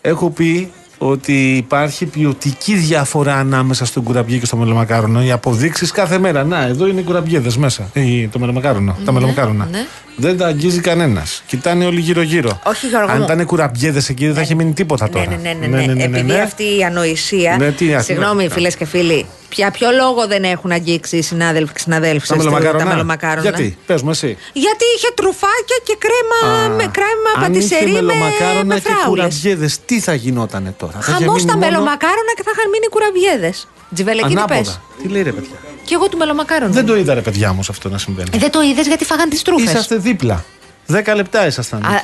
Έχω 0.00 0.30
πει 0.30 0.72
ότι 0.98 1.56
υπάρχει 1.56 2.06
ποιοτική 2.06 2.74
διαφορά 2.74 3.34
ανάμεσα 3.36 3.84
στον 3.84 4.02
κουραμπιέ 4.02 4.38
και 4.38 4.46
στο 4.46 4.56
μελομακάρονο. 4.56 5.22
Οι 5.22 5.30
αποδείξεις 5.30 5.90
κάθε 5.90 6.18
μέρα. 6.18 6.44
Να, 6.44 6.62
εδώ 6.62 6.86
είναι 6.86 7.00
οι 7.00 7.04
κουραμπιέδες 7.04 7.56
μέσα. 7.56 7.90
Ε, 7.92 8.28
το 8.32 8.38
μελομακάρονο. 8.38 8.96
Τα 9.04 9.12
μελομακάρονα. 9.12 9.68
ναι. 9.70 9.86
Δεν 10.20 10.36
τα 10.38 10.46
αγγίζει 10.46 10.80
κανένας. 10.80 11.42
Κοιτάνε 11.46 11.84
όλοι 11.84 12.00
γύρω-γύρω. 12.00 12.60
Όχι, 12.64 12.86
Γιώργο 12.86 13.10
Αν 13.10 13.16
μου. 13.18 13.24
ήταν 13.24 13.46
κουραμπιέδες 13.46 14.08
εκεί, 14.08 14.26
δεν 14.26 14.34
θα 14.34 14.40
είχε 14.40 14.54
μείνει 14.54 14.72
τίποτα 14.72 15.04
Ναι, 15.04 15.10
τώρα. 15.10 15.26
ναι, 15.42 15.52
ναι, 15.52 15.66
ναι, 15.76 15.92
ναι. 15.94 16.02
Επειδή 16.04 16.32
αυτή 16.32 16.62
η 16.78 16.84
ανοησία. 16.84 17.56
Ναι, 17.58 17.70
τι, 17.70 17.94
ας- 17.94 18.04
Συγγνώμη, 18.04 18.42
ναι. 18.42 18.48
φίλες 18.50 18.76
και 18.76 18.84
φίλοι. 18.84 19.26
Πια 19.48 19.70
ποιο 19.70 19.88
λόγο 19.90 20.26
δεν 20.26 20.42
έχουν 20.44 20.70
αγγίξει 20.70 21.16
οι 21.16 21.22
συνάδελφοι 21.22 21.72
και 21.72 21.78
συναδέλφοι 21.78 22.26
Τα 22.26 22.34
σας 22.34 22.36
μελομακάρονα. 22.36 22.84
τα 22.84 22.90
μελομακάρονα; 22.90 23.42
Γιατί, 23.42 23.78
πες 23.86 24.02
μου 24.02 24.10
εσύ. 24.10 24.36
Γιατί 24.52 24.84
είχε 24.96 25.08
τρουφάκια 25.14 25.78
και 25.82 25.96
κρέμα, 26.04 26.54
Α, 26.54 26.68
με 26.68 26.86
κρέμα 26.96 27.30
αν 27.36 27.42
πατησερή 27.42 27.90
είχε 27.90 28.00
με, 28.00 28.02
μελομακάρονα 28.02 28.64
με 28.64 28.74
και 28.74 28.80
φράουλες. 28.80 29.06
κουραμπιέδες, 29.08 29.78
τι 29.86 30.00
θα 30.00 30.14
γινότανε 30.14 30.74
τώρα; 30.78 30.92
Θα 30.92 30.98
είχε 31.00 31.12
Χαμός 31.12 31.34
μείνει 31.34 31.46
τα 31.50 31.56
μόνο 31.56 31.64
μελομακάρονα 31.66 32.32
και 32.36 32.42
θα 32.46 32.50
είχαν 32.54 32.66
μείνει 32.72 32.86
κουραμπιέδες. 32.94 33.56
Τζιβελεκή 33.94 34.26
τι 34.28 34.32
Ανάποδα. 34.36 34.58
πες; 34.60 34.80
Τι 35.02 35.08
λέει 35.08 35.22
ρε 35.22 35.32
παιδιά; 35.32 35.56
Και 35.90 35.96
εγώ 35.96 36.08
του 36.08 36.16
μελομακάρονα. 36.16 36.72
Δεν 36.72 36.86
το 36.86 36.96
είδα 36.96 37.14
ρε 37.14 37.20
παιδιά 37.20 37.50
όμω 37.50 37.60
αυτό 37.70 37.88
να 37.88 37.98
συμβαίνει. 37.98 38.28
Ε, 38.34 38.38
δεν 38.38 38.50
το 38.50 38.60
είδες 38.62 38.86
γιατί 38.86 39.04
φάγαν 39.04 39.28
τις 39.28 39.42
τρούφες; 39.42 39.68
Είσαστε 39.70 39.96
δίπλα. 39.96 40.44
Δέκα 40.86 41.14
λεπτά 41.14 41.46
ήσασταν 41.46 41.80
εκεί. 41.94 41.94
Α, 41.94 42.00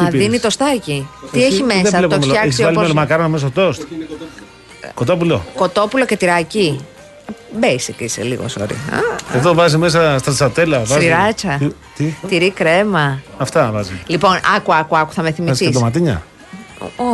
Τι 0.00 0.04
α, 0.06 0.08
πήρες; 0.10 0.26
δίνει 0.26 0.38
το 0.40 0.50
στάκι. 0.50 1.08
Τι 1.32 1.38
Εσύ 1.38 1.46
έχει 1.46 1.56
δεν 1.56 1.66
μέσα, 1.82 1.96
βλέπω 1.98 2.08
το 2.12 2.18
μελο- 2.18 2.22
φτιάξει 2.24 2.46
Έχεις 2.46 2.58
βάλει 2.62 2.76
όπω. 2.76 2.80
μελομακάρονα 2.80 3.28
μέσα 3.28 3.46
στο 3.48 3.60
τόστ. 3.60 3.82
Κοτόπουλο. 4.94 5.44
Κοτόπουλο; 5.54 6.04
Και 6.04 6.16
τυράκι. 6.16 6.80
Basic 7.60 7.94
είσαι 8.00 8.22
λίγο, 8.22 8.44
sorry. 8.58 8.72
Α, 8.72 9.36
Εδώ 9.36 9.54
βάζει 9.54 9.76
μέσα 9.76 10.18
στρατσατέλα. 10.18 10.78
βάζει- 10.84 11.00
Σιράτσα. 11.02 11.56
Τι, 11.58 11.68
τι, 11.96 12.14
Τυρί 12.28 12.50
κρέμα. 12.50 13.22
αυτά 13.38 13.70
βάζει. 13.72 13.92
Λοιπόν, 14.06 14.38
άκου, 14.56 14.74
άκου, 14.74 14.96
άκου, 14.96 15.12
θα 15.12 15.22
με 15.22 15.28
Βάζεις 15.30 15.44
και 15.46 15.54
θυμηθείς. 15.54 15.70
ντοματίνια; 15.78 16.22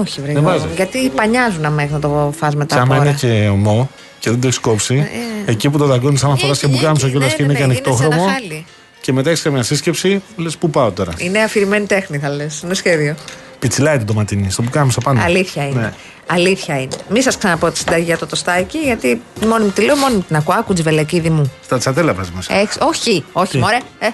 Όχι, 0.00 0.20
βρε. 0.20 0.32
Δεν 0.32 0.42
Γιώργο, 0.42 0.58
βάζεις. 0.60 0.76
Γιατί 0.76 1.08
πανιάζουν 1.08 1.64
άμα 1.64 1.82
έχεις 1.82 1.92
να 1.92 1.98
το 1.98 2.32
φας 2.38 2.54
μετά 2.54 2.74
Και 2.74 2.80
από 2.80 2.92
άμα 2.92 3.00
ώρα. 3.00 3.10
είναι 3.10 3.18
και 3.20 3.48
ομό 3.48 3.90
και 4.18 4.30
δεν 4.30 4.40
το 4.40 4.46
έχεις 4.46 4.58
κόψει, 4.58 5.08
εκεί 5.46 5.70
που 5.70 5.78
το 5.78 5.86
δαγκώνεις, 5.86 6.24
άμα 6.24 6.36
φοράς 6.36 6.58
και 6.58 6.66
μπουκάμισο 6.66 7.08
κιόλας 7.08 7.30
ναι, 7.30 7.36
και 7.36 7.42
είναι 7.42 7.52
ναι, 7.52 7.58
και 7.58 7.64
ναι, 7.64 7.72
ανοιχτόχρωμο. 7.72 8.10
γίνεται 8.10 8.30
σαν 8.30 8.34
ένα 8.34 8.48
χάλι. 8.48 8.66
Και 9.00 9.12
μετά 9.12 9.30
έχεις 9.30 9.44
μια 9.44 9.62
σύσκεψη, 9.62 10.22
λες 10.36 10.56
πού 10.56 10.70
πάω 10.70 10.90
τώρα; 10.90 11.12
Είναι 11.16 11.42
αφηρημένη 11.42 11.86
τέχνη, 11.86 12.18
θα 12.18 12.28
λες. 12.28 12.60
Είναι 12.64 12.74
σχέδιο. 12.74 13.14
Πιτσιλάει 13.58 13.98
το 13.98 14.04
ντοματίνι, 14.04 14.50
στο 14.50 14.62
μπουκάμισο 14.62 15.00
πάνω. 15.00 15.22
Αλήθεια 15.22 15.66
είναι. 15.66 15.80
Ναι. 15.80 15.92
Αλήθεια 16.26 16.80
είναι. 16.80 16.96
Μη 17.10 17.22
σας 17.22 17.38
ξαναπώ 17.38 17.70
τη 17.70 17.78
συνταγή 17.78 18.04
για 18.04 18.18
το 18.18 18.26
τοστάκι, 18.26 18.78
γιατί 18.78 19.22
μόνη 19.46 19.64
μου 19.64 19.70
τη 19.70 19.82
λέω, 19.82 19.96
μόνη 19.96 20.14
μου 20.14 20.24
την 20.26 20.36
ακούω. 20.36 20.54
Άκου 20.58 20.72
τζιβελεκίδη 20.72 21.30
μου. 21.30 21.52
Στα 21.64 21.78
τσατέλα 21.78 22.14
βάζεις 22.14 22.32
μέσα. 22.32 22.54
Έχεις, 22.54 22.76
όχι, 22.80 23.24
όχι, 23.32 23.50
Τι; 23.50 23.58
μωρέ. 23.58 23.78
Ε. 23.98 24.08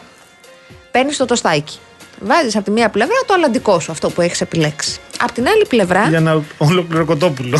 Παίρνεις 0.90 1.16
το 1.16 1.24
τοστάκι. 1.24 1.78
Βάζεις 2.20 2.57
από 2.57 2.64
τη 2.64 2.70
μία 2.70 2.88
πλευρά 2.88 3.16
το 3.26 3.34
αλλαντικό 3.34 3.80
σου, 3.80 3.92
αυτό 3.92 4.11
που 4.11 4.20
έχεις 4.20 4.40
επιλέξει. 4.40 5.00
Απ' 5.22 5.32
την 5.32 5.46
άλλη 5.48 5.66
πλευρά, 5.68 6.08
Για 6.08 6.18
ένα 6.18 6.42
ολόκληρο 6.58 7.04
κοτόπουλο. 7.04 7.58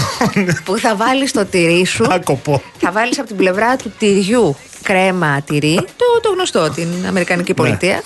που 0.65 0.79
θα 0.79 0.97
βάλεις 0.97 1.33
το 1.33 1.45
τυρί 1.45 1.85
σου, 1.87 2.07
Άκοπο. 2.11 2.63
θα 2.79 2.93
βάλεις 2.93 3.19
από 3.19 3.27
την 3.29 3.37
πλευρά 3.37 3.77
του 3.77 3.93
τυριού 3.99 4.57
κρέμα 4.83 5.43
τυρί, 5.47 5.75
το, 5.75 6.21
το 6.23 6.31
γνωστό, 6.33 6.71
την 6.71 6.89
Αμερικανική 7.09 7.55
πολιτεία. 7.55 8.03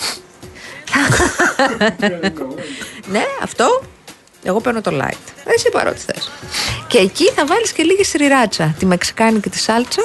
ναι, 3.10 3.22
αυτό. 3.42 3.82
Εγώ 4.42 4.60
παίρνω 4.60 4.80
το 4.80 4.90
light. 4.94 5.32
Εσύ 5.44 5.68
πάρω 5.72 5.90
ό,τι 5.90 5.98
θες. 6.00 6.30
Και 6.86 6.98
εκεί 6.98 7.24
θα 7.30 7.46
βάλεις 7.46 7.72
και 7.72 7.82
λίγη 7.82 8.04
σιρηράτσα, 8.04 8.74
τη 8.78 8.86
μεξικάνικη 8.86 9.48
τη 9.50 9.58
σάλτσα. 9.58 10.02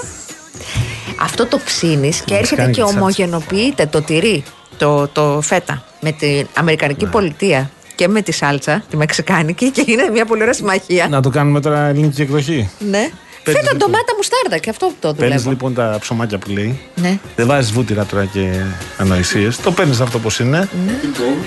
Αυτό 1.22 1.46
το 1.46 1.60
ψήνεις 1.66 2.22
και 2.22 2.34
έρχεται 2.36 2.62
μεξικάνικη 2.62 2.76
και 2.80 2.82
σάλτσα. 2.86 3.00
ομογενοποιείται 3.00 3.86
το 3.86 4.02
τυρί, 4.02 4.44
το, 4.78 5.08
το 5.08 5.40
φέτα, 5.42 5.84
με 6.00 6.12
την 6.12 6.48
Αμερικανική 6.54 7.06
Ναι. 7.06 7.12
πολιτεία 7.12 7.72
και 7.96 8.08
με 8.08 8.22
τη 8.22 8.32
σάλτσα, 8.32 8.84
τη 8.90 8.98
μεξικάνικη 8.98 9.70
και 9.72 9.84
είναι 9.86 10.10
μια 10.12 10.26
πολύ 10.26 10.42
ωραία 10.42 10.54
συμμαχία. 10.54 11.08
Να 11.10 11.22
το 11.22 11.30
κάνουμε 11.30 11.60
τώρα 11.62 11.80
ελληνική 11.86 12.22
εκδοχή. 12.22 12.70
Ναι. 12.80 13.10
Παίρνεις 13.44 13.62
Φέτα, 13.62 13.74
λοιπόν- 13.74 13.78
ντομάτα, 13.92 14.14
μουστάρδα 14.16 14.58
και 14.58 14.70
αυτό 14.70 14.92
το 15.00 15.14
Παίρνει 15.14 15.28
δουλεύω. 15.30 15.50
λοιπόν 15.50 15.74
τα 15.74 15.98
ψωμάκια 16.02 16.38
που 16.38 16.50
λέει. 16.50 16.80
Ναι. 16.96 17.20
Δεν 17.36 17.48
βάζεις 17.48 17.72
βούτυρα 17.72 18.06
τώρα 18.06 18.26
και 18.26 18.52
ανοησίες. 18.98 19.58
Το 19.58 19.72
παίρνεις 19.72 20.00
αυτό 20.00 20.18
όπως 20.18 20.40
είναι. 20.40 20.70
Ναι. 20.86 21.00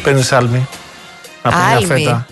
Παίρνεις 0.03 0.33
άλμη. 0.33 0.67
Από 1.43 1.57
μια 1.57 1.77
Άλμη. 1.77 1.87
φέτα. 1.87 2.27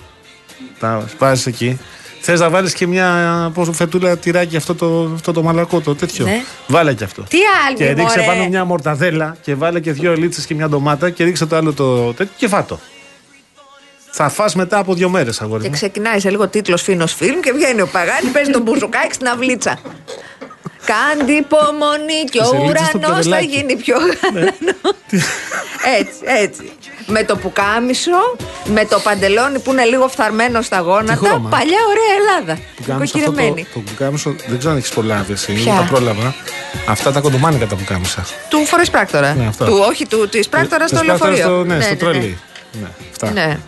Τα 0.79 1.05
βάζεις 1.19 1.47
εκεί. 1.47 1.79
Θες 2.21 2.41
να 2.41 2.51
βάλεις 2.51 2.73
και 2.75 2.87
μια 2.87 3.51
πόσο 3.55 3.73
φετούλα 3.73 4.17
τυράκι 4.17 4.57
αυτό 4.57 4.75
το, 4.75 5.11
αυτό 5.15 5.33
το 5.33 5.43
μαλακό 5.43 5.81
το 5.81 5.95
τέτοιο. 5.95 6.25
Ναι. 6.25 6.43
Βάλε 6.67 6.95
και 6.95 7.05
αυτό. 7.05 7.23
Τι 7.23 7.39
άλμη, 7.67 7.79
Και 7.79 7.87
ρίξε 8.03 8.19
μωρέ. 8.19 8.29
πάνω 8.29 8.49
μια 8.49 8.65
μορταδέλα 8.65 9.37
και 9.43 9.55
βάλε 9.55 9.81
και 9.81 9.93
δύο 9.93 10.13
ελίτσε 10.13 10.43
και 10.47 10.55
μια 10.55 10.69
ντομάτα 10.69 11.11
και 11.11 11.25
ρίξε 11.25 11.47
το 11.47 11.57
άλλο 11.57 11.73
το 11.73 12.13
τέτοιο 12.13 12.33
και 12.37 12.49
φάτο. 12.49 12.81
Θα 14.15 14.29
φας 14.29 14.55
μετά 14.55 14.79
από 14.79 14.95
δύο 14.95 15.09
μέρες, 15.09 15.41
αγόρι 15.41 15.63
Και 15.63 15.69
μου. 15.69 15.75
ξεκινάει 15.75 16.21
σε 16.21 16.31
λίγο 16.31 16.49
τίτλος 16.49 16.83
φίνος 16.83 17.15
φιλμ 17.15 17.41
και 17.41 17.53
βγαίνει 17.53 17.81
ο 17.81 17.87
Παγάνη, 17.87 18.29
παίζει 18.33 18.51
τον 18.51 18.63
μπουζουκάκι 18.63 19.13
στην 19.15 19.27
αυλίτσα. 19.27 19.79
Κάντε 20.85 21.33
υπομονή 21.33 22.25
και 22.31 22.39
ο 22.39 22.43
Τις 22.51 22.53
ελίτσες 22.53 22.87
στο 22.87 22.99
ουρανός 22.99 23.17
θα 23.17 23.21
πιαδελάκι. 23.23 23.47
γίνει 23.47 23.77
πιο 23.77 23.97
γαλανό. 23.99 24.79
έτσι, 25.99 26.19
έτσι. 26.43 26.73
Με 27.07 27.25
το 27.25 27.37
πουκάμισο, 27.37 28.37
με 28.65 28.85
το 28.85 28.99
παντελόνι 28.99 29.59
που 29.59 29.71
είναι 29.73 29.85
λίγο 29.85 30.09
φθαρμένο 30.09 30.63
στα 30.63 30.79
γόνατα. 30.79 31.15
χρώμα; 31.27 31.49
Παλιά 31.49 31.79
ωραία 31.91 32.13
Ελλάδα. 32.21 32.61
Που 32.77 32.83
κάνεις 32.87 33.03
αυτό 33.15 33.19
το, 33.19 33.31
Νοικοκυρεμένη. 33.31 33.67
το 33.75 33.79
πουκάμισο, 33.81 34.35
δεν 34.47 34.59
ξέρω 34.59 34.73
αν 34.73 34.79
έχεις 34.79 34.91
πολλά 34.91 35.23
δει 35.27 35.33
εσύ, 35.33 35.53
Ποια; 35.53 35.75
τα 35.75 35.87
πρόλαβα. 35.91 36.35
Αυτά 36.89 37.13
τα 37.13 37.21
κοντομάνικα 37.21 37.67
τα 37.67 37.77
πουκάμισα. 37.77 38.25
Του 38.49 38.65
φορέ 38.67 38.85
πράκτορα. 38.85 39.35
Ναι, 39.35 39.47
αυτό. 39.47 39.65
του, 39.65 39.85
όχι, 39.89 40.07
του, 40.07 40.29
της 40.29 40.49
πράκτορας 40.49 40.89
στο 40.91 40.99
Της 40.99 41.07
πράκτορας 41.07 41.39
λεωφορείο. 41.39 41.65
στο- 41.65 41.75
Ναι, 41.75 41.81
στο 41.85 41.97
τρόλι. 41.97 42.39
Ναι, 42.81 42.89
αυτά. 43.13 43.59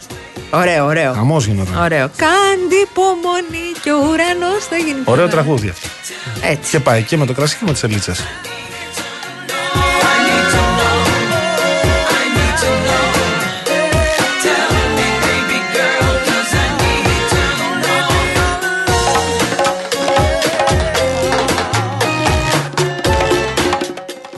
Ναι. 0.51 0.59
Ωραίο, 0.61 0.84
ωραίο. 0.84 1.12
Χαμός 1.12 1.47
γινόταν. 1.47 1.82
Ωραίο. 1.82 2.11
Κάντε 2.16 2.74
υπομονή 2.82 3.72
και 3.82 3.90
ο 3.92 3.97
ουρανός 3.99 4.64
θα 4.70 4.76
γίνει 4.76 4.92
πιο 4.92 5.12
Ωραίο 5.12 5.24
γαλανός. 5.26 5.30
τραγούδι 5.30 5.68
αυτό. 5.68 5.88
Έτσι. 6.42 6.70
Και 6.70 6.80
πάει 6.80 7.03
και 7.03 7.16
με 7.16 7.26
το 7.26 7.32
κρασί 7.32 7.57
και 7.57 7.64
με 7.66 7.72
τις 7.72 7.82
ελίτσε. 7.82 8.12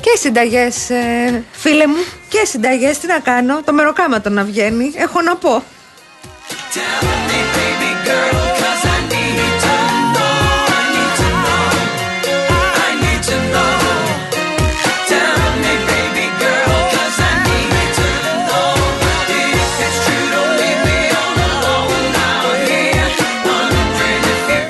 Και 0.00 0.16
συνταγές, 0.18 0.76
φίλε 1.52 1.86
μου, 1.86 2.04
και 2.28 2.44
συνταγές. 2.44 2.98
Τι 2.98 3.06
να 3.06 3.18
κάνω, 3.18 3.62
το 3.64 3.72
μεροκάματο 3.72 4.30
να 4.30 4.44
βγαίνει. 4.44 4.92
Έχω 4.96 5.20
να 5.22 5.36
πω. 5.36 5.62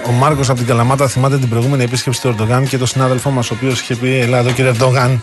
Ο 0.07 0.19
Μάρκος 0.19 0.49
από 0.49 0.59
την 0.59 0.67
Καλαμάτα 0.67 1.09
θυμάται 1.09 1.39
την 1.39 1.49
προηγούμενη 1.49 1.83
επίσκεψη 1.83 2.21
του 2.21 2.29
Ερντογάν 2.29 2.69
και 2.69 2.79
τον 2.79 2.87
συνάδελφό 2.87 3.31
μας, 3.31 3.51
ο 3.51 3.55
οποίος 3.55 3.81
είχε 3.81 3.95
πει: 3.95 4.19
Ελά, 4.19 4.39
εδώ 4.39 4.51
κύριε 4.51 4.71
Ερντογάν, 4.71 5.23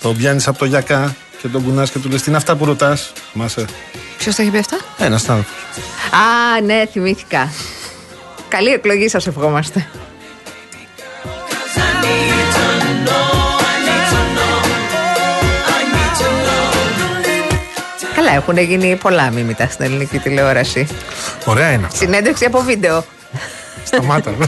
τον 0.00 0.16
πιάνεις 0.16 0.48
από 0.48 0.58
το 0.58 0.64
γιακά 0.64 1.16
και 1.42 1.48
τον 1.48 1.64
κουνάς 1.64 1.90
και 1.90 1.98
του 1.98 2.08
λες: 2.08 2.22
Τι 2.22 2.28
είναι 2.28 2.36
αυτά 2.36 2.56
που 2.56 2.64
ρωτάς. 2.64 3.12
Θυμάσαι. 3.32 3.64
Ποιος 4.20 4.34
τα 4.34 4.42
έχει 4.42 4.50
πει 4.50 4.58
αυτά; 4.58 4.78
Ένας 4.98 5.20
συνάδελφο. 5.22 5.50
Α, 6.10 6.60
ναι, 6.60 6.86
θυμήθηκα. 6.92 7.52
Καλή 8.48 8.68
εκλογή 8.72 9.08
σας 9.08 9.26
ευχόμαστε. 9.26 9.86
Καλά, 18.14 18.32
έχουν 18.32 18.58
γίνει 18.58 18.96
πολλά 18.96 19.30
μίμητα 19.30 19.66
στην 19.68 19.84
ελληνική 19.84 20.18
τηλεόραση. 20.18 20.86
Ωραία 21.44 21.70
είναι 21.72 21.86
αυτά. 21.86 21.96
Συνέντευξη 21.96 22.44
από 22.44 22.60
βίντεο. 22.60 23.04
Σταμάτα. 23.84 24.34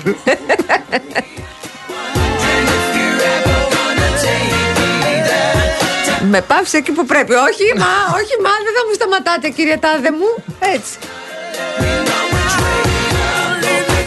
Με 6.35 6.41
πάυσε 6.41 6.76
εκεί 6.76 6.93
που 6.93 7.07
πρέπει. 7.07 7.33
Όχι, 7.33 7.64
μα, 7.78 7.93
όχι, 8.20 8.35
μα, 8.45 8.53
δεν 8.64 8.72
θα 8.76 8.83
μου 8.89 8.95
σταματάτε, 8.95 9.49
κύριε 9.49 9.76
Τάδε 9.76 10.11
μου. 10.11 10.55
Έτσι. 10.74 10.95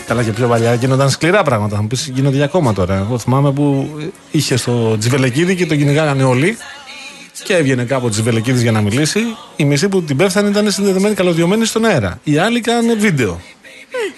Καλά 0.07 0.23
και 0.23 0.31
πιο 0.31 0.47
παλιά 0.47 0.73
γίνονταν 0.73 1.09
σκληρά 1.09 1.43
πράγματα. 1.43 1.75
Θα 1.75 1.81
μου 1.81 1.87
πεις 1.87 2.11
γίνονται 2.13 2.35
για 2.35 2.45
ακόμα 2.45 2.73
τώρα. 2.73 2.95
Εγώ 2.95 3.19
θυμάμαι 3.19 3.51
που 3.51 3.89
είχε 4.31 4.57
στο 4.57 4.97
Τζιβελεκίδη 4.97 5.55
και 5.55 5.65
τον 5.65 5.77
κυνηγάγανε 5.77 6.23
όλοι. 6.23 6.57
Και 7.43 7.55
έβγαινε 7.55 7.83
κάπου 7.83 8.05
ο 8.05 8.09
Τζιβελεκίδης 8.09 8.61
για 8.61 8.71
να 8.71 8.81
μιλήσει. 8.81 9.19
Η 9.55 9.65
μισή 9.65 9.89
που 9.89 10.03
την 10.03 10.17
πέφτανε 10.17 10.49
ήταν 10.49 10.71
συνδεδεμένη 10.71 11.15
καλωδιωμένη 11.15 11.65
στον 11.65 11.85
αέρα. 11.85 12.19
Οι 12.23 12.37
άλλοι 12.37 12.61
κάνανε 12.61 12.93
βίντεο. 12.93 13.41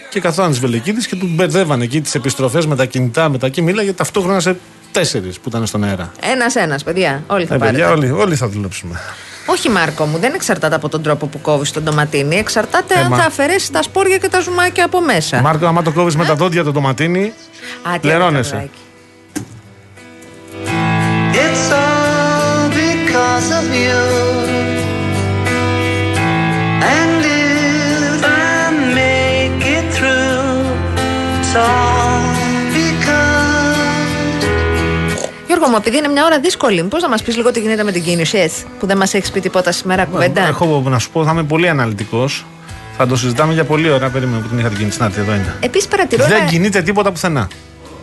Και 0.10 0.20
καθόταν 0.20 0.52
Τζιβελεκίδης 0.52 1.08
και 1.08 1.16
του 1.16 1.30
μπερδεύανε 1.30 1.84
εκεί 1.84 2.02
τις 2.02 2.16
επιστροφές 2.16 2.66
με 2.66 2.76
τα 2.76 2.86
κινητά, 2.86 3.30
με 3.30 3.38
τα 3.38 3.50
και 3.50 3.62
μίλαγε 3.62 3.94
ταυτόχρονα 3.94 4.40
σε 4.40 4.58
τέσσερις 4.92 5.40
που 5.40 5.50
ήταν 5.50 5.66
στον 5.66 5.84
αέρα. 5.84 6.12
Ένα-ένα, 6.32 6.80
παιδιά. 6.86 7.24
Όλοι 7.28 7.46
θα 7.46 7.56
Ε, 7.56 7.58
πάρετε. 7.58 7.78
παιδιά, 7.78 7.94
όλοι, 7.94 8.12
όλοι 8.12 8.36
θα 8.36 8.48
δουλέψουμε. 8.48 9.00
Όχι, 9.46 9.70
Μάρκο 9.70 10.06
μου, 10.06 10.18
δεν 10.18 10.34
εξαρτάται 10.34 10.76
από 10.76 10.90
τον 10.90 11.02
τρόπο 11.04 11.28
που 11.28 11.42
κόβεις 11.42 11.72
τον 11.72 11.84
ντοματίνι. 11.84 12.36
Εξαρτάται 12.38 12.94
Ε, 12.94 13.00
αν 13.00 13.08
μα- 13.10 13.18
θα 13.18 13.26
αφαιρέσεις 13.26 13.72
τα 13.72 13.82
σπόρια 13.82 14.18
και 14.18 14.30
τα 14.30 14.40
ζουμάκια 14.40 14.86
από 14.86 15.02
μέσα. 15.02 15.42
Μάρκο, 15.42 15.66
άμα 15.66 15.82
το 15.82 15.92
κόβεις 15.92 16.16
με 16.16 16.26
τα 16.26 16.36
δόντια 16.36 16.64
το 16.64 16.72
ντοματίνι, 16.72 17.34
Α, 17.94 18.00
τι 18.00 18.08
λερώνεσαι. 18.08 18.56
ωραίο 18.56 18.70
τραγουδάκι. 18.70 18.82
It's 21.44 21.72
all 21.72 22.70
because 22.82 23.50
of 23.60 23.68
you. 23.84 24.02
And 26.96 27.22
if 27.26 28.24
I 28.24 28.72
make 29.02 29.64
it 29.78 29.86
through, 29.96 30.46
it's 31.40 31.54
all 31.56 32.17
Γιώργο 35.48 35.68
μου, 35.68 35.76
επειδή 35.78 35.98
είναι 35.98 36.08
μια 36.08 36.26
ώρα 36.26 36.40
δύσκολη, 36.40 36.84
πώς 36.84 37.02
να 37.02 37.10
μας 37.10 37.22
πεις 37.24 37.36
λίγο 37.36 37.52
τι 37.52 37.60
γίνεται 37.60 37.84
με 37.84 37.92
την 37.92 38.04
κίνηση, 38.04 38.52
που 38.80 38.86
δεν 38.88 38.98
μας 38.98 39.14
έχεις 39.14 39.32
πει 39.32 39.40
τίποτα 39.40 39.72
σήμερα 39.72 40.06
κουβέντα; 40.06 40.42
Έχω 40.48 40.84
να 40.86 41.00
σου 41.00 41.10
πω, 41.12 41.24
θα 41.26 41.32
είμαι 41.32 41.44
πολύ 41.44 41.70
αναλυτικός. 41.70 42.46
Θα 42.98 43.08
το 43.08 43.16
συζητάμε 43.16 43.54
για 43.54 43.64
πολλή 43.64 43.90
ώρα. 43.90 44.10
Περίμενε 44.10 44.42
που 44.42 44.48
την 44.48 44.60
είχα 44.60 44.68
την 44.68 44.78
κίνηση. 44.78 45.00
Να 45.00 45.06
έρθει, 45.06 45.20
εδώ 45.20 45.34
είναι. 45.34 45.56
Επίσης 45.60 45.88
παρατηρώ. 45.88 46.26
Δεν 46.26 46.38
ένα- 46.38 46.46
κινείται 46.50 46.82
τίποτα 46.82 47.12
πουθενά. 47.12 47.42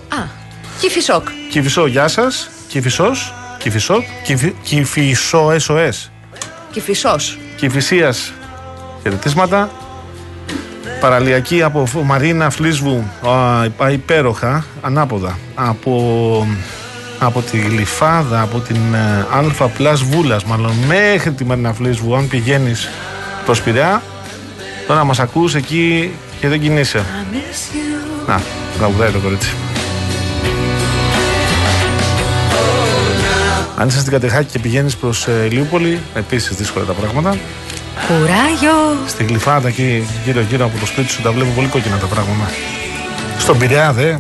Α, 0.09 0.17
κυφισόκ. 0.81 1.29
Κυφισό, 1.51 1.87
γεια 1.87 2.09
σας. 2.09 2.51
Κυφισός. 2.69 3.35
Κυφισό. 3.59 4.05
Κυφισό 4.63 5.51
SOS. 5.67 6.11
Κυφισός. 6.71 7.39
Κυφυσίας. 7.57 8.33
Χαιρετίσματα. 9.03 9.71
Παραλιακή 11.01 11.63
από 11.63 11.87
Φ- 11.87 12.03
Μαρίνα 12.05 12.51
Φλίσβου. 12.51 13.05
α, 13.29 13.65
υπά- 13.65 13.93
υπέροχα. 13.93 14.65
Ανάποδα. 14.83 15.39
Από, 15.55 16.47
από 17.27 17.41
τη 17.41 17.59
Γλυφάδα, 17.59 18.41
από 18.41 18.59
την 18.59 18.95
ε, 18.95 19.27
Αλφα 19.33 19.69
Πλάς 19.69 20.03
Βούλας, 20.03 20.45
μάλλον 20.45 20.73
μέχρι 20.87 21.33
τη 21.33 21.45
Μαρίνα 21.45 21.73
Φλίσβου, 21.73 22.17
αν 22.17 22.29
πηγαίνεις 22.29 22.89
προς 23.45 23.63
Πειραιά. 23.63 24.03
Τώρα 24.87 25.05
μας 25.05 25.19
ακούς 25.19 25.55
εκεί 25.55 26.15
Και 26.41 26.49
δεν 26.49 26.61
κινείσαι. 26.61 27.05
Να, 28.27 28.43
τραγουδάει 28.79 29.11
το 29.11 29.19
κορίτσι. 29.19 29.53
Αν 33.77 33.89
είσαι 33.89 33.99
στην 33.99 34.13
Κατεχάκη 34.13 34.53
και 34.53 34.59
πηγαίνεις 34.59 34.97
προς 34.97 35.27
Ηλιούπολη, 35.27 36.01
επίσης 36.15 36.57
δύσκολα 36.57 36.85
τα 36.85 36.93
πράγματα. 36.93 37.37
Κουράγιο. 38.07 38.97
Στη 39.07 39.25
γλυφάδα 39.25 39.69
εκεί 39.69 40.09
γύρω-γύρω 40.25 40.65
από 40.65 40.79
το 40.79 40.87
σπίτι 40.87 41.11
σου 41.11 41.23
τα 41.23 41.33
βλέπω 41.33 41.51
πολύ 41.55 41.67
κόκκινα 41.67 41.97
τα 41.97 42.07
πράγματα. 42.07 42.51
Στον 43.39 43.59
Πειραιά 43.59 43.93
δε. 43.93 44.15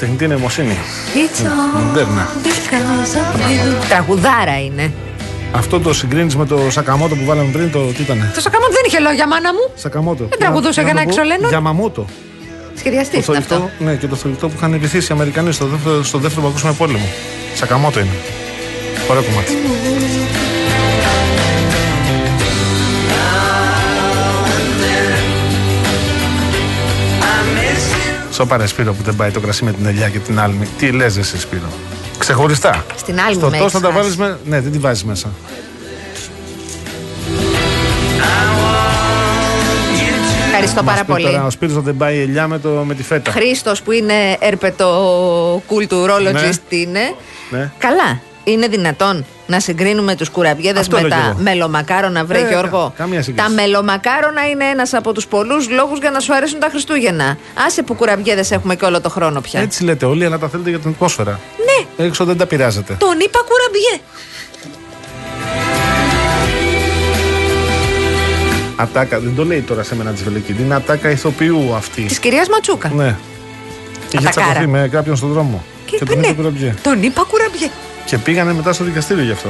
Τεχνητή 0.00 0.26
νοημοσύνη. 0.26 0.76
It's 1.14 1.44
all 1.44 1.84
Μοντέρνα. 1.84 2.28
because 2.42 3.16
of 3.16 3.38
you. 3.38 3.86
Τραγουδάρα 3.88 4.60
είναι. 4.64 4.92
Αυτό 5.52 5.80
το 5.80 5.92
συγκρίνεις 5.94 6.36
με 6.36 6.46
το 6.46 6.70
Σακαμότο 6.70 7.14
που 7.16 7.24
βάλαμε 7.24 7.50
πριν, 7.52 7.70
το 7.70 7.78
τι 7.78 8.02
ήταν. 8.02 8.30
Το 8.34 8.40
Σακαμότο 8.40 8.72
δεν 8.72 8.82
είχε 8.86 8.98
λόγια, 8.98 9.26
μάνα 9.26 9.52
μου. 9.52 9.70
Σακαμότο. 9.74 10.24
Δεν 10.28 10.38
τραγουδούσε 10.38 10.82
Για 10.82 10.82
να 10.82 10.88
κανένα 10.88 11.10
το 11.10 11.16
πω, 11.16 11.20
εξωλένο. 11.22 11.48
Γιαμαμότο. 11.48 12.04
Σχεδιαστή 12.78 13.22
Το 13.22 13.32
είναι 13.32 13.36
αυτό. 13.38 13.54
θωρητό, 13.54 13.84
ναι, 13.84 13.94
και 13.94 14.06
το 14.06 14.16
θωρητό 14.16 14.48
που 14.48 14.54
είχαν 14.56 14.78
βυθίσει 14.78 15.12
οι 15.12 15.14
Αμερικανοί 15.14 15.52
στο 15.52 15.66
δεύτερο, 15.66 16.02
στο 16.02 16.18
δεύτερο 16.18 16.42
παγκόσμιο 16.46 16.72
πόλεμο. 16.72 17.08
Σακαμότο 17.54 18.00
είναι. 18.00 18.14
Ωραίο 19.10 19.22
κομμάτι. 19.22 19.52
Σοπάρε 28.40 28.66
Σπύρο 28.66 28.92
που 28.92 29.02
δεν 29.02 29.16
πάει 29.16 29.30
το 29.30 29.40
κρασί 29.40 29.64
με 29.64 29.72
την 29.72 29.86
ελιά 29.86 30.08
και 30.08 30.18
την 30.18 30.40
άλμη. 30.40 30.68
Τι 30.78 30.90
λες 30.90 31.16
εσύ 31.16 31.38
Σπύρο; 31.38 31.68
Ξεχωριστά. 32.18 32.84
Στην 32.96 33.20
άλμη 33.20 33.34
Στο 33.34 33.50
με 33.50 33.58
τόσο 33.58 33.80
θα 33.80 33.92
τα 33.92 33.98
έχεις 33.98 34.16
βάλεις 34.16 34.16
με... 34.16 34.38
Ναι, 34.44 34.60
δεν 34.60 34.72
τη 34.72 34.78
βάζεις 34.78 35.04
μέσα. 35.04 35.30
Ευχαριστώ 40.46 40.82
πάρα 40.82 40.96
Μας 40.96 41.06
πεις 41.06 41.14
πολύ. 41.14 41.24
Τώρα, 41.24 41.46
ο 41.46 41.50
Σπύρος 41.50 41.82
δεν 41.82 41.96
πάει 41.96 42.18
ελιά 42.18 42.48
με, 42.48 42.58
το, 42.58 42.68
με 42.68 42.94
τη 42.94 43.02
φέτα. 43.02 43.30
Χρήστος 43.30 43.82
που 43.82 43.92
είναι 43.92 44.36
έρπετο 44.38 45.62
culturologist 45.68 46.62
είναι. 46.68 47.14
Ναι. 47.50 47.70
Καλά. 47.78 48.20
Είναι 48.44 48.66
δυνατόν 48.68 49.24
να 49.46 49.60
συγκρίνουμε 49.60 50.14
τους 50.16 50.30
κουραμπιέδες 50.30 50.80
Αυτό 50.80 50.96
με 50.96 51.00
λέω 51.02 51.10
κι 51.10 51.16
τα 51.24 51.28
εγώ. 51.30 51.38
μελομακάρονα, 51.40 52.24
βρε 52.24 52.38
Ε, 52.38 52.48
Γιώργο; 52.48 52.92
κα- 52.96 53.02
καμία 53.02 53.22
σύγκριση. 53.22 53.46
τα 53.46 53.52
μελομακάρονα 53.54 54.48
είναι 54.48 54.64
ένας 54.64 54.94
από 54.94 55.12
τους 55.12 55.26
πολλούς 55.26 55.70
λόγους 55.70 55.98
για 55.98 56.10
να 56.10 56.20
σου 56.20 56.34
αρέσουν 56.34 56.58
τα 56.58 56.68
Χριστούγεννα. 56.70 57.36
Άσε 57.66 57.82
που 57.82 57.94
κουραμπιέδες 57.94 58.50
έχουμε 58.50 58.76
και 58.76 58.84
όλο 58.84 59.00
το 59.00 59.10
χρόνο 59.10 59.40
πια. 59.40 59.60
Έτσι 59.60 59.84
λέτε 59.84 60.04
όλοι, 60.06 60.24
αλλά 60.24 60.38
τα 60.38 60.48
θέλετε 60.48 60.70
για 60.70 60.78
την 60.78 60.90
ατμόσφαιρα. 60.90 61.40
Ναι, 61.98 62.04
Έξω 62.04 62.24
δεν 62.24 62.36
τα 62.36 62.46
πειράζετε. 62.46 62.94
τον 62.98 63.18
είπα 63.20 63.38
κουραμπιέ. 63.48 64.00
Ατάκα, 68.76 69.18
δεν 69.20 69.34
το 69.36 69.44
λέει 69.44 69.60
τώρα 69.60 69.82
σε 69.82 69.96
μένα 69.96 70.10
της 70.10 70.22
Βελεκίδη. 70.22 70.62
Είναι 70.62 70.74
ατάκα 70.74 71.10
ηθοποιού 71.10 71.74
αυτή. 71.76 72.02
Της 72.02 72.18
κυρίας 72.18 72.48
Ματσούκα. 72.48 72.88
Ναι. 72.94 73.16
Είχε 74.10 74.28
Ατακάρα. 74.28 74.30
τσακωθεί 74.46 74.66
με 74.66 74.88
κάποιον 74.90 75.16
στον 75.16 75.32
δρόμο. 75.32 75.64
Και, 75.84 75.98
τον 75.98 76.06
είπε, 76.10 76.18
είπε 76.18 76.26
ναι, 76.26 76.32
κουραμπιέ. 76.34 76.74
τον 76.82 77.02
είπα 77.02 77.24
κουραμπιέ. 77.30 77.68
Και 78.04 78.18
πήγανε 78.18 78.52
μετά 78.52 78.72
στο 78.72 78.84
δικαστήριο 78.84 79.24
γι' 79.24 79.32
αυτό. 79.32 79.48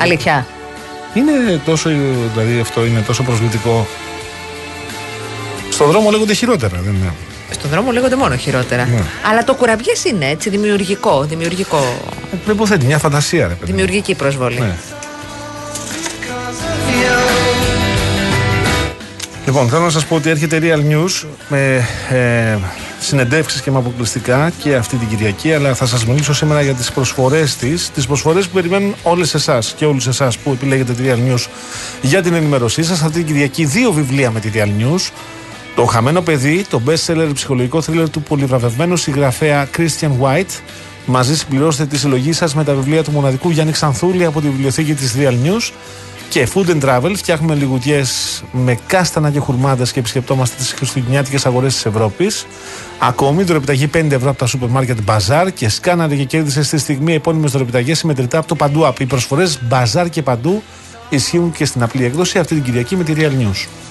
Αλήθεια. 0.00 0.46
Είναι 1.14 1.60
τόσο, 1.64 1.90
δηλαδή 2.34 2.60
αυτό 2.60 2.84
είναι 2.86 3.00
τόσο 3.00 3.22
προσβλητικό. 3.22 3.86
Στον 5.70 5.90
δρόμο 5.90 6.10
λέγονται 6.10 6.34
χειρότερα, 6.34 6.80
δεν 6.84 6.94
είναι. 6.94 7.12
Στον 7.50 7.70
δρόμο 7.70 7.90
λέγονται 7.92 8.16
μόνο 8.16 8.36
χειρότερα. 8.36 8.84
Ναι. 8.84 9.02
Αλλά 9.30 9.44
το 9.44 9.54
κουραμπιές 9.54 10.04
είναι 10.04 10.28
έτσι 10.28 10.50
δημιουργικό. 10.50 11.22
δημιουργικό 11.24 11.76
Ε, 12.32 12.36
Προποθέτει 12.44 12.86
μια 12.86 12.98
φαντασία, 12.98 13.46
ρε 13.48 13.54
παιδί. 13.54 13.70
μου. 13.70 13.76
δημιουργική 13.76 14.14
προσβολή. 14.14 14.58
Ναι. 14.60 14.74
Λοιπόν, 19.46 19.68
θέλω 19.68 19.82
να 19.82 19.90
σας 19.90 20.06
πω 20.06 20.14
ότι 20.14 20.30
έρχεται 20.30 20.58
Real 20.62 20.92
News 20.92 21.26
με 21.48 21.88
ε, 22.10 22.58
συνεντεύξεις 23.00 23.60
και 23.60 23.70
με 23.70 23.78
αποκλειστικά 23.78 24.52
και 24.62 24.74
αυτή 24.74 24.96
την 24.96 25.08
Κυριακή, 25.08 25.52
αλλά 25.52 25.74
θα 25.74 25.86
σας 25.86 26.06
μιλήσω 26.06 26.34
σήμερα 26.34 26.62
για 26.62 26.74
τις 26.74 26.92
προσφορές 26.92 27.56
της, 27.56 27.90
τις 27.90 28.06
προσφορές 28.06 28.46
που 28.46 28.54
περιμένουν 28.54 28.94
όλες 29.02 29.34
εσάς 29.34 29.74
και 29.76 29.84
όλους 29.84 30.06
εσάς 30.06 30.38
που 30.38 30.50
επιλέγετε 30.50 30.92
τη 30.92 31.02
Real 31.06 31.32
News 31.32 31.46
για 32.02 32.22
την 32.22 32.34
ενημέρωσή 32.34 32.82
σας. 32.82 33.02
Αυτή 33.02 33.18
την 33.18 33.26
Κυριακή 33.26 33.64
δύο 33.64 33.92
βιβλία 33.92 34.30
με 34.30 34.40
τη 34.40 34.50
Real 34.54 34.82
News. 34.82 35.10
Το 35.74 35.84
Χαμένο 35.84 36.22
Παιδί, 36.22 36.64
το 36.70 36.80
best 36.86 37.12
seller 37.12 37.30
ψυχολογικό 37.32 37.82
θρύλερ 37.82 38.10
του 38.10 38.22
πολυβραβευμένου 38.22 38.96
συγγραφέα 38.96 39.68
Christian 39.76 40.10
White. 40.20 40.60
Μαζί 41.06 41.36
συμπληρώστε 41.36 41.86
τη 41.86 41.98
συλλογή 41.98 42.32
σας 42.32 42.54
με 42.54 42.64
τα 42.64 42.74
βιβλία 42.74 43.02
του 43.02 43.10
μοναδικού 43.10 43.50
Γιάννη 43.50 43.72
Ξανθούλη 43.72 44.24
από 44.24 44.40
τη 44.40 44.48
βιβλιοθήκη 44.48 44.94
της 44.94 45.14
Real 45.18 45.46
News. 45.46 45.72
Και 46.28 46.48
Food 46.54 46.66
and 46.66 46.80
Travel, 46.80 47.12
φτιάχνουμε 47.16 47.54
λιγουτιές 47.54 48.42
με 48.52 48.78
κάστανα 48.86 49.30
και 49.30 49.38
χουρμάδες 49.38 49.92
και 49.92 49.98
επισκεπτόμαστε 49.98 50.56
τις 50.56 50.72
χριστουγεννιάτικες 50.72 51.46
αγορές 51.46 51.74
της 51.74 51.86
Ευρώπης. 51.86 52.46
Ακόμη, 52.98 53.42
δωρεπιταγή 53.42 53.86
5 53.86 54.12
ευρώ 54.12 54.30
από 54.30 54.38
τα 54.38 54.46
σούπερ 54.46 54.68
μάρκετ 54.68 54.98
Bazaar 55.06 55.48
και 55.54 55.68
σκάναρε 55.68 56.16
και 56.16 56.24
κέρδισε 56.24 56.62
στη 56.62 56.78
στιγμή 56.78 57.14
επώνυμες 57.14 57.50
δωρεπιταγές 57.50 57.98
συμμετρητά 57.98 58.38
από 58.38 58.46
το 58.46 58.54
Παντού 58.54 58.86
App. 58.86 59.00
Οι 59.00 59.06
προσφορές 59.06 59.58
Bazaar 59.70 60.06
και 60.10 60.22
Παντού 60.22 60.62
ισχύουν 61.08 61.52
και 61.52 61.64
στην 61.64 61.82
απλή 61.82 62.04
έκδοση 62.04 62.38
αυτή 62.38 62.54
την 62.54 62.62
Κυριακή 62.62 62.96
με 62.96 63.04
τη 63.04 63.12
Real 63.16 63.42
News. 63.42 63.85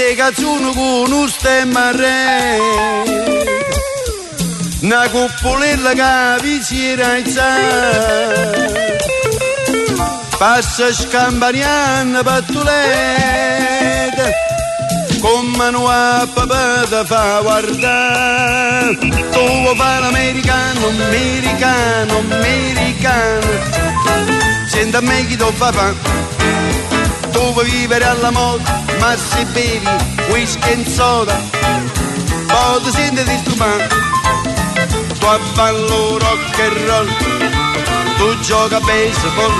Porte 0.00 0.14
cazzuno 0.14 0.72
con 0.72 1.12
un 1.12 1.28
stemma 1.28 1.90
re 1.90 2.58
Una 4.80 5.06
cuppolella 5.10 5.92
che 5.92 6.42
vi 6.42 6.62
si 6.62 6.94
raizza 6.94 7.44
Passa 10.38 10.90
scampaniana 10.90 12.22
pattulete 12.22 12.78
Come 15.20 15.70
non 15.70 15.84
ha 15.86 16.26
papà 16.32 16.86
da 16.86 17.04
fa 17.04 17.40
guardare. 17.42 18.96
Tu 18.96 19.74
fare 19.76 20.00
l'americano, 20.00 20.86
americano, 20.86 22.18
americano? 22.20 23.46
Senta 24.66 24.96
a 24.96 25.00
me 25.02 25.26
chi 25.26 25.36
tu 25.36 25.52
fa 25.52 25.70
fa 25.70 25.92
tu 27.40 27.52
vuoi 27.54 27.70
vivere 27.70 28.04
alla 28.04 28.30
moda, 28.30 28.82
ma 28.98 29.16
se 29.16 29.44
bevi 29.46 29.88
whisky 30.28 30.72
e 30.72 30.84
soda, 30.86 31.36
poi 32.52 32.82
ti 32.84 32.90
senti 32.92 33.22
disturbato. 33.24 33.96
Tu 35.18 35.26
ballo 35.54 36.18
rock 36.18 36.58
and 36.66 36.78
roll, 36.88 37.08
tu 38.18 38.38
gioca 38.40 38.76
a 38.76 38.80
baseball, 38.80 39.54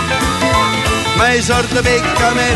ma 1.16 1.32
i 1.32 1.42
soldi 1.42 1.80
per 1.80 2.34
me. 2.34 2.50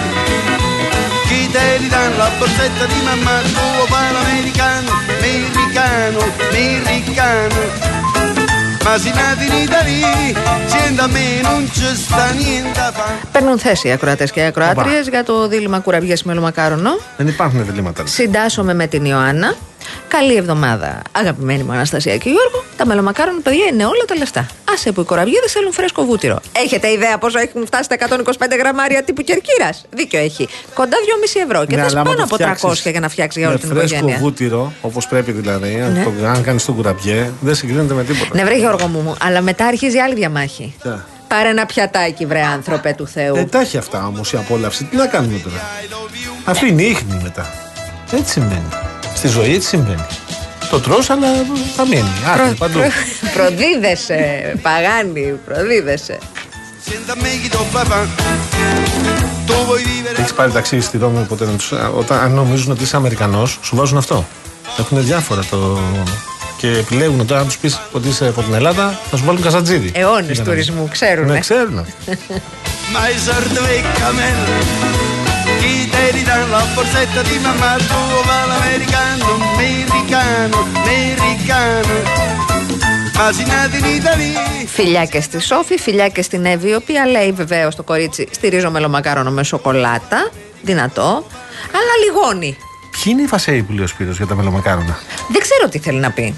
Chi 1.26 1.50
te 1.50 1.78
li 1.78 1.88
dà 1.88 2.08
la 2.16 2.30
borsetta 2.38 2.84
di 2.84 3.00
mamma, 3.02 3.40
tu 3.40 3.64
vuoi 3.76 3.88
fare 3.88 4.12
l'americano, 4.12 4.90
americano, 5.18 6.20
americano. 6.50 8.13
Ma 8.84 8.98
se 9.02 9.10
nati 9.20 9.44
in 9.50 9.56
Italia, 9.66 10.12
senti 10.72 11.00
a 11.00 11.06
me 11.14 11.26
non 11.46 11.62
ci 11.74 11.88
sta 12.04 12.24
niente 12.42 12.80
a 12.80 12.92
fare. 12.92 13.14
Παίρνουν 13.32 13.58
θέση 13.58 13.88
οι 13.88 13.92
ακροατές 13.92 14.30
και 14.30 14.40
οι 14.40 14.42
ακροάτριες 14.44 15.08
για 15.08 15.24
το 15.24 15.48
δίλημα 15.48 15.78
κουραμπιέ 15.78 16.16
μελομακάρονο. 16.24 16.90
Δεν 17.16 17.26
υπάρχουν 17.28 17.64
διλήμματα. 17.66 18.06
Συντάσσομαι 18.06 18.74
με 18.74 18.86
την 18.86 19.04
Ιωάννα. 19.04 19.54
Καλή 20.08 20.34
εβδομάδα, 20.36 21.02
αγαπημένη 21.12 21.62
μου 21.62 21.72
Αναστασία 21.72 22.16
και 22.16 22.28
Γιώργο. 22.30 22.64
Τα 22.76 22.86
μελομακάρονα, 22.86 23.40
παιδιά, 23.40 23.64
είναι 23.72 23.84
όλα 23.84 24.04
τα 24.06 24.14
λεφτά. 24.16 24.46
Άσε 24.72 24.92
που 24.92 25.00
οι 25.00 25.04
κοραβιέδε 25.04 25.48
θέλουν 25.48 25.72
φρέσκο 25.72 26.04
βούτυρο. 26.04 26.40
Έχετε 26.64 26.90
ιδέα 26.90 27.18
πόσο 27.18 27.38
έχουν 27.38 27.66
φτάσει 27.66 27.88
τα 27.88 27.96
125 27.98 28.56
γραμμάρια 28.58 29.02
τύπου 29.02 29.22
κερκύρας; 29.22 29.84
Δίκιο 29.90 30.18
έχει. 30.20 30.48
Κοντά 30.74 30.96
2,5 30.96 31.40
ευρώ 31.44 31.66
και 31.66 31.76
Ναι, 31.76 31.82
θες 31.82 31.90
αλλά 31.90 32.00
άμα 32.00 32.10
πάνω 32.10 32.26
το 32.26 32.34
από 32.34 32.36
300 32.36 32.56
φτιάξεις 32.56 32.90
για 32.90 33.00
να 33.00 33.08
φτιάξει 33.08 33.38
για 33.38 33.48
όλη 33.48 33.58
την 33.58 33.68
με 33.68 33.74
φρέσκο 33.74 33.96
οικογένεια. 33.96 34.18
βούτυρο, 34.22 34.72
όπως 34.80 35.06
πρέπει 35.08 35.32
δηλαδή, 35.32 35.80
αν, 35.80 35.92
Ναι. 35.92 36.04
το, 36.04 36.26
αν 36.26 36.42
κάνεις 36.42 36.64
τον 36.64 36.74
κουραμπιέ, 36.74 37.30
δεν 37.40 37.54
συγκρίνεται 37.54 37.94
με 37.94 38.04
τίποτα. 38.04 38.30
Ναι, 38.34 38.44
βρε 38.44 38.56
Γιώργο 38.56 38.86
μου, 38.86 39.16
αλλά 39.22 39.40
μετά 39.40 39.66
αρχίζει 39.66 39.98
άλλη 39.98 40.14
διαμάχη. 40.14 40.74
Ποια; 40.82 41.06
Πάρε 41.28 41.48
ένα 41.48 41.66
πιατάκι, 41.66 42.26
βρε 42.26 42.42
άνθρωπε 42.42 42.94
του 42.96 43.06
Θεού. 43.06 43.36
Ε, 43.36 43.44
τα 43.44 43.60
έχει 43.60 43.76
αυτά 43.76 44.06
όμως 44.06 44.32
η 44.32 44.36
απόλαυση. 44.36 44.84
Τι 44.84 44.96
να 44.96 45.06
κάνουμε 45.06 45.38
τώρα; 45.38 45.56
Αφήνει 46.44 46.84
ίχνη 46.84 47.20
μετά. 47.22 47.50
Έτσι 48.12 48.32
συμβαίνει. 48.32 48.68
Στη 49.24 49.32
ζωή 49.32 49.54
έτσι 49.54 49.68
συμβαίνει. 49.68 50.06
Το 50.70 50.80
τρως 50.80 51.10
αλλά 51.10 51.26
θα 51.76 51.86
μείνει. 51.86 52.10
Άχνη 52.26 52.54
παντού. 52.54 52.78
προδίδεσαι, 53.34 54.52
παγάνι, 54.62 55.38
προδίδεσαι. 55.44 56.18
Έχεις 60.18 60.32
πάρει 60.32 60.50
ταξί 60.52 60.80
στη 60.80 60.98
Ρώμη 60.98 61.24
ποτέ 61.24 61.44
να 61.44 61.52
τους, 61.52 61.72
όταν, 61.96 62.18
αν 62.18 62.32
νομίζουν 62.32 62.70
ότι 62.72 62.82
είσαι 62.82 62.96
Αμερικανός, 62.96 63.58
σου 63.62 63.76
βάζουν 63.76 63.98
αυτό. 63.98 64.26
Έχουν 64.78 65.04
διάφορα 65.04 65.42
το. 65.50 65.78
Και 66.56 66.68
επιλέγουν 66.68 67.26
τώρα, 67.26 67.40
αν 67.40 67.46
τους 67.46 67.58
πεις 67.58 67.80
ότι 67.92 68.08
είσαι 68.08 68.26
από 68.26 68.42
την 68.42 68.54
Ελλάδα, 68.54 69.00
θα 69.10 69.16
σου 69.16 69.24
βάλουν 69.24 69.42
καζατζίδι. 69.42 69.92
Αιώνες 69.94 70.30
Για 70.30 70.44
να- 70.44 70.50
τουρισμού, 70.50 70.88
ξέρουν. 70.92 71.26
Ναι, 71.26 71.38
ξέρουν. 71.38 71.86
Ma 76.14 76.20
i 76.20 76.22
sordi 76.22 76.22
cammello 76.22 76.22
Chi 76.22 76.22
te 76.22 76.22
li 76.22 76.22
dà 76.22 76.36
la 76.46 76.62
borsetta 76.74 77.22
di 77.22 77.38
mamma 77.38 77.76
tuo 77.76 78.22
va 78.28 78.38
l'americano, 78.46 79.26
americano, 79.54 80.56
americano 80.82 81.94
Ma 83.16 83.32
si 83.32 83.44
nati 83.44 83.78
in 83.78 83.84
Italia 83.84 84.40
Φιλιά 84.66 85.04
και 85.04 85.20
στη 85.20 85.40
Σόφη, 85.40 85.78
φιλιά 85.78 86.08
και 86.08 86.22
στην 86.22 86.44
Εύη, 86.44 86.68
η 86.68 86.74
οποία 86.74 87.06
λέει 87.06 87.32
βεβαίως 87.32 87.76
το 87.76 87.82
κορίτσι: 87.82 88.28
Στηρίζω 88.30 88.70
μελομακάρονο 88.70 89.30
με 89.30 89.42
σοκολάτα. 89.42 90.30
Δυνατό. 90.62 91.26
Αλλά 91.72 91.92
λιγώνει. 92.04 92.56
Ποιοι 92.90 93.02
είναι 93.06 93.22
οι 93.22 93.26
φασέοι 93.26 93.62
που 93.62 93.72
λέει 93.72 93.84
ο 93.84 93.86
Σπύρος 93.86 94.16
για 94.16 94.26
τα 94.26 94.34
μελομακάρονα; 94.34 94.98
Δεν 95.28 95.40
ξέρω 95.40 95.68
τι 95.68 95.78
θέλει 95.78 95.98
να 95.98 96.10
πει. 96.10 96.34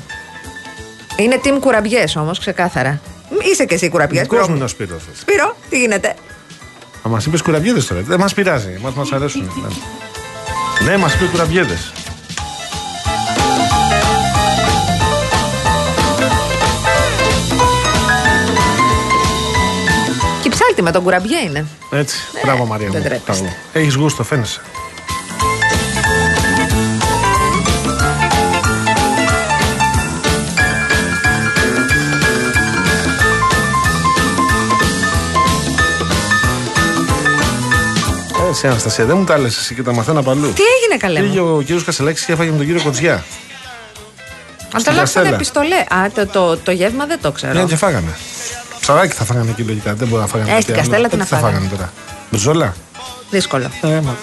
Είναι 1.16 1.40
team 1.44 1.58
κουραμπιές 1.60 2.16
όμως, 2.16 2.38
ξεκάθαρα. 2.38 3.00
Είσαι 3.52 3.64
και 3.64 3.74
εσύ 3.74 3.88
κουραμπιές. 3.88 4.22
Δικός 4.22 4.48
μου 4.48 4.54
είναι 4.54 4.64
ο 4.64 4.68
Σπύρος. 4.68 5.02
Σπύρο, 5.14 5.56
τι 5.68 5.78
γίνεται; 5.78 6.14
Θα 7.06 7.12
μας 7.12 7.26
είπες 7.26 7.42
κουραμπιέδες 7.42 7.86
τώρα. 7.86 8.00
Δεν 8.00 8.18
μας 8.18 8.34
πειράζει. 8.34 8.78
Μας 8.82 8.94
μας 8.94 9.12
αρέσουν. 9.12 9.50
ναι, 10.80 10.90
ναι 10.90 10.96
μας 10.96 11.14
είπε 11.14 11.24
κουραμπιέδες. 11.24 11.92
Και 20.42 20.48
η 20.48 20.50
ψάλτη 20.50 20.82
με 20.82 20.90
τον 20.90 21.02
κουραμπιέ 21.02 21.38
είναι. 21.38 21.66
Έτσι. 21.90 22.18
Μπράβο, 22.44 22.64
Μαρία. 22.64 22.88
δεν 22.90 23.02
τρέπεστε. 23.02 23.56
Έχεις 23.72 23.94
γούστο, 23.94 24.22
φαίνεσαι. 24.24 24.60
Έτσι, 38.48 38.66
Αναστασία, 38.66 39.04
δεν 39.04 39.16
μου 39.16 39.24
τα 39.24 39.38
λες 39.38 39.56
εσύ 39.58 39.74
και 39.74 39.82
τα 39.82 39.92
μαθαίνα 39.92 40.22
παλού. 40.22 40.52
Τι 40.52 40.62
έγινε 40.82 40.96
καλέ 40.98 41.20
Πήγε 41.20 41.40
μου; 41.40 41.56
ο 41.56 41.62
κύριος 41.62 41.84
Κασελάκης 41.84 42.24
και 42.24 42.32
έφαγε 42.32 42.50
με 42.50 42.56
τον 42.56 42.66
κύριο 42.66 42.82
Κοτζιά. 42.82 43.24
Ανταλλάξανε 44.72 45.00
Καστέλα. 45.00 45.28
επιστολέ. 45.34 45.76
Α, 45.76 46.10
το, 46.14 46.26
το, 46.26 46.56
το 46.56 46.70
γεύμα 46.70 47.06
δεν 47.06 47.18
το 47.22 47.32
ξέρω. 47.32 47.52
Ναι, 47.52 47.64
και 47.64 47.76
φάγανε. 47.76 48.14
Ψαράκι 48.80 49.14
θα 49.14 49.24
φάγανε 49.24 49.50
εκεί 49.50 49.62
λογικά. 49.62 49.94
Δεν 49.94 50.08
μπορεί 50.08 50.20
να 50.22 50.28
φάγανε. 50.28 50.50
Ε, 50.50 50.52
κάτι 50.52 50.62
στην 50.62 50.74
άλλο. 50.74 50.82
Καστέλα 50.82 51.08
τι 51.08 51.14
Ε, 51.14 51.18
να 51.18 51.24
θα 51.24 51.36
φάγανε. 51.36 51.54
φάγανε; 51.54 51.70
τώρα. 51.76 51.92
Μπριζόλα. 52.30 52.74
Δύσκολο. 53.30 53.70
Ε, 53.82 53.86
μα. 53.88 54.16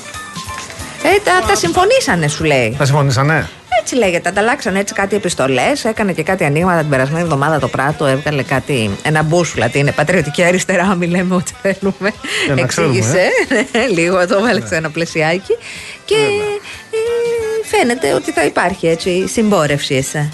Ε, 1.03 1.19
τα, 1.23 1.47
τα 1.47 1.55
συμφωνήσανε, 1.55 2.27
σου 2.27 2.43
λέει. 2.43 2.75
Τα 2.77 2.85
συμφωνήσανε; 2.85 3.49
Έτσι 3.83 3.95
λέγεται. 3.95 4.29
Ανταλλάξαν 4.29 4.75
έτσι 4.75 4.93
κάτι 4.93 5.15
επιστολές. 5.15 5.85
Έκανε 5.85 6.13
και 6.13 6.23
κάτι 6.23 6.43
ανοίγματα 6.43 6.79
την 6.79 6.89
περασμένη 6.89 7.21
εβδομάδα 7.21 7.59
το 7.59 7.67
πράτο. 7.67 8.05
Έβγαλε 8.05 8.43
κάτι. 8.43 8.89
Ένα 9.03 9.23
μπούσουλα. 9.23 9.69
Τι 9.69 9.79
είναι 9.79 9.91
πατριωτική 9.91 10.43
αριστερά. 10.43 10.95
Μη 10.95 11.07
λέμε 11.07 11.35
ό,τι 11.35 11.51
θέλουμε. 11.61 12.13
Για 12.45 12.55
να 12.55 12.65
ξέρουμε, 12.65 12.97
Εξήγησε. 12.97 13.27
Ναι, 13.71 13.87
λίγο 13.87 14.27
το 14.27 14.41
βάλε 14.41 14.65
σε 14.65 14.75
ένα 14.75 14.89
πλαισιάκι. 14.89 15.57
Και 16.05 16.15
ε, 16.15 17.67
φαίνεται 17.67 18.13
ότι 18.13 18.31
θα 18.31 18.45
υπάρχει 18.45 18.87
έτσι 18.87 19.27
συμπόρευση. 19.27 19.95
εσέ. 19.95 20.31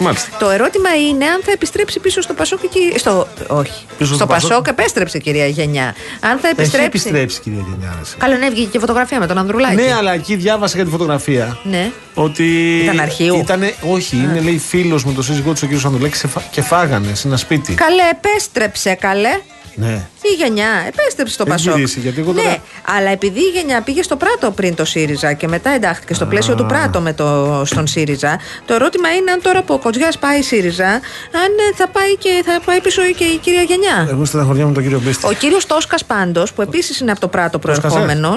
Μάλιστα. 0.00 0.36
Το 0.38 0.50
ερώτημα 0.50 0.88
είναι 1.08 1.24
αν 1.24 1.40
θα 1.44 1.52
επιστρέψει 1.52 2.00
πίσω 2.00 2.20
στο 2.20 2.34
Πασόκ. 2.34 2.60
και 2.60 2.68
κυ- 2.68 2.98
Στο, 2.98 3.26
όχι. 3.46 3.72
Πίσω 3.98 4.06
στο 4.06 4.14
στο 4.14 4.26
Πασόκ. 4.26 4.48
Πασόκ 4.48 4.66
επέστρεψε 4.68 5.18
κυρία 5.18 5.46
Γενιά. 5.46 5.94
Αν 6.20 6.38
θα 6.38 6.48
Έχει 6.48 6.60
επιστρέψει. 6.60 6.86
επιστρέψει, 6.86 7.40
κυρία 7.40 7.64
Γενιάρα. 7.70 8.00
Καλό 8.18 8.36
ναι, 8.36 8.46
έβγηκε 8.46 8.66
και 8.66 8.78
φωτογραφία 8.78 9.18
με 9.18 9.26
τον 9.26 9.38
Ανδρουλάκη. 9.38 9.74
Ναι, 9.74 9.92
αλλά 9.98 10.12
εκεί 10.12 10.34
διάβασα 10.36 10.76
για 10.76 10.84
τη 10.84 10.90
φωτογραφία. 10.90 11.58
Ναι. 11.62 11.90
Ότι. 12.14 12.78
Ήταν 12.82 13.00
αρχείου; 13.00 13.36
Ήτανε, 13.38 13.74
όχι, 13.92 14.16
είναι 14.16 14.40
λέει 14.40 14.58
φίλος 14.58 15.04
με 15.04 15.12
τον 15.12 15.22
σύζυγό 15.22 15.50
του, 15.52 15.58
ο 15.62 15.66
κύριος 15.66 15.84
Ανδρουλάκης, 15.84 16.20
και 16.20 16.26
φα- 16.26 16.42
και 16.50 16.62
φάγανε 16.62 17.14
σε 17.14 17.28
ένα 17.28 17.36
σπίτι. 17.36 17.74
Καλέ, 17.74 18.02
επέστρεψε, 18.10 18.94
καλέ. 18.94 19.40
Ναι. 19.80 20.06
Η 20.22 20.34
γενιά 20.38 20.68
επέστρεψε 20.86 21.32
στο 21.34 21.44
Έχει 21.46 21.52
Πασόκ. 21.56 21.74
γυρίσει, 21.74 22.00
γιατί 22.00 22.20
εγώ 22.20 22.32
τώρα- 22.32 22.48
Ναι, 22.48 22.58
αλλά 22.96 23.10
επειδή 23.10 23.38
η 23.40 23.50
γενιά 23.54 23.80
πήγε 23.82 24.02
στο 24.02 24.16
Πράτο 24.16 24.50
πριν 24.50 24.74
το 24.74 24.84
ΣΥΡΙΖΑ 24.84 25.32
και 25.32 25.48
μετά 25.48 25.70
εντάχθηκε 25.70 26.14
στο 26.14 26.26
πλαίσιο 26.26 26.54
του 26.54 26.66
Πράτο 26.66 27.00
με 27.00 27.12
το, 27.12 27.62
στον 27.66 27.86
ΣΥΡΙΖΑ, 27.86 28.38
το 28.66 28.74
ερώτημα 28.74 29.14
είναι 29.14 29.30
αν 29.30 29.42
τώρα 29.42 29.62
που 29.62 29.74
ο 29.74 29.78
Κοτζιάς 29.78 30.18
πάει 30.18 30.42
ΣΥΡΙΖΑ, 30.42 30.88
αν 30.88 31.50
ε, 31.70 31.74
θα 31.76 31.88
πάει, 31.88 32.16
και, 32.16 32.42
θα 32.44 32.60
πάει 32.64 32.80
πίσω 32.80 33.02
και 33.02 33.24
η 33.24 33.36
κυρία 33.36 33.62
Γενιά. 33.62 34.06
Εγώ 34.10 34.24
στεναχωριάμαι 34.24 34.68
με 34.68 34.74
τον 34.74 34.82
κύριο 34.82 35.00
Μπίστη. 35.00 35.26
Ο 35.26 35.32
κύριος 35.32 35.66
Τόσκας 35.66 36.04
πάντως, 36.04 36.52
που 36.52 36.62
επίσης 36.62 37.00
είναι 37.00 37.10
από 37.10 37.20
το 37.20 37.28
Πράτο 37.28 37.58
Τόσκασε; 37.58 37.80
προερχόμενο. 37.80 38.34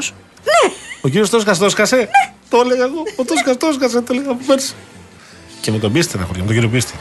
Ο 1.01 1.07
κύριος 1.07 1.29
Τόσκας 1.29 1.57
Τόσκασε; 1.57 1.95
Ναι. 1.95 2.03
Το 2.49 2.61
έλεγα 2.65 2.83
εγώ. 2.83 3.03
Ο 3.15 3.23
Τόσκας 3.23 3.57
Τόσκασε, 3.57 4.01
το 4.01 4.13
έλεγα 4.13 4.31
από 4.31 4.43
πέρσι. 4.47 4.73
Και 5.61 5.71
με 5.71 5.77
τον 5.79 5.91
Μπίστη 5.91 6.09
στεναχωριάμαι, 6.09 6.45
τον 6.45 6.55
κύριο 6.55 6.69
Μπίστη. 6.69 6.93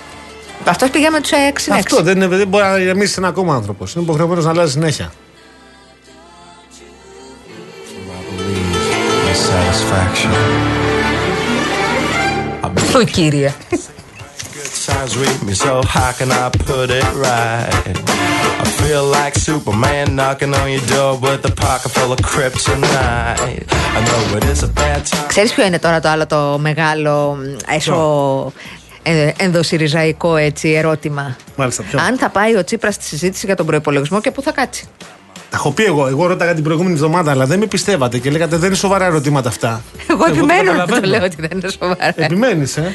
Αυτός 0.65 0.91
πήγα 0.91 1.11
με 1.11 1.21
του 1.21 1.29
6 1.29 1.73
Αυτό 1.73 2.03
δεν, 2.03 2.17
είναι, 2.17 2.27
δεν 2.27 2.49
μπορεί 2.49 2.65
να 2.65 2.79
ηρεμήσει 2.79 3.15
ένα 3.19 3.29
ακόμα 3.29 3.55
άνθρωπος. 3.55 3.95
Είναι 3.95 4.05
υποχρεωμένος 4.05 4.45
να 4.45 4.51
αλλάζει 4.51 4.73
συνέχεια. 4.73 5.13
Το 12.93 13.05
κύριε. 13.05 13.55
Times 14.87 15.15
with 15.23 15.41
me, 15.47 15.55
so 15.55 15.73
how 15.97 16.11
can 16.19 16.31
I 16.33 16.49
put 16.67 16.89
it 17.01 17.09
right? 17.27 17.71
I 18.65 18.67
feel 18.81 19.05
like 19.19 19.35
Superman 19.49 20.07
knocking 20.17 20.53
on 20.61 20.67
your 20.75 20.85
door 20.93 21.13
with 21.25 21.51
a 21.53 21.55
pocket 21.65 21.91
full 21.97 22.11
of 22.15 22.21
kryptonite. 22.31 23.63
I 23.97 24.01
know 24.07 24.21
it 24.39 24.45
is 24.53 24.63
a 24.63 24.71
bad 24.81 25.01
time. 25.11 25.27
Ξέρεις 25.27 25.53
ποιο 25.53 25.65
είναι 25.65 25.79
τώρα 25.79 26.01
το 26.01 26.09
άλλο 26.09 26.27
το 26.27 26.59
μεγάλο 26.59 27.39
μ, 27.41 27.75
έσω 27.75 27.95
ε, 28.57 28.80
ενδοσυριζαϊκό 29.37 30.37
έτσι 30.37 30.69
ερώτημα. 30.69 31.37
Μάλιστα, 31.57 31.83
ποιο; 31.83 31.99
Αν 32.09 32.19
θα 32.19 32.29
πάει 32.29 32.57
ο 32.57 32.65
Τσίπρας 32.65 32.95
στη 32.95 33.05
συζήτηση 33.05 33.47
για 33.47 33.57
τον 33.57 33.67
προπολογισμό 33.67 34.21
και 34.21 34.31
πού 34.31 34.43
θα 34.43 34.53
κάτσει; 34.53 34.85
Τα 35.51 35.57
έχω 35.57 35.71
πει 35.71 35.85
εγώ. 35.85 36.07
Εγώ 36.07 36.27
ρώταγα 36.27 36.55
την 36.55 36.65
προηγούμενη 36.65 36.95
εβδομάδα, 36.95 37.31
αλλά 37.31 37.47
δεν 37.47 37.59
με 37.59 37.67
πιστεύατε 37.67 38.19
και 38.19 38.31
λέγατε 38.31 38.57
δεν 38.57 38.67
είναι 38.67 38.77
σοβαρά 38.77 39.05
ερωτήματα 39.05 39.49
αυτά. 39.49 39.83
Εγώ 40.11 40.25
το 40.25 40.31
επιμένω 40.31 40.73
να 40.73 40.87
το 40.87 40.95
καταλαβαίνω. 40.95 41.07
λέω 41.07 41.25
ότι 41.25 41.37
δεν 41.39 41.51
είναι 41.59 41.69
σοβαρά. 41.69 42.13
Επιμένεις, 42.17 42.77
ε; 42.77 42.95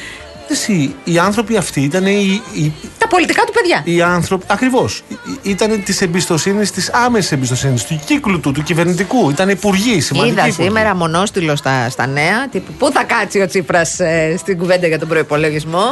Εσύ, 0.50 0.96
οι 1.04 1.18
άνθρωποι 1.20 1.58
αυτοί 1.58 1.82
ήταν 1.82 2.06
οι, 2.06 2.42
οι, 2.54 2.74
Τα 2.98 3.08
πολιτικά 3.08 3.44
του 3.44 3.52
παιδιά. 3.54 3.82
οι 3.84 4.02
άνθρωποι. 4.02 4.46
Ακριβώς. 4.48 5.04
Ήταν 5.42 5.84
της 5.84 6.02
εμπιστοσύνης, 6.02 6.72
της 6.72 6.90
άμεσης 6.94 7.32
εμπιστοσύνης, 7.32 7.84
του 7.86 8.02
κύκλου 8.06 8.40
του, 8.40 8.52
του 8.52 8.64
κυβερνητικού. 8.64 9.30
Ήταν 9.30 9.50
υπουργοί, 9.50 10.02
σημαντικοί. 10.02 10.34
Είδα 10.34 10.48
υπουργοί. 10.48 10.64
σήμερα 10.68 10.96
μονόστιλος 10.96 11.60
στα, 11.60 11.90
στα 11.90 12.08
νέα, 12.08 12.48
τύπου 12.52 12.72
πού 12.74 12.92
θα 12.92 13.04
κάτσει 13.04 13.40
ο 13.42 13.48
Τσίπρας 13.48 14.00
ε, 14.00 14.36
στην 14.38 14.58
κουβέντα 14.58 14.88
για 14.88 15.00
τον 15.00 15.08
προπολογισμό. 15.08 15.84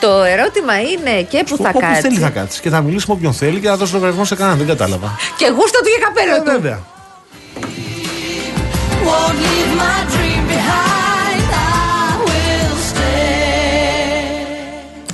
Το 0.00 0.08
ερώτημα 0.22 0.80
είναι 0.80 1.22
και 1.22 1.44
πού 1.48 1.56
θα 1.56 1.68
Όπου 1.68 1.78
κάτσει; 1.80 2.00
θέλει 2.00 2.18
θα 2.18 2.28
κάτσει. 2.30 2.60
Και 2.60 2.70
θα 2.70 2.80
μιλήσει 2.82 3.04
με 3.08 3.14
όποιον 3.14 3.32
θέλει 3.32 3.60
και 3.60 3.68
θα 3.68 3.76
δώσει 3.76 3.92
λογαριασμό 3.92 4.24
σε 4.24 4.34
κανέναν. 4.34 4.58
Δεν 4.58 4.66
κατάλαβα. 4.66 5.16
Και 5.36 5.46
γούστα 5.56 5.78
του 5.78 5.88
για 5.88 6.06
καπέλο 6.06 6.34
Ε, 6.34 6.38
του. 6.38 6.44
βέβαια. 6.44 6.78
Won't 9.06 9.38
leave 9.44 9.72
my 9.82 9.98
dream 10.12 10.42
behind. 10.52 11.05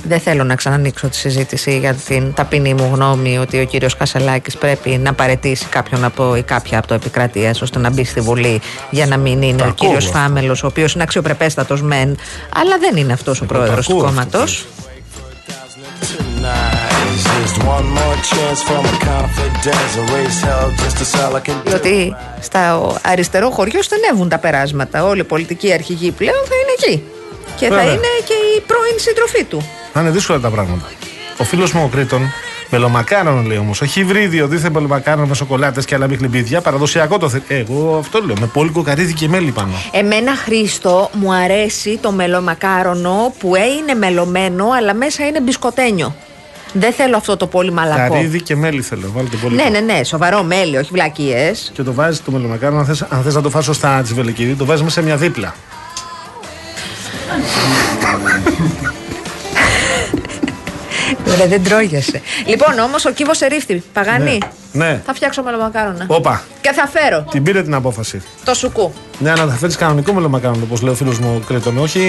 Δεν 0.05 0.19
θέλω 0.19 0.43
να 0.43 0.55
ξανανοίξω 0.55 1.07
τη 1.07 1.15
συζήτηση 1.15 1.77
για 1.77 1.93
την 1.93 2.33
ταπεινή 2.33 2.73
μου 2.73 2.89
γνώμη 2.93 3.37
ότι 3.37 3.59
ο 3.61 3.65
κύριος 3.65 3.97
Κασελάκης 3.97 4.57
πρέπει 4.57 4.89
να 4.89 5.13
παρετήσει 5.13 5.65
κάποιον 5.65 6.03
από 6.03 6.35
ή 6.35 6.41
κάποια 6.43 6.77
από 6.77 6.87
το 6.87 6.93
επικρατείας 6.93 7.61
ώστε 7.61 7.79
να 7.79 7.89
μπει 7.89 8.03
στη 8.03 8.19
Βουλή 8.19 8.61
για 8.89 9.05
να 9.05 9.17
μην 9.17 9.41
είναι 9.41 9.57
Τα 9.57 9.65
ο 9.65 9.67
ακούω 9.67 9.87
κύριος 9.87 10.05
αυτά. 10.05 10.19
Φάμελος 10.19 10.63
ο 10.63 10.67
οποίος 10.67 10.93
είναι 10.93 11.03
αξιοπρεπέστατος 11.03 11.81
μεν 11.81 12.17
αλλά 12.55 12.77
δεν 12.79 12.95
είναι 12.95 13.13
αυτός 13.13 13.41
ο 13.41 13.45
πρόεδρος 13.45 13.87
του 13.87 13.91
ακούω 13.93 14.05
αυτό, 14.05 14.15
κόμματος. 14.15 14.65
Tonight 16.17 17.07
is 17.15 17.23
just 17.35 17.55
one 17.75 17.87
more 17.99 18.17
chance 18.31 18.59
for 18.67 18.79
my 18.87 18.95
confidence. 19.11 19.91
A 20.01 20.05
race 20.15 20.39
hell 20.47 20.69
just 20.83 20.95
to 21.01 21.05
sell 21.13 21.35
I 21.35 21.41
can 21.47 21.57
do. 21.63 21.69
Διότι 21.69 22.15
στα 22.39 22.91
αριστερό 23.03 23.49
χωριό 23.49 23.81
στενεύουν 23.81 24.29
τα 24.29 24.37
περάσματα. 24.37 25.03
Όλοι 25.05 25.19
οι 25.19 25.23
πολιτικοί 25.23 25.73
αρχηγοί 25.73 26.11
πλέον 26.11 26.43
θα 26.45 26.55
είναι 26.55 26.73
εκεί. 26.77 27.03
Και 27.55 27.67
θα 27.67 27.75
Βέβαια. 27.75 27.91
είναι 27.93 28.11
και 28.25 28.33
η 28.57 28.61
πρώην 28.61 28.99
σύντροφή 28.99 29.43
του. 29.43 29.63
Θα 29.93 30.01
είναι 30.01 30.09
δύσκολα 30.09 30.39
τα 30.39 30.49
πράγματα. 30.49 30.85
Ο 31.37 31.43
φίλος 31.43 31.71
μου 31.71 31.81
ο 31.83 31.87
Κρήτον, 31.87 32.21
μελομακάρονο 32.69 33.41
λέει 33.41 33.57
όμως, 33.57 33.81
όχι 33.81 33.99
υβρίδιο, 33.99 34.47
δίθεν 34.47 34.71
μελομακάρονο 34.71 35.27
με 35.27 35.35
σοκολάτες 35.35 35.85
και 35.85 35.95
άλλα 35.95 36.07
μιχλιμπίδια, 36.07 36.61
παραδοσιακό 36.61 37.17
το 37.17 37.29
θέλει. 37.29 37.43
Εγώ 37.47 37.97
αυτό 37.99 38.19
λέω, 38.25 38.35
με 38.39 38.45
πολύ 38.45 38.69
κοκαρίδι 38.69 39.13
και 39.13 39.27
μέλι 39.27 39.51
πάνω. 39.51 39.71
Εμένα 39.91 40.35
Χρήστο 40.35 41.09
μου 41.13 41.33
αρέσει 41.33 41.99
το 42.01 42.11
μελομακάρονο 42.11 43.33
που 43.39 43.55
ε, 43.55 43.63
είναι 43.63 43.93
μελωμένο 43.93 44.69
αλλά 44.77 44.93
μέσα 44.93 45.27
είναι 45.27 45.41
μπισκοτένιο. 45.41 46.15
Δεν 46.73 46.93
θέλω 46.93 47.17
αυτό 47.17 47.37
το 47.37 47.47
πολύ 47.47 47.71
μαλακό. 47.71 48.13
Καρύδι 48.13 48.41
και 48.41 48.55
μέλι 48.55 48.81
θέλω. 48.81 49.11
Βάλτε 49.13 49.35
πολύ. 49.35 49.55
Ναι, 49.55 49.63
ναι, 49.63 49.79
ναι, 49.79 50.03
σοβαρό 50.03 50.43
μέλι, 50.43 50.77
όχι 50.77 50.89
βλακίες. 50.91 51.71
Και 51.73 51.83
το 51.83 51.93
βάζεις 51.93 52.23
το 52.23 52.31
μελομακάρο, 52.31 52.77
αν 52.77 52.85
θες, 52.85 53.01
αν 53.01 53.23
θες 53.23 53.35
να 53.35 53.41
το 53.41 53.49
φας 53.49 53.63
σωστά 53.63 54.01
τσιβελεκίδι, 54.01 54.53
το 54.53 54.65
βάζεις 54.65 54.83
μέσα 54.83 54.99
σε 54.99 55.05
μια 55.05 55.17
δίπλα. 55.17 55.55
Ρε, 61.37 61.47
δεν 61.47 61.63
τρώγεσαι. 61.63 62.21
λοιπόν, 62.45 62.79
όμως 62.79 63.05
ο 63.05 63.11
κύβο 63.11 63.31
ερήφθη. 63.39 63.83
Παγάνη. 63.93 64.37
Ναι. 64.71 65.01
Θα 65.05 65.13
φτιάξω 65.13 65.43
μελομακάρονα. 65.43 66.05
Όπα. 66.07 66.43
Και 66.61 66.71
θα 66.71 66.87
φέρω 66.87 67.25
Την 67.31 67.43
πήρε 67.43 67.63
την 67.63 67.73
απόφαση. 67.73 68.21
το 68.45 68.53
σουκού. 68.53 68.93
Ναι, 69.19 69.31
αλλά 69.31 69.47
θα 69.47 69.55
φέρεις 69.55 69.75
κανονικό 69.75 70.13
μελομακάρονα, 70.13 70.61
όπως 70.63 70.81
λέει 70.81 70.93
ο 70.93 70.95
φίλος 70.95 71.19
μου 71.19 71.43
Κρέτον. 71.47 71.77
Όχι 71.77 71.99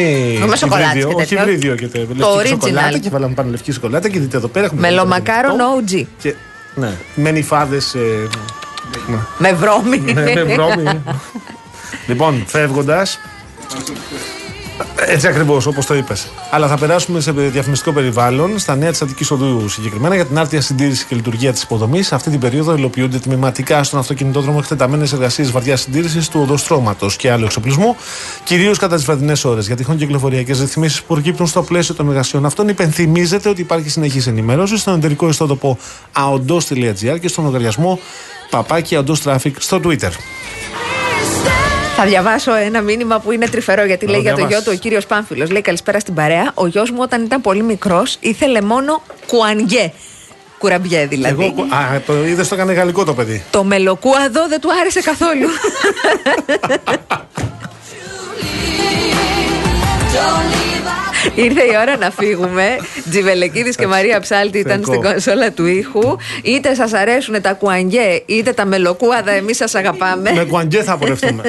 Με 0.48 0.56
σοκολάτα 0.56 0.86
υβρίδιο, 0.96 1.08
και 1.08 1.14
όχι 1.14 1.26
τέτοιο. 1.34 1.42
υβρίδιο 1.42 1.74
και 1.74 1.86
τέτοιο. 1.86 2.06
Το 2.18 2.34
Λευκή 2.34 2.48
σοκολάτα 2.48 2.90
original. 2.90 3.00
και 3.00 3.08
βάλαμε 3.10 3.34
πάνω 3.34 3.50
λευκή 3.50 3.72
σοκολάτα 3.72 4.08
και 4.08 4.18
δείτε 4.18 4.36
εδώ 4.36 4.48
πέρα 4.48 4.64
έχουμε. 4.66 4.80
Μελομακάρον 4.80 5.56
OG. 5.58 6.04
Και, 6.22 6.34
ναι, 6.74 6.90
με 7.14 7.30
νυφάδες. 7.30 7.94
Ε, 7.94 7.98
ναι. 9.06 9.16
Με 9.38 9.52
βρώμη. 9.52 9.98
ναι, 9.98 10.22
με 10.34 10.42
βρώμη. 10.44 11.02
λοιπόν, 12.08 12.44
φεύγοντας. 12.46 13.18
Έτσι 15.06 15.26
ακριβώς, 15.26 15.66
όπως 15.66 15.86
το 15.86 15.94
είπες. 15.94 16.30
Αλλά 16.50 16.68
θα 16.68 16.78
περάσουμε 16.78 17.20
σε 17.20 17.32
διαφημιστικό 17.32 17.92
περιβάλλον, 17.92 18.58
στα 18.58 18.76
νέα 18.76 18.90
της 18.90 19.02
Αττικής 19.02 19.30
Οδού 19.30 19.68
συγκεκριμένα, 19.68 20.14
για 20.14 20.24
την 20.24 20.38
άρτια 20.38 20.60
συντήρηση 20.60 21.04
και 21.04 21.14
λειτουργία 21.14 21.52
της 21.52 21.62
υποδομής. 21.62 22.12
Αυτή 22.12 22.30
την 22.30 22.40
περίοδο 22.40 22.76
υλοποιούνται 22.76 23.18
τμηματικά 23.18 23.84
στον 23.84 23.98
αυτοκινητόδρομο 23.98 24.58
εκτεταμένες 24.62 25.12
εργασίες 25.12 25.50
βαριά 25.50 25.76
συντήρησης 25.76 26.28
του 26.28 26.40
οδοστρώματος 26.42 27.16
και 27.16 27.30
άλλου 27.30 27.44
εξοπλισμού, 27.44 27.96
κυρίως 28.44 28.78
κατά 28.78 28.96
τις 28.96 29.04
βραδινές 29.04 29.44
ώρες. 29.44 29.66
Για 29.66 29.76
τυχόν 29.76 29.96
κυκλοφοριακές 29.96 30.60
ρυθμίσεις 30.60 31.00
που 31.02 31.14
προκύπτουν 31.14 31.46
στο 31.46 31.62
πλαίσιο 31.62 31.94
των 31.94 32.08
εργασιών 32.08 32.46
αυτών, 32.46 32.68
υπενθυμίζεται 32.68 33.48
ότι 33.48 33.60
υπάρχει 33.60 33.88
συνεχής 33.88 34.26
ενημέρωση 34.26 34.76
στον 34.76 34.94
εταιρικό 34.96 35.28
ιστότοπο 35.28 35.78
aondos.gr 36.12 37.20
και 37.20 37.28
στον 37.28 37.44
λογαριασμό 37.44 37.98
παπάκι 38.50 38.98
aondos 39.00 39.22
traffic 39.24 39.52
στο 39.58 39.80
Twitter. 39.84 40.10
Θα 41.96 42.04
διαβάσω 42.04 42.54
ένα 42.54 42.80
μήνυμα 42.80 43.20
που 43.20 43.32
είναι 43.32 43.48
τρυφερό 43.48 43.84
γιατί 43.84 44.06
λέει 44.06 44.20
για 44.20 44.30
το 44.30 44.36
διαβάσεις. 44.36 44.58
γιο 44.62 44.72
του 44.72 44.76
ο 44.76 44.80
κύριος 44.82 45.06
Πάμφιλο. 45.06 45.46
Λέει 45.50 45.60
καλησπέρα 45.60 46.00
στην 46.00 46.14
παρέα. 46.14 46.50
Ο 46.54 46.66
γιος 46.66 46.90
μου 46.90 46.98
όταν 47.00 47.24
ήταν 47.24 47.40
πολύ 47.40 47.62
μικρός 47.62 48.16
ήθελε 48.20 48.60
μόνο 48.60 49.02
κουανιέ. 49.26 49.92
Κουραμπιέ 50.58 51.06
δηλαδή. 51.06 51.44
Εγώ, 51.44 51.62
α, 51.62 52.00
το 52.06 52.26
είδες, 52.26 52.48
το 52.48 52.54
έκανε 52.54 52.72
γαλλικό 52.72 53.04
το 53.04 53.14
παιδί. 53.14 53.42
Το 53.50 53.64
μελοκούαδο 53.64 54.48
δεν 54.48 54.60
του 54.60 54.68
άρεσε 54.80 55.00
καθόλου. 55.00 55.48
Ήρθε 61.34 61.62
η 61.62 61.76
ώρα 61.80 61.96
να 61.96 62.10
φύγουμε. 62.10 62.76
Τζιβελεκίδης 63.10 63.76
και 63.76 63.86
Μαρία 63.86 64.20
Ψάλτη 64.20 64.58
ήταν 64.58 64.72
Θεϊκό. 64.72 64.92
στην 64.92 65.02
κονσόλα 65.02 65.52
του 65.52 65.66
ήχου. 65.66 66.16
Είτε 66.42 66.74
σας 66.74 66.92
αρέσουν 66.92 67.40
τα 67.40 67.52
κουανιέ, 67.52 68.22
είτε 68.26 68.52
τα 68.52 68.64
μελοκούαδα, 68.64 69.32
εμείς 69.32 69.56
σας 69.56 69.74
αγαπάμε. 69.74 70.32
Με 70.32 70.44
κουαντζέ 70.44 70.82
θα 70.82 70.96
πορευτούμε. 70.96 71.42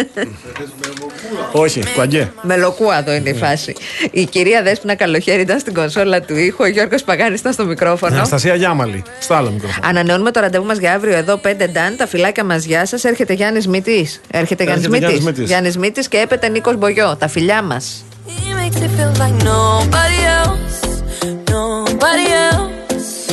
Όχι, 1.52 1.82
κουαντζέ. 1.96 2.32
Μελοκούαδο 2.42 3.14
είναι 3.14 3.30
η 3.30 3.34
φάση. 3.34 3.74
Η 4.12 4.26
κυρία 4.26 4.62
Δέσποινα 4.64 4.96
Καλοχέρη 4.96 5.42
ήταν 5.42 5.60
στην 5.60 5.74
κονσόλα 5.74 6.22
του 6.22 6.36
ήχου. 6.36 6.64
Ο 6.64 6.68
Γιώργος 6.68 7.04
Παγάνης 7.04 7.40
ήταν 7.40 7.54
στο 7.54 7.66
μικρόφωνο. 7.66 8.16
Αναστασία 8.16 8.56
Γιάμαλη. 8.56 9.04
Στο 9.20 9.34
άλλο 9.34 9.52
μικρόφωνο. 9.52 9.88
Ανανεώνουμε 9.88 10.32
το 10.32 10.40
ραντεβού 10.40 10.66
μας 10.66 10.78
για 10.78 10.94
αύριο 10.94 11.16
εδώ 11.16 11.38
5 11.38 11.68
Νταν. 11.68 11.96
Τα 11.98 12.08
φυλάκια 12.08 12.44
μας, 12.44 12.64
γεια 12.66 12.86
σας. 12.86 13.04
Έρχεται 13.04 13.34
Γιάννης 13.34 13.68
Μητής. 13.68 14.22
Έρχεται 14.32 14.64
Γιάννης 14.64 14.88
Γιάννης 14.88 15.10
Μητής. 15.10 15.26
Μητής. 15.26 15.48
Γιάννης 15.50 15.78
Μητής 15.78 16.08
και 16.08 16.18
έπεται 16.18 16.50
Νίκος 16.50 16.78
Μπογιό. 16.78 17.16
Τα 17.20 17.28
φιλιά 17.28 17.62
μας. 17.62 18.06
makes 18.66 18.82
it 18.82 18.90
feel 18.98 19.14
like 19.24 19.36
nobody 19.44 20.20
else, 20.40 21.04
nobody 21.50 22.26
else. 22.50 23.28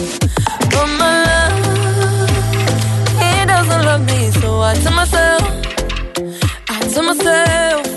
But 0.72 0.88
my 1.00 1.14
love, 1.30 2.28
he 3.20 3.46
doesn't 3.46 3.82
love 3.88 4.02
me, 4.10 4.30
so 4.40 4.60
I 4.60 4.74
tell 4.74 4.92
myself, 4.92 5.42
I 6.68 6.80
tell 6.92 7.04
myself. 7.04 7.91